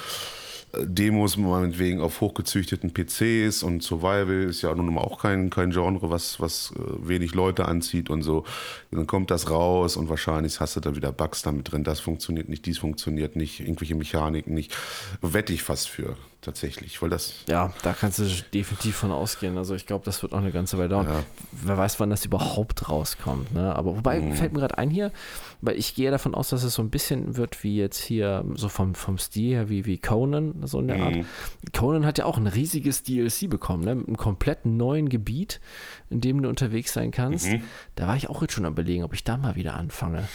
Demos 0.73 1.37
meinetwegen 1.37 2.01
auf 2.01 2.19
hochgezüchteten 2.19 2.91
PCs 2.93 3.63
und 3.63 3.83
Survival 3.83 4.43
ist 4.43 4.61
ja 4.61 4.75
nun 4.75 4.93
mal 4.93 5.01
auch 5.01 5.21
kein, 5.21 5.49
kein 5.49 5.71
Genre, 5.71 6.09
was, 6.09 6.39
was 6.39 6.73
äh, 6.75 7.07
wenig 7.07 7.33
Leute 7.33 7.65
anzieht 7.65 8.09
und 8.09 8.21
so. 8.21 8.43
Dann 8.91 9.07
kommt 9.07 9.31
das 9.31 9.49
raus 9.49 9.95
und 9.95 10.09
wahrscheinlich 10.09 10.59
hast 10.59 10.75
du 10.75 10.79
da 10.81 10.95
wieder 10.95 11.11
Bugs 11.11 11.41
damit 11.41 11.71
drin. 11.71 11.83
Das 11.83 11.99
funktioniert 11.99 12.49
nicht, 12.49 12.65
dies 12.65 12.77
funktioniert 12.77 13.35
nicht, 13.35 13.61
irgendwelche 13.61 13.95
Mechaniken 13.95 14.53
nicht. 14.53 14.75
Wette 15.21 15.53
ich 15.53 15.63
fast 15.63 15.89
für 15.89 16.17
tatsächlich, 16.41 17.01
weil 17.01 17.09
das. 17.09 17.33
Ja, 17.47 17.73
da 17.83 17.93
kannst 17.93 18.19
du 18.19 18.23
definitiv 18.53 18.95
von 18.95 19.11
ausgehen. 19.11 19.57
Also 19.57 19.75
ich 19.75 19.85
glaube, 19.85 20.05
das 20.05 20.21
wird 20.21 20.31
noch 20.31 20.39
eine 20.39 20.51
ganze 20.51 20.77
Weile 20.77 20.89
dauern. 20.89 21.07
Ja. 21.07 21.23
Wer 21.51 21.77
weiß, 21.77 21.99
wann 21.99 22.09
das 22.09 22.25
überhaupt 22.25 22.89
rauskommt. 22.89 23.53
Ne? 23.53 23.75
Aber 23.75 23.97
wobei 23.97 24.19
mhm. 24.19 24.33
fällt 24.33 24.53
mir 24.53 24.59
gerade 24.59 24.77
ein 24.77 24.89
hier, 24.89 25.11
weil 25.61 25.77
ich 25.77 25.95
gehe 25.95 26.11
davon 26.11 26.35
aus, 26.35 26.49
dass 26.49 26.63
es 26.63 26.73
so 26.73 26.81
ein 26.81 26.89
bisschen 26.89 27.37
wird 27.37 27.63
wie 27.63 27.77
jetzt 27.77 27.99
hier, 27.99 28.45
so 28.55 28.69
vom, 28.69 28.95
vom 28.95 29.17
Stil 29.17 29.55
her, 29.55 29.69
wie, 29.69 29.85
wie 29.85 29.97
Conan, 29.97 30.55
so 30.63 30.79
in 30.79 30.87
der 30.87 30.97
mhm. 30.97 31.03
Art. 31.03 31.15
Conan 31.73 32.05
hat 32.05 32.17
ja 32.17 32.25
auch 32.25 32.37
ein 32.37 32.47
riesiges 32.47 33.03
DLC 33.03 33.49
bekommen, 33.49 33.83
ne? 33.83 33.95
mit 33.95 34.07
einem 34.07 34.17
komplett 34.17 34.65
neuen 34.65 35.09
Gebiet, 35.09 35.59
in 36.09 36.21
dem 36.21 36.41
du 36.41 36.49
unterwegs 36.49 36.93
sein 36.93 37.11
kannst. 37.11 37.47
Mhm. 37.47 37.63
Da 37.95 38.07
war 38.07 38.15
ich 38.15 38.29
auch 38.29 38.41
jetzt 38.41 38.53
schon 38.53 38.65
am 38.65 38.73
überlegen, 38.73 39.03
ob 39.03 39.13
ich 39.13 39.23
da 39.23 39.37
mal 39.37 39.55
wieder 39.55 39.75
anfange. 39.75 40.27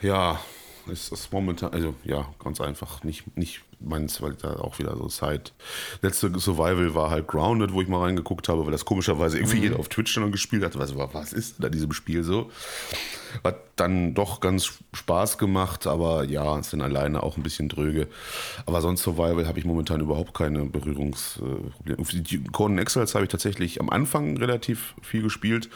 Ja, 0.00 0.40
ist 0.88 1.12
das 1.12 1.30
momentan, 1.32 1.72
also 1.72 1.94
ja, 2.04 2.26
ganz 2.42 2.60
einfach 2.60 3.02
nicht, 3.04 3.36
nicht 3.36 3.62
meins, 3.80 4.20
weil 4.22 4.34
da 4.34 4.56
auch 4.56 4.78
wieder 4.78 4.96
so 4.96 5.06
Zeit. 5.08 5.52
Letzte 6.02 6.30
Survival 6.38 6.94
war 6.94 7.10
halt 7.10 7.26
Grounded, 7.26 7.72
wo 7.72 7.80
ich 7.80 7.88
mal 7.88 8.00
reingeguckt 8.00 8.48
habe, 8.48 8.64
weil 8.64 8.72
das 8.72 8.84
komischerweise 8.84 9.38
irgendwie 9.38 9.56
mhm. 9.58 9.62
jeder 9.62 9.78
auf 9.78 9.88
Twitch 9.88 10.14
dann 10.14 10.32
gespielt 10.32 10.64
hat. 10.64 10.78
Was, 10.78 10.96
was 10.96 11.32
ist 11.32 11.56
da 11.58 11.68
diesem 11.68 11.92
Spiel 11.92 12.22
so? 12.22 12.50
Hat 13.42 13.56
dann 13.76 14.14
doch 14.14 14.40
ganz 14.40 14.74
Spaß 14.92 15.38
gemacht, 15.38 15.86
aber 15.86 16.24
ja, 16.24 16.58
ist 16.58 16.72
dann 16.72 16.82
alleine 16.82 17.22
auch 17.22 17.36
ein 17.36 17.42
bisschen 17.42 17.68
dröge. 17.68 18.06
Aber 18.66 18.80
sonst 18.80 19.02
Survival 19.02 19.46
habe 19.46 19.58
ich 19.58 19.64
momentan 19.64 20.00
überhaupt 20.00 20.34
keine 20.34 20.64
Berührungsprobleme. 20.66 22.04
Die 22.12 22.44
Conan 22.44 22.78
Exiles 22.78 23.14
habe 23.14 23.24
ich 23.24 23.30
tatsächlich 23.30 23.80
am 23.80 23.90
Anfang 23.90 24.36
relativ 24.36 24.94
viel 25.02 25.22
gespielt 25.22 25.68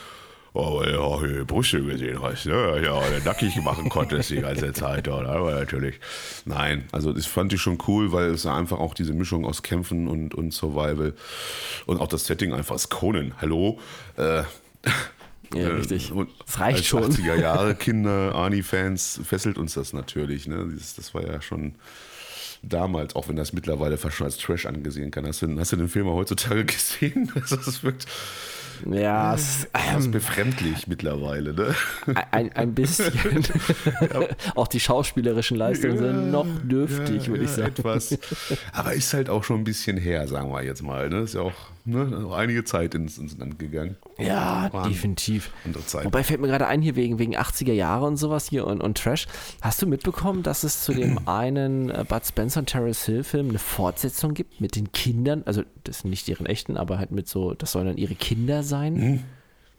weil 0.55 0.93
du 0.93 1.01
auch 1.01 1.23
die 1.23 1.45
Brüste 1.45 1.83
gesehen 1.83 2.21
hast, 2.23 2.47
ne? 2.47 2.83
Ja, 2.85 3.01
nackig 3.25 3.57
machen 3.63 3.89
konntest 3.89 4.31
die 4.31 4.41
ganze 4.41 4.73
Zeit, 4.73 5.09
oder? 5.09 5.29
Aber 5.29 5.53
natürlich. 5.53 6.01
Nein, 6.45 6.85
also 6.93 7.13
das 7.13 7.27
fand 7.27 7.53
ich 7.53 7.61
schon 7.61 7.79
cool, 7.87 8.13
weil 8.13 8.31
es 8.31 8.47
einfach 8.47 8.79
auch 8.79 8.95
diese 8.95 9.13
Mischung 9.13 9.45
aus 9.45 9.63
Kämpfen 9.63 10.09
und, 10.09 10.35
und 10.35 10.53
Survival 10.53 11.15
und 11.87 12.01
auch 12.01 12.09
das 12.09 12.27
Setting 12.27 12.53
einfach 12.53 12.75
ist 12.75 12.89
Conan. 12.89 13.35
Hallo? 13.41 13.79
Äh, 14.17 14.43
ja, 15.55 15.69
richtig. 15.69 16.13
das 16.47 16.61
reicht 16.61 16.85
schon. 16.85 17.05
80er 17.05 17.35
Jahre 17.41 17.75
Kinder, 17.75 18.35
Arnie-Fans 18.35 19.21
fesselt 19.25 19.59
uns 19.59 19.75
das 19.75 19.93
natürlich. 19.93 20.47
Ne? 20.47 20.73
Das, 20.75 20.95
das 20.95 21.15
war 21.15 21.27
ja 21.27 21.41
schon 21.41 21.75
damals, 22.63 23.15
auch 23.15 23.29
wenn 23.29 23.37
das 23.37 23.53
mittlerweile 23.53 23.99
fast 23.99 24.17
schon 24.17 24.27
als 24.27 24.37
Trash 24.37 24.67
angesehen 24.67 25.11
kann. 25.11 25.27
Hast 25.27 25.43
du, 25.43 25.59
hast 25.59 25.73
du 25.73 25.77
den 25.77 25.89
Film 25.89 26.07
heutzutage 26.09 26.65
gesehen? 26.67 27.33
Das 27.35 27.83
wirkt 27.83 28.07
ja, 28.87 29.35
es 29.35 29.65
ist 29.65 29.69
ähm, 29.75 30.11
befremdlich 30.11 30.87
mittlerweile, 30.87 31.55
ne? 31.55 31.75
Ein, 32.31 32.53
ein 32.53 32.75
bisschen. 32.75 33.13
ja. 34.01 34.21
Auch 34.55 34.69
die 34.69 34.81
schauspielerischen 34.81 35.57
Leistungen 35.57 35.97
ja, 35.97 36.03
sind 36.03 36.31
noch 36.31 36.47
dürftig, 36.63 37.25
ja, 37.25 37.29
würde 37.29 37.45
ich 37.45 37.51
sagen. 37.51 37.69
Etwas. 37.69 38.19
Aber 38.73 38.95
ist 38.95 39.13
halt 39.15 39.31
auch 39.31 39.45
schon 39.45 39.61
ein 39.61 39.65
bisschen 39.65 39.97
her, 39.97 40.27
sagen 40.29 40.51
wir 40.51 40.63
jetzt 40.63 40.83
mal. 40.83 41.09
Ne? 41.09 41.21
Ist 41.21 41.35
ja 41.35 41.43
auch 41.43 41.53
ne, 41.89 42.29
einige 42.35 42.65
Zeit 42.65 42.95
ins, 42.95 43.19
ins 43.19 43.37
Land 43.39 43.59
gegangen. 43.59 43.97
Ja, 44.19 44.73
Waren 44.73 44.91
definitiv. 44.91 45.51
Wobei 46.03 46.23
fällt 46.23 46.41
mir 46.41 46.49
gerade 46.49 46.67
ein, 46.67 46.83
hier 46.83 46.97
wegen, 46.97 47.19
wegen 47.19 47.37
80er 47.37 47.73
Jahre 47.73 48.07
und 48.07 48.17
sowas 48.17 48.49
hier 48.49 48.67
und, 48.67 48.81
und 48.81 48.99
Trash. 48.99 49.27
Hast 49.61 49.83
du 49.83 49.87
mitbekommen, 49.87 50.43
dass 50.43 50.65
es 50.65 50.85
zu 50.85 50.93
dem 50.93 51.19
einen 51.29 51.91
äh, 51.91 52.05
Bud 52.09 52.25
Spencer 52.25 52.61
und 52.61 52.67
Terence 52.67 53.05
Hill 53.05 53.25
Film 53.25 53.49
eine 53.49 53.59
Fortsetzung 53.59 54.35
gibt 54.35 54.61
mit 54.61 54.77
den 54.77 54.93
Kindern? 54.93 55.43
Also, 55.47 55.63
das 55.85 56.01
sind 56.01 56.11
nicht 56.11 56.29
deren 56.29 56.47
echten, 56.47 56.77
aber 56.77 56.99
halt 56.99 57.11
mit 57.11 57.29
so, 57.29 57.55
das 57.55 57.73
sollen 57.73 57.87
dann 57.87 57.97
ihre 57.99 58.15
Kinder 58.15 58.63
sein. 58.63 58.97
Hm. 58.97 59.21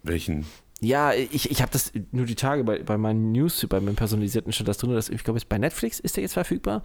Welchen? 0.03 0.45
Ja, 0.81 1.13
ich, 1.13 1.51
ich 1.51 1.61
habe 1.61 1.71
das 1.71 1.91
nur 2.11 2.25
die 2.25 2.35
Tage 2.35 2.63
bei, 2.63 2.79
bei 2.79 2.97
meinen 2.97 3.31
News, 3.33 3.65
bei 3.67 3.81
meinem 3.81 3.95
personalisierten 3.95 4.53
stand 4.53 4.69
das 4.69 4.77
drin, 4.77 4.91
dass, 4.93 5.09
ich 5.09 5.23
glaube, 5.23 5.39
bei 5.47 5.57
Netflix 5.57 5.99
ist 5.99 6.15
der 6.15 6.23
jetzt 6.23 6.33
verfügbar. 6.33 6.83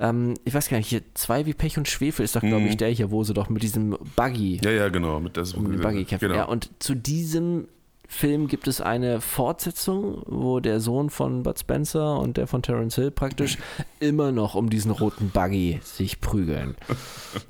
Ähm, 0.00 0.34
ich 0.44 0.54
weiß 0.54 0.68
gar 0.68 0.78
nicht, 0.78 0.88
hier 0.88 1.02
zwei 1.14 1.44
wie 1.44 1.52
Pech 1.52 1.76
und 1.76 1.88
Schwefel 1.88 2.24
ist 2.24 2.36
doch, 2.36 2.40
glaube 2.40 2.60
mhm. 2.60 2.68
ich, 2.68 2.76
der 2.76 2.88
hier, 2.88 3.10
wo 3.10 3.22
sie 3.22 3.34
doch 3.34 3.50
mit 3.50 3.62
diesem 3.62 3.98
Buggy. 4.16 4.60
Ja, 4.64 4.70
ja, 4.70 4.88
genau. 4.88 5.20
Mit, 5.20 5.36
das, 5.36 5.56
mit 5.56 5.72
dem 5.72 5.80
Buggy 5.80 6.04
kämpfen. 6.04 6.28
Genau. 6.28 6.40
Ja, 6.40 6.44
und 6.44 6.70
zu 6.78 6.94
diesem 6.94 7.68
Film 8.06 8.48
gibt 8.48 8.68
es 8.68 8.80
eine 8.80 9.20
Fortsetzung, 9.20 10.22
wo 10.26 10.60
der 10.60 10.80
Sohn 10.80 11.10
von 11.10 11.42
Bud 11.42 11.58
Spencer 11.58 12.18
und 12.20 12.36
der 12.36 12.46
von 12.46 12.62
Terence 12.62 12.94
Hill 12.94 13.10
praktisch 13.10 13.58
immer 14.00 14.30
noch 14.32 14.54
um 14.54 14.70
diesen 14.70 14.90
roten 14.90 15.30
Buggy 15.30 15.80
sich 15.82 16.20
prügeln. 16.20 16.76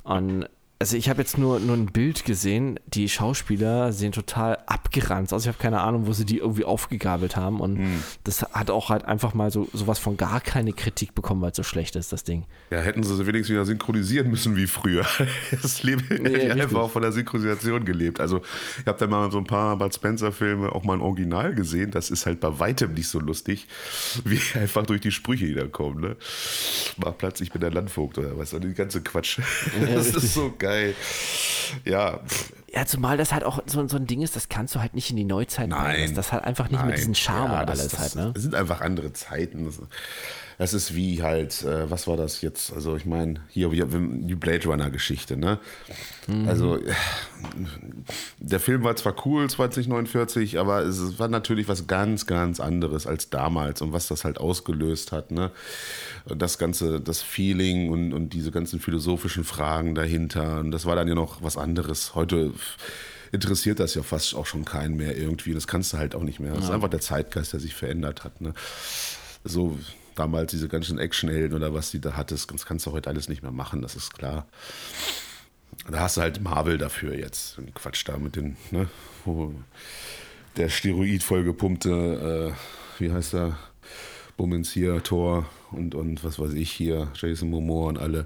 Und 0.03 0.49
also 0.77 0.97
ich 0.97 1.09
habe 1.09 1.21
jetzt 1.21 1.37
nur, 1.37 1.61
nur 1.61 1.77
ein 1.77 1.85
Bild 1.85 2.25
gesehen, 2.25 2.79
die 2.85 3.07
Schauspieler 3.07 3.93
sehen 3.93 4.11
total 4.11 4.57
abgerannt 4.65 5.31
aus. 5.31 5.43
Ich 5.43 5.47
habe 5.47 5.57
keine 5.57 5.79
Ahnung, 5.79 6.05
wo 6.05 6.11
sie 6.11 6.25
die 6.25 6.39
irgendwie 6.39 6.65
aufgegabelt 6.65 7.37
haben. 7.37 7.61
Und 7.61 7.77
hm. 7.77 8.03
das 8.25 8.41
hat 8.41 8.69
auch 8.69 8.89
halt 8.89 9.05
einfach 9.05 9.33
mal 9.33 9.51
so 9.51 9.69
sowas 9.71 9.99
von 9.99 10.17
gar 10.17 10.41
keine 10.41 10.73
Kritik 10.73 11.15
bekommen, 11.15 11.41
weil 11.41 11.51
es 11.51 11.57
so 11.57 11.63
schlecht 11.63 11.95
ist, 11.95 12.11
das 12.11 12.25
Ding. 12.25 12.43
Ja, 12.71 12.79
hätten 12.79 13.03
sie 13.03 13.17
wenigstens 13.25 13.53
wieder 13.53 13.65
synchronisieren 13.65 14.29
müssen 14.29 14.55
wie 14.55 14.67
früher. 14.67 15.05
Das 15.61 15.83
Leben 15.83 16.03
ja, 16.25 16.53
einfach 16.53 16.79
auch 16.79 16.91
von 16.91 17.01
der 17.01 17.11
Synchronisation 17.11 17.85
gelebt. 17.85 18.19
Also 18.19 18.41
ich 18.79 18.85
habe 18.85 18.97
da 18.99 19.07
mal 19.07 19.31
so 19.31 19.37
ein 19.37 19.45
paar 19.45 19.77
Bud 19.77 19.93
Spencer-Filme 19.93 20.71
auch 20.71 20.83
mal 20.83 20.93
ein 20.93 21.01
Original 21.01 21.55
gesehen. 21.55 21.91
Das 21.91 22.09
ist 22.09 22.25
halt 22.25 22.39
bei 22.39 22.59
weitem 22.59 22.93
nicht 22.93 23.07
so 23.07 23.19
lustig, 23.19 23.67
wie 24.25 24.39
einfach 24.59 24.85
durch 24.85 25.01
die 25.01 25.11
Sprüche, 25.11 25.45
die 25.45 25.53
da 25.53 25.65
kommen. 25.67 26.01
Ne? 26.01 26.17
Mach 26.97 27.17
Platz, 27.17 27.41
ich 27.41 27.51
bin 27.51 27.61
der 27.61 27.71
Landvogt 27.71 28.17
oder 28.17 28.37
was. 28.37 28.53
Und 28.53 28.63
die 28.63 28.73
ganze 28.73 29.01
Quatsch. 29.01 29.39
Ja, 29.79 29.85
das 29.95 30.09
ist 30.09 30.33
so 30.33 30.53
geil 30.57 30.64
geil. 30.65 30.95
Ja. 31.83 32.19
Ja, 32.73 32.85
zumal 32.85 33.17
das 33.17 33.31
halt 33.31 33.43
auch 33.43 33.61
so, 33.65 33.87
so 33.87 33.97
ein 33.97 34.07
Ding 34.07 34.21
ist, 34.21 34.35
das 34.35 34.49
kannst 34.49 34.75
du 34.75 34.81
halt 34.81 34.95
nicht 34.95 35.09
in 35.09 35.15
die 35.15 35.23
Neuzeit 35.23 35.69
Nein. 35.69 36.07
Das, 36.07 36.13
das 36.13 36.31
hat 36.33 36.43
einfach 36.43 36.69
nicht 36.69 36.79
Nein. 36.79 36.89
mit 36.89 36.97
diesen 36.97 37.15
Charme 37.15 37.51
ja, 37.51 37.61
und 37.61 37.69
alles 37.69 37.87
das, 37.87 37.99
halt, 37.99 38.15
ne? 38.15 38.31
Das 38.33 38.43
sind 38.43 38.55
einfach 38.55 38.81
andere 38.81 39.13
Zeiten. 39.13 39.65
Das, 39.65 39.79
Das 40.57 40.73
ist 40.73 40.95
wie 40.95 41.21
halt, 41.21 41.63
äh, 41.63 41.89
was 41.89 42.07
war 42.07 42.15
das 42.15 42.41
jetzt? 42.41 42.71
Also 42.73 42.95
ich 42.95 43.05
meine, 43.05 43.41
hier 43.49 43.69
die 43.69 44.35
Blade 44.35 44.67
Runner 44.67 44.89
Geschichte, 44.89 45.35
ne? 45.35 45.59
Mhm. 46.27 46.47
Also 46.47 46.79
der 48.39 48.59
Film 48.59 48.83
war 48.83 48.95
zwar 48.95 49.15
cool 49.25 49.49
2049, 49.49 50.57
aber 50.59 50.81
es 50.83 51.19
war 51.19 51.27
natürlich 51.27 51.67
was 51.67 51.87
ganz, 51.87 52.25
ganz 52.25 52.59
anderes 52.59 53.05
als 53.05 53.29
damals 53.29 53.81
und 53.81 53.91
was 53.91 54.07
das 54.07 54.23
halt 54.23 54.37
ausgelöst 54.37 55.11
hat, 55.11 55.31
ne? 55.31 55.51
Das 56.25 56.57
ganze, 56.57 57.01
das 57.01 57.21
Feeling 57.21 57.89
und, 57.91 58.13
und 58.13 58.29
diese 58.29 58.51
ganzen 58.51 58.79
philosophischen 58.79 59.43
Fragen 59.43 59.93
dahinter. 59.93 60.59
Und 60.59 60.71
das 60.71 60.85
war 60.85 60.95
dann 60.95 61.07
ja 61.07 61.15
noch 61.15 61.43
was 61.43 61.57
anderes. 61.57 62.15
Heute 62.15 62.53
interessiert 63.31 63.79
das 63.79 63.95
ja 63.95 64.03
fast 64.03 64.33
auch 64.35 64.45
schon 64.45 64.63
keinen 64.65 64.95
mehr 64.95 65.17
irgendwie. 65.17 65.53
Das 65.53 65.67
kannst 65.67 65.93
du 65.93 65.97
halt 65.97 66.15
auch 66.15 66.23
nicht 66.23 66.39
mehr. 66.39 66.53
Das 66.53 66.65
ist 66.65 66.69
einfach 66.69 66.89
der 66.89 67.01
Zeitgeist, 67.01 67.53
der 67.53 67.59
sich 67.59 67.75
verändert 67.75 68.23
hat. 68.23 68.39
Ne? 68.39 68.53
So 69.43 69.77
damals 70.15 70.51
diese 70.51 70.67
ganzen 70.67 70.97
Actionhelden 70.97 71.55
oder 71.55 71.73
was 71.73 71.91
die 71.91 72.01
da 72.01 72.13
hattest, 72.13 72.51
das 72.53 72.65
kannst 72.65 72.85
du 72.85 72.91
heute 72.91 73.09
alles 73.09 73.29
nicht 73.29 73.43
mehr 73.43 73.51
machen, 73.51 73.81
das 73.81 73.95
ist 73.95 74.13
klar. 74.13 74.45
Da 75.89 75.99
hast 75.99 76.17
du 76.17 76.21
halt 76.21 76.41
Marvel 76.41 76.77
dafür 76.77 77.15
jetzt. 77.15 77.59
Quatsch 77.73 78.07
da 78.07 78.17
mit 78.17 78.35
den, 78.35 78.55
ne? 78.71 78.87
Der 80.57 80.69
Steroid 80.69 81.21
vollgepumpte, 81.21 82.53
äh, 82.55 83.01
wie 83.01 83.11
heißt 83.11 83.33
er? 83.33 83.57
Bummens 84.37 84.71
hier, 84.71 85.01
Thor 85.03 85.45
und, 85.71 85.95
und 85.95 86.23
was 86.23 86.39
weiß 86.39 86.53
ich 86.53 86.71
hier, 86.71 87.09
Jason 87.15 87.49
Momoa 87.49 87.89
und 87.89 87.97
alle 87.97 88.25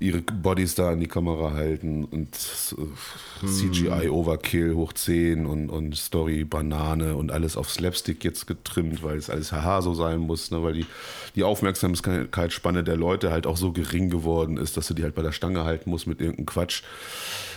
ihre 0.00 0.22
Bodies 0.22 0.74
da 0.74 0.92
in 0.92 1.00
die 1.00 1.06
Kamera 1.06 1.52
halten 1.52 2.04
und 2.04 2.28
äh, 2.34 3.46
CGI 3.46 4.08
Overkill 4.08 4.74
hoch 4.74 4.94
10 4.94 5.44
und, 5.44 5.68
und 5.68 5.94
Story 5.94 6.44
Banane 6.44 7.16
und 7.16 7.30
alles 7.30 7.58
auf 7.58 7.70
Slapstick 7.70 8.24
jetzt 8.24 8.46
getrimmt, 8.46 9.02
weil 9.02 9.18
es 9.18 9.28
alles 9.28 9.52
haha 9.52 9.82
so 9.82 9.92
sein 9.92 10.20
muss, 10.20 10.50
ne? 10.50 10.62
weil 10.62 10.72
die, 10.72 10.86
die 11.34 11.44
Aufmerksamkeitsspanne 11.44 12.82
der 12.82 12.96
Leute 12.96 13.30
halt 13.30 13.46
auch 13.46 13.58
so 13.58 13.72
gering 13.72 14.08
geworden 14.08 14.56
ist, 14.56 14.78
dass 14.78 14.88
du 14.88 14.94
die 14.94 15.02
halt 15.02 15.14
bei 15.14 15.22
der 15.22 15.32
Stange 15.32 15.64
halten 15.64 15.90
musst 15.90 16.06
mit 16.06 16.20
irgendeinem 16.20 16.46
Quatsch. 16.46 16.82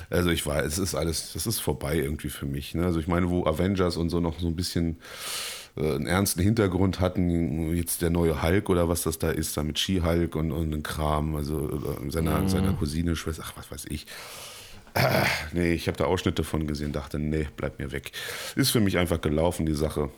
Also 0.10 0.30
ich 0.30 0.46
weiß, 0.46 0.66
es 0.66 0.80
ist 0.80 0.96
alles, 0.96 1.32
das 1.32 1.48
ist 1.48 1.62
vorbei 1.62 1.96
irgendwie 1.96 2.30
für 2.30 2.46
mich. 2.46 2.76
Ne? 2.76 2.84
Also 2.84 3.00
ich 3.00 3.08
meine, 3.08 3.30
wo 3.30 3.46
Avengers 3.46 3.96
und 3.96 4.10
so 4.10 4.20
noch 4.20 4.38
so 4.40 4.48
ein 4.48 4.56
bisschen 4.58 4.98
einen 5.76 6.06
ernsten 6.06 6.42
Hintergrund 6.42 7.00
hatten, 7.00 7.76
jetzt 7.76 8.02
der 8.02 8.12
neue 8.12 8.44
Hulk 8.44 8.70
oder 8.70 8.90
was 8.90 9.04
das 9.04 9.18
da 9.18 9.32
ist, 9.32 9.58
da 9.58 9.64
mit 9.64 9.80
Ski-Hulk 9.80 10.36
und, 10.36 10.52
und 10.52 10.74
ein 10.74 10.84
Kram, 10.84 11.36
also 11.36 11.70
äh, 11.70 12.12
seiner, 12.12 12.42
mhm. 12.42 12.50
seiner 12.50 12.74
Cousine, 12.74 13.16
Schwester, 13.16 13.44
ach, 13.46 13.54
was 13.56 13.72
weiß 13.72 13.86
ich. 13.90 14.06
Ah, 14.94 15.26
nee, 15.54 15.74
ich 15.74 15.88
habe 15.88 15.98
da 15.98 16.06
Ausschnitte 16.06 16.44
von 16.44 16.68
gesehen, 16.68 16.92
dachte, 16.92 17.18
nee, 17.18 17.48
bleib 17.58 17.80
mir 17.80 17.92
weg. 17.92 18.12
Ist 18.56 18.70
für 18.70 18.80
mich 18.80 19.00
einfach 19.00 19.20
gelaufen, 19.22 19.66
die 19.66 19.74
Sache. 19.74 20.12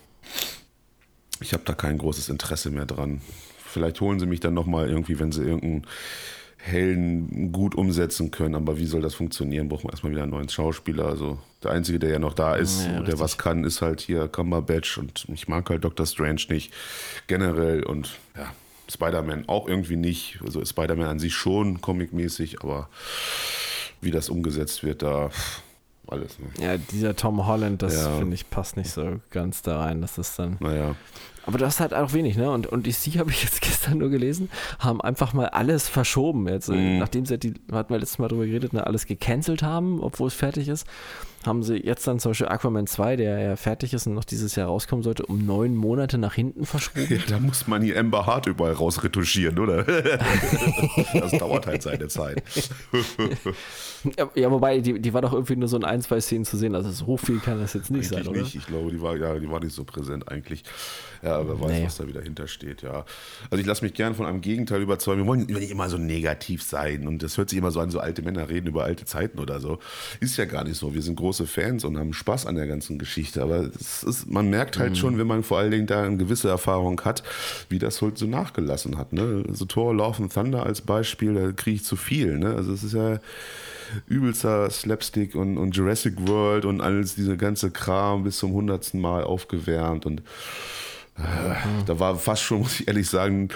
Ich 1.40 1.54
habe 1.54 1.62
da 1.64 1.72
kein 1.72 1.96
großes 1.96 2.28
Interesse 2.28 2.70
mehr 2.70 2.84
dran. 2.84 3.22
Vielleicht 3.64 4.00
holen 4.02 4.20
sie 4.20 4.26
mich 4.26 4.40
dann 4.40 4.52
nochmal 4.52 4.88
irgendwie, 4.90 5.18
wenn 5.18 5.32
sie 5.32 5.42
irgendeinen 5.42 5.86
Helden 6.66 7.52
gut 7.52 7.74
umsetzen 7.74 8.30
können. 8.30 8.54
Aber 8.54 8.76
wie 8.78 8.86
soll 8.86 9.00
das 9.00 9.14
funktionieren? 9.14 9.68
Braucht 9.68 9.84
man 9.84 9.92
erstmal 9.92 10.12
wieder 10.12 10.24
einen 10.24 10.32
neuen 10.32 10.48
Schauspieler. 10.48 11.06
Also 11.06 11.38
der 11.62 11.70
Einzige, 11.70 11.98
der 11.98 12.10
ja 12.10 12.18
noch 12.18 12.34
da 12.34 12.56
ist 12.56 12.86
ja, 12.86 12.98
und 12.98 13.08
der 13.08 13.20
was 13.20 13.38
kann, 13.38 13.64
ist 13.64 13.82
halt 13.82 14.00
hier 14.00 14.28
Cumberbatch. 14.28 14.98
Und 14.98 15.26
ich 15.32 15.46
mag 15.46 15.70
halt 15.70 15.84
Doctor 15.84 16.06
Strange 16.06 16.42
nicht 16.48 16.72
generell. 17.28 17.84
Und 17.84 18.18
ja, 18.36 18.52
Spider-Man 18.88 19.48
auch 19.48 19.68
irgendwie 19.68 19.96
nicht. 19.96 20.40
Also 20.44 20.64
Spider-Man 20.64 21.06
an 21.06 21.18
sich 21.18 21.34
schon 21.34 21.80
comicmäßig, 21.80 22.62
aber 22.62 22.88
wie 24.00 24.10
das 24.10 24.28
umgesetzt 24.28 24.82
wird, 24.82 25.02
da 25.02 25.30
alles. 26.08 26.38
Ne? 26.38 26.46
Ja, 26.60 26.76
dieser 26.76 27.14
Tom 27.14 27.46
Holland, 27.46 27.82
das 27.82 27.94
ja. 27.94 28.18
finde 28.18 28.34
ich 28.34 28.50
passt 28.50 28.76
nicht 28.76 28.90
so 28.90 29.20
ganz 29.30 29.62
da 29.62 29.80
rein. 29.80 30.00
Das 30.00 30.18
ist 30.18 30.38
dann. 30.38 30.56
Naja. 30.60 30.96
Aber 31.46 31.58
das 31.58 31.74
ist 31.74 31.80
halt 31.80 31.94
auch 31.94 32.12
wenig, 32.12 32.36
ne? 32.36 32.50
Und, 32.50 32.66
und 32.66 32.86
DC 32.86 32.96
habe 33.18 33.30
ich 33.30 33.42
jetzt 33.42 33.60
gestern 33.60 33.98
nur 33.98 34.10
gelesen, 34.10 34.50
haben 34.78 35.00
einfach 35.00 35.32
mal 35.32 35.46
alles 35.46 35.88
verschoben. 35.88 36.46
Jetzt, 36.48 36.68
mm. 36.68 36.98
nachdem 36.98 37.24
sie 37.24 37.38
die, 37.38 37.54
hatten 37.72 37.94
wir 37.94 37.98
letztes 37.98 38.18
Mal 38.18 38.28
drüber 38.28 38.46
geredet, 38.46 38.72
ne, 38.72 38.86
alles 38.86 39.06
gecancelt 39.06 39.62
haben, 39.62 40.00
obwohl 40.00 40.28
es 40.28 40.34
fertig 40.34 40.68
ist, 40.68 40.86
haben 41.46 41.62
sie 41.62 41.76
jetzt 41.76 42.06
dann 42.06 42.18
zum 42.18 42.30
Beispiel 42.30 42.48
Aquaman 42.48 42.86
2, 42.86 43.16
der 43.16 43.38
ja 43.38 43.56
fertig 43.56 43.94
ist 43.94 44.06
und 44.06 44.14
noch 44.14 44.24
dieses 44.24 44.56
Jahr 44.56 44.68
rauskommen 44.68 45.02
sollte, 45.02 45.26
um 45.26 45.44
neun 45.44 45.74
Monate 45.74 46.18
nach 46.18 46.34
hinten 46.34 46.66
verschoben. 46.66 47.06
Ja, 47.16 47.18
da 47.28 47.38
muss 47.38 47.66
man 47.66 47.82
hier 47.82 47.98
Amber 47.98 48.26
Hart 48.26 48.46
überall 48.46 48.72
rausretuschieren, 48.72 49.58
oder? 49.58 49.84
das 51.14 51.32
dauert 51.32 51.66
halt 51.66 51.82
seine 51.82 52.08
Zeit. 52.08 52.42
ja, 54.34 54.50
wobei, 54.50 54.80
die, 54.80 55.00
die 55.00 55.14
war 55.14 55.22
doch 55.22 55.32
irgendwie 55.32 55.56
nur 55.56 55.68
so 55.68 55.76
in 55.76 55.84
ein, 55.84 56.02
zwei 56.02 56.20
Szenen 56.20 56.44
zu 56.44 56.56
sehen, 56.56 56.74
also 56.74 56.90
so 56.90 57.16
viel 57.16 57.38
kann 57.38 57.60
das 57.60 57.74
jetzt 57.74 57.90
nicht 57.90 58.12
eigentlich 58.12 58.24
sein, 58.24 58.28
oder? 58.28 58.42
nicht, 58.42 58.54
ich 58.54 58.66
glaube, 58.66 58.90
die 58.90 59.00
war, 59.00 59.16
ja, 59.16 59.38
die 59.38 59.50
war 59.50 59.60
nicht 59.60 59.74
so 59.74 59.84
präsent 59.84 60.28
eigentlich. 60.28 60.64
Ja, 61.22 61.46
wer 61.46 61.60
weiß, 61.60 61.70
nee. 61.70 61.84
was 61.84 61.96
da 61.96 62.06
wieder 62.06 62.22
hintersteht, 62.22 62.82
ja. 62.82 63.04
Also 63.50 63.60
ich 63.60 63.66
lasse 63.66 63.84
mich 63.84 63.94
gern 63.94 64.14
von 64.14 64.26
einem 64.26 64.40
Gegenteil 64.40 64.82
überzeugen. 64.82 65.22
Wir 65.22 65.26
wollen 65.26 65.46
nicht 65.46 65.70
immer 65.70 65.88
so 65.88 65.98
negativ 65.98 66.62
sein 66.62 67.06
und 67.06 67.22
das 67.22 67.38
hört 67.38 67.50
sich 67.50 67.58
immer 67.58 67.70
so 67.70 67.80
an, 67.80 67.90
so 67.90 68.00
alte 68.00 68.22
Männer 68.22 68.48
reden 68.48 68.68
über 68.68 68.84
alte 68.84 69.04
Zeiten 69.04 69.38
oder 69.38 69.60
so. 69.60 69.78
Ist 70.20 70.36
ja 70.36 70.44
gar 70.44 70.64
nicht 70.64 70.76
so. 70.76 70.94
Wir 70.94 71.02
sind 71.02 71.16
große 71.36 71.46
Fans 71.46 71.84
und 71.84 71.98
haben 71.98 72.12
Spaß 72.12 72.46
an 72.46 72.54
der 72.54 72.66
ganzen 72.66 72.98
Geschichte, 72.98 73.42
aber 73.42 73.64
ist, 73.64 74.30
man 74.30 74.48
merkt 74.48 74.78
halt 74.78 74.90
mhm. 74.90 74.96
schon, 74.96 75.18
wenn 75.18 75.26
man 75.26 75.42
vor 75.42 75.58
allen 75.58 75.70
Dingen 75.70 75.86
da 75.86 76.02
eine 76.02 76.16
gewisse 76.16 76.48
Erfahrung 76.48 77.00
hat, 77.04 77.22
wie 77.68 77.78
das 77.78 78.00
halt 78.00 78.18
so 78.18 78.26
nachgelassen 78.26 78.96
hat. 78.96 79.12
Ne? 79.12 79.44
So 79.52 79.66
Thor, 79.66 79.94
Love 79.94 80.22
and 80.22 80.32
Thunder 80.32 80.64
als 80.64 80.80
Beispiel, 80.80 81.34
da 81.34 81.52
kriege 81.52 81.76
ich 81.76 81.84
zu 81.84 81.96
viel. 81.96 82.38
Ne? 82.38 82.54
Also 82.54 82.72
es 82.72 82.82
ist 82.82 82.94
ja 82.94 83.20
übelster 84.08 84.70
Slapstick 84.70 85.34
und, 85.34 85.58
und 85.58 85.76
Jurassic 85.76 86.14
World 86.26 86.64
und 86.64 86.80
alles, 86.80 87.14
diese 87.14 87.36
ganze 87.36 87.70
Kram 87.70 88.24
bis 88.24 88.38
zum 88.38 88.52
hundertsten 88.52 89.00
Mal 89.00 89.24
aufgewärmt 89.24 90.06
und 90.06 90.22
da 91.86 91.98
war 91.98 92.16
fast 92.16 92.42
schon, 92.42 92.58
muss 92.58 92.80
ich 92.80 92.88
ehrlich 92.88 93.08
sagen, 93.08 93.48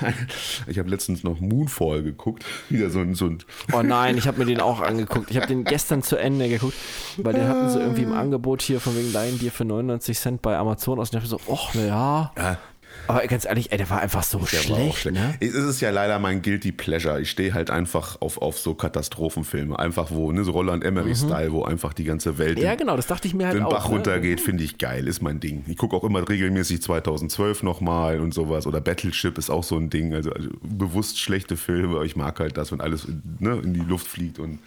ich 0.66 0.78
habe 0.78 0.90
letztens 0.90 1.22
noch 1.22 1.40
Moonfall 1.40 2.02
geguckt. 2.02 2.44
Wieder 2.68 2.90
so 2.90 3.00
ein, 3.00 3.14
so 3.14 3.26
ein 3.26 3.38
oh 3.72 3.82
nein, 3.82 4.18
ich 4.18 4.26
habe 4.26 4.38
mir 4.38 4.46
den 4.46 4.60
auch 4.60 4.80
angeguckt. 4.80 5.30
Ich 5.30 5.36
habe 5.36 5.46
den 5.46 5.64
gestern 5.64 6.02
zu 6.02 6.16
Ende 6.16 6.48
geguckt, 6.48 6.74
weil 7.18 7.34
den 7.34 7.46
hatten 7.46 7.70
sie 7.70 7.78
irgendwie 7.78 8.02
im 8.02 8.12
Angebot 8.12 8.62
hier 8.62 8.80
von 8.80 8.96
wegen 8.96 9.12
Leihen 9.12 9.38
dir 9.38 9.52
für 9.52 9.64
99 9.64 10.18
Cent 10.18 10.42
bei 10.42 10.56
Amazon 10.56 10.98
aus. 10.98 11.10
Und 11.10 11.22
ich 11.22 11.30
habe 11.30 11.42
so, 11.42 11.52
ach, 11.52 11.70
na 11.74 11.84
ja. 11.84 12.58
Aber 13.06 13.26
ganz 13.26 13.44
ehrlich, 13.44 13.70
ey, 13.72 13.78
der 13.78 13.90
war 13.90 14.00
einfach 14.00 14.22
so 14.22 14.38
der 14.38 14.46
schlecht. 14.46 14.98
schlecht. 14.98 15.12
Ne? 15.12 15.34
Es 15.40 15.54
ist 15.54 15.80
ja 15.80 15.90
leider 15.90 16.18
mein 16.18 16.42
Guilty 16.42 16.72
Pleasure. 16.72 17.20
Ich 17.20 17.30
stehe 17.30 17.54
halt 17.54 17.70
einfach 17.70 18.20
auf, 18.20 18.40
auf 18.40 18.58
so 18.58 18.74
Katastrophenfilme. 18.74 19.78
Einfach 19.78 20.10
wo, 20.10 20.32
ne, 20.32 20.44
so 20.44 20.52
Roland 20.52 20.84
Emmerich-Style, 20.84 21.50
mhm. 21.50 21.52
wo 21.52 21.64
einfach 21.64 21.92
die 21.92 22.04
ganze 22.04 22.38
Welt 22.38 22.58
ja, 22.58 22.74
genau, 22.74 22.96
das 22.96 23.06
dachte 23.06 23.28
ich 23.28 23.34
mir 23.34 23.46
halt 23.46 23.56
den 23.56 23.64
auch, 23.64 23.70
Bach 23.70 23.88
ne? 23.88 23.94
runtergeht, 23.96 24.40
finde 24.40 24.64
ich 24.64 24.78
geil, 24.78 25.06
ist 25.06 25.22
mein 25.22 25.40
Ding. 25.40 25.64
Ich 25.66 25.76
gucke 25.76 25.94
auch 25.96 26.04
immer 26.04 26.26
regelmäßig 26.28 26.82
2012 26.82 27.62
nochmal 27.62 28.20
und 28.20 28.32
sowas. 28.32 28.66
Oder 28.66 28.80
Battleship 28.80 29.38
ist 29.38 29.50
auch 29.50 29.64
so 29.64 29.76
ein 29.76 29.90
Ding. 29.90 30.14
Also, 30.14 30.30
also 30.32 30.48
bewusst 30.62 31.18
schlechte 31.18 31.56
Filme, 31.56 31.96
aber 31.96 32.04
ich 32.04 32.16
mag 32.16 32.40
halt 32.40 32.56
das, 32.56 32.72
wenn 32.72 32.80
alles 32.80 33.06
ne, 33.38 33.60
in 33.62 33.74
die 33.74 33.80
Luft 33.80 34.06
fliegt 34.06 34.38
und 34.38 34.58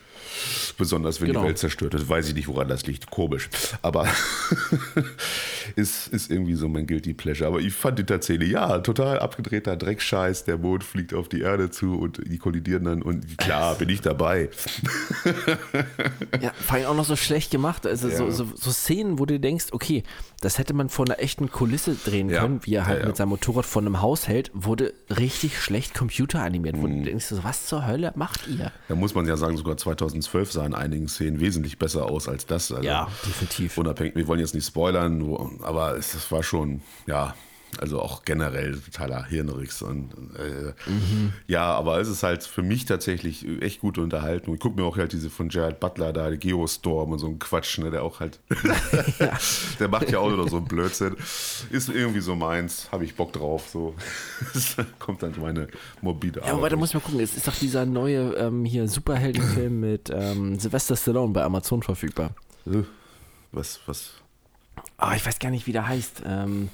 Besonders 0.78 1.22
wenn 1.22 1.28
genau. 1.28 1.42
die 1.42 1.48
Welt 1.48 1.58
zerstört 1.58 1.94
ist. 1.94 2.08
Weiß 2.08 2.28
ich 2.30 2.36
nicht, 2.36 2.48
woran 2.48 2.68
das 2.68 2.86
liegt. 2.86 3.10
Komisch. 3.10 3.50
Aber 3.82 4.08
ist, 5.76 6.08
ist 6.08 6.32
irgendwie 6.32 6.56
so 6.56 6.68
mein 6.68 6.88
Guilty 6.88 7.14
Pleasure. 7.14 7.48
Aber 7.48 7.60
ich 7.60 7.74
fand 7.74 8.00
die 8.00 8.04
tatsächlich, 8.04 8.52
ja, 8.52 8.80
total 8.80 9.20
abgedrehter 9.20 9.76
Dreckscheiß. 9.76 10.46
Der 10.46 10.58
Mond 10.58 10.84
fliegt 10.84 11.14
auf 11.14 11.30
die 11.30 11.42
Erde 11.42 11.70
zu 11.72 11.98
und 11.98 12.22
die 12.26 12.38
kollidieren 12.38 12.84
dann. 12.84 13.02
Und 13.02 13.38
klar, 13.38 13.76
bin 13.76 13.90
ich 13.90 14.02
dabei. 14.02 14.50
ja, 16.42 16.52
vor 16.54 16.78
allem 16.78 16.88
auch 16.88 16.96
noch 16.96 17.06
so 17.06 17.16
schlecht 17.16 17.52
gemacht. 17.52 17.86
Also 17.86 18.10
ja. 18.10 18.18
so, 18.18 18.32
so, 18.32 18.48
so, 18.54 18.72
Szenen, 18.72 19.20
wo 19.20 19.26
du 19.26 19.40
denkst, 19.40 19.68
okay, 19.72 20.04
das 20.42 20.58
hätte 20.60 20.74
man 20.74 20.90
vor 20.90 21.06
einer 21.06 21.20
echten 21.20 21.52
Kulisse 21.52 21.96
drehen 21.96 22.30
ja. 22.30 22.42
können, 22.42 22.62
wie 22.64 22.76
er 22.76 22.86
halt 22.86 23.02
ja, 23.02 23.08
mit 23.08 23.18
seinem 23.18 23.30
Motorrad 23.30 23.66
vor 23.66 23.82
einem 23.82 24.02
Haus 24.02 24.28
hält, 24.28 24.52
wurde 24.54 24.94
richtig 25.10 25.60
schlecht 25.60 25.94
computeranimiert. 25.94 26.78
Wo 26.78 26.88
mhm. 26.88 27.00
du 27.00 27.10
denkst, 27.10 27.34
was 27.42 27.66
zur 27.66 27.88
Hölle 27.88 28.14
macht 28.16 28.48
ihr? 28.48 28.72
Da 28.88 28.96
muss 28.96 29.16
man 29.16 29.28
ja 29.28 29.38
sagen, 29.38 29.58
sogar 29.58 29.78
2012 29.78 30.27
2012 30.28 30.52
sah 30.52 30.66
in 30.66 30.74
einigen 30.74 31.08
Szenen 31.08 31.40
wesentlich 31.40 31.78
besser 31.78 32.06
aus 32.06 32.28
als 32.28 32.46
das. 32.46 32.72
Also 32.72 32.84
ja, 32.84 33.08
definitiv. 33.26 33.78
Unabhängig, 33.78 34.16
wir 34.16 34.28
wollen 34.28 34.40
jetzt 34.40 34.54
nicht 34.54 34.66
spoilern, 34.66 35.60
aber 35.62 35.98
es, 35.98 36.14
es 36.14 36.32
war 36.32 36.44
schon, 36.44 36.82
ja, 37.06 37.36
also 37.80 38.02
auch 38.02 38.24
generell 38.26 38.80
totaler 38.80 39.26
Hirnrix. 39.26 39.82
Und, 39.82 40.12
äh, 40.38 40.74
mhm. 40.90 41.34
Ja, 41.48 41.74
aber 41.74 42.00
es 42.00 42.08
ist 42.08 42.24
halt 42.24 42.44
für 42.44 42.64
mich 42.64 42.86
tatsächlich 42.86 43.46
echt 43.62 43.82
gute 43.82 44.02
Unterhaltung. 44.02 44.56
Ich 44.56 44.60
gucke 44.60 44.80
mir 44.80 44.86
auch 44.86 44.98
halt 44.98 45.14
diese 45.14 45.30
von 45.30 45.50
Jared 45.50 45.80
Butler 45.80 46.14
da, 46.14 46.30
die 46.30 46.38
Geostorm 46.38 47.12
und 47.12 47.20
so 47.20 47.28
ein 47.28 47.40
Quatsch, 47.40 47.78
ne, 47.80 47.92
der 47.92 48.04
auch 48.04 48.20
halt, 48.20 48.40
der 49.80 49.88
macht 49.88 50.10
ja 50.12 50.20
auch 50.20 50.32
wieder 50.32 50.48
so 50.48 50.58
einen 50.58 50.68
Blödsinn. 50.68 51.16
Ist 51.70 51.90
irgendwie 51.90 52.22
so 52.22 52.36
meins, 52.36 52.90
habe 52.92 53.06
ich 53.06 53.16
Bock 53.16 53.34
drauf. 53.34 53.70
So 53.70 53.96
kommt 55.00 55.24
dann 55.24 55.34
meine 55.40 55.68
morbide 56.02 56.42
Arbeit. 56.42 56.54
Ja, 56.54 56.58
aber 56.58 56.70
da 56.70 56.76
muss 56.76 56.90
ich 56.90 56.96
mal 56.96 57.02
gucken, 57.02 57.20
es 57.20 57.36
ist 57.36 57.48
doch 57.48 57.56
dieser 57.56 57.86
neue 57.86 58.34
ähm, 58.36 58.66
hier 58.66 58.88
Superheldenfilm 58.88 59.80
mit 59.80 60.10
ähm, 60.14 60.60
Sylvester 60.60 60.96
Stallone 60.96 61.34
bei 61.34 61.44
Amazon 61.44 61.84
verfügbar. 61.84 62.32
Äh, 62.66 62.84
was, 63.52 63.80
was? 63.86 64.14
Oh, 65.00 65.12
ich 65.16 65.26
weiß 65.26 65.40
gar 65.40 65.50
nicht, 65.50 65.68
wie 65.68 65.72
der 65.72 65.88
heißt. 65.88 66.24
Ähm, 66.26 66.70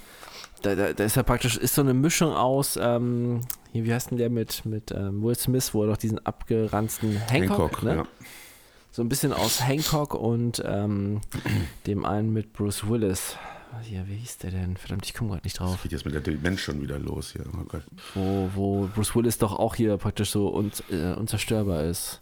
da, 0.64 0.74
da, 0.74 0.92
da, 0.92 1.04
ist 1.04 1.16
ja 1.16 1.22
praktisch, 1.22 1.56
ist 1.56 1.74
so 1.74 1.82
eine 1.82 1.94
Mischung 1.94 2.32
aus, 2.32 2.78
ähm, 2.80 3.42
hier, 3.72 3.84
wie 3.84 3.92
heißt 3.92 4.10
denn 4.10 4.18
der 4.18 4.30
mit, 4.30 4.64
mit 4.64 4.90
ähm, 4.92 5.22
Will 5.22 5.34
Smith, 5.34 5.74
wo 5.74 5.82
er 5.82 5.88
doch 5.88 5.96
diesen 5.96 6.24
abgeranzten 6.24 7.16
Hancock, 7.28 7.58
Hancock 7.58 7.82
ne? 7.82 7.96
Ja. 7.96 8.06
So 8.90 9.02
ein 9.02 9.08
bisschen 9.08 9.32
aus 9.32 9.66
Hancock 9.66 10.14
und 10.14 10.62
ähm, 10.64 11.20
dem 11.86 12.04
einen 12.04 12.32
mit 12.32 12.52
Bruce 12.52 12.88
Willis. 12.88 13.36
hier, 13.82 14.06
wie 14.06 14.14
hieß 14.14 14.38
der 14.38 14.52
denn? 14.52 14.76
Verdammt, 14.76 15.04
ich 15.04 15.14
komme 15.14 15.30
gerade 15.30 15.42
nicht 15.42 15.58
drauf. 15.58 15.82
Geht 15.82 15.92
jetzt 15.92 16.04
mit 16.04 16.14
der 16.14 16.20
Demenz 16.20 16.60
schon 16.60 16.80
wieder 16.80 16.98
los 16.98 17.32
hier. 17.32 17.44
Oh 17.52 17.64
Gott. 17.64 17.82
Wo, 18.14 18.50
wo 18.54 18.86
Bruce 18.94 19.16
Willis 19.16 19.38
doch 19.38 19.58
auch 19.58 19.74
hier 19.74 19.96
praktisch 19.96 20.30
so 20.30 20.54
un, 20.54 20.70
äh, 20.90 21.12
unzerstörbar 21.14 21.82
ist. 21.84 22.20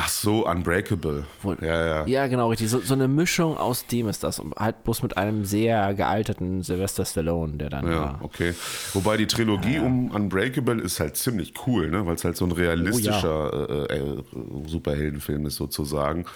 Ach 0.00 0.08
so, 0.08 0.46
Unbreakable. 0.46 1.24
Wo- 1.42 1.54
Ja, 1.54 1.86
ja. 1.86 2.06
Ja, 2.06 2.26
genau, 2.28 2.50
richtig. 2.50 2.70
So, 2.70 2.78
so 2.78 2.94
eine 2.94 3.08
Mischung 3.08 3.56
aus 3.56 3.84
dem 3.86 4.06
ist 4.08 4.22
das. 4.22 4.38
Und 4.38 4.54
halt 4.54 4.84
bloß 4.84 5.02
mit 5.02 5.16
einem 5.16 5.44
sehr 5.44 5.92
gealterten 5.94 6.62
Sylvester 6.62 7.04
Stallone, 7.04 7.54
der 7.56 7.68
dann 7.70 7.86
Ja, 7.90 8.00
war. 8.00 8.18
okay. 8.22 8.54
Wobei 8.92 9.16
die 9.16 9.26
Trilogie 9.26 9.80
um 9.80 10.10
Unbreakable 10.12 10.80
ist 10.80 11.00
halt 11.00 11.16
ziemlich 11.16 11.52
cool, 11.66 11.90
ne? 11.90 12.06
weil 12.06 12.14
es 12.14 12.24
halt 12.24 12.36
so 12.36 12.44
ein 12.44 12.52
realistischer 12.52 13.88
äh, 13.90 13.98
äh, 13.98 14.22
Superheldenfilm 14.66 15.46
ist 15.46 15.56
sozusagen. 15.56 16.26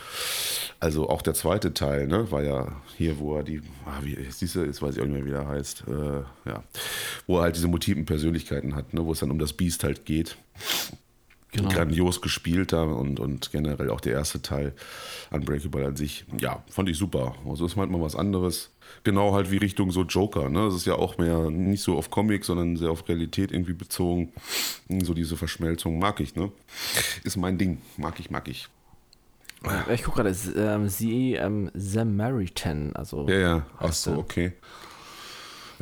Also 0.81 1.09
auch 1.09 1.23
der 1.23 1.35
zweite 1.35 1.73
Teil, 1.73 2.09
ne, 2.09 2.33
war 2.33 2.43
ja 2.43 2.73
hier, 2.97 3.21
wo 3.21 3.37
er 3.37 3.45
die, 3.45 3.63
ah, 3.87 4.01
wie 4.03 4.17
siehst 4.31 4.57
du, 4.57 4.65
jetzt 4.65 4.83
weiß 4.83 4.97
ich 4.97 5.01
auch 5.03 5.07
nicht 5.07 5.15
mehr, 5.15 5.25
wie 5.27 5.31
er 5.31 5.47
heißt, 5.47 5.85
äh, 5.87 6.49
ja, 6.51 6.65
wo 7.29 7.37
er 7.39 7.43
halt 7.45 7.55
diese 7.55 7.69
multiplen 7.69 8.05
Persönlichkeiten 8.07 8.75
hat, 8.75 8.93
ne, 8.93 9.05
wo 9.07 9.13
es 9.13 9.21
dann 9.21 9.31
um 9.31 9.39
das 9.39 9.53
Biest 9.53 9.85
halt 9.85 10.05
geht. 10.05 10.37
Genau. 11.53 11.69
Grandios 11.69 12.23
gespielt 12.23 12.73
da 12.73 12.83
und, 12.83 13.21
und 13.21 13.53
generell 13.53 13.91
auch 13.91 14.01
der 14.01 14.15
erste 14.15 14.41
Teil, 14.41 14.73
Unbreakable 15.31 15.87
an 15.87 15.97
sich, 15.97 16.25
ja, 16.39 16.65
fand 16.71 16.89
ich 16.89 16.97
super. 16.97 17.35
Also 17.47 17.67
ist 17.67 17.77
manchmal 17.77 18.01
was 18.01 18.17
anderes. 18.17 18.71
Genau 19.05 19.35
halt 19.35 19.51
wie 19.51 19.59
Richtung 19.59 19.91
so 19.91 20.03
Joker, 20.03 20.49
ne? 20.49 20.65
Das 20.65 20.75
ist 20.75 20.87
ja 20.87 20.95
auch 20.95 21.19
mehr 21.19 21.51
nicht 21.51 21.83
so 21.83 21.97
auf 21.99 22.11
Comic, 22.11 22.47
sondern 22.47 22.77
sehr 22.77 22.91
auf 22.91 23.07
Realität 23.07 23.53
irgendwie 23.53 23.75
bezogen. 23.75 24.33
So 25.03 25.13
diese 25.13 25.37
Verschmelzung 25.37 25.99
mag 25.99 26.21
ich, 26.21 26.37
ne? 26.37 26.51
Ist 27.23 27.37
mein 27.37 27.59
Ding. 27.59 27.83
Mag 27.99 28.19
ich, 28.19 28.31
mag 28.31 28.49
ich. 28.49 28.69
Ich 29.93 30.03
gucke 30.03 30.23
gerade, 30.23 30.37
ähm, 30.57 30.89
sie, 30.89 31.35
ähm, 31.35 31.71
Samaritan, 31.75 32.95
also. 32.95 33.29
Ja, 33.29 33.39
ja. 33.39 33.67
Ach 33.79 33.93
so, 33.93 34.13
okay. 34.15 34.55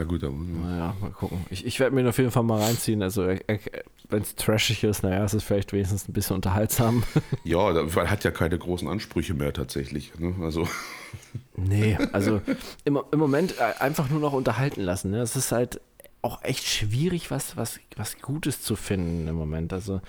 Ja 0.00 0.06
gut, 0.06 0.24
aber 0.24 0.32
Naja, 0.32 0.96
mal 0.98 1.10
gucken. 1.10 1.44
Ich, 1.50 1.66
ich 1.66 1.78
werde 1.78 1.94
mir 1.94 2.08
auf 2.08 2.16
jeden 2.16 2.30
Fall 2.30 2.42
mal 2.42 2.58
reinziehen. 2.58 3.02
Also, 3.02 3.26
wenn 3.26 4.22
es 4.22 4.34
trashig 4.34 4.82
ist, 4.82 5.02
naja, 5.02 5.22
es 5.22 5.34
ist 5.34 5.42
vielleicht 5.42 5.74
wenigstens 5.74 6.08
ein 6.08 6.14
bisschen 6.14 6.36
unterhaltsam. 6.36 7.02
ja, 7.44 7.70
er 7.70 8.10
hat 8.10 8.24
ja 8.24 8.30
keine 8.30 8.56
großen 8.58 8.88
Ansprüche 8.88 9.34
mehr 9.34 9.52
tatsächlich. 9.52 10.18
Ne? 10.18 10.36
Also 10.40 10.66
nee, 11.56 11.98
also 12.12 12.40
im, 12.86 12.98
im 13.12 13.18
Moment 13.18 13.56
äh, 13.58 13.78
einfach 13.78 14.08
nur 14.08 14.20
noch 14.20 14.32
unterhalten 14.32 14.80
lassen. 14.80 15.10
Ne? 15.10 15.20
Es 15.20 15.36
ist 15.36 15.52
halt 15.52 15.82
auch 16.22 16.42
echt 16.44 16.66
schwierig, 16.66 17.30
was, 17.30 17.58
was, 17.58 17.78
was 17.94 18.22
Gutes 18.22 18.62
zu 18.62 18.76
finden 18.76 19.28
im 19.28 19.34
Moment. 19.34 19.74
Also, 19.74 20.00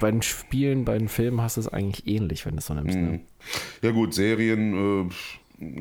bei 0.00 0.10
den 0.10 0.22
Spielen, 0.22 0.84
bei 0.84 0.98
den 0.98 1.08
Filmen 1.08 1.40
hast 1.40 1.58
du 1.58 1.60
es 1.60 1.68
eigentlich 1.68 2.08
ähnlich, 2.08 2.44
wenn 2.44 2.54
du 2.54 2.58
es 2.58 2.66
so 2.66 2.74
nimmst. 2.74 2.98
Ne? 2.98 3.20
Ja 3.82 3.92
gut, 3.92 4.14
Serien, 4.14 5.06
äh, 5.08 5.10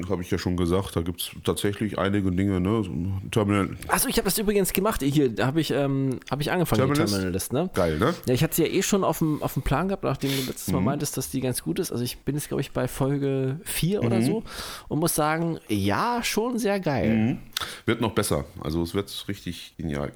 habe 0.09 0.21
ich 0.21 0.30
ja 0.30 0.38
schon 0.38 0.55
gesagt, 0.55 0.95
da 0.95 1.01
gibt 1.01 1.21
es 1.21 1.32
tatsächlich 1.43 1.97
einige 1.97 2.32
Dinge, 2.32 2.59
ne? 2.61 2.84
Terminal, 3.32 3.69
Achso, 3.88 4.07
ich 4.07 4.17
habe 4.17 4.26
das 4.26 4.38
übrigens 4.38 4.71
gemacht. 4.71 5.01
Hier 5.01 5.30
da 5.34 5.47
habe 5.47 5.59
ich, 5.61 5.71
ähm, 5.71 6.19
hab 6.30 6.39
ich 6.41 6.51
angefangen, 6.51 6.80
Terminalist? 6.80 7.11
die 7.13 7.17
Terminalist, 7.17 7.53
ne? 7.53 7.69
geil, 7.74 7.97
ne? 7.97 8.13
Ja, 8.28 8.34
ich 8.34 8.43
hatte 8.43 8.55
sie 8.55 8.63
ja 8.63 8.67
eh 8.69 8.84
schon 8.84 9.03
auf 9.03 9.17
dem, 9.19 9.41
auf 9.41 9.53
dem 9.53 9.63
Plan 9.63 9.88
gehabt, 9.88 10.03
nachdem 10.03 10.30
du 10.32 10.38
letztes 10.47 10.71
Mal 10.71 10.80
Mhm. 10.80 10.86
meintest, 10.86 11.17
dass 11.17 11.30
die 11.32 11.41
ganz 11.41 11.63
gut 11.63 11.80
ist. 11.80 11.91
Also 11.91 12.03
ich 12.03 12.17
bin 12.19 12.36
jetzt, 12.36 12.47
glaube 12.49 12.61
ich, 12.61 12.71
bei 12.71 12.88
Folge 12.88 13.59
4 13.63 14.03
oder 14.03 14.17
Mhm. 14.19 14.26
so 14.26 14.43
und 14.89 14.99
muss 14.99 15.15
sagen, 15.15 15.59
ja, 15.67 16.21
schon 16.24 16.59
sehr 16.59 16.80
geil. 16.80 17.38
Wird 17.86 17.99
noch 17.99 18.13
besser, 18.13 18.45
also 18.61 18.82
es 18.84 18.93
wird 18.93 19.26
richtig 19.28 19.74
genial. 19.78 20.11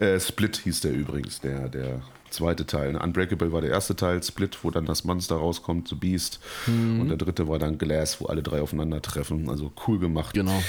Äh, 0.00 0.18
Split 0.18 0.56
hieß 0.64 0.80
der 0.80 0.92
übrigens, 0.92 1.40
der, 1.40 1.68
der 1.68 2.00
zweite 2.36 2.66
Teil. 2.66 2.92
ne? 2.92 3.00
Unbreakable 3.00 3.52
war 3.52 3.60
der 3.60 3.70
erste 3.70 3.96
Teil, 3.96 4.22
Split, 4.22 4.58
wo 4.62 4.70
dann 4.70 4.86
das 4.86 5.04
Monster 5.04 5.36
rauskommt, 5.36 5.88
The 5.88 5.94
Beast. 5.94 6.40
Mhm. 6.66 7.00
Und 7.00 7.08
der 7.08 7.16
dritte 7.16 7.48
war 7.48 7.58
dann 7.58 7.78
Glass, 7.78 8.20
wo 8.20 8.26
alle 8.26 8.42
drei 8.42 8.60
aufeinandertreffen. 8.60 9.48
Also 9.50 9.72
cool 9.86 9.98
gemacht. 9.98 10.34
Genau. 10.34 10.62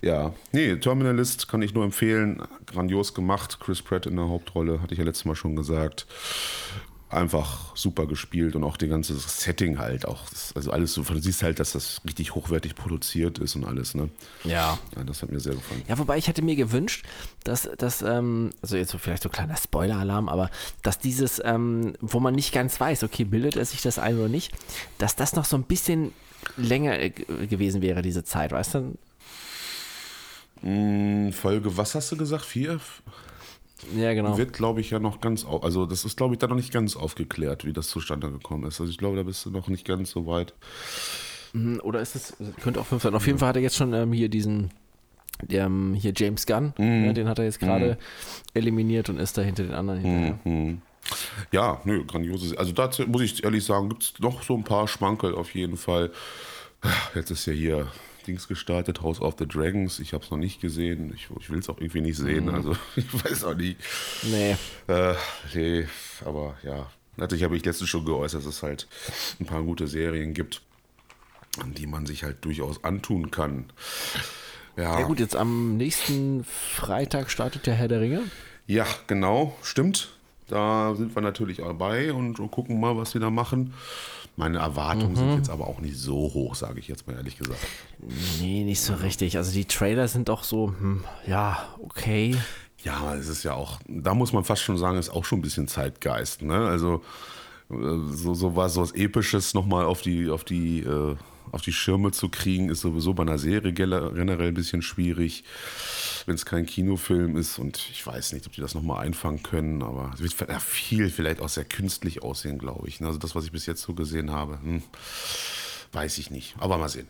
Ja, 0.00 0.32
nee, 0.52 0.76
Terminalist 0.76 1.48
kann 1.48 1.60
ich 1.62 1.74
nur 1.74 1.84
empfehlen. 1.84 2.42
Grandios 2.66 3.14
gemacht. 3.14 3.58
Chris 3.60 3.82
Pratt 3.82 4.06
in 4.06 4.16
der 4.16 4.28
Hauptrolle, 4.28 4.80
hatte 4.80 4.94
ich 4.94 4.98
ja 4.98 5.04
letztes 5.04 5.24
Mal 5.24 5.34
schon 5.34 5.56
gesagt. 5.56 6.06
Einfach 7.10 7.74
super 7.74 8.06
gespielt 8.06 8.54
und 8.54 8.64
auch 8.64 8.76
die 8.76 8.86
ganze 8.86 9.14
Setting 9.14 9.78
halt 9.78 10.06
auch. 10.06 10.28
Das, 10.28 10.52
also 10.54 10.70
alles 10.70 10.92
so, 10.92 11.02
du 11.02 11.18
siehst 11.18 11.42
halt, 11.42 11.58
dass 11.58 11.72
das 11.72 12.02
richtig 12.04 12.34
hochwertig 12.34 12.74
produziert 12.74 13.38
ist 13.38 13.56
und 13.56 13.64
alles, 13.64 13.94
ne? 13.94 14.10
Ja. 14.44 14.78
Ja, 14.94 15.04
das 15.04 15.22
hat 15.22 15.32
mir 15.32 15.40
sehr 15.40 15.54
gefallen. 15.54 15.82
Ja, 15.88 15.98
wobei 15.98 16.18
ich 16.18 16.28
hätte 16.28 16.42
mir 16.42 16.54
gewünscht, 16.54 17.06
dass, 17.44 17.68
dass 17.78 18.02
ähm, 18.02 18.50
also 18.60 18.76
jetzt 18.76 18.90
so 18.90 18.98
vielleicht 18.98 19.22
so 19.22 19.30
ein 19.30 19.32
kleiner 19.32 19.56
Spoiler-Alarm, 19.56 20.28
aber 20.28 20.50
dass 20.82 20.98
dieses, 20.98 21.40
ähm, 21.44 21.94
wo 22.00 22.20
man 22.20 22.34
nicht 22.34 22.52
ganz 22.52 22.78
weiß, 22.78 23.04
okay, 23.04 23.24
bildet 23.24 23.56
er 23.56 23.64
sich 23.64 23.80
das 23.80 23.98
ein 23.98 24.18
oder 24.18 24.28
nicht, 24.28 24.52
dass 24.98 25.16
das 25.16 25.34
noch 25.34 25.46
so 25.46 25.56
ein 25.56 25.64
bisschen 25.64 26.12
länger 26.56 26.98
äh, 26.98 27.10
gewesen 27.10 27.80
wäre, 27.82 28.02
diese 28.02 28.24
Zeit, 28.24 28.52
weißt 28.52 28.74
du? 28.74 28.98
Mm, 30.62 31.30
Folge, 31.32 31.76
was 31.76 31.94
hast 31.94 32.12
du 32.12 32.16
gesagt? 32.16 32.44
Vier? 32.44 32.80
Ja, 33.96 34.12
genau. 34.14 34.36
Wird, 34.36 34.52
glaube 34.52 34.80
ich, 34.80 34.90
ja 34.90 34.98
noch 34.98 35.20
ganz, 35.20 35.44
au- 35.44 35.58
also 35.60 35.86
das 35.86 36.04
ist, 36.04 36.16
glaube 36.16 36.34
ich, 36.34 36.38
da 36.38 36.46
noch 36.48 36.56
nicht 36.56 36.72
ganz 36.72 36.96
aufgeklärt, 36.96 37.64
wie 37.64 37.72
das 37.72 37.88
zustande 37.88 38.30
gekommen 38.30 38.64
ist. 38.64 38.80
Also 38.80 38.90
ich 38.90 38.98
glaube, 38.98 39.16
da 39.16 39.22
bist 39.22 39.44
du 39.46 39.50
noch 39.50 39.68
nicht 39.68 39.86
ganz 39.86 40.10
so 40.10 40.26
weit. 40.26 40.54
Mhm, 41.52 41.80
Oder 41.82 42.00
ist 42.00 42.14
es, 42.16 42.36
könnte 42.62 42.80
auch 42.80 42.86
fünf 42.86 43.02
sein. 43.02 43.14
Auf 43.14 43.26
jeden 43.26 43.38
Fall 43.38 43.48
hat 43.50 43.56
er 43.56 43.62
jetzt 43.62 43.76
schon 43.76 43.92
ähm, 43.94 44.12
hier 44.12 44.28
diesen, 44.28 44.70
ähm, 45.48 45.94
hier 45.94 46.12
James 46.16 46.44
Gunn, 46.46 46.74
ne, 46.76 47.14
den 47.14 47.28
hat 47.28 47.38
er 47.38 47.44
jetzt 47.44 47.60
gerade 47.60 47.98
eliminiert 48.54 49.08
und 49.08 49.18
ist 49.18 49.38
da 49.38 49.42
hinter 49.42 49.62
den 49.62 49.72
anderen 49.74 50.00
hinterher. 50.00 50.38
Mhm. 50.44 50.82
Ja, 51.52 51.80
nö, 51.84 52.04
grandioses. 52.04 52.54
Also 52.56 52.72
dazu 52.72 53.04
muss 53.06 53.22
ich 53.22 53.42
ehrlich 53.44 53.64
sagen, 53.64 53.88
gibt 53.88 54.02
es 54.02 54.12
noch 54.18 54.42
so 54.42 54.54
ein 54.54 54.64
paar 54.64 54.86
Schmankel 54.88 55.34
auf 55.34 55.54
jeden 55.54 55.76
Fall. 55.78 56.10
Jetzt 57.14 57.30
ist 57.30 57.46
ja 57.46 57.52
hier 57.54 57.86
Dings 58.28 58.46
gestartet, 58.46 59.02
House 59.02 59.20
of 59.20 59.34
the 59.38 59.46
Dragons. 59.46 59.98
Ich 59.98 60.12
habe 60.12 60.22
es 60.22 60.30
noch 60.30 60.38
nicht 60.38 60.60
gesehen. 60.60 61.12
Ich, 61.14 61.28
ich 61.40 61.50
will 61.50 61.58
es 61.58 61.68
auch 61.68 61.78
irgendwie 61.78 62.02
nicht 62.02 62.16
sehen. 62.16 62.48
Also 62.48 62.76
ich 62.96 63.12
weiß 63.12 63.44
auch 63.44 63.54
nicht. 63.54 63.78
Nee. 64.22 64.56
Äh, 64.86 65.14
nee, 65.54 65.88
aber 66.24 66.56
ja. 66.62 66.90
Natürlich 67.16 67.42
habe 67.42 67.56
ich 67.56 67.64
letztens 67.64 67.90
schon 67.90 68.04
geäußert, 68.04 68.42
dass 68.42 68.54
es 68.54 68.62
halt 68.62 68.86
ein 69.40 69.46
paar 69.46 69.62
gute 69.64 69.88
Serien 69.88 70.34
gibt, 70.34 70.62
die 71.76 71.88
man 71.88 72.06
sich 72.06 72.22
halt 72.22 72.44
durchaus 72.44 72.84
antun 72.84 73.32
kann. 73.32 73.64
Ja, 74.76 75.00
Ja 75.00 75.06
gut, 75.06 75.18
jetzt 75.18 75.34
am 75.34 75.76
nächsten 75.76 76.44
Freitag 76.44 77.30
startet 77.30 77.66
der 77.66 77.74
Herr 77.74 77.88
der 77.88 78.00
Ringe. 78.00 78.22
Ja, 78.66 78.86
genau, 79.08 79.56
stimmt. 79.62 80.10
Da 80.48 80.94
sind 80.94 81.14
wir 81.14 81.22
natürlich 81.22 81.58
dabei 81.58 82.12
und 82.12 82.36
gucken 82.50 82.80
mal, 82.80 82.96
was 82.96 83.14
wir 83.14 83.20
da 83.20 83.30
machen. 83.30 83.74
Meine 84.36 84.58
Erwartungen 84.58 85.16
sind 85.16 85.34
jetzt 85.34 85.50
aber 85.50 85.66
auch 85.66 85.80
nicht 85.80 85.96
so 85.96 86.14
hoch, 86.14 86.54
sage 86.54 86.78
ich 86.78 86.86
jetzt 86.86 87.08
mal 87.08 87.16
ehrlich 87.16 87.38
gesagt. 87.38 87.58
Nee, 88.40 88.62
nicht 88.62 88.80
so 88.80 88.94
richtig. 88.94 89.36
Also 89.36 89.52
die 89.52 89.64
Trailer 89.64 90.06
sind 90.06 90.28
doch 90.28 90.44
so, 90.44 90.74
hm, 90.78 91.02
ja, 91.26 91.66
okay. 91.82 92.36
Ja, 92.84 93.14
es 93.16 93.28
ist 93.28 93.42
ja 93.42 93.54
auch, 93.54 93.80
da 93.88 94.14
muss 94.14 94.32
man 94.32 94.44
fast 94.44 94.62
schon 94.62 94.78
sagen, 94.78 94.96
ist 94.96 95.10
auch 95.10 95.24
schon 95.24 95.40
ein 95.40 95.42
bisschen 95.42 95.66
Zeitgeist. 95.66 96.42
Ne? 96.42 96.54
Also 96.54 97.02
äh, 97.70 97.74
so, 98.12 98.34
so 98.34 98.54
was, 98.54 98.74
so 98.74 98.82
was 98.82 98.92
Episches 98.92 99.54
nochmal 99.54 99.84
auf 99.84 100.02
die, 100.02 100.30
auf 100.30 100.44
die, 100.44 100.80
äh, 100.80 101.16
auf 101.52 101.62
die 101.62 101.72
Schirme 101.72 102.12
zu 102.12 102.28
kriegen, 102.28 102.68
ist 102.68 102.80
sowieso 102.80 103.14
bei 103.14 103.22
einer 103.22 103.38
Serie 103.38 103.72
generell 103.72 104.48
ein 104.48 104.54
bisschen 104.54 104.82
schwierig, 104.82 105.44
wenn 106.26 106.34
es 106.34 106.44
kein 106.44 106.66
Kinofilm 106.66 107.36
ist. 107.36 107.58
Und 107.58 107.88
ich 107.90 108.06
weiß 108.06 108.32
nicht, 108.32 108.46
ob 108.46 108.52
die 108.52 108.60
das 108.60 108.74
nochmal 108.74 109.04
einfangen 109.04 109.42
können, 109.42 109.82
aber 109.82 110.12
es 110.14 110.20
wird 110.20 110.62
viel 110.62 111.10
vielleicht 111.10 111.40
auch 111.40 111.48
sehr 111.48 111.64
künstlich 111.64 112.22
aussehen, 112.22 112.58
glaube 112.58 112.88
ich. 112.88 113.00
ne? 113.00 113.06
Also 113.06 113.18
das, 113.18 113.34
was 113.34 113.44
ich 113.44 113.52
bis 113.52 113.66
jetzt 113.66 113.82
so 113.82 113.94
gesehen 113.94 114.30
habe, 114.30 114.58
hm, 114.62 114.82
weiß 115.92 116.18
ich 116.18 116.30
nicht. 116.30 116.54
Aber 116.58 116.78
mal 116.78 116.88
sehen. 116.88 117.08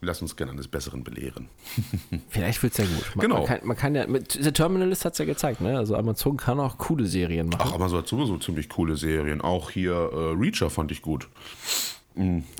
Wir 0.00 0.06
lassen 0.06 0.24
uns 0.24 0.36
gerne 0.36 0.52
eines 0.52 0.68
Besseren 0.68 1.02
belehren. 1.02 1.48
Vielleicht 2.28 2.62
wird 2.62 2.72
es 2.72 2.78
ja 2.78 2.84
gut. 2.84 3.16
Man, 3.16 3.22
Genau. 3.22 3.38
Man 3.38 3.46
kann, 3.46 3.60
man 3.64 3.76
kann 3.76 3.94
ja, 3.96 4.06
mit, 4.06 4.38
The 4.40 4.52
Terminalist 4.52 5.04
hat 5.04 5.14
es 5.14 5.18
ja 5.18 5.24
gezeigt, 5.24 5.60
ne? 5.60 5.76
Also 5.76 5.96
Amazon 5.96 6.36
kann 6.36 6.60
auch 6.60 6.78
coole 6.78 7.04
Serien 7.06 7.48
machen. 7.48 7.62
Ach, 7.64 7.72
Amazon 7.72 7.98
hat 7.98 8.06
sowieso 8.06 8.38
ziemlich 8.38 8.68
coole 8.68 8.96
Serien. 8.96 9.40
Auch 9.40 9.70
hier 9.70 9.94
äh, 9.94 10.34
Reacher 10.38 10.70
fand 10.70 10.92
ich 10.92 11.02
gut. 11.02 11.28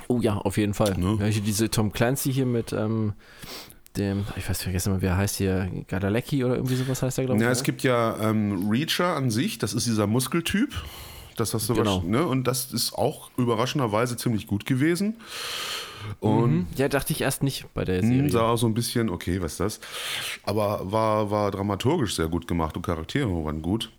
Oh 0.08 0.20
ja, 0.20 0.36
auf 0.36 0.56
jeden 0.56 0.74
Fall. 0.74 0.96
Ne? 0.98 1.18
Ja, 1.20 1.26
hier 1.26 1.42
diese 1.42 1.70
Tom 1.70 1.92
Clancy 1.92 2.32
hier 2.32 2.46
mit 2.46 2.72
ähm, 2.72 3.14
dem, 3.96 4.24
ich 4.36 4.48
weiß 4.48 4.62
vergessen 4.62 4.92
mal, 4.92 5.02
wer 5.02 5.16
heißt 5.16 5.36
hier, 5.36 5.68
Gadalecki 5.88 6.44
oder 6.44 6.54
irgendwie 6.56 6.76
sowas 6.76 7.02
heißt 7.02 7.18
der, 7.18 7.24
glaube 7.26 7.38
ich. 7.38 7.42
Ja, 7.42 7.48
ne? 7.48 7.52
es 7.52 7.62
gibt 7.62 7.82
ja 7.82 8.16
ähm, 8.20 8.68
Reacher 8.70 9.16
an 9.16 9.30
sich, 9.30 9.58
das 9.58 9.74
ist 9.74 9.86
dieser 9.86 10.06
Muskeltyp. 10.06 10.72
Das 11.36 11.54
hast 11.54 11.68
du 11.68 11.74
Genau. 11.74 12.02
ne? 12.02 12.26
Und 12.26 12.44
das 12.48 12.72
ist 12.72 12.94
auch 12.94 13.30
überraschenderweise 13.36 14.16
ziemlich 14.16 14.46
gut 14.48 14.66
gewesen. 14.66 15.16
Und 16.20 16.50
Mhm. 16.52 16.66
Ja, 16.76 16.88
dachte 16.88 17.12
ich 17.12 17.20
erst 17.20 17.42
nicht 17.42 17.66
bei 17.74 17.84
der 17.84 18.00
hm, 18.02 18.08
Serie. 18.08 18.30
sah 18.30 18.50
auch 18.50 18.56
so 18.56 18.66
ein 18.66 18.74
bisschen, 18.74 19.08
okay, 19.08 19.40
was 19.40 19.52
ist 19.52 19.60
das? 19.60 19.80
Aber 20.44 20.90
war, 20.90 21.30
war 21.30 21.50
dramaturgisch 21.50 22.14
sehr 22.16 22.28
gut 22.28 22.46
gemacht 22.48 22.76
und 22.76 22.82
Charaktere 22.84 23.28
waren 23.44 23.62
gut. 23.62 23.90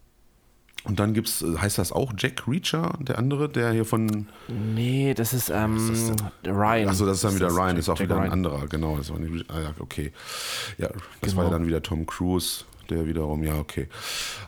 Und 0.85 0.99
dann 0.99 1.13
gibt's, 1.13 1.41
äh, 1.41 1.57
heißt 1.57 1.77
das 1.77 1.91
auch 1.91 2.13
Jack 2.17 2.47
Reacher, 2.47 2.93
der 2.99 3.17
andere, 3.17 3.49
der 3.49 3.71
hier 3.71 3.85
von. 3.85 4.27
Nee, 4.47 5.13
das 5.13 5.33
ist, 5.33 5.49
ähm, 5.49 5.91
ist 5.91 6.13
Ryan. 6.45 6.87
Achso, 6.87 7.05
das 7.05 7.17
ist 7.17 7.23
dann 7.25 7.35
wieder 7.35 7.49
Ryan, 7.49 7.77
ist 7.77 7.89
auch 7.89 7.97
Jack 7.99 8.07
wieder 8.07 8.15
ein 8.15 8.21
Ryan. 8.23 8.31
anderer, 8.31 8.67
genau. 8.67 8.97
Das 8.97 9.11
war 9.11 9.19
nicht, 9.19 9.49
ah, 9.51 9.59
ja, 9.61 9.73
okay. 9.79 10.11
Ja, 10.77 10.87
das 10.87 11.31
Genau. 11.31 11.37
war 11.37 11.43
ja 11.45 11.49
dann 11.51 11.67
wieder 11.67 11.81
Tom 11.83 12.05
Cruise, 12.05 12.63
der 12.89 13.05
wiederum, 13.07 13.43
ja, 13.43 13.55
okay. 13.59 13.87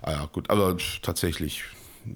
Ah 0.01 0.11
ja, 0.11 0.29
gut. 0.31 0.49
Aber 0.49 0.75
tatsächlich 1.01 1.63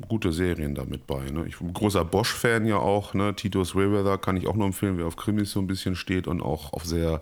gute 0.07 0.31
Serien 0.31 0.73
da 0.73 0.83
mit 0.85 1.05
bei. 1.05 1.29
Ne? 1.29 1.45
Ich 1.47 1.57
bin 1.59 1.71
großer 1.71 2.03
Bosch-Fan 2.05 2.65
ja 2.65 2.77
auch, 2.77 3.13
ne? 3.13 3.35
Titus 3.35 3.75
Rayweather 3.75 4.17
kann 4.17 4.35
ich 4.37 4.47
auch 4.47 4.55
nur 4.55 4.65
empfehlen, 4.65 4.97
wer 4.97 5.05
auf 5.05 5.15
Krimis 5.15 5.51
so 5.51 5.59
ein 5.59 5.67
bisschen 5.67 5.95
steht 5.95 6.25
und 6.27 6.41
auch 6.41 6.73
auf 6.73 6.85
sehr 6.85 7.21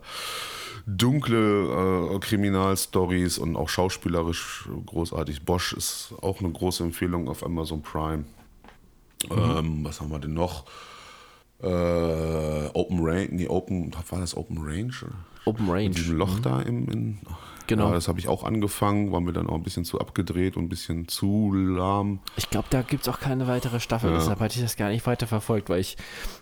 dunkle 0.86 2.16
äh, 2.16 2.20
Kriminalstories 2.20 3.38
und 3.38 3.56
auch 3.56 3.70
schauspielerisch 3.70 4.68
großartig. 4.86 5.44
Bosch 5.44 5.74
ist 5.74 6.14
auch 6.22 6.40
eine 6.40 6.52
große 6.52 6.84
Empfehlung 6.84 7.30
auf 7.30 7.46
Amazon 7.46 7.82
Prime. 7.82 8.26
Ähm, 9.32 9.84
was 9.84 10.02
haben 10.02 10.12
wir 10.12 10.20
denn 10.20 10.34
noch? 10.34 10.66
Äh, 11.62 11.68
Open 12.74 13.00
Range, 13.00 13.30
nee, 13.32 13.48
Open, 13.48 13.94
war 14.10 14.20
das 14.20 14.36
Open 14.36 14.58
Range? 14.60 14.92
Open 15.46 15.70
Range. 15.70 15.90
Mit 15.90 15.98
diesem 15.98 16.18
Loch 16.18 16.40
da 16.40 16.62
im, 16.62 16.90
in, 16.90 17.20
Genau. 17.68 17.88
Ja, 17.88 17.94
das 17.94 18.08
habe 18.08 18.20
ich 18.20 18.28
auch 18.28 18.44
angefangen, 18.44 19.12
war 19.12 19.22
mir 19.22 19.34
dann 19.34 19.48
auch 19.48 19.56
ein 19.56 19.64
bisschen 19.64 19.86
zu 19.86 20.00
abgedreht 20.00 20.58
und 20.58 20.66
ein 20.66 20.70
bisschen 20.70 21.08
zu 21.08 21.54
lahm. 21.54 22.20
Ich 22.36 22.50
glaube, 22.50 22.68
da 22.70 22.82
gibt 22.82 23.04
es 23.04 23.10
auch 23.10 23.20
keine 23.20 23.48
weitere 23.48 23.80
Staffel, 23.80 24.12
deshalb 24.12 24.40
hatte 24.40 24.56
ich 24.56 24.62
das 24.62 24.76
gar 24.76 24.90
nicht 24.90 25.06
weiter 25.08 25.28
verfolgt, 25.28 25.70
weil 25.70 25.80
ich 25.80 25.98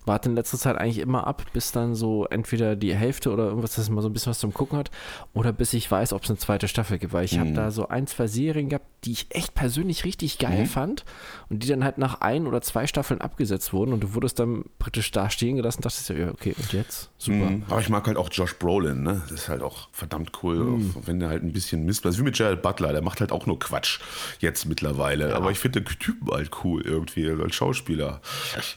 warte 0.05 0.29
in 0.29 0.35
letzter 0.35 0.57
Zeit 0.57 0.77
eigentlich 0.77 0.97
immer 0.97 1.27
ab, 1.27 1.45
bis 1.53 1.71
dann 1.71 1.93
so 1.95 2.25
entweder 2.25 2.75
die 2.75 2.95
Hälfte 2.95 3.31
oder 3.31 3.45
irgendwas, 3.45 3.75
dass 3.75 3.89
man 3.89 4.01
so 4.01 4.09
ein 4.09 4.13
bisschen 4.13 4.31
was 4.31 4.39
zum 4.39 4.53
Gucken 4.53 4.77
hat, 4.77 4.89
oder 5.33 5.53
bis 5.53 5.73
ich 5.73 5.89
weiß, 5.89 6.13
ob 6.13 6.23
es 6.23 6.29
eine 6.29 6.39
zweite 6.39 6.67
Staffel 6.67 6.97
gibt, 6.97 7.13
weil 7.13 7.25
ich 7.25 7.37
habe 7.37 7.51
da 7.53 7.71
so 7.71 7.87
ein, 7.87 8.07
zwei 8.07 8.27
Serien 8.27 8.69
gehabt, 8.69 8.85
die 9.03 9.11
ich 9.11 9.27
echt 9.29 9.53
persönlich 9.53 10.05
richtig 10.05 10.37
geil 10.37 10.65
fand 10.65 11.05
und 11.49 11.63
die 11.63 11.67
dann 11.67 11.83
halt 11.83 11.97
nach 11.97 12.21
ein 12.21 12.47
oder 12.47 12.61
zwei 12.61 12.87
Staffeln 12.87 13.21
abgesetzt 13.21 13.73
wurden 13.73 13.93
und 13.93 14.01
du 14.01 14.13
wurdest 14.13 14.39
dann 14.39 14.65
praktisch 14.79 15.11
da 15.11 15.29
stehen 15.29 15.55
gelassen 15.55 15.79
und 15.79 15.85
dachtest 15.85 16.09
ja, 16.09 16.29
okay, 16.29 16.55
und 16.57 16.73
jetzt? 16.73 17.09
Super. 17.17 17.49
Mhm. 17.49 17.63
Aber 17.69 17.79
ich 17.79 17.89
mag 17.89 18.05
halt 18.07 18.17
auch 18.17 18.29
Josh 18.31 18.55
Brolin, 18.57 19.03
ne? 19.03 19.21
Das 19.29 19.41
ist 19.41 19.49
halt 19.49 19.61
auch 19.61 19.89
verdammt 19.91 20.31
cool, 20.43 20.79
wenn 21.11 21.19
der 21.19 21.29
halt 21.29 21.43
ein 21.43 21.51
bisschen 21.51 21.85
Mist. 21.85 22.05
Also 22.05 22.19
wie 22.19 22.23
mit 22.23 22.37
Jared 22.37 22.61
Butler, 22.61 22.93
der 22.93 23.01
macht 23.01 23.19
halt 23.19 23.31
auch 23.31 23.45
nur 23.45 23.59
Quatsch 23.59 23.99
jetzt 24.39 24.65
mittlerweile. 24.65 25.35
Aber 25.35 25.51
ich 25.51 25.59
finde 25.59 25.81
den 25.81 25.99
Typen 25.99 26.31
halt 26.31 26.49
cool 26.63 26.81
irgendwie, 26.81 27.29
als 27.29 27.53
Schauspieler. 27.53 28.21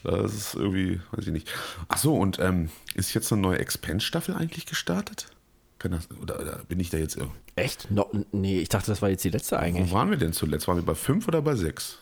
Das 0.03 0.33
ist 0.33 0.53
irgendwie, 0.53 0.99
weiß 1.11 1.27
ich 1.27 1.33
nicht. 1.33 1.51
Ach 1.87 1.97
so, 1.97 2.15
und 2.15 2.39
ähm, 2.39 2.69
ist 2.93 3.13
jetzt 3.13 3.31
eine 3.31 3.41
neue 3.41 3.59
Expense-Staffel 3.59 4.35
eigentlich 4.35 4.65
gestartet? 4.65 5.27
Das, 5.79 6.09
oder, 6.19 6.39
oder 6.39 6.61
bin 6.67 6.79
ich 6.79 6.89
da 6.89 6.97
jetzt 6.97 7.15
irgendwie? 7.15 7.37
Echt? 7.55 7.91
No, 7.91 8.09
nee, 8.31 8.59
ich 8.59 8.69
dachte, 8.69 8.87
das 8.87 9.01
war 9.03 9.09
jetzt 9.09 9.23
die 9.23 9.29
letzte 9.29 9.59
eigentlich. 9.59 9.91
Wo 9.91 9.95
waren 9.95 10.09
wir 10.09 10.17
denn 10.17 10.33
zuletzt? 10.33 10.67
Waren 10.67 10.77
wir 10.77 10.85
bei 10.85 10.95
fünf 10.95 11.27
oder 11.27 11.41
bei 11.41 11.55
sechs? 11.55 11.99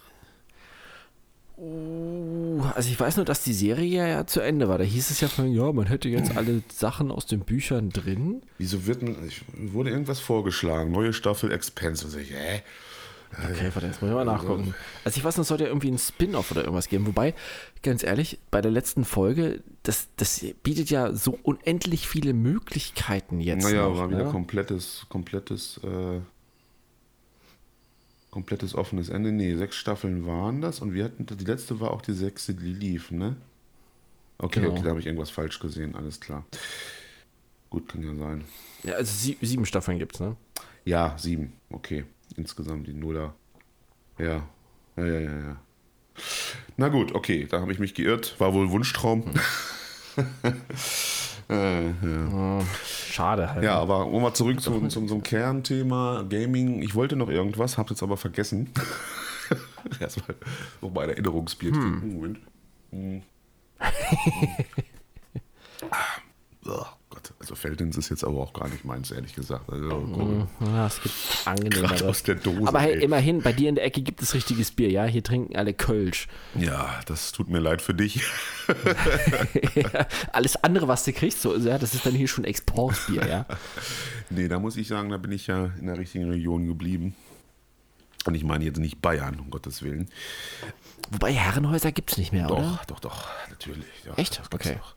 Uh, 1.55 2.61
also 2.75 2.89
ich 2.89 2.99
weiß 2.99 3.17
nur, 3.17 3.25
dass 3.25 3.43
die 3.43 3.53
Serie 3.53 4.09
ja 4.09 4.25
zu 4.25 4.39
Ende 4.41 4.67
war. 4.67 4.77
Da 4.77 4.83
hieß 4.83 5.11
es 5.11 5.21
ja 5.21 5.27
von, 5.27 5.51
ja, 5.51 5.71
man 5.71 5.85
hätte 5.85 6.09
jetzt 6.09 6.35
alle 6.35 6.63
Sachen 6.73 7.11
aus 7.11 7.25
den 7.25 7.41
Büchern 7.41 7.89
drin. 7.89 8.41
Wieso 8.57 8.87
wird 8.87 9.03
ich, 9.27 9.43
wurde 9.55 9.91
irgendwas 9.91 10.19
vorgeschlagen? 10.19 10.91
Neue 10.91 11.13
Staffel 11.13 11.51
Expense. 11.51 12.05
Also 12.05 12.17
ich, 12.17 12.31
hä? 12.31 12.63
Okay, 13.37 13.71
warte, 13.73 13.87
jetzt 13.87 14.01
muss 14.01 14.09
ich 14.09 14.15
mal 14.15 14.25
nachgucken. 14.25 14.75
Also 15.03 15.17
ich 15.17 15.23
weiß 15.23 15.37
es 15.37 15.47
sollte 15.47 15.63
ja 15.63 15.69
irgendwie 15.69 15.89
ein 15.89 15.97
Spin-off 15.97 16.51
oder 16.51 16.61
irgendwas 16.61 16.87
geben. 16.87 17.07
Wobei, 17.07 17.33
ganz 17.81 18.03
ehrlich, 18.03 18.39
bei 18.51 18.61
der 18.61 18.71
letzten 18.71 19.05
Folge, 19.05 19.63
das, 19.81 20.07
das 20.17 20.45
bietet 20.61 20.89
ja 20.89 21.13
so 21.13 21.39
unendlich 21.41 22.07
viele 22.07 22.33
Möglichkeiten 22.33 23.39
jetzt 23.39 23.63
Naja, 23.63 23.87
noch. 23.89 23.97
war 23.97 24.09
wieder 24.09 24.25
ne? 24.25 24.31
komplettes, 24.31 25.05
komplettes, 25.09 25.79
äh, 25.83 26.19
komplettes 28.33 28.73
offenes 28.75 29.09
Ende. 29.09 29.31
Nee, 29.31 29.55
sechs 29.55 29.75
Staffeln 29.75 30.25
waren 30.25 30.59
das 30.59 30.79
und 30.81 30.93
wir 30.93 31.03
hatten, 31.05 31.25
die 31.25 31.45
letzte 31.45 31.79
war 31.79 31.91
auch 31.91 32.01
die 32.01 32.13
sechste, 32.13 32.55
die 32.55 32.73
lief, 32.73 33.11
ne? 33.11 33.35
Okay, 34.39 34.59
Genau. 34.59 34.73
okay, 34.73 34.81
da 34.83 34.89
habe 34.89 34.99
ich 34.99 35.05
irgendwas 35.05 35.29
falsch 35.29 35.59
gesehen, 35.59 35.95
alles 35.95 36.19
klar. 36.19 36.43
Gut, 37.69 37.87
kann 37.87 38.01
ja 38.03 38.15
sein. 38.15 38.43
Ja, 38.83 38.93
also 38.95 39.13
sie, 39.15 39.37
sieben 39.41 39.65
Staffeln 39.65 39.99
gibt's, 39.99 40.19
ne? 40.19 40.35
Ja, 40.83 41.15
sieben, 41.17 41.53
okay. 41.69 42.05
Insgesamt 42.35 42.87
die 42.87 42.93
Nuller. 42.93 43.35
Ja, 44.17 44.47
ja, 44.97 45.05
ja, 45.05 45.19
ja, 45.19 45.39
ja. 45.39 45.61
Na 46.77 46.89
gut, 46.89 47.13
okay, 47.13 47.47
da 47.49 47.61
habe 47.61 47.71
ich 47.71 47.79
mich 47.79 47.93
geirrt. 47.93 48.35
War 48.39 48.53
wohl 48.53 48.71
Wunschtraum. 48.71 49.23
äh, 51.49 51.87
ja. 51.87 52.59
Schade 52.85 53.53
halt. 53.53 53.63
Ja, 53.63 53.79
aber 53.79 54.07
um 54.07 54.21
mal 54.21 54.33
zurück 54.33 54.61
zu, 54.61 54.87
zu 54.87 54.99
unserem 54.99 55.23
Kernthema 55.23 56.23
Gaming. 56.29 56.81
Ich 56.81 56.95
wollte 56.95 57.15
noch 57.15 57.29
irgendwas, 57.29 57.77
hab's 57.77 57.91
jetzt 57.91 58.03
aber 58.03 58.17
vergessen. 58.17 58.71
Erstmal 59.99 60.35
noch 60.81 60.91
mal 60.91 61.03
ein 61.03 61.09
Erinnerungsbier 61.09 61.73
trinken. 61.73 62.13
Moment. 62.15 62.39
Hm. 62.91 63.21
Ah, 66.65 66.95
also 67.43 67.55
Feldins 67.55 67.97
ist 67.97 68.07
jetzt 68.09 68.23
aber 68.23 68.37
auch 68.37 68.53
gar 68.53 68.69
nicht 68.69 68.85
meins, 68.85 69.11
ehrlich 69.11 69.35
gesagt. 69.35 69.69
Also, 69.69 70.47
Ja, 70.61 70.87
es 70.87 71.01
gibt 71.01 71.13
angenehmere. 71.43 71.87
Gerade 71.87 72.07
aus 72.07 72.23
der 72.23 72.35
Dose. 72.35 72.65
Aber 72.65 72.79
hey, 72.79 72.93
ey. 72.93 73.03
immerhin, 73.03 73.41
bei 73.41 73.51
dir 73.51 73.67
in 73.67 73.75
der 73.75 73.83
Ecke 73.83 74.01
gibt 74.01 74.21
es 74.21 74.33
richtiges 74.33 74.71
Bier, 74.71 74.89
ja? 74.89 75.03
Hier 75.03 75.21
trinken 75.23 75.57
alle 75.57 75.73
Kölsch. 75.73 76.29
Ja, 76.55 77.01
das 77.05 77.33
tut 77.33 77.49
mir 77.49 77.59
leid 77.59 77.81
für 77.81 77.93
dich. 77.93 78.21
Alles 80.31 80.55
andere, 80.63 80.87
was 80.87 81.03
du 81.03 81.11
kriegst, 81.11 81.41
so, 81.41 81.57
ja, 81.57 81.77
das 81.77 81.93
ist 81.93 82.05
dann 82.05 82.13
hier 82.13 82.29
schon 82.29 82.45
Exportbier, 82.45 83.27
ja? 83.27 83.45
Nee, 84.29 84.47
da 84.47 84.57
muss 84.57 84.77
ich 84.77 84.87
sagen, 84.87 85.09
da 85.09 85.17
bin 85.17 85.31
ich 85.31 85.47
ja 85.47 85.65
in 85.79 85.85
der 85.85 85.97
richtigen 85.97 86.29
Region 86.29 86.65
geblieben. 86.65 87.13
Und 88.25 88.35
ich 88.35 88.43
meine 88.45 88.63
jetzt 88.63 88.79
nicht 88.79 89.01
Bayern, 89.01 89.37
um 89.39 89.49
Gottes 89.51 89.83
Willen. 89.83 90.09
Wobei 91.11 91.33
Herrenhäuser 91.33 91.91
gibt 91.91 92.11
es 92.11 92.17
nicht 92.17 92.31
mehr, 92.31 92.47
Doch, 92.47 92.57
oder? 92.57 92.81
doch, 92.87 92.99
doch, 93.01 93.27
natürlich. 93.49 93.85
Ja, 94.05 94.13
Echt? 94.15 94.41
Okay. 94.51 94.77
doch. 94.79 94.95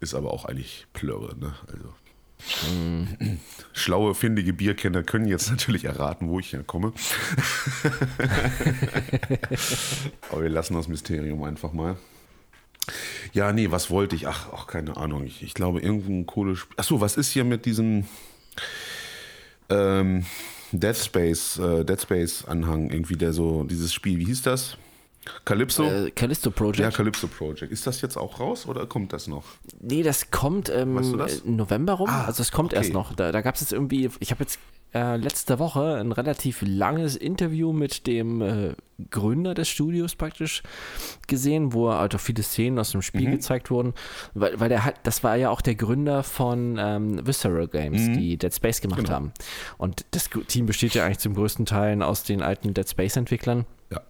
Ist 0.00 0.14
aber 0.14 0.32
auch 0.32 0.44
eigentlich 0.44 0.86
Plörre, 0.92 1.36
ne? 1.38 1.54
Also. 1.72 1.94
Schlaue, 3.72 4.14
findige 4.14 4.52
Bierkenner 4.52 5.02
können 5.02 5.26
jetzt 5.26 5.50
natürlich 5.50 5.84
erraten, 5.84 6.28
wo 6.28 6.38
ich 6.38 6.52
herkomme. 6.52 6.92
aber 10.30 10.42
wir 10.42 10.50
lassen 10.50 10.74
das 10.74 10.88
Mysterium 10.88 11.42
einfach 11.44 11.72
mal. 11.72 11.96
Ja, 13.32 13.52
nee, 13.52 13.70
was 13.70 13.90
wollte 13.90 14.16
ich? 14.16 14.28
Ach, 14.28 14.48
ach 14.52 14.66
keine 14.66 14.96
Ahnung. 14.96 15.24
Ich, 15.24 15.42
ich 15.42 15.54
glaube, 15.54 15.80
irgendein 15.80 16.26
Kohlespiel. 16.26 16.74
Achso, 16.76 17.00
was 17.00 17.16
ist 17.16 17.30
hier 17.30 17.44
mit 17.44 17.64
diesem 17.64 18.04
ähm, 19.68 20.24
Dead 20.72 20.96
Space, 20.96 21.58
äh, 21.58 21.84
Dead 21.84 22.00
Space 22.00 22.44
Anhang 22.44 22.90
irgendwie, 22.90 23.16
der 23.16 23.32
so, 23.32 23.64
dieses 23.64 23.92
Spiel, 23.92 24.18
wie 24.18 24.26
hieß 24.26 24.42
das? 24.42 24.76
Calypso? 25.44 25.84
Äh, 25.84 26.10
Callisto 26.12 26.50
ja, 26.50 26.56
Project. 26.56 26.96
Calypso 26.96 27.26
Project. 27.28 27.72
Ist 27.72 27.86
das 27.86 28.00
jetzt 28.00 28.16
auch 28.16 28.40
raus 28.40 28.66
oder 28.66 28.86
kommt 28.86 29.12
das 29.12 29.26
noch? 29.26 29.44
nee, 29.80 30.02
das 30.02 30.30
kommt 30.30 30.68
ähm, 30.70 30.96
Weißt 30.96 31.12
du 31.12 31.16
das? 31.16 31.38
im 31.40 31.56
November 31.56 31.94
rum. 31.94 32.08
Ah, 32.10 32.24
also 32.24 32.42
es 32.42 32.52
kommt 32.52 32.72
okay. 32.72 32.82
erst 32.82 32.92
noch. 32.92 33.14
Da, 33.14 33.32
da 33.32 33.40
gab 33.42 33.54
es 33.54 33.60
jetzt 33.60 33.72
irgendwie, 33.72 34.10
ich 34.20 34.30
habe 34.30 34.42
jetzt 34.44 34.58
äh, 34.94 35.16
letzte 35.16 35.58
Woche 35.58 35.96
ein 35.96 36.12
relativ 36.12 36.62
langes 36.64 37.16
Interview 37.16 37.72
mit 37.72 38.06
dem 38.06 38.40
äh, 38.40 38.74
Gründer 39.10 39.52
des 39.52 39.68
Studios 39.68 40.14
praktisch 40.14 40.62
gesehen, 41.26 41.72
wo 41.72 41.92
halt 41.92 42.14
auch 42.14 42.20
viele 42.20 42.42
Szenen 42.42 42.78
aus 42.78 42.92
dem 42.92 42.98
Mhm. 42.98 43.02
Spiel 43.02 43.30
gezeigt 43.30 43.70
wurden, 43.70 43.92
weil, 44.34 44.58
weil 44.58 44.68
der 44.68 44.84
hat, 44.84 44.94
das 45.02 45.22
war 45.24 45.36
ja 45.36 45.50
auch 45.50 45.60
der 45.60 45.74
Gründer 45.74 46.22
von 46.22 46.76
ähm, 46.78 47.26
Visceral 47.26 47.68
Games, 47.68 48.02
Mhm. 48.08 48.18
die 48.18 48.36
Dead 48.38 48.54
Space 48.54 48.80
gemacht 48.80 49.00
Genau. 49.00 49.10
haben. 49.12 49.32
Und 49.76 50.06
das 50.12 50.30
Team 50.48 50.66
besteht 50.66 50.94
ja 50.94 51.04
eigentlich 51.04 51.18
zum 51.18 51.34
größten 51.34 51.66
Teil 51.66 52.00
aus 52.02 52.22
den 52.22 52.40
alten 52.42 52.72
Dead 52.72 52.88
Space 52.88 53.16
Entwicklern. 53.16 53.66
Ja. 53.92 54.00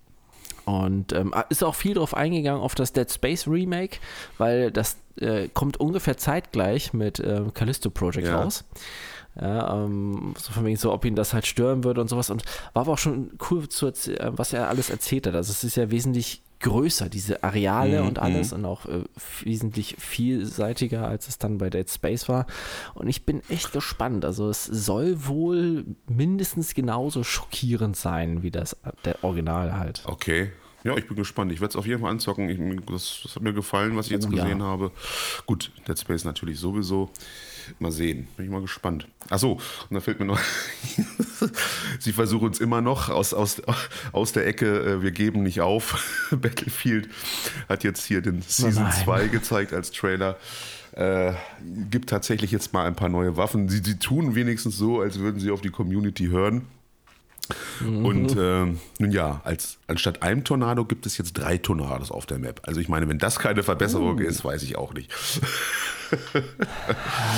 Und 0.67 1.13
ähm, 1.13 1.33
ist 1.49 1.63
auch 1.63 1.77
viel 1.77 1.95
darauf 1.95 2.13
eingegangen, 2.15 2.61
auf 2.61 2.75
das 2.75 2.93
Dead 2.93 3.11
Space 3.11 3.47
Remake, 3.47 3.99
weil 4.37 4.73
das 4.73 4.97
äh, 5.21 5.49
kommt 5.49 5.79
ungefähr 5.79 6.17
zeitgleich 6.17 6.93
mit 6.93 7.21
äh, 7.21 7.43
Callisto 7.55 7.89
Project 7.89 8.27
Ja. 8.27 8.43
raus. 8.43 8.65
Ja, 9.41 9.85
ähm, 9.85 10.35
so 10.39 10.53
von 10.53 10.65
wegen 10.65 10.77
so, 10.77 10.93
ob 10.93 11.05
ihn 11.05 11.15
das 11.15 11.35
halt 11.35 11.47
stören 11.47 11.85
würde 11.85 12.01
und 12.01 12.09
sowas. 12.09 12.31
Und 12.31 12.43
war 12.73 12.83
aber 12.83 12.93
auch 12.95 12.99
schon 12.99 13.33
cool, 13.51 13.69
zu 13.69 13.87
äh, 13.87 13.93
was 14.33 14.53
er 14.53 14.69
alles 14.69 14.91
erzählt 14.91 15.27
hat. 15.27 15.35
Also 15.35 15.53
es 15.53 15.63
ist 15.63 15.77
ja 15.77 15.91
wesentlich 15.91 16.43
größer, 16.61 17.09
diese 17.09 17.43
Areale 17.45 18.01
Mhm, 18.03 18.09
und 18.09 18.19
alles 18.19 18.53
und 18.53 18.65
auch 18.65 18.87
äh, 18.87 19.05
wesentlich 19.43 19.97
vielseitiger, 19.99 21.07
als 21.07 21.29
es 21.29 21.39
dann 21.39 21.59
bei 21.59 21.71
Dead 21.71 21.89
Space 21.91 22.29
war. 22.29 22.47
Und 22.95 23.09
ich 23.09 23.25
bin 23.27 23.43
echt 23.49 23.73
gespannt. 23.73 24.25
Also 24.25 24.49
es 24.49 24.65
soll 24.65 25.27
wohl 25.27 25.85
mindestens 26.09 26.75
genauso 26.75 27.25
schockierend 27.25 27.97
sein, 27.97 28.43
wie 28.43 28.51
das 28.51 28.77
der 29.05 29.23
Original 29.23 29.79
halt. 29.79 30.03
Okay. 30.07 30.51
Ja, 30.85 30.97
ich 30.97 31.09
bin 31.09 31.17
gespannt. 31.17 31.51
Ich 31.53 31.61
werde 31.61 31.71
es 31.71 31.77
auf 31.77 31.87
jeden 31.87 32.01
Fall 32.01 32.11
anzocken. 32.13 32.49
Ich, 32.49 32.59
das, 32.87 33.21
das 33.25 33.35
hat 33.35 33.43
mir 33.43 33.53
gefallen, 33.53 33.97
was 33.97 34.07
ich 34.07 34.13
jetzt 34.13 34.29
Oh, 34.29 34.31
ja. 34.33 34.45
gesehen 34.45 34.63
habe. 34.63 34.93
Gut, 35.45 35.73
Dead 35.89 35.99
Space 35.99 36.25
natürlich 36.25 36.61
sowieso. 36.61 37.11
Mal 37.79 37.93
sehen. 37.93 38.29
Bin 38.37 38.47
ich 38.47 38.51
mal 38.51 38.61
gespannt. 38.61 39.09
Achso, 39.29 39.53
und 39.53 39.95
da 39.95 40.01
fällt 40.01 40.21
mir 40.21 40.27
noch. 40.27 40.41
Sie 41.99 42.13
versuchen 42.13 42.47
uns 42.47 42.61
immer 42.61 42.81
noch 42.81 43.09
aus, 43.09 43.35
aus, 43.35 43.63
aus 44.13 44.33
der 44.33 44.47
Ecke, 44.47 44.81
äh, 44.81 45.03
wir 45.03 45.11
geben 45.11 45.43
nicht 45.43 45.61
auf. 45.61 46.29
Battlefield 46.31 47.09
hat 47.69 47.85
jetzt 47.85 48.05
hier 48.05 48.21
den 48.21 48.43
Season 48.43 48.85
nein. 48.85 49.05
2 49.05 49.29
gezeigt 49.29 49.73
als 49.73 49.91
Trailer. 49.91 50.37
Äh, 50.93 51.35
gibt 51.91 52.09
tatsächlich 52.09 52.53
jetzt 52.53 52.73
mal 52.73 52.87
ein 52.87 52.95
paar 52.95 53.11
neue 53.11 53.37
Waffen. 53.37 53.69
Sie, 53.69 53.83
sie 53.85 53.99
tun 53.99 54.35
wenigstens 54.35 54.79
so, 54.79 55.01
als 55.01 55.19
würden 55.19 55.41
sie 55.41 55.51
auf 55.51 55.61
die 55.61 55.71
Community 55.71 56.27
hören. 56.29 56.67
Und 57.81 58.37
ähm, 58.39 58.81
nun 58.99 59.11
ja, 59.11 59.41
als, 59.45 59.79
anstatt 59.87 60.23
einem 60.23 60.45
Tornado 60.45 60.85
gibt 60.85 61.07
es 61.07 61.19
jetzt 61.19 61.35
drei 61.35 61.59
Tornados 61.59 62.11
auf 62.11 62.27
der 62.27 62.39
Map. 62.39 62.61
Also 62.65 62.81
ich 62.81 62.89
meine, 62.89 63.09
wenn 63.09 63.19
das 63.19 63.39
keine 63.39 63.63
Verbesserung 63.63 64.19
ist, 64.19 64.45
weiß 64.45 64.63
ich 64.63 64.77
auch 64.77 64.95
nicht. 64.95 65.13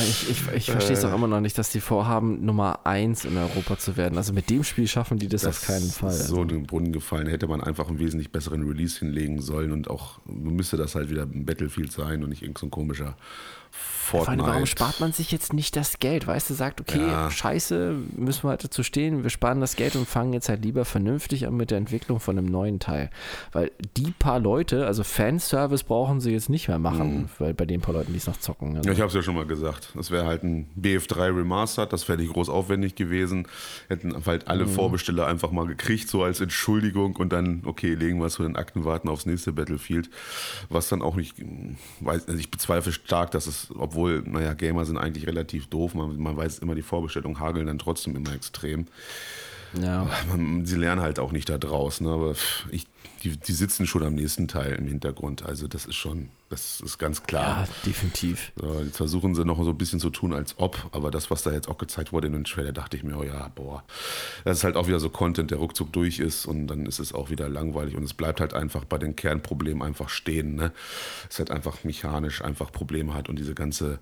ich 0.08 0.30
ich, 0.30 0.42
ich 0.54 0.70
verstehe 0.70 0.96
es 0.96 1.04
auch 1.04 1.14
immer 1.14 1.28
noch 1.28 1.40
nicht, 1.40 1.58
dass 1.58 1.70
die 1.70 1.80
vorhaben, 1.80 2.44
Nummer 2.44 2.86
1 2.86 3.24
in 3.24 3.36
Europa 3.36 3.78
zu 3.78 3.96
werden. 3.96 4.16
Also 4.16 4.32
mit 4.32 4.50
dem 4.50 4.64
Spiel 4.64 4.86
schaffen 4.86 5.18
die 5.18 5.28
das, 5.28 5.42
das 5.42 5.58
auf 5.58 5.66
keinen 5.66 5.90
Fall. 5.90 6.12
So 6.12 6.42
in 6.42 6.48
den 6.48 6.66
Brunnen 6.66 6.92
gefallen. 6.92 7.26
Hätte 7.26 7.46
man 7.46 7.60
einfach 7.60 7.88
einen 7.88 7.98
wesentlich 7.98 8.30
besseren 8.30 8.66
Release 8.66 8.98
hinlegen 8.98 9.40
sollen 9.40 9.72
und 9.72 9.90
auch 9.90 10.18
müsste 10.26 10.76
das 10.76 10.94
halt 10.94 11.10
wieder 11.10 11.22
ein 11.22 11.44
Battlefield 11.44 11.92
sein 11.92 12.22
und 12.22 12.30
nicht 12.30 12.42
irgendein 12.42 12.60
so 12.60 12.68
komischer 12.68 13.16
Fortnite. 14.08 14.42
warum 14.42 14.66
spart 14.66 15.00
man 15.00 15.12
sich 15.12 15.30
jetzt 15.30 15.52
nicht 15.52 15.76
das 15.76 15.98
Geld? 15.98 16.26
Weißt 16.26 16.50
du, 16.50 16.54
sagt, 16.54 16.80
okay, 16.80 17.06
ja. 17.06 17.30
scheiße, 17.30 17.94
müssen 18.16 18.44
wir 18.44 18.50
halt 18.50 18.64
dazu 18.64 18.82
stehen, 18.82 19.22
wir 19.22 19.30
sparen 19.30 19.60
das 19.60 19.76
Geld 19.76 19.96
und 19.96 20.08
fangen 20.08 20.32
jetzt 20.32 20.48
halt 20.48 20.64
lieber 20.64 20.84
vernünftig 20.84 21.46
an 21.46 21.56
mit 21.56 21.70
der 21.70 21.78
Entwicklung 21.78 22.20
von 22.20 22.38
einem 22.38 22.46
neuen 22.46 22.80
Teil. 22.80 23.10
Weil 23.52 23.70
die 23.96 24.12
paar 24.12 24.38
Leute, 24.40 24.86
also 24.86 25.04
Fanservice 25.04 25.84
brauchen 25.84 26.20
sie 26.20 26.32
jetzt 26.32 26.48
nicht 26.48 26.68
mehr 26.68 26.78
machen, 26.78 27.22
mhm. 27.22 27.28
weil 27.38 27.54
bei 27.54 27.66
den 27.66 27.80
paar 27.80 27.94
Leuten, 27.94 28.12
die 28.12 28.18
es 28.18 28.26
noch 28.26 28.38
zocken. 28.38 28.76
Also. 28.76 28.88
Ja, 28.88 28.94
ich 28.94 29.00
habe 29.00 29.08
es 29.08 29.14
ja 29.14 29.22
schon 29.22 29.34
mal 29.34 29.46
gesagt. 29.46 29.90
Das 29.94 30.10
wäre 30.10 30.26
halt 30.26 30.42
ein 30.42 30.70
BF3 30.80 31.36
Remastered, 31.36 31.92
das 31.92 32.08
wäre 32.08 32.18
nicht 32.18 32.32
groß 32.32 32.48
aufwendig 32.48 32.94
gewesen. 32.94 33.46
Hätten 33.88 34.14
halt 34.24 34.48
alle 34.48 34.64
mhm. 34.64 34.70
Vorbesteller 34.70 35.26
einfach 35.26 35.50
mal 35.50 35.66
gekriegt, 35.66 36.08
so 36.08 36.22
als 36.22 36.40
Entschuldigung 36.40 37.16
und 37.16 37.32
dann, 37.32 37.62
okay, 37.64 37.94
legen 37.94 38.18
wir 38.18 38.26
es 38.26 38.34
zu 38.34 38.42
den 38.42 38.56
Akten, 38.56 38.84
warten 38.84 39.08
aufs 39.08 39.26
nächste 39.26 39.52
Battlefield. 39.52 40.08
Was 40.68 40.88
dann 40.88 41.02
auch 41.02 41.16
nicht, 41.16 41.34
weiß, 42.00 42.28
also 42.28 42.38
ich 42.38 42.50
bezweifle 42.50 42.92
stark, 42.92 43.32
dass 43.32 43.46
es, 43.46 43.68
obwohl 43.76 43.97
obwohl, 43.98 44.22
naja, 44.26 44.54
Gamer 44.54 44.84
sind 44.84 44.96
eigentlich 44.96 45.26
relativ 45.26 45.66
doof. 45.66 45.94
Man, 45.94 46.18
man 46.18 46.36
weiß 46.36 46.60
immer, 46.60 46.76
die 46.76 46.82
Vorbestellungen 46.82 47.40
hageln 47.40 47.66
dann 47.66 47.80
trotzdem 47.80 48.14
immer 48.14 48.32
extrem. 48.32 48.86
Ja. 49.74 50.08
Sie 50.64 50.76
lernen 50.76 51.00
halt 51.00 51.18
auch 51.18 51.32
nicht 51.32 51.48
da 51.48 51.58
draußen, 51.58 52.06
ne? 52.06 52.12
aber 52.12 52.34
ich, 52.70 52.86
die, 53.22 53.36
die 53.36 53.52
sitzen 53.52 53.86
schon 53.86 54.02
am 54.02 54.14
nächsten 54.14 54.48
Teil 54.48 54.74
im 54.74 54.86
Hintergrund. 54.86 55.44
Also 55.44 55.66
das 55.66 55.86
ist 55.86 55.96
schon, 55.96 56.28
das 56.50 56.80
ist 56.80 56.98
ganz 56.98 57.24
klar. 57.24 57.66
Ja, 57.66 57.68
definitiv. 57.84 58.52
So, 58.56 58.80
jetzt 58.80 58.96
versuchen 58.96 59.34
sie 59.34 59.44
noch 59.44 59.62
so 59.62 59.70
ein 59.70 59.78
bisschen 59.78 60.00
zu 60.00 60.10
tun, 60.10 60.32
als 60.32 60.54
ob, 60.58 60.88
aber 60.92 61.10
das, 61.10 61.30
was 61.30 61.42
da 61.42 61.50
jetzt 61.52 61.68
auch 61.68 61.78
gezeigt 61.78 62.12
wurde 62.12 62.28
in 62.28 62.32
dem 62.32 62.44
Trailer, 62.44 62.72
dachte 62.72 62.96
ich 62.96 63.02
mir, 63.02 63.16
oh 63.16 63.24
ja, 63.24 63.50
boah, 63.54 63.82
das 64.44 64.58
ist 64.58 64.64
halt 64.64 64.76
auch 64.76 64.86
wieder 64.86 65.00
so 65.00 65.10
Content, 65.10 65.50
der 65.50 65.58
ruckzuck 65.58 65.92
durch 65.92 66.20
ist 66.20 66.46
und 66.46 66.68
dann 66.68 66.86
ist 66.86 67.00
es 67.00 67.12
auch 67.12 67.30
wieder 67.30 67.48
langweilig 67.48 67.96
und 67.96 68.04
es 68.04 68.14
bleibt 68.14 68.40
halt 68.40 68.54
einfach 68.54 68.84
bei 68.84 68.98
den 68.98 69.16
Kernproblemen 69.16 69.82
einfach 69.82 70.08
stehen. 70.08 70.54
Ne? 70.54 70.72
Es 71.28 71.38
halt 71.38 71.50
einfach 71.50 71.84
mechanisch 71.84 72.42
einfach 72.42 72.70
Probleme 72.72 73.14
hat 73.14 73.28
und 73.28 73.38
diese 73.38 73.54
ganze 73.54 73.98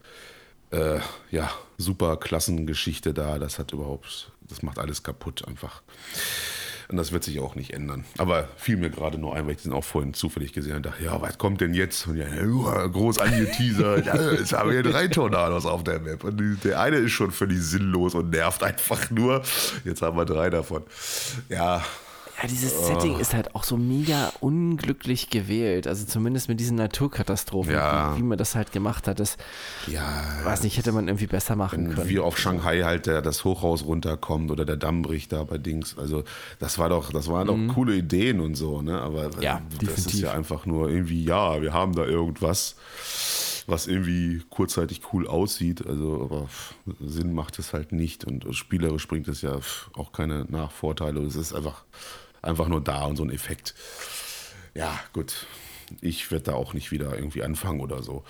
äh, 0.71 0.99
ja, 1.31 1.51
super 1.79 2.17
Klassengeschichte 2.17 3.15
da, 3.15 3.39
das 3.39 3.59
hat 3.59 3.73
überhaupt, 3.73 4.33
das 4.49 4.63
macht 4.63 4.79
alles 4.79 5.03
kaputt 5.03 5.47
einfach. 5.47 5.83
Und 6.89 6.99
das 6.99 7.11
wird 7.11 7.25
sich 7.25 7.41
auch 7.41 7.57
nicht 7.57 7.73
ändern. 7.73 8.05
Aber 8.17 8.49
fiel 8.57 8.77
mir 8.77 8.91
gerade 8.91 9.19
nur 9.19 9.35
ein, 9.35 9.47
weil 9.47 9.55
ich 9.55 9.63
den 9.63 9.73
auch 9.73 9.83
vorhin 9.83 10.15
zufällig 10.15 10.53
gesehen 10.53 10.75
habe. 10.75 10.83
Dachte, 10.83 11.03
ja, 11.03 11.21
was 11.21 11.37
kommt 11.37 11.61
denn 11.61 11.75
jetzt? 11.75 12.07
Und 12.07 12.17
ja, 12.17 12.27
groß 12.87 13.19
angeteasert. 13.19 14.07
ja, 14.07 14.33
jetzt 14.33 14.53
haben 14.53 14.71
wir 14.71 14.85
drei 14.85 15.09
Tornados 15.09 15.67
auf 15.67 15.83
der 15.83 15.99
Map. 15.99 16.23
Und 16.23 16.63
der 16.63 16.81
eine 16.81 16.99
ist 16.99 17.13
schon 17.13 17.33
völlig 17.33 17.61
sinnlos 17.61 18.15
und 18.15 18.31
nervt 18.31 18.63
einfach 18.63 19.11
nur. 19.11 19.43
Jetzt 19.85 20.03
haben 20.03 20.17
wir 20.17 20.25
drei 20.27 20.49
davon. 20.49 20.85
Ja, 21.49 21.85
ja, 22.41 22.49
dieses 22.49 22.75
oh. 22.79 22.85
Setting 22.85 23.19
ist 23.19 23.33
halt 23.33 23.55
auch 23.55 23.65
so 23.65 23.77
mega 23.77 24.33
unglücklich 24.41 25.31
gewählt. 25.31 25.87
Also 25.87 26.05
zumindest 26.05 26.49
mit 26.49 26.61
diesen 26.61 26.77
Naturkatastrophen, 26.77 27.73
ja. 27.73 28.15
wie, 28.15 28.19
wie, 28.19 28.23
man 28.23 28.37
das 28.37 28.55
halt 28.55 28.73
gemacht 28.73 29.09
hat. 29.09 29.21
Das, 29.21 29.39
ja, 29.87 30.03
weiß 30.45 30.63
nicht, 30.63 30.77
hätte 30.77 30.93
man 30.93 31.09
irgendwie 31.09 31.27
besser 31.27 31.57
machen 31.57 31.95
können. 31.95 32.09
Wie 32.09 32.19
auf 32.19 32.39
Shanghai 32.39 32.83
halt 32.83 33.07
der, 33.07 33.23
das 33.23 33.45
Hochhaus 33.45 33.85
runterkommt 33.85 34.51
oder 34.51 34.67
der 34.67 34.77
Damm 34.77 35.03
bricht 35.03 35.33
da 35.33 35.45
bei 35.45 35.57
Dings. 35.57 35.97
Also 35.97 36.25
das 36.59 36.79
war 36.79 36.91
doch, 36.91 37.11
das 37.11 37.29
waren 37.29 37.47
doch 37.47 37.57
mhm. 37.57 37.69
coole 37.69 37.95
Ideen 37.95 38.41
und 38.41 38.55
so, 38.55 38.83
ne? 38.83 39.01
Aber 39.01 39.31
ja, 39.41 39.63
das 39.71 39.79
definitiv. 39.79 40.15
ist 40.15 40.21
ja 40.21 40.33
einfach 40.33 40.67
nur 40.67 40.91
irgendwie, 40.91 41.25
ja, 41.25 41.63
wir 41.63 41.73
haben 41.73 41.95
da 41.95 42.05
irgendwas 42.05 42.77
was 43.69 43.89
irgendwie 43.89 44.43
kurzzeitig 44.49 45.01
cool 45.13 45.27
aussieht. 45.27 45.85
Also, 45.87 46.23
aber 46.23 46.49
Sinn 47.01 47.33
macht 47.33 47.59
es 47.59 47.73
halt 47.73 47.91
nicht 47.91 48.25
und 48.25 48.47
spielerisch 48.55 49.09
bringt 49.09 49.27
es 49.27 49.43
ja 49.43 49.59
auch 49.95 50.13
keine 50.13 50.45
Nachvorteile. 50.45 51.21
Es 51.23 51.35
ist 51.35 51.53
einfach 51.53 51.83
einfach 52.47 52.69
nur 52.69 52.81
da 52.81 53.05
und 53.05 53.17
so 53.17 53.25
ein 53.25 53.31
Effekt. 53.31 53.75
Ja, 54.75 54.99
gut. 55.13 55.47
Ich 56.01 56.31
werde 56.31 56.47
da 56.47 56.55
auch 56.55 56.75
nicht 56.75 56.91
wieder 56.91 57.15
irgendwie 57.15 57.43
anfangen 57.43 57.81
oder 57.81 58.03
so. 58.03 58.25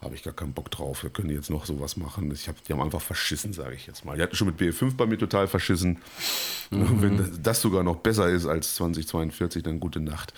Habe 0.00 0.14
ich 0.14 0.22
gar 0.22 0.34
keinen 0.34 0.52
Bock 0.52 0.70
drauf. 0.70 1.02
Wir 1.02 1.08
können 1.08 1.30
jetzt 1.30 1.48
noch 1.48 1.64
sowas 1.64 1.96
machen. 1.96 2.30
Ich 2.30 2.46
hab, 2.46 2.62
die 2.64 2.72
haben 2.74 2.82
einfach 2.82 3.00
verschissen, 3.00 3.54
sage 3.54 3.74
ich 3.74 3.86
jetzt 3.86 4.04
mal. 4.04 4.16
Die 4.16 4.22
hatten 4.22 4.36
schon 4.36 4.48
mit 4.48 4.60
BF5 4.60 4.96
bei 4.96 5.06
mir 5.06 5.16
total 5.16 5.48
verschissen. 5.48 5.98
Mhm. 6.70 7.00
Wenn 7.00 7.42
das 7.42 7.62
sogar 7.62 7.82
noch 7.82 7.96
besser 7.96 8.28
ist 8.28 8.44
als 8.44 8.74
2042, 8.74 9.62
dann 9.62 9.80
gute 9.80 10.00
Nacht. 10.00 10.34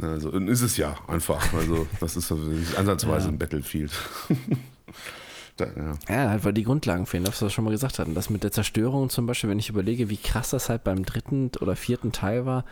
Also, 0.00 0.32
dann 0.32 0.48
ist 0.48 0.62
es 0.62 0.76
ja 0.76 0.98
einfach. 1.06 1.52
Also, 1.54 1.86
das 2.00 2.16
ist 2.16 2.32
ansatzweise 2.76 3.26
ja. 3.26 3.32
ein 3.32 3.38
Battlefield. 3.38 3.92
ja. 5.60 6.14
ja, 6.14 6.30
halt, 6.30 6.44
weil 6.44 6.52
die 6.52 6.64
Grundlagen 6.64 7.06
fehlen, 7.06 7.26
was 7.26 7.40
wir 7.40 7.50
schon 7.50 7.64
mal 7.64 7.70
gesagt 7.70 7.98
hatten. 7.98 8.14
Das 8.14 8.30
mit 8.30 8.42
der 8.42 8.52
Zerstörung 8.52 9.10
zum 9.10 9.26
Beispiel, 9.26 9.50
wenn 9.50 9.58
ich 9.58 9.68
überlege, 9.68 10.10
wie 10.10 10.16
krass 10.16 10.50
das 10.50 10.68
halt 10.68 10.84
beim 10.84 11.04
dritten 11.04 11.50
oder 11.60 11.76
vierten 11.76 12.12
Teil 12.12 12.46
war, 12.46 12.64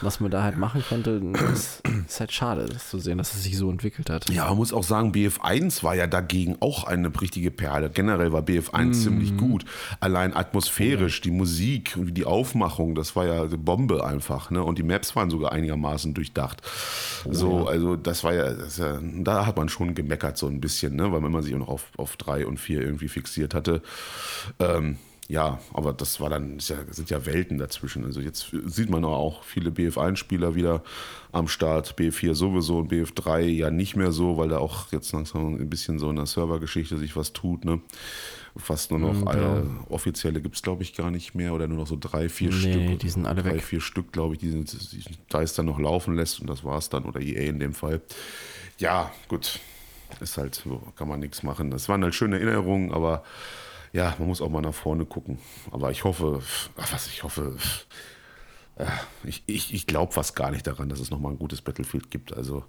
was 0.00 0.20
man 0.20 0.30
da 0.30 0.42
halt 0.42 0.56
machen 0.56 0.82
konnte, 0.88 1.20
ist, 1.52 1.82
ist 2.06 2.20
halt 2.20 2.32
schade, 2.32 2.66
das 2.66 2.88
zu 2.88 2.98
sehen, 2.98 3.18
dass 3.18 3.34
es 3.34 3.42
sich 3.42 3.56
so 3.56 3.70
entwickelt 3.70 4.10
hat. 4.10 4.28
Ja, 4.30 4.46
man 4.48 4.56
muss 4.56 4.72
auch 4.72 4.84
sagen, 4.84 5.12
BF1 5.12 5.82
war 5.82 5.94
ja 5.94 6.06
dagegen 6.06 6.56
auch 6.60 6.84
eine 6.84 7.10
richtige 7.20 7.50
Perle. 7.50 7.90
Generell 7.90 8.32
war 8.32 8.42
BF1 8.42 8.84
mm. 8.84 8.92
ziemlich 8.92 9.36
gut. 9.36 9.64
Allein 10.00 10.34
atmosphärisch, 10.34 11.18
ja. 11.18 11.22
die 11.24 11.30
Musik 11.30 11.96
und 11.96 12.14
die 12.14 12.24
Aufmachung, 12.24 12.94
das 12.94 13.16
war 13.16 13.26
ja 13.26 13.42
eine 13.42 13.58
Bombe 13.58 14.04
einfach. 14.04 14.50
Ne? 14.50 14.62
Und 14.62 14.78
die 14.78 14.82
Maps 14.82 15.14
waren 15.16 15.30
sogar 15.30 15.52
einigermaßen 15.52 16.14
durchdacht. 16.14 16.62
Oh, 17.24 17.32
so, 17.32 17.60
ja. 17.60 17.66
also 17.66 17.96
das 17.96 18.24
war 18.24 18.34
ja, 18.34 18.52
das 18.52 18.78
ja, 18.78 18.98
da 19.02 19.46
hat 19.46 19.56
man 19.56 19.68
schon 19.68 19.94
gemeckert 19.94 20.38
so 20.38 20.46
ein 20.46 20.60
bisschen, 20.60 20.96
ne? 20.96 21.12
weil 21.12 21.20
man 21.20 21.42
sich 21.42 21.54
auch 21.54 21.58
noch 21.58 21.68
auf, 21.68 21.90
auf 21.96 22.16
drei 22.16 22.29
3 22.30 22.46
und 22.46 22.58
4 22.58 22.80
irgendwie 22.80 23.08
fixiert 23.08 23.54
hatte. 23.54 23.82
Ähm, 24.58 24.98
ja, 25.28 25.60
aber 25.72 25.92
das 25.92 26.20
war 26.20 26.28
dann, 26.28 26.58
ja, 26.58 26.76
sind 26.90 27.08
ja 27.08 27.24
Welten 27.24 27.58
dazwischen. 27.58 28.04
Also 28.04 28.20
jetzt 28.20 28.50
sieht 28.64 28.90
man 28.90 29.04
auch 29.04 29.44
viele 29.44 29.70
BF1-Spieler 29.70 30.56
wieder 30.56 30.82
am 31.30 31.46
Start, 31.46 31.94
BF4 31.96 32.34
sowieso 32.34 32.78
und 32.78 32.90
BF3 32.90 33.42
ja 33.42 33.70
nicht 33.70 33.94
mehr 33.94 34.10
so, 34.10 34.38
weil 34.38 34.48
da 34.48 34.58
auch 34.58 34.90
jetzt 34.90 35.12
langsam 35.12 35.54
ein 35.54 35.70
bisschen 35.70 36.00
so 36.00 36.10
in 36.10 36.16
der 36.16 36.26
Servergeschichte 36.26 36.98
sich 36.98 37.14
was 37.14 37.32
tut, 37.32 37.64
ne? 37.64 37.80
Fast 38.56 38.90
nur 38.90 38.98
noch 38.98 39.14
mhm, 39.14 39.26
ja. 39.28 39.62
offizielle 39.88 40.40
gibt 40.40 40.56
es, 40.56 40.62
glaube 40.62 40.82
ich, 40.82 40.96
gar 40.96 41.12
nicht 41.12 41.36
mehr 41.36 41.54
oder 41.54 41.68
nur 41.68 41.78
noch 41.78 41.86
so 41.86 41.96
drei, 41.98 42.28
vier 42.28 42.50
nee, 42.50 42.56
Stück. 42.56 42.98
Die 42.98 43.08
sind 43.08 43.24
alle 43.24 43.44
drei, 43.44 43.54
weg. 43.54 43.62
vier 43.62 43.80
Stück, 43.80 44.12
glaube 44.12 44.34
ich, 44.34 44.40
die, 44.40 44.50
sind, 44.50 44.92
die 44.92 45.04
DICE 45.32 45.54
dann 45.54 45.66
noch 45.66 45.78
laufen 45.78 46.16
lässt 46.16 46.40
und 46.40 46.50
das 46.50 46.64
war 46.64 46.76
es 46.76 46.88
dann, 46.88 47.04
oder 47.04 47.20
EA 47.20 47.42
in 47.42 47.60
dem 47.60 47.74
Fall. 47.74 48.00
Ja, 48.78 49.12
gut 49.28 49.60
ist 50.20 50.36
halt 50.38 50.54
so, 50.54 50.82
kann 50.96 51.08
man 51.08 51.20
nichts 51.20 51.42
machen. 51.42 51.70
Das 51.70 51.88
waren 51.88 52.02
halt 52.02 52.14
schöne 52.14 52.36
Erinnerungen, 52.36 52.92
aber 52.92 53.24
ja, 53.92 54.14
man 54.18 54.28
muss 54.28 54.40
auch 54.40 54.48
mal 54.48 54.60
nach 54.60 54.74
vorne 54.74 55.04
gucken. 55.04 55.38
Aber 55.70 55.90
ich 55.90 56.04
hoffe, 56.04 56.42
ach 56.76 56.92
was, 56.92 57.08
ich 57.08 57.22
hoffe, 57.22 57.56
äh, 58.76 58.86
ich, 59.24 59.42
ich, 59.46 59.74
ich 59.74 59.86
glaube 59.86 60.12
fast 60.12 60.36
gar 60.36 60.50
nicht 60.50 60.66
daran, 60.66 60.88
dass 60.88 61.00
es 61.00 61.10
nochmal 61.10 61.32
ein 61.32 61.38
gutes 61.38 61.62
Battlefield 61.62 62.10
gibt. 62.10 62.32
Also 62.36 62.64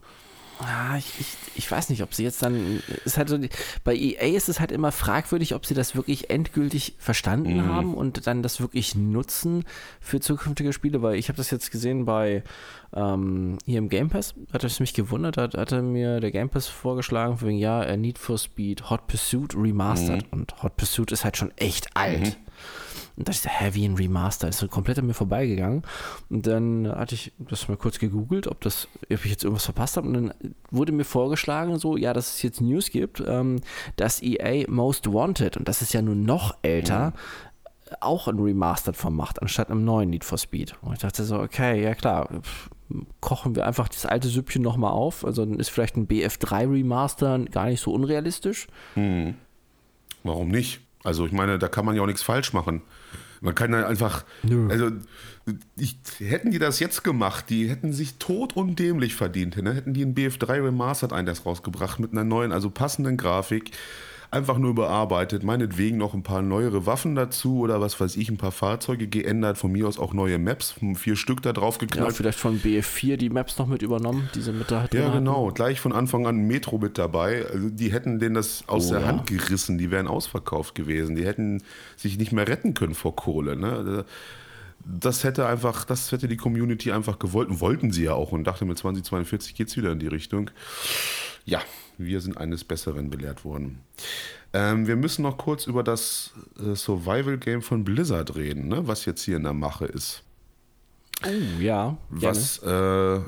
Ah, 0.64 0.96
ich, 0.98 1.20
ich, 1.20 1.28
ich, 1.56 1.72
weiß 1.72 1.90
nicht, 1.90 2.04
ob 2.04 2.14
sie 2.14 2.24
jetzt 2.24 2.44
dann. 2.44 2.84
Ist 3.04 3.18
halt 3.18 3.30
so, 3.30 3.40
bei 3.84 3.96
EA 3.96 4.36
ist 4.36 4.48
es 4.48 4.60
halt 4.60 4.72
immer 4.72 4.92
fragwürdig, 4.92 5.56
ob 5.56 5.66
sie 5.66 5.74
das 5.74 5.96
wirklich 5.96 6.30
endgültig 6.30 6.96
verstanden 7.00 7.58
mhm. 7.58 7.66
haben 7.66 7.94
und 7.96 8.28
dann 8.28 8.44
das 8.44 8.62
wirklich 8.62 8.96
nutzen 8.96 9.64
für 10.00 10.20
zukünftige 10.20 10.72
Spiele, 10.72 11.02
weil 11.02 11.16
ich 11.16 11.30
habe 11.30 11.38
das 11.38 11.50
jetzt 11.50 11.72
gesehen 11.72 12.06
bei 12.06 12.44
ähm, 12.94 13.58
hier 13.66 13.80
im 13.80 13.90
Game 13.90 14.10
Pass, 14.10 14.36
hat 14.54 14.64
es 14.64 14.80
mich 14.80 14.94
gewundert, 14.94 15.38
hat, 15.38 15.56
hatte 15.56 15.82
mir 15.82 16.20
der 16.20 16.32
Game 16.32 16.50
Pass 16.50 16.68
vorgeschlagen, 16.68 17.42
wegen 17.42 17.58
ja, 17.58 17.96
Need 17.98 18.20
for 18.20 18.38
Speed 18.38 18.90
Hot 18.90 19.08
Pursuit 19.08 19.56
Remastered 19.56 20.32
mhm. 20.32 20.42
und 20.42 20.64
Hot 20.64 20.78
Pursuit 20.78 21.12
ist 21.12 21.24
halt 21.24 21.38
schon 21.38 21.52
echt 21.58 21.96
alt. 21.96 22.22
Mhm. 22.22 22.36
Und 23.16 23.28
da 23.28 23.32
ist 23.32 23.46
der 23.46 23.52
Heavy 23.52 23.86
in 23.86 23.96
Remaster, 23.96 24.48
ist 24.48 24.60
so 24.60 24.68
komplett 24.68 25.00
an 25.00 25.08
mir 25.08 25.14
vorbeigegangen. 25.14 25.84
Und 26.30 26.48
dann 26.48 26.88
hatte 26.88 27.16
ich 27.16 27.34
das 27.38 27.68
mal 27.68 27.78
kurz 27.78 28.00
gegoogelt, 28.00 28.48
ob 28.48 28.62
das, 28.62 28.88
ob 29.04 29.26
ich 29.26 29.32
jetzt 29.32 29.44
irgendwas 29.44 29.66
verpasst 29.66 29.98
habe. 29.98 30.08
Und 30.08 30.14
dann 30.14 30.34
wurde 30.70 30.92
mir 30.92 31.04
vorgeschlagen, 31.04 31.78
so, 31.80 31.98
ja, 31.98 32.14
dass 32.14 32.36
es 32.36 32.42
jetzt 32.42 32.62
News 32.62 32.90
gibt, 32.90 33.24
ähm, 33.26 33.62
dass 33.96 34.22
EA 34.22 34.66
Most 34.70 35.12
Wanted, 35.12 35.58
und 35.58 35.68
das 35.68 35.82
ist 35.82 35.94
ja 35.94 36.02
nun 36.02 36.24
noch 36.24 36.56
älter, 36.62 37.12
mhm 37.12 37.14
auch 38.00 38.28
ein 38.28 38.40
Remastered-Form 38.40 39.16
macht, 39.16 39.42
anstatt 39.42 39.70
einem 39.70 39.84
neuen 39.84 40.10
Need 40.10 40.24
for 40.24 40.38
Speed. 40.38 40.76
Und 40.82 40.94
ich 40.94 41.00
dachte 41.00 41.24
so, 41.24 41.40
okay, 41.40 41.84
ja 41.84 41.94
klar, 41.94 42.30
kochen 43.20 43.56
wir 43.56 43.66
einfach 43.66 43.90
das 43.90 44.06
alte 44.06 44.28
Süppchen 44.28 44.62
nochmal 44.62 44.92
auf. 44.92 45.26
Also 45.26 45.46
dann 45.46 45.60
ist 45.60 45.70
vielleicht 45.70 45.98
ein 45.98 46.08
BF3 46.08 46.72
Remaster 46.72 47.40
gar 47.52 47.66
nicht 47.66 47.82
so 47.82 47.92
unrealistisch. 47.92 48.68
Hm. 48.94 49.36
Warum 50.24 50.50
nicht? 50.50 50.82
Also 51.04 51.26
ich 51.26 51.32
meine, 51.32 51.60
da 51.60 51.68
kann 51.68 51.86
man 51.86 51.96
ja 51.96 52.02
auch 52.02 52.08
nichts 52.08 52.22
falsch 52.22 52.54
machen. 52.54 52.82
Man 53.42 53.56
kann 53.56 53.72
dann 53.72 53.84
einfach, 53.84 54.24
Nö. 54.44 54.70
also 54.70 54.92
ich, 55.76 55.98
hätten 56.20 56.52
die 56.52 56.60
das 56.60 56.80
jetzt 56.80 57.04
gemacht, 57.04 57.46
die 57.50 57.70
hätten 57.70 57.92
sich 57.92 58.16
tot 58.20 58.56
und 58.56 58.78
dämlich 58.78 59.16
verdient. 59.16 59.58
Ne? 59.58 59.74
Hätten 59.74 59.94
die 59.94 60.04
ein 60.04 60.14
BF3 60.14 60.66
Remastered 60.66 61.12
eines 61.12 61.46
rausgebracht 61.46 62.00
mit 62.00 62.12
einer 62.12 62.24
neuen, 62.24 62.52
also 62.52 62.70
passenden 62.70 63.18
Grafik, 63.18 63.72
einfach 64.32 64.58
nur 64.58 64.70
überarbeitet, 64.70 65.44
meinetwegen 65.44 65.98
noch 65.98 66.14
ein 66.14 66.24
paar 66.24 66.42
neuere 66.42 66.86
Waffen 66.86 67.16
dazu 67.16 67.60
oder 67.60 67.82
was 67.82 68.00
weiß 68.00 68.16
ich, 68.16 68.30
ein 68.30 68.38
paar 68.38 68.54
Fahrzeuge 68.54 69.08
geändert, 69.08 69.58
von 69.58 69.74
mir 69.74 69.88
aus 69.88 70.00
auch 70.00 70.14
neue 70.14 70.40
Maps, 70.40 70.76
vier 70.96 71.18
Stück 71.18 71.42
da 71.42 71.52
drauf 71.52 71.78
geknallt. 71.78 72.12
Ja, 72.12 72.16
vielleicht 72.16 72.40
von 72.40 72.60
BF4 72.60 73.18
die 73.18 73.30
Maps 73.30 73.58
noch 73.58 73.68
mit 73.68 73.82
übernommen, 73.82 74.30
diese 74.34 74.54
mit 74.54 74.72
da 74.72 74.88
Ja, 74.94 75.10
genau, 75.10 75.48
hatten. 75.48 75.56
gleich 75.56 75.82
von 75.82 75.92
Anfang 75.92 76.26
an 76.26 76.48
Metro 76.48 76.78
mit 76.78 76.98
dabei. 76.98 77.46
Also 77.52 77.70
die 77.70 77.92
hätten 77.92 78.20
denen 78.20 78.36
das 78.36 78.64
aus 78.68 78.88
oh, 78.88 78.94
der 78.94 79.02
ja. 79.02 79.08
Hand 79.08 79.28
gerissen, 79.28 79.78
die 79.78 79.92
wären 79.92 80.08
ausverkauft 80.08 80.76
gewesen, 80.76 81.16
die 81.16 81.26
hätten 81.26 81.62
sich 81.98 82.18
nicht 82.18 82.32
mehr 82.32 82.48
retten 82.48 82.74
können 82.74 82.96
vor 82.96 83.16
Kohle. 83.16 83.58
Ne? 83.58 84.06
das 84.84 85.24
hätte 85.24 85.46
einfach, 85.46 85.86
das 85.86 86.12
hätte 86.12 86.28
die 86.28 86.38
Community 86.38 86.92
einfach 86.92 87.20
gewollt 87.20 87.50
und 87.50 87.60
wollten 87.60 87.92
sie 87.92 88.06
ja 88.06 88.14
auch 88.14 88.32
und 88.32 88.46
dachte 88.46 88.66
mit 88.66 88.78
2042 88.78 89.56
geht 89.56 89.68
es 89.68 89.78
wieder 89.78 89.92
in 89.92 90.00
die 90.00 90.08
Richtung. 90.08 90.50
Ja, 91.46 91.62
wir 92.06 92.22
sind 92.22 92.38
eines 92.38 92.64
Besseren 92.64 93.10
belehrt 93.10 93.46
worden. 93.46 93.80
Ähm, 94.54 94.88
wir 94.88 94.96
müssen 94.96 95.22
noch 95.24 95.38
kurz 95.38 95.66
über 95.66 95.84
das 95.84 96.32
äh, 96.60 96.76
Survival-Game 96.76 97.62
von 97.62 97.84
Blizzard 97.84 98.36
reden, 98.36 98.68
ne? 98.68 98.88
was 98.88 99.06
jetzt 99.06 99.24
hier 99.24 99.38
in 99.38 99.44
der 99.44 99.54
Mache 99.54 99.86
ist. 99.86 100.24
Oh, 101.24 101.62
ja. 101.62 101.98
Was, 102.10 102.58
äh, 102.64 103.20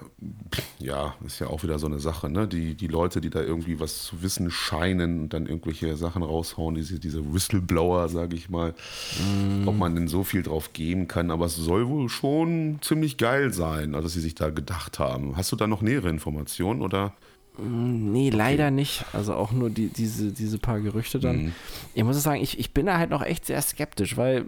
ja, 0.79 1.15
ist 1.25 1.39
ja 1.39 1.47
auch 1.47 1.61
wieder 1.61 1.77
so 1.77 1.85
eine 1.85 1.99
Sache, 1.99 2.27
ne? 2.27 2.47
Die, 2.47 2.73
die 2.73 2.87
Leute, 2.87 3.21
die 3.21 3.29
da 3.29 3.41
irgendwie 3.41 3.79
was 3.79 4.05
zu 4.05 4.23
wissen 4.23 4.49
scheinen 4.49 5.21
und 5.21 5.33
dann 5.33 5.45
irgendwelche 5.45 5.95
Sachen 5.95 6.23
raushauen, 6.23 6.73
diese, 6.73 6.99
diese 6.99 7.33
Whistleblower, 7.33 8.09
sage 8.09 8.35
ich 8.35 8.49
mal, 8.49 8.71
mm. 8.71 9.67
ob 9.67 9.77
man 9.77 9.93
denn 9.93 10.07
so 10.07 10.23
viel 10.23 10.41
drauf 10.41 10.73
geben 10.73 11.07
kann, 11.07 11.29
aber 11.29 11.45
es 11.45 11.55
soll 11.55 11.87
wohl 11.87 12.09
schon 12.09 12.79
ziemlich 12.81 13.17
geil 13.17 13.53
sein, 13.53 13.93
also 13.93 14.07
dass 14.07 14.13
sie 14.13 14.21
sich 14.21 14.33
da 14.33 14.49
gedacht 14.49 14.97
haben. 14.97 15.37
Hast 15.37 15.51
du 15.51 15.55
da 15.55 15.67
noch 15.67 15.81
nähere 15.81 16.09
Informationen 16.09 16.81
oder? 16.81 17.13
Mm, 17.57 18.11
nee, 18.11 18.27
okay. 18.27 18.37
leider 18.37 18.71
nicht. 18.71 19.05
Also 19.13 19.35
auch 19.35 19.51
nur 19.51 19.69
die, 19.69 19.87
diese, 19.87 20.31
diese 20.31 20.57
paar 20.57 20.79
Gerüchte 20.79 21.19
dann. 21.19 21.45
Mhm. 21.45 21.51
Ich 21.93 22.03
muss 22.03 22.21
sagen, 22.21 22.41
ich, 22.41 22.59
ich 22.59 22.71
bin 22.71 22.85
da 22.85 22.97
halt 22.97 23.09
noch 23.09 23.21
echt 23.21 23.45
sehr 23.45 23.61
skeptisch, 23.61 24.17
weil 24.17 24.45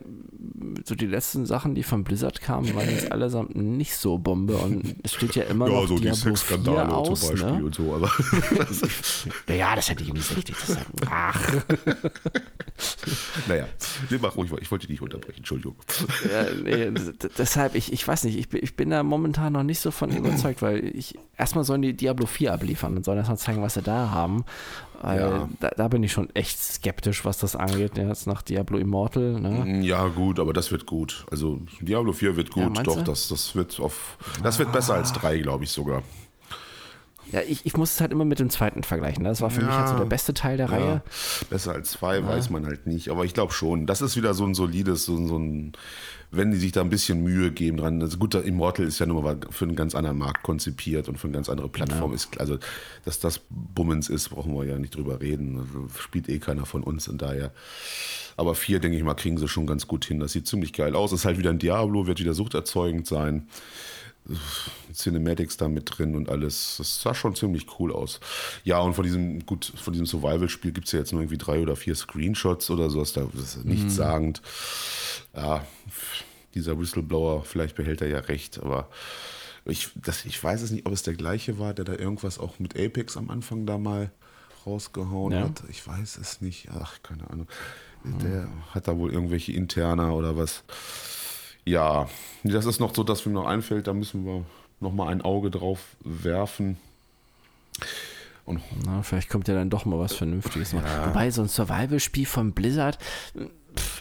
so 0.86 0.96
die 0.96 1.06
letzten 1.06 1.46
Sachen, 1.46 1.76
die 1.76 1.84
von 1.84 2.04
Blizzard 2.04 2.42
kamen, 2.42 2.74
waren 2.76 2.90
jetzt 2.90 3.12
allesamt 3.12 3.56
nicht 3.56 3.96
so 3.96 4.18
Bombe 4.18 4.56
und 4.58 4.96
es 5.04 5.14
steht 5.14 5.36
ja 5.36 5.44
immer 5.44 5.68
ja, 5.70 5.74
noch 5.74 5.88
so 5.88 5.98
Diablo 5.98 6.16
die 6.16 6.38
Sexskandale 6.38 6.94
aus, 6.94 7.22
zum 7.22 7.30
Beispiel 7.30 7.52
ne? 7.52 7.66
und 7.66 7.76
so, 7.76 7.94
aber 7.94 8.12
ja, 9.56 9.76
das 9.76 9.90
hätte 9.90 10.04
ich 10.04 10.14
nicht 10.14 10.36
richtig 10.36 10.58
zu 10.58 10.74
sagen. 10.74 10.86
Ach. 11.10 11.42
naja, 13.48 13.68
nee, 14.10 14.18
mach 14.22 14.36
ruhig, 14.36 14.52
ich 14.62 14.72
wollte 14.72 14.88
dich 14.88 14.92
nicht 14.92 15.02
unterbrechen, 15.02 15.38
Entschuldigung. 15.38 15.76
Ja, 16.30 16.46
nee, 16.64 16.92
deshalb, 17.38 17.76
ich, 17.76 17.94
ich 17.94 18.08
weiß 18.08 18.24
nicht, 18.26 18.38
ich, 18.38 18.54
ich 18.54 18.76
bin 18.76 18.90
da 18.90 19.04
momentan 19.04 19.54
noch 19.54 19.64
nicht 19.64 19.80
so 19.80 19.92
von 19.92 20.16
überzeugt, 20.16 20.62
weil 20.62 20.86
ich 20.96 21.18
erstmal 21.38 21.64
sollen 21.64 21.82
die 21.82 21.94
Diablo 21.94 22.26
4 22.26 22.54
abliefern 22.54 22.96
und 22.98 23.06
sollen 23.06 23.18
erstmal 23.18 23.38
zeigen, 23.38 23.62
was 23.62 23.76
sie 23.76 23.82
da 23.82 24.12
haben. 24.12 24.46
Weil 25.02 25.20
ja. 25.20 25.50
da, 25.60 25.70
da, 25.70 25.88
bin 25.88 26.04
ich 26.04 26.12
schon 26.12 26.30
echt 26.36 26.60
skeptisch, 26.60 27.26
was 27.26 27.38
das 27.38 27.56
angeht, 27.56 27.98
jetzt 27.98 28.28
nach 28.28 28.42
Diablo 28.42 28.78
Immortal. 28.78 29.40
Ne? 29.40 29.82
Ja, 29.86 30.08
gut, 30.08 30.40
aber 30.40 30.54
das 30.54 30.72
wird 30.72 30.86
gut. 30.86 31.26
Also 31.32 31.60
Diablo 31.82 32.14
4 32.14 32.36
wird 32.36 32.52
gut, 32.52 32.76
ja, 32.78 32.84
doch, 32.84 33.04
das, 33.04 33.28
das 33.28 33.56
wird 33.56 33.80
auf. 33.80 34.18
Das 34.44 34.60
wird 34.60 34.72
besser 34.72 34.96
als 34.96 35.14
3, 35.14 35.40
glaube 35.40 35.64
ich 35.64 35.72
sogar. 35.72 36.04
Ja, 37.32 37.42
ich, 37.42 37.66
ich 37.66 37.76
muss 37.76 37.94
es 37.94 38.02
halt 38.02 38.12
immer 38.12 38.26
mit 38.26 38.40
dem 38.40 38.50
zweiten 38.50 38.84
vergleichen. 38.84 39.24
Ne? 39.24 39.30
Das 39.30 39.42
war 39.42 39.50
für 39.50 39.62
ja, 39.62 39.68
mich 39.68 39.76
halt 39.76 39.90
so 39.90 39.98
der 39.98 40.06
beste 40.06 40.34
Teil 40.34 40.58
der 40.58 40.68
ja. 40.68 40.74
Reihe. 40.74 41.02
Besser 41.50 41.74
als 41.74 41.92
zwei 41.92 42.20
ja. 42.20 42.28
weiß 42.28 42.50
man 42.50 42.66
halt 42.66 42.86
nicht. 42.86 43.10
Aber 43.10 43.26
ich 43.26 43.34
glaube 43.34 43.52
schon, 43.52 43.86
das 43.86 44.02
ist 44.02 44.16
wieder 44.16 44.34
so 44.34 44.46
ein 44.46 44.54
solides, 44.54 45.06
so, 45.06 45.28
so 45.28 45.38
ein, 45.38 45.74
wenn 46.32 46.52
die 46.52 46.58
sich 46.58 46.72
da 46.72 46.82
ein 46.82 46.90
bisschen 46.90 47.24
Mühe 47.24 47.52
geben 47.52 47.78
dran. 47.78 48.02
Also 48.02 48.18
gut, 48.18 48.36
Immortal 48.36 48.86
ist 48.86 49.00
ja 49.00 49.06
nun 49.06 49.24
mal 49.24 49.38
für 49.50 49.66
einen 49.66 49.76
ganz 49.76 49.96
anderen 49.96 50.18
Markt 50.18 50.44
konzipiert 50.44 51.08
und 51.08 51.18
für 51.18 51.28
eine 51.28 51.36
ganz 51.36 51.50
andere 51.50 51.70
Plattform 51.70 52.14
ist. 52.14 52.40
Also, 52.40 52.58
dass 53.06 53.20
das 53.20 53.42
Bummens 53.50 54.10
ist, 54.10 54.30
brauchen 54.30 54.54
wir 54.54 54.66
ja 54.66 54.78
nicht 54.78 54.96
drüber 54.96 55.22
reden. 55.22 55.60
Also, 55.60 55.88
spielt 56.00 56.30
eh 56.30 56.40
keiner 56.40 56.66
von 56.66 56.84
uns 56.84 57.08
und 57.08 57.22
daher. 57.22 57.52
Aber 58.38 58.56
vier, 58.56 58.80
denke 58.80 58.98
ich 58.98 59.04
mal, 59.04 59.14
kriegen 59.14 59.38
sie 59.38 59.48
schon 59.48 59.66
ganz 59.66 59.88
gut 59.88 60.06
hin. 60.06 60.20
Das 60.20 60.34
sieht 60.34 60.48
ziemlich 60.48 60.74
geil 60.74 60.96
aus. 60.96 61.14
Ist 61.14 61.26
halt 61.26 61.38
wieder 61.38 61.52
ein 61.52 61.60
Diablo, 61.60 62.06
wird 62.06 62.20
wieder 62.20 62.34
suchterzeugend 62.34 63.08
sein. 63.08 63.48
Cinematics 64.94 65.58
da 65.58 65.68
mit 65.68 65.98
drin 65.98 66.16
und 66.16 66.30
alles. 66.30 66.76
Das 66.78 67.02
sah 67.02 67.14
schon 67.14 67.36
ziemlich 67.36 67.68
cool 67.80 67.92
aus. 67.94 68.20
Ja, 68.64 68.80
und 68.80 68.94
von 68.94 69.04
diesem, 69.04 69.46
gut, 69.46 69.72
von 69.76 69.94
diesem 69.94 70.06
Survival-Spiel 70.06 70.72
gibt 70.72 70.88
es 70.88 70.94
ja 70.94 71.00
jetzt 71.00 71.12
nur 71.12 71.22
irgendwie 71.22 71.38
drei 71.38 71.62
oder 71.62 71.76
vier 71.76 71.96
Screenshots 71.96 72.70
oder 72.70 72.90
sowas. 72.90 73.14
Das 73.14 73.26
ist 73.26 73.66
nichts 73.66 73.84
mhm. 73.84 73.90
sagend. 73.90 74.42
Ja, 75.36 75.66
dieser 76.56 76.80
Whistleblower, 76.80 77.44
vielleicht 77.44 77.76
behält 77.76 78.02
er 78.02 78.08
ja 78.08 78.20
recht, 78.20 78.60
aber 78.62 78.90
ich, 79.66 79.90
das, 79.96 80.26
ich 80.26 80.42
weiß 80.42 80.62
es 80.62 80.72
nicht, 80.72 80.86
ob 80.86 80.94
es 80.94 81.04
der 81.04 81.16
gleiche 81.16 81.60
war, 81.60 81.74
der 81.74 81.86
da 81.86 81.94
irgendwas 81.94 82.40
auch 82.40 82.60
mit 82.60 82.80
Apex 82.80 83.18
am 83.18 83.30
Anfang 83.30 83.66
da 83.66 83.78
mal 83.78 84.12
rausgehauen 84.66 85.34
ja. 85.34 85.42
hat. 85.42 85.64
Ich 85.70 85.86
weiß 85.86 86.18
es 86.18 86.42
nicht. 86.42 86.70
Ach, 86.72 87.02
keine 87.04 87.30
Ahnung. 87.30 87.48
Mhm. 88.04 88.20
Der 88.20 88.48
hat 88.72 88.88
da 88.88 88.98
wohl 88.98 89.12
irgendwelche 89.12 89.54
Interner 89.54 90.16
oder 90.16 90.38
was. 90.38 90.64
Ja, 91.66 92.08
das 92.44 92.66
ist 92.66 92.80
noch 92.80 92.94
so, 92.94 93.04
dass 93.04 93.26
mir 93.26 93.34
noch 93.34 93.48
einfällt, 93.48 93.88
da 93.88 93.94
müssen 93.94 94.26
wir 94.26 94.46
noch 94.80 94.94
mal 94.94 95.08
ein 95.08 95.22
Auge 95.22 95.50
drauf 95.50 95.96
werfen. 96.04 96.78
Und 98.46 98.62
Na, 98.86 99.02
vielleicht 99.02 99.30
kommt 99.30 99.48
ja 99.48 99.56
dann 99.56 99.72
doch 99.72 99.86
mal 99.86 100.00
was 100.00 100.14
Vernünftiges. 100.14 100.74
Ja. 100.74 101.08
Wobei 101.08 101.32
so 101.32 101.42
ein 101.42 101.48
Survival-Spiel 101.48 102.28
von 102.28 102.54
Blizzard 102.54 103.00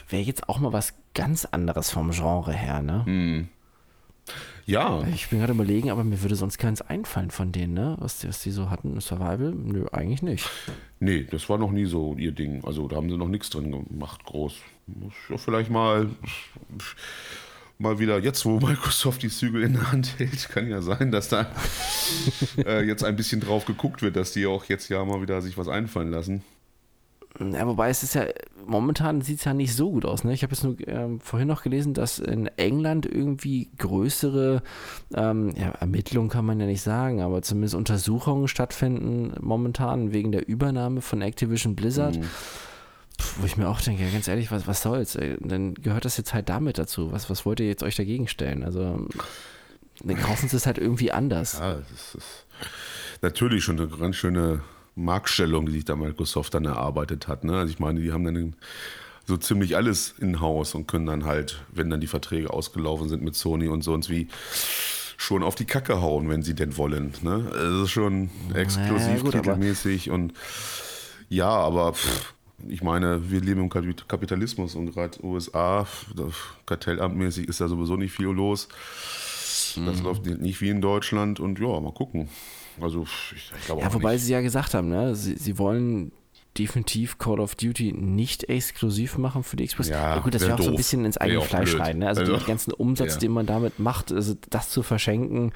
wäre 0.09 0.21
jetzt 0.21 0.47
auch 0.47 0.59
mal 0.59 0.71
was 0.71 0.93
ganz 1.15 1.45
anderes 1.45 1.89
vom 1.89 2.11
Genre 2.11 2.53
her, 2.53 2.81
ne? 2.81 3.05
Hm. 3.05 3.47
Ja. 4.67 5.03
Ich 5.13 5.29
bin 5.29 5.39
gerade 5.39 5.53
überlegen, 5.53 5.91
aber 5.91 6.03
mir 6.03 6.21
würde 6.21 6.35
sonst 6.35 6.57
keins 6.57 6.81
einfallen 6.81 7.29
von 7.31 7.51
denen, 7.51 7.73
ne? 7.73 7.95
Was 7.99 8.19
die, 8.19 8.27
was 8.27 8.41
die 8.41 8.51
so 8.51 8.69
hatten, 8.69 8.99
Survival? 8.99 9.51
Nö, 9.51 9.87
eigentlich 9.91 10.21
nicht. 10.21 10.49
Nee, 10.99 11.27
das 11.29 11.49
war 11.49 11.57
noch 11.57 11.71
nie 11.71 11.85
so 11.85 12.15
ihr 12.15 12.31
Ding. 12.31 12.63
Also 12.65 12.87
da 12.87 12.95
haben 12.95 13.09
sie 13.09 13.17
noch 13.17 13.27
nichts 13.27 13.49
drin 13.49 13.71
gemacht, 13.71 14.23
groß. 14.25 14.55
Muss 14.87 15.13
ja 15.29 15.37
vielleicht 15.37 15.69
mal 15.69 16.09
mal 17.77 17.99
wieder, 17.99 18.19
jetzt 18.19 18.45
wo 18.45 18.59
Microsoft 18.65 19.23
die 19.23 19.29
Zügel 19.29 19.63
in 19.63 19.73
der 19.73 19.91
Hand 19.91 20.19
hält, 20.19 20.49
kann 20.49 20.69
ja 20.69 20.81
sein, 20.81 21.11
dass 21.11 21.29
da 21.29 21.51
äh, 22.65 22.83
jetzt 22.85 23.03
ein 23.03 23.15
bisschen 23.15 23.41
drauf 23.41 23.65
geguckt 23.65 24.01
wird, 24.01 24.15
dass 24.15 24.31
die 24.31 24.45
auch 24.45 24.65
jetzt 24.65 24.89
ja 24.89 25.03
mal 25.03 25.21
wieder 25.21 25.41
sich 25.41 25.57
was 25.57 25.67
einfallen 25.67 26.11
lassen. 26.11 26.43
Ja, 27.37 27.67
wobei 27.67 27.89
es 27.89 28.01
ist 28.01 28.15
ja, 28.15 28.27
momentan 28.65 29.19
sieht 29.19 29.39
es 29.39 29.43
ja 29.43 29.53
nicht 29.53 29.75
so 29.75 29.91
gut 29.91 30.05
aus. 30.05 30.23
Ne? 30.23 30.33
Ich 30.33 30.43
habe 30.43 30.53
jetzt 30.53 30.63
nur 30.63 30.75
ähm, 30.87 31.19
vorhin 31.19 31.49
noch 31.49 31.63
gelesen, 31.63 31.93
dass 31.93 32.19
in 32.19 32.47
England 32.55 33.05
irgendwie 33.05 33.69
größere 33.77 34.63
ähm, 35.13 35.53
ja, 35.57 35.71
Ermittlungen 35.71 36.29
kann 36.29 36.45
man 36.45 36.61
ja 36.61 36.65
nicht 36.65 36.81
sagen, 36.81 37.19
aber 37.19 37.41
zumindest 37.41 37.75
Untersuchungen 37.75 38.47
stattfinden 38.47 39.33
momentan 39.41 40.13
wegen 40.13 40.31
der 40.31 40.47
Übernahme 40.47 41.01
von 41.01 41.21
Activision 41.21 41.75
Blizzard. 41.75 42.17
Mhm 42.17 42.25
wo 43.37 43.45
ich 43.45 43.57
mir 43.57 43.67
auch 43.67 43.81
denke, 43.81 44.09
ganz 44.11 44.27
ehrlich, 44.27 44.51
was, 44.51 44.67
was 44.67 44.81
soll's? 44.81 45.17
Dann 45.39 45.73
gehört 45.75 46.05
das 46.05 46.17
jetzt 46.17 46.33
halt 46.33 46.49
damit 46.49 46.77
dazu. 46.77 47.11
Was, 47.11 47.29
was 47.29 47.45
wollt 47.45 47.59
ihr 47.59 47.67
jetzt 47.67 47.83
euch 47.83 47.95
dagegen 47.95 48.27
stellen? 48.27 48.63
Also, 48.63 49.07
dann 50.03 50.17
kaufen 50.21 50.49
sie 50.49 50.57
es 50.57 50.65
halt 50.65 50.77
irgendwie 50.77 51.11
anders. 51.11 51.59
Ja, 51.59 51.75
das 51.75 52.15
ist 52.15 52.45
natürlich 53.21 53.63
schon 53.63 53.79
eine 53.79 53.87
ganz 53.87 54.15
schöne 54.15 54.61
Marktstellung, 54.95 55.65
die 55.65 55.73
sich 55.73 55.85
da 55.85 55.95
Microsoft 55.95 56.53
dann 56.53 56.65
erarbeitet 56.65 57.27
hat. 57.27 57.43
Ne? 57.43 57.57
Also 57.57 57.71
ich 57.71 57.79
meine, 57.79 57.99
die 58.01 58.11
haben 58.11 58.23
dann 58.23 58.55
so 59.25 59.37
ziemlich 59.37 59.75
alles 59.75 60.13
in 60.19 60.39
Haus 60.39 60.75
und 60.75 60.87
können 60.87 61.05
dann 61.05 61.25
halt, 61.25 61.63
wenn 61.71 61.89
dann 61.89 61.99
die 61.99 62.07
Verträge 62.07 62.51
ausgelaufen 62.51 63.09
sind 63.09 63.23
mit 63.23 63.35
Sony 63.35 63.67
und 63.67 63.83
sonst 63.83 64.09
wie, 64.09 64.27
schon 65.17 65.43
auf 65.43 65.55
die 65.55 65.65
Kacke 65.65 66.01
hauen, 66.01 66.29
wenn 66.29 66.43
sie 66.43 66.53
denn 66.53 66.77
wollen. 66.77 67.13
Ne? 67.21 67.45
Es 67.49 67.83
ist 67.83 67.91
schon 67.91 68.29
exklusiv, 68.53 69.23
naja, 69.23 69.41
titelmäßig 69.41 70.11
und 70.11 70.33
ja, 71.29 71.49
aber 71.49 71.93
pff, 71.93 72.33
ich 72.67 72.81
meine, 72.81 73.29
wir 73.29 73.41
leben 73.41 73.61
im 73.61 73.69
Kapitalismus 73.69 74.75
und 74.75 74.93
gerade 74.93 75.23
USA, 75.23 75.85
kartellamtmäßig 76.65 77.47
ist 77.47 77.61
da 77.61 77.67
sowieso 77.67 77.97
nicht 77.97 78.13
viel 78.13 78.27
los. 78.27 78.67
Das 79.75 79.99
mhm. 79.99 80.03
läuft 80.03 80.25
nicht 80.25 80.61
wie 80.61 80.69
in 80.69 80.81
Deutschland 80.81 81.39
und 81.39 81.59
ja, 81.59 81.79
mal 81.79 81.91
gucken. 81.91 82.29
Also 82.79 83.03
ich, 83.03 83.51
ich 83.57 83.65
glaube 83.65 83.81
Ja, 83.81 83.93
wobei 83.93 84.13
nicht. 84.13 84.23
sie 84.23 84.33
ja 84.33 84.41
gesagt 84.41 84.73
haben, 84.73 84.89
ne, 84.89 85.15
sie, 85.15 85.35
sie 85.35 85.57
wollen 85.57 86.11
definitiv 86.57 87.17
Call 87.17 87.39
of 87.39 87.55
Duty 87.55 87.93
nicht 87.93 88.49
exklusiv 88.49 89.17
machen 89.17 89.43
für 89.43 89.55
die 89.55 89.67
Xbox. 89.67 89.89
Ja, 89.89 90.15
ja 90.15 90.19
gut, 90.19 90.33
das 90.33 90.41
wäre 90.43 90.55
auch 90.55 90.61
so 90.61 90.69
ein 90.69 90.75
bisschen 90.75 91.05
ins 91.05 91.17
eigene 91.17 91.41
Fleisch 91.41 91.71
blöd. 91.71 91.81
rein. 91.81 91.99
Ne? 91.99 92.07
Also, 92.07 92.21
also 92.21 92.37
den 92.37 92.45
ganzen 92.45 92.71
Umsatz, 92.73 93.15
ja. 93.15 93.19
den 93.19 93.31
man 93.31 93.45
damit 93.45 93.79
macht, 93.79 94.11
also 94.11 94.35
das 94.49 94.69
zu 94.69 94.83
verschenken, 94.83 95.51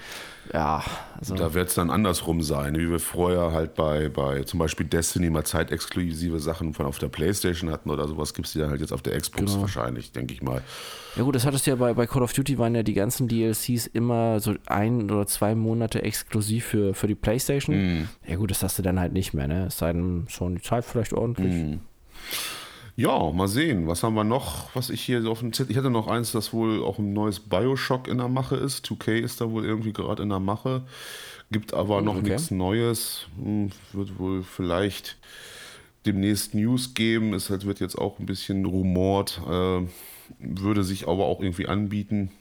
ja. 0.53 0.83
Also. 1.19 1.35
Da 1.35 1.53
wird 1.53 1.69
es 1.69 1.75
dann 1.75 1.89
andersrum 1.89 2.41
sein, 2.41 2.75
wie 2.77 2.89
wir 2.89 2.99
vorher 2.99 3.51
halt 3.51 3.75
bei, 3.75 4.09
bei 4.09 4.43
zum 4.43 4.59
Beispiel 4.59 4.85
Destiny 4.85 5.29
mal 5.29 5.43
zeitexklusive 5.43 6.39
Sachen 6.39 6.73
von 6.73 6.85
auf 6.85 6.97
der 6.97 7.09
Playstation 7.09 7.69
hatten 7.69 7.89
oder 7.89 8.07
sowas, 8.07 8.33
gibt 8.33 8.47
es 8.47 8.53
die 8.53 8.59
dann 8.59 8.69
halt 8.69 8.81
jetzt 8.81 8.93
auf 8.93 9.01
der 9.01 9.19
Xbox 9.19 9.51
genau. 9.51 9.61
wahrscheinlich, 9.61 10.11
denke 10.11 10.33
ich 10.33 10.41
mal. 10.41 10.61
Ja 11.15 11.23
gut, 11.23 11.35
das 11.35 11.45
hattest 11.45 11.65
du 11.65 11.71
ja 11.71 11.75
bei, 11.75 11.93
bei 11.93 12.07
Call 12.07 12.21
of 12.23 12.33
Duty 12.33 12.57
waren 12.57 12.75
ja 12.75 12.83
die 12.83 12.93
ganzen 12.93 13.27
DLCs 13.27 13.87
immer 13.87 14.39
so 14.39 14.55
ein 14.67 15.09
oder 15.11 15.27
zwei 15.27 15.55
Monate 15.55 16.03
exklusiv 16.03 16.65
für, 16.65 16.93
für 16.93 17.07
die 17.07 17.15
Playstation. 17.15 17.75
Mm. 18.01 18.09
Ja 18.27 18.35
gut, 18.37 18.51
das 18.51 18.63
hast 18.63 18.77
du 18.77 18.83
dann 18.83 18.99
halt 18.99 19.11
nicht 19.11 19.33
mehr, 19.33 19.47
ne? 19.47 19.65
Es 19.65 19.79
sei 19.79 19.91
denn 19.91 20.25
schon 20.29 20.55
die 20.55 20.61
Zeit 20.61 20.85
vielleicht 20.89 21.13
ordentlich. 21.13 21.53
Mm. 21.53 21.79
Ja, 22.99 23.31
mal 23.31 23.47
sehen. 23.47 23.87
Was 23.87 24.03
haben 24.03 24.15
wir 24.15 24.25
noch, 24.25 24.75
was 24.75 24.89
ich 24.89 25.01
hier 25.01 25.21
so 25.21 25.31
auf 25.31 25.39
dem 25.39 25.53
Zettel. 25.53 25.71
Ich 25.71 25.77
hatte 25.77 25.89
noch 25.89 26.07
eins, 26.07 26.33
das 26.33 26.51
wohl 26.51 26.83
auch 26.83 26.99
ein 26.99 27.13
neues 27.13 27.39
Bioshock 27.39 28.09
in 28.09 28.17
der 28.17 28.27
Mache 28.27 28.57
ist. 28.57 28.85
2K 28.85 29.19
ist 29.19 29.39
da 29.39 29.49
wohl 29.51 29.63
irgendwie 29.63 29.93
gerade 29.93 30.21
in 30.21 30.27
der 30.27 30.41
Mache. 30.41 30.83
Gibt 31.49 31.73
aber 31.73 32.01
noch 32.01 32.17
okay. 32.17 32.31
nichts 32.31 32.51
Neues. 32.51 33.27
Hm, 33.41 33.69
wird 33.93 34.19
wohl 34.19 34.43
vielleicht 34.43 35.17
demnächst 36.05 36.53
News 36.53 36.93
geben. 36.93 37.33
Es 37.33 37.49
halt 37.49 37.65
wird 37.65 37.79
jetzt 37.79 37.97
auch 37.97 38.19
ein 38.19 38.25
bisschen 38.25 38.65
rumort. 38.65 39.41
Äh, 39.47 39.87
würde 40.39 40.83
sich 40.83 41.07
aber 41.07 41.25
auch 41.25 41.39
irgendwie 41.39 41.67
anbieten. 41.67 42.31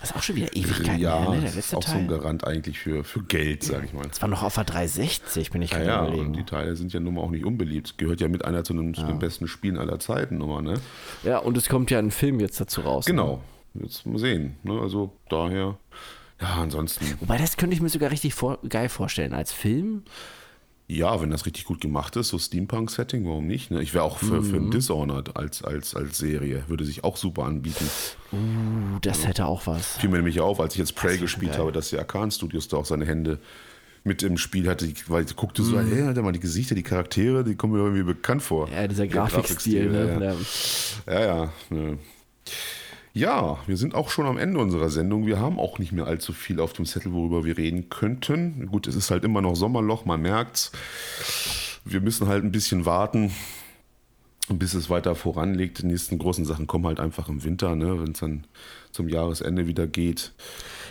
Das 0.00 0.10
ist 0.10 0.16
auch 0.16 0.22
schon 0.22 0.36
wieder 0.36 0.54
Ewigkeit 0.54 0.98
ja, 1.00 1.18
her, 1.20 1.30
ne? 1.30 1.36
Der 1.36 1.40
das 1.40 1.50
ist 1.50 1.56
letzte 1.56 1.76
auch 1.78 1.82
so 1.82 1.92
Teil. 1.92 2.00
ein 2.02 2.08
Garant 2.08 2.46
eigentlich 2.46 2.78
für, 2.78 3.02
für 3.02 3.22
Geld, 3.22 3.62
sag 3.64 3.82
ich 3.84 3.92
mal. 3.94 4.06
das 4.06 4.20
war 4.20 4.28
noch 4.28 4.42
auf 4.42 4.54
der 4.54 4.64
360, 4.64 5.50
bin 5.50 5.62
ich 5.62 5.70
Ja, 5.70 5.78
gerade 5.78 5.90
ja, 5.90 6.02
überlegen. 6.06 6.26
und 6.26 6.32
die 6.36 6.44
Teile 6.44 6.76
sind 6.76 6.92
ja 6.92 7.00
nun 7.00 7.14
mal 7.14 7.22
auch 7.22 7.30
nicht 7.30 7.44
unbeliebt. 7.46 7.96
Gehört 7.96 8.20
ja 8.20 8.28
mit 8.28 8.44
einer 8.44 8.62
zu, 8.62 8.74
den- 8.74 8.92
zu 8.94 9.04
den 9.04 9.18
besten 9.18 9.48
Spielen 9.48 9.78
aller 9.78 9.98
Zeiten, 9.98 10.36
Nummer, 10.38 10.60
ne? 10.60 10.74
Ja, 11.22 11.38
und 11.38 11.56
es 11.56 11.68
kommt 11.68 11.90
ja 11.90 11.98
ein 11.98 12.10
Film 12.10 12.40
jetzt 12.40 12.60
dazu 12.60 12.82
raus. 12.82 13.06
Ne? 13.06 13.12
Genau. 13.14 13.42
Jetzt 13.74 14.06
mal 14.06 14.18
sehen. 14.18 14.56
Ne? 14.62 14.78
Also 14.80 15.12
daher, 15.30 15.78
ja, 16.40 16.54
ansonsten, 16.60 17.04
Wobei, 17.20 17.38
das 17.38 17.56
könnte 17.56 17.74
ich 17.74 17.80
mir 17.82 17.88
sogar 17.88 18.10
richtig 18.10 18.34
vor 18.34 18.58
geil 18.68 18.88
vorstellen. 18.90 19.32
Als 19.32 19.52
Film, 19.52 20.02
ja, 20.88 21.20
wenn 21.20 21.30
das 21.30 21.46
richtig 21.46 21.64
gut 21.64 21.80
gemacht 21.80 22.14
ist, 22.16 22.28
so 22.28 22.38
Steampunk-Setting, 22.38 23.24
warum 23.26 23.46
nicht? 23.46 23.70
Ne? 23.72 23.82
Ich 23.82 23.92
wäre 23.92 24.04
auch 24.04 24.18
für, 24.18 24.40
Mhm. 24.40 24.44
für 24.44 24.56
ein 24.56 24.70
Dishonored 24.70 25.36
als, 25.36 25.62
als, 25.64 25.94
als 25.96 26.18
Serie, 26.18 26.62
würde 26.68 26.84
sich 26.84 27.02
auch 27.02 27.16
super 27.16 27.44
anbieten. 27.44 27.88
uh, 28.32 28.36
das 29.00 29.26
hätte 29.26 29.46
auch 29.46 29.66
was. 29.66 29.96
Fiel 29.98 30.10
mir 30.10 30.16
nämlich 30.18 30.40
auf, 30.40 30.60
als 30.60 30.74
ich 30.74 30.78
jetzt 30.78 30.94
Prey 30.94 31.18
gespielt 31.18 31.52
geil. 31.52 31.60
habe, 31.60 31.72
dass 31.72 31.90
die 31.90 31.98
Arcan 31.98 32.30
Studios 32.30 32.68
da 32.68 32.76
auch 32.76 32.86
seine 32.86 33.04
Hände 33.04 33.38
mit 34.04 34.22
im 34.22 34.38
Spiel 34.38 34.68
hatte, 34.68 34.88
weil 35.08 35.24
ich 35.24 35.34
guckte 35.34 35.64
so, 35.64 35.80
hey, 35.80 36.02
Alter, 36.02 36.22
mal 36.22 36.30
die 36.30 36.38
Gesichter, 36.38 36.76
die 36.76 36.84
Charaktere, 36.84 37.42
die 37.42 37.56
kommen 37.56 37.72
mir 37.72 37.80
irgendwie 37.80 38.04
bekannt 38.04 38.40
vor. 38.42 38.68
Mhm. 38.68 38.72
Ja, 38.74 38.86
dieser 38.86 39.08
Grafikstil, 39.08 39.88
Grafikstil, 39.90 40.18
ne? 40.20 40.36
ja. 41.06 41.12
Ja. 41.14 41.20
Ja, 41.20 41.36
ja. 41.44 41.52
Ne. 41.70 41.98
Ja, 43.16 43.56
wir 43.66 43.78
sind 43.78 43.94
auch 43.94 44.10
schon 44.10 44.26
am 44.26 44.36
Ende 44.36 44.60
unserer 44.60 44.90
Sendung. 44.90 45.24
Wir 45.24 45.40
haben 45.40 45.58
auch 45.58 45.78
nicht 45.78 45.90
mehr 45.90 46.06
allzu 46.06 46.34
viel 46.34 46.60
auf 46.60 46.74
dem 46.74 46.84
Zettel, 46.84 47.14
worüber 47.14 47.46
wir 47.46 47.56
reden 47.56 47.88
könnten. 47.88 48.66
Gut, 48.66 48.86
es 48.86 48.94
ist 48.94 49.10
halt 49.10 49.24
immer 49.24 49.40
noch 49.40 49.56
Sommerloch, 49.56 50.04
man 50.04 50.20
merkt's. 50.20 50.70
Wir 51.82 52.02
müssen 52.02 52.28
halt 52.28 52.44
ein 52.44 52.52
bisschen 52.52 52.84
warten, 52.84 53.32
bis 54.50 54.74
es 54.74 54.90
weiter 54.90 55.14
voranlegt. 55.14 55.78
Die 55.78 55.86
nächsten 55.86 56.18
großen 56.18 56.44
Sachen 56.44 56.66
kommen 56.66 56.84
halt 56.84 57.00
einfach 57.00 57.30
im 57.30 57.42
Winter, 57.42 57.74
ne, 57.74 58.02
wenn 58.02 58.12
es 58.12 58.20
dann 58.20 58.46
zum 58.92 59.08
Jahresende 59.08 59.66
wieder 59.66 59.86
geht. 59.86 60.32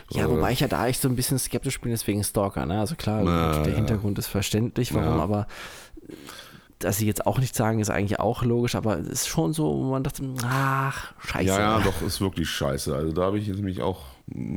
Ja, 0.09 0.27
wobei 0.27 0.51
ich 0.51 0.61
ja 0.61 0.67
da 0.67 0.87
echt 0.87 1.01
so 1.01 1.07
ein 1.07 1.15
bisschen 1.15 1.37
skeptisch 1.37 1.79
bin, 1.79 1.91
deswegen 1.91 2.23
Stalker. 2.23 2.65
Ne? 2.65 2.79
Also 2.79 2.95
klar, 2.95 3.21
Na, 3.23 3.61
der. 3.61 3.75
Hintergrund 3.75 4.17
ist 4.17 4.27
verständlich, 4.27 4.95
warum, 4.95 5.17
Ja. 5.17 5.23
aber 5.23 5.47
dass 6.79 6.97
sie 6.97 7.05
jetzt 7.07 7.25
auch 7.25 7.39
nicht 7.39 7.55
sagen, 7.55 7.79
ist 7.79 7.89
eigentlich 7.89 8.19
auch 8.19 8.43
logisch, 8.43 8.75
aber 8.75 8.99
es 8.99 9.07
ist 9.07 9.27
schon 9.27 9.53
so, 9.53 9.65
wo 9.65 9.91
man 9.91 10.03
dachte, 10.03 10.23
ach, 10.43 11.13
scheiße. 11.25 11.45
Ja, 11.47 11.59
ja, 11.59 11.79
doch, 11.79 12.01
ist 12.01 12.21
wirklich 12.21 12.49
scheiße. 12.49 12.93
Also 12.95 13.11
da 13.13 13.23
habe 13.23 13.39
ich 13.39 13.47
jetzt 13.47 13.57
nämlich 13.57 13.81
auch 13.81 14.03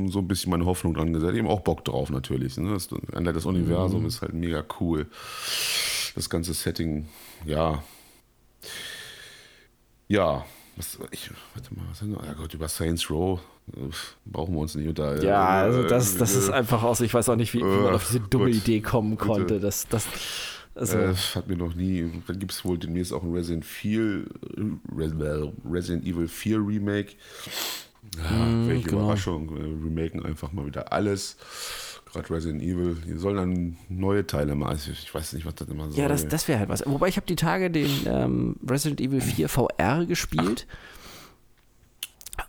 so 0.07 0.19
ein 0.19 0.27
bisschen 0.27 0.51
meine 0.51 0.65
Hoffnung 0.65 0.93
dran 0.93 1.13
gesetzt. 1.13 1.35
Eben 1.35 1.47
auch 1.47 1.61
Bock 1.61 1.85
drauf 1.85 2.09
natürlich. 2.09 2.57
Ne? 2.57 2.73
Das, 2.73 2.89
das 2.89 3.45
Universum 3.45 4.05
ist 4.05 4.21
halt 4.21 4.33
mega 4.33 4.63
cool. 4.79 5.07
Das 6.15 6.29
ganze 6.29 6.53
Setting, 6.53 7.07
ja. 7.45 7.81
Ja, 10.07 10.43
was, 10.75 10.97
ich, 11.11 11.29
warte 11.53 11.75
mal, 11.75 11.83
was 11.89 12.01
wir? 12.01 12.25
Ja 12.25 12.33
Gott, 12.33 12.53
über 12.53 12.67
Saints 12.67 13.09
Row 13.11 13.39
äh, 13.75 13.79
brauchen 14.25 14.55
wir 14.55 14.61
uns 14.61 14.75
nicht 14.75 14.87
unter. 14.87 15.21
Ja, 15.23 15.47
also 15.47 15.83
äh, 15.83 15.87
das, 15.87 16.17
das 16.17 16.35
ist 16.35 16.49
einfach 16.49 16.81
aus, 16.83 17.01
ich 17.01 17.13
weiß 17.13 17.29
auch 17.29 17.35
nicht, 17.35 17.53
wie, 17.53 17.59
wie 17.59 17.63
man 17.63 17.91
Äh, 17.91 17.95
auf 17.95 18.07
diese 18.07 18.21
dumme 18.21 18.45
gut, 18.45 18.55
Idee 18.55 18.81
kommen 18.81 19.11
bitte. 19.11 19.25
konnte. 19.25 19.59
Das, 19.59 19.87
das, 19.87 20.07
also, 20.79 20.97
Äh, 20.97 21.13
hat 21.13 21.47
mir 21.47 21.57
noch 21.57 21.75
nie. 21.75 22.09
Dann 22.27 22.39
gibt 22.39 22.51
es 22.51 22.63
wohl 22.63 22.77
demnächst 22.77 23.13
auch 23.13 23.23
ein 23.23 23.33
Resident, 23.33 23.65
4, 23.65 24.25
Res, 24.95 25.11
äh, 25.13 25.51
Resident 25.69 26.05
Evil 26.05 26.27
4 26.27 26.57
Remake. 26.57 27.13
Ja, 28.17 28.67
welche 28.67 28.89
genau. 28.89 29.03
Überraschung. 29.03 29.53
Wir 29.55 29.63
remaken 29.63 30.25
einfach 30.25 30.51
mal 30.51 30.65
wieder 30.65 30.91
alles. 30.93 31.37
Gerade 32.11 32.29
Resident 32.33 32.63
Evil. 32.63 32.95
Die 33.05 33.17
sollen 33.19 33.35
dann 33.35 33.77
neue 33.89 34.25
Teile 34.25 34.55
machen. 34.55 34.79
Ich 34.91 35.13
weiß 35.13 35.33
nicht, 35.33 35.45
was 35.45 35.55
das 35.55 35.67
immer 35.67 35.89
soll. 35.91 35.99
ja, 35.99 36.07
das, 36.07 36.27
das 36.27 36.47
wäre 36.47 36.59
halt 36.59 36.69
was. 36.69 36.83
Wobei 36.85 37.07
ich 37.07 37.17
habe 37.17 37.27
die 37.27 37.35
Tage 37.35 37.69
den 37.69 37.91
ähm, 38.05 38.55
Resident 38.67 39.01
Evil 39.01 39.21
4 39.21 39.47
VR 39.49 40.05
gespielt 40.05 40.65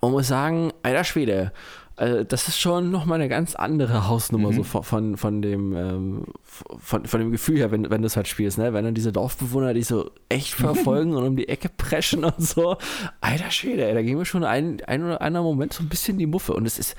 und 0.01 0.13
muss 0.13 0.29
sagen, 0.29 0.73
alter 0.83 1.05
Schwede, 1.05 1.53
äh, 2.01 2.25
das 2.25 2.49
ist 2.49 2.59
schon 2.59 2.91
nochmal 2.91 3.21
eine 3.21 3.29
ganz 3.29 3.55
andere 3.55 4.09
Hausnummer 4.09 4.55
so 4.55 4.63
von, 4.63 4.83
von, 4.83 5.17
von 5.19 5.43
dem 5.43 5.77
ähm, 5.77 6.25
von, 6.43 7.05
von 7.05 7.21
dem 7.21 7.31
Gefühl 7.31 7.59
her, 7.59 7.71
wenn, 7.71 7.91
wenn 7.91 8.01
du 8.01 8.07
es 8.07 8.17
halt 8.17 8.27
spielst, 8.27 8.57
ne? 8.57 8.73
Wenn 8.73 8.85
dann 8.85 8.95
diese 8.95 9.13
Dorfbewohner 9.13 9.75
dich 9.75 9.87
so 9.87 10.11
echt 10.31 10.55
verfolgen 10.55 11.15
und 11.15 11.25
um 11.25 11.37
die 11.37 11.49
Ecke 11.49 11.69
preschen 11.69 12.25
und 12.25 12.41
so. 12.41 12.79
Alter 13.21 13.51
Schwede, 13.51 13.87
ey, 13.87 13.93
da 13.93 14.01
ging 14.01 14.17
mir 14.17 14.25
schon 14.25 14.45
ein, 14.45 14.81
ein 14.87 15.05
oder 15.05 15.21
einer 15.21 15.43
Moment 15.43 15.75
so 15.75 15.83
ein 15.83 15.91
bisschen 15.91 16.17
die 16.17 16.27
Muffe 16.27 16.55
und 16.55 16.65
es 16.65 16.79
ist 16.79 16.97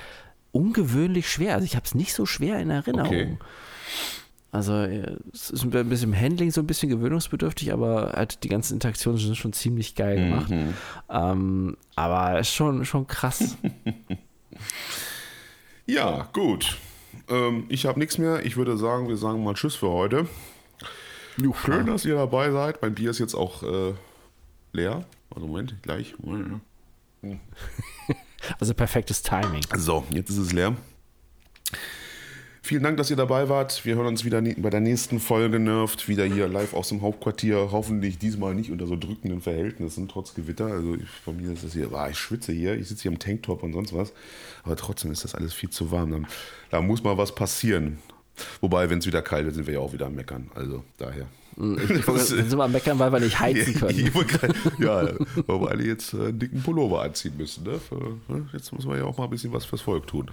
ungewöhnlich 0.52 1.30
schwer. 1.30 1.56
Also 1.56 1.66
ich 1.66 1.76
habe 1.76 1.86
es 1.86 1.96
nicht 1.96 2.14
so 2.14 2.28
schwer 2.28 2.60
in 2.60 2.70
Erinnerung. 2.70 3.08
Okay. 3.08 3.38
Also 4.52 4.76
äh, 4.76 5.16
es 5.34 5.50
ist 5.50 5.64
ein 5.64 5.90
bisschen 5.90 6.14
im 6.14 6.20
Handling 6.20 6.52
so 6.52 6.62
ein 6.62 6.68
bisschen 6.68 6.90
gewöhnungsbedürftig, 6.90 7.74
aber 7.74 8.12
halt 8.16 8.44
die 8.44 8.50
ganzen 8.50 8.76
Interaktionen 8.76 9.18
sind 9.18 9.38
schon 9.38 9.54
ziemlich 9.54 9.96
geil 9.96 10.18
gemacht. 10.18 10.52
Mhm. 10.52 10.74
Ähm, 11.10 11.78
aber 11.96 12.40
ist 12.40 12.54
schon, 12.54 12.86
schon 12.86 13.08
krass. 13.08 13.58
Ja, 15.86 16.30
gut. 16.34 16.78
Ähm, 17.30 17.66
ich 17.70 17.86
habe 17.86 18.00
nichts 18.00 18.18
mehr. 18.18 18.46
Ich 18.46 18.58
würde 18.58 18.78
sagen, 18.78 19.08
wir 19.08 19.18
sagen 19.18 19.44
mal 19.44 19.54
Tschüss 19.54 19.76
für 19.76 19.90
heute. 19.90 20.28
Schön, 21.66 21.86
dass 21.86 22.06
ihr 22.06 22.16
dabei 22.16 22.52
seid. 22.52 22.82
Mein 22.82 22.94
Bier 22.94 23.10
ist 23.10 23.20
jetzt 23.20 23.36
auch 23.36 23.64
äh, 23.64 23.94
leer. 24.74 25.06
Also 25.34 25.48
Moment, 25.48 25.82
gleich. 25.82 26.14
Also 28.60 28.74
perfektes 28.74 29.22
Timing. 29.22 29.62
So, 29.78 30.04
jetzt 30.12 30.30
ist 30.30 30.38
es 30.38 30.52
leer. 30.52 30.76
Vielen 32.64 32.84
Dank, 32.84 32.98
dass 32.98 33.10
ihr 33.10 33.16
dabei 33.16 33.50
wart. 33.50 33.84
Wir 33.86 33.96
hören 33.96 34.06
uns 34.06 34.24
wieder 34.24 34.40
bei 34.40 34.70
der 34.70 34.80
nächsten 34.80 35.20
Folge 35.20 35.60
Nervt. 35.60 36.08
Wieder 36.08 36.26
hier 36.26 36.48
live 36.48 36.74
aus 36.76 36.90
dem 36.90 37.02
Hauptquartier. 37.02 37.70
Hoffentlich 37.72 38.20
diesmal 38.20 38.54
nicht 38.54 38.72
unter 38.72 38.86
so 38.86 38.96
drückenden 38.96 39.42
Verhältnissen, 39.42 40.08
trotz 40.08 40.36
Gewitter. 40.36 40.68
Also 40.68 40.94
ich, 40.94 41.10
von 41.10 41.38
mir 41.38 41.52
ist 41.52 41.64
das 41.64 41.74
hier, 41.74 41.92
ah, 41.92 42.10
ich 42.10 42.20
schwitze 42.20 42.52
hier. 42.52 42.76
Ich 42.76 42.88
sitze 42.88 43.02
hier 43.04 43.12
im 43.12 43.20
Tanktop 43.20 43.64
und 43.64 43.74
sonst 43.74 43.94
was. 43.94 44.14
Aber 44.64 44.76
trotzdem 44.76 45.12
ist 45.12 45.24
das 45.24 45.34
alles 45.34 45.54
viel 45.54 45.72
zu 45.72 45.92
warm. 45.92 46.12
Da, 46.12 46.20
da 46.70 46.82
muss 46.82 47.04
mal 47.04 47.18
was 47.18 47.34
passieren. 47.34 47.98
Wobei, 48.62 48.90
wenn 48.92 49.00
es 49.00 49.08
wieder 49.08 49.24
kalt 49.24 49.46
wird, 49.46 49.56
sind 49.56 49.66
wir 49.66 49.74
ja 49.74 49.80
auch 49.80 49.92
wieder 49.92 50.06
am 50.06 50.16
Meckern. 50.16 50.52
Also 50.54 50.84
daher. 51.00 51.26
Ich 51.62 52.06
Dann 52.06 52.18
sind 52.18 52.58
wir 52.58 52.64
am 52.64 52.72
Meckern, 52.72 52.98
weil 52.98 53.12
wir 53.12 53.20
nicht 53.20 53.40
heizen 53.40 53.74
können. 53.80 54.56
Ja, 54.80 55.10
weil 55.48 55.62
wir 55.62 55.70
alle 55.70 55.84
jetzt 55.84 56.14
äh, 56.14 56.18
einen 56.18 56.40
dicken 56.40 56.64
Pullover 56.64 57.04
anziehen 57.04 57.38
müssen. 57.38 57.64
Ne? 57.64 57.80
Ne? 58.28 58.50
Jetzt 58.54 58.72
muss 58.74 58.86
man 58.86 58.98
ja 58.98 59.04
auch 59.06 59.18
mal 59.18 59.26
ein 59.26 59.30
bisschen 59.30 59.54
was 59.54 59.66
fürs 59.66 59.82
Volk 59.82 60.08
tun. 60.08 60.32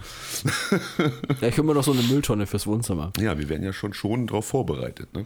Ja, 1.41 1.47
ich 1.47 1.57
habe 1.57 1.63
mir 1.63 1.73
noch 1.73 1.83
so 1.83 1.91
eine 1.91 2.01
Mülltonne 2.03 2.47
fürs 2.47 2.65
Wohnzimmer. 2.65 3.11
Ja, 3.19 3.37
wir 3.37 3.47
werden 3.49 3.63
ja 3.63 3.73
schon 3.73 3.93
schon 3.93 4.27
darauf 4.27 4.45
vorbereitet. 4.45 5.13
Ne? 5.13 5.25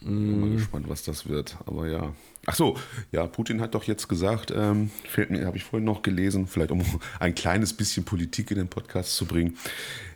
Bin 0.00 0.40
mal 0.40 0.50
gespannt, 0.50 0.88
was 0.88 1.02
das 1.02 1.28
wird. 1.28 1.56
Aber 1.66 1.88
ja. 1.88 2.12
Ach 2.46 2.54
so, 2.54 2.76
ja, 3.12 3.26
Putin 3.26 3.60
hat 3.60 3.74
doch 3.74 3.84
jetzt 3.84 4.08
gesagt, 4.08 4.52
ähm, 4.56 4.90
fällt 5.08 5.30
mir, 5.30 5.44
habe 5.46 5.58
ich 5.58 5.64
vorhin 5.64 5.84
noch 5.84 6.02
gelesen, 6.02 6.46
vielleicht 6.46 6.70
um 6.70 6.82
ein 7.20 7.34
kleines 7.34 7.72
bisschen 7.74 8.04
Politik 8.04 8.50
in 8.50 8.56
den 8.56 8.68
Podcast 8.68 9.14
zu 9.16 9.26
bringen. 9.26 9.58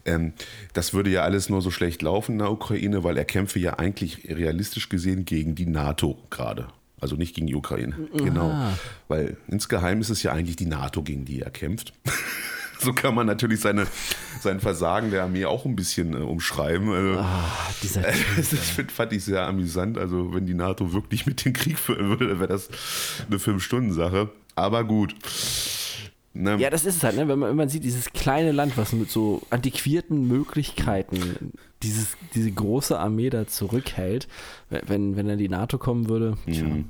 Ähm, 0.07 0.33
das 0.73 0.95
würde 0.95 1.11
ja 1.11 1.23
alles 1.23 1.49
nur 1.51 1.61
so 1.61 1.71
schlecht 1.71 2.03
laufen 2.03 2.33
in 2.33 2.39
der 2.39 2.51
Ukraine, 2.51 3.05
weil 3.05 3.17
er 3.19 3.25
kämpfe 3.25 3.59
ja 3.59 3.79
eigentlich 3.79 4.29
realistisch 4.29 4.89
gesehen 4.89 5.25
gegen 5.25 5.55
die 5.55 5.67
NATO 5.67 6.19
gerade. 6.31 6.69
Also 6.99 7.17
nicht 7.17 7.35
gegen 7.35 7.47
die 7.47 7.55
Ukraine. 7.55 8.09
Genau. 8.17 8.73
Weil 9.09 9.37
insgeheim 9.49 10.01
ist 10.01 10.09
es 10.09 10.23
ja 10.23 10.33
eigentlich 10.33 10.57
die 10.57 10.65
NATO, 10.65 11.03
gegen 11.03 11.27
die 11.27 11.43
er 11.43 11.51
kämpft. 11.51 11.93
so 12.85 12.93
kann 12.93 13.15
man 13.15 13.27
natürlich 13.27 13.61
seine, 13.61 13.87
sein 14.41 14.61
Versagen 14.61 15.11
der 15.11 15.23
Armee 15.25 15.45
auch 15.47 15.65
ein 15.65 15.75
bisschen 15.75 16.15
äh, 16.15 16.19
umschreiben. 16.19 16.91
Also, 16.93 17.19
Ah, 17.21 17.51
dieser 17.83 18.03
das 18.37 18.49
find- 18.49 18.93
fand 18.93 19.13
ich 19.13 19.25
sehr 19.25 19.47
amüsant. 19.47 19.99
Also, 19.99 20.33
wenn 20.35 20.47
die 20.47 20.55
NATO 20.55 20.93
wirklich 20.93 21.27
mit 21.27 21.45
den 21.45 21.53
Krieg 21.53 21.79
führen 21.79 22.09
würde, 22.11 22.39
wäre 22.39 22.49
das 22.49 22.69
eine 23.29 23.39
Fünf-Stunden-Sache. 23.39 24.29
Aber 24.55 24.85
gut. 24.85 25.15
Ne? 26.37 26.57
Ja, 26.59 26.69
das 26.69 26.85
ist 26.85 26.97
es 26.97 27.03
halt, 27.05 27.15
ne? 27.17 27.29
wenn, 27.29 27.39
man, 27.39 27.51
wenn 27.51 27.57
man 27.57 27.69
sieht, 27.69 27.85
dieses 27.85 28.13
kleine 28.13 28.51
Land, 28.51 28.77
was 28.77 28.93
mit 28.93 29.09
so 29.11 29.43
antiquierten 29.51 30.27
Möglichkeiten 30.27 31.53
dieses, 31.85 32.17
diese 32.35 32.51
große 32.51 32.99
Armee 32.99 33.31
da 33.31 33.47
zurückhält, 33.47 34.27
wenn, 34.69 35.17
wenn 35.17 35.29
dann 35.29 35.39
die 35.39 35.49
NATO 35.49 35.79
kommen 35.79 36.09
würde. 36.09 36.37
Mhm. 36.47 36.87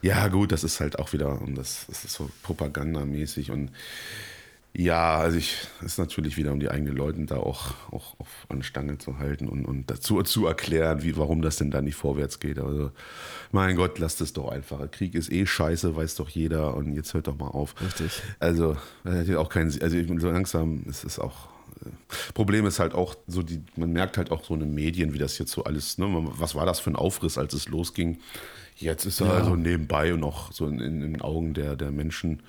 Ja, 0.00 0.26
gut, 0.26 0.50
das 0.50 0.64
ist 0.64 0.80
halt 0.80 0.98
auch 0.98 1.12
wieder, 1.12 1.40
und 1.42 1.54
das, 1.54 1.84
das 1.88 2.04
ist 2.04 2.14
so 2.14 2.28
propagandamäßig 2.42 3.52
und 3.52 3.70
ja, 4.74 5.18
also 5.18 5.36
ich 5.36 5.68
ist 5.82 5.98
natürlich 5.98 6.36
wieder, 6.38 6.52
um 6.52 6.58
die 6.60 6.70
eigenen 6.70 6.96
Leute 6.96 7.22
da 7.26 7.36
auch, 7.36 7.74
auch 7.92 8.18
auf 8.18 8.28
an 8.48 8.62
Stange 8.62 8.96
zu 8.98 9.18
halten 9.18 9.48
und, 9.48 9.66
und 9.66 9.90
dazu 9.90 10.22
zu 10.22 10.46
erklären, 10.46 11.02
wie, 11.02 11.16
warum 11.16 11.42
das 11.42 11.56
denn 11.56 11.70
da 11.70 11.82
nicht 11.82 11.94
vorwärts 11.96 12.40
geht. 12.40 12.58
Also, 12.58 12.90
mein 13.50 13.76
Gott, 13.76 13.98
lasst 13.98 14.22
es 14.22 14.32
doch 14.32 14.48
einfach. 14.48 14.90
Krieg 14.90 15.14
ist 15.14 15.30
eh 15.30 15.44
scheiße, 15.44 15.94
weiß 15.94 16.14
doch 16.16 16.30
jeder 16.30 16.74
und 16.74 16.94
jetzt 16.94 17.12
hört 17.12 17.26
doch 17.26 17.36
mal 17.36 17.48
auf. 17.48 17.74
Richtig. 17.82 18.22
Also, 18.38 18.76
das 19.04 19.14
hat 19.14 19.26
ja 19.26 19.38
auch 19.38 19.50
keinen, 19.50 19.70
also 19.82 19.96
ich, 19.96 20.08
so 20.20 20.30
langsam 20.30 20.84
ist 20.88 21.04
es 21.04 21.18
auch. 21.18 21.48
äh, 21.84 21.90
Problem 22.32 22.64
ist 22.66 22.78
halt 22.78 22.94
auch 22.94 23.14
so, 23.26 23.42
die, 23.42 23.62
man 23.76 23.92
merkt 23.92 24.16
halt 24.16 24.30
auch 24.30 24.42
so 24.42 24.54
in 24.54 24.60
den 24.60 24.74
Medien, 24.74 25.12
wie 25.12 25.18
das 25.18 25.36
jetzt 25.38 25.52
so 25.52 25.64
alles, 25.64 25.98
ne, 25.98 26.06
was 26.38 26.54
war 26.54 26.64
das 26.64 26.80
für 26.80 26.90
ein 26.90 26.96
Aufriss, 26.96 27.36
als 27.36 27.52
es 27.52 27.68
losging. 27.68 28.20
Jetzt 28.76 29.04
ist 29.04 29.20
er 29.20 29.26
Ja. 29.26 29.32
also 29.34 29.54
nebenbei 29.54 30.14
und 30.14 30.24
auch 30.24 30.50
so 30.50 30.66
in, 30.66 30.80
in 30.80 31.00
den 31.02 31.20
Augen 31.20 31.52
der, 31.52 31.76
der 31.76 31.90
Menschen 31.90 32.42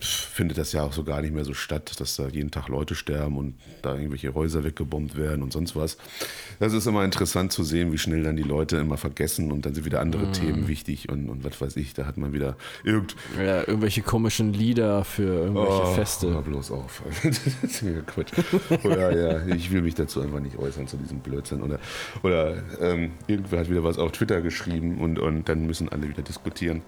findet 0.00 0.58
das 0.58 0.72
ja 0.72 0.82
auch 0.82 0.92
so 0.92 1.02
gar 1.02 1.22
nicht 1.22 1.32
mehr 1.32 1.44
so 1.44 1.54
statt, 1.54 1.98
dass 1.98 2.16
da 2.16 2.28
jeden 2.28 2.50
Tag 2.50 2.68
Leute 2.68 2.94
sterben 2.94 3.38
und 3.38 3.54
da 3.80 3.94
irgendwelche 3.94 4.34
Häuser 4.34 4.62
weggebombt 4.62 5.16
werden 5.16 5.42
und 5.42 5.52
sonst 5.52 5.76
was. 5.76 5.96
Das 6.58 6.74
ist 6.74 6.86
immer 6.86 7.04
interessant 7.04 7.52
zu 7.52 7.64
sehen, 7.64 7.90
wie 7.92 7.98
schnell 7.98 8.22
dann 8.22 8.36
die 8.36 8.42
Leute 8.42 8.76
immer 8.76 8.98
vergessen 8.98 9.50
und 9.50 9.64
dann 9.64 9.74
sind 9.74 9.86
wieder 9.86 10.00
andere 10.00 10.26
mm. 10.26 10.32
Themen 10.34 10.68
wichtig 10.68 11.08
und, 11.08 11.30
und 11.30 11.42
was 11.42 11.60
weiß 11.60 11.76
ich, 11.76 11.94
da 11.94 12.04
hat 12.04 12.18
man 12.18 12.34
wieder 12.34 12.56
irgend 12.84 13.16
ja, 13.38 13.60
irgendwelche 13.60 14.02
komischen 14.02 14.52
Lieder 14.52 15.04
für 15.04 15.22
irgendwelche 15.22 15.82
oh, 15.82 15.94
Feste. 15.94 16.34
Hör 16.34 16.42
bloß 16.42 16.70
auf. 16.70 17.02
das 17.22 17.40
ist 17.62 17.82
mir 17.82 18.02
Quatsch. 18.02 18.32
Oder 18.84 19.16
ja, 19.16 19.54
ich 19.54 19.70
will 19.70 19.80
mich 19.80 19.94
dazu 19.94 20.20
einfach 20.20 20.40
nicht 20.40 20.58
äußern 20.58 20.86
zu 20.86 20.98
diesem 20.98 21.20
Blödsinn. 21.20 21.62
Oder, 21.62 21.78
oder 22.22 22.62
ähm, 22.80 23.12
irgendwer 23.26 23.60
hat 23.60 23.70
wieder 23.70 23.84
was 23.84 23.96
auf 23.96 24.12
Twitter 24.12 24.42
geschrieben 24.42 24.98
und, 24.98 25.18
und 25.18 25.48
dann 25.48 25.66
müssen 25.66 25.88
alle 25.88 26.08
wieder 26.08 26.22
diskutieren. 26.22 26.82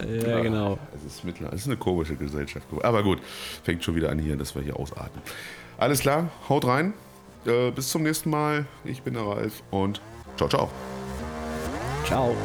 Ja, 0.00 0.28
ja 0.28 0.40
genau. 0.40 0.78
Es 0.94 1.04
ist, 1.04 1.24
es 1.24 1.60
ist 1.60 1.66
eine 1.66 1.76
komische 1.78 2.16
Gesellschaft. 2.16 2.41
Gesellschaft. 2.44 2.66
Aber 2.82 3.02
gut, 3.02 3.18
fängt 3.64 3.84
schon 3.84 3.94
wieder 3.94 4.10
an 4.10 4.18
hier, 4.18 4.36
dass 4.36 4.54
wir 4.54 4.62
hier 4.62 4.78
ausatmen. 4.78 5.22
Alles 5.78 6.00
klar, 6.00 6.30
haut 6.48 6.66
rein. 6.66 6.94
Äh, 7.46 7.70
bis 7.70 7.88
zum 7.90 8.02
nächsten 8.02 8.30
Mal. 8.30 8.66
Ich 8.84 9.02
bin 9.02 9.14
der 9.14 9.24
Ralf 9.24 9.62
und 9.70 10.00
ciao, 10.36 10.48
ciao. 10.48 10.70
Ciao. 12.04 12.36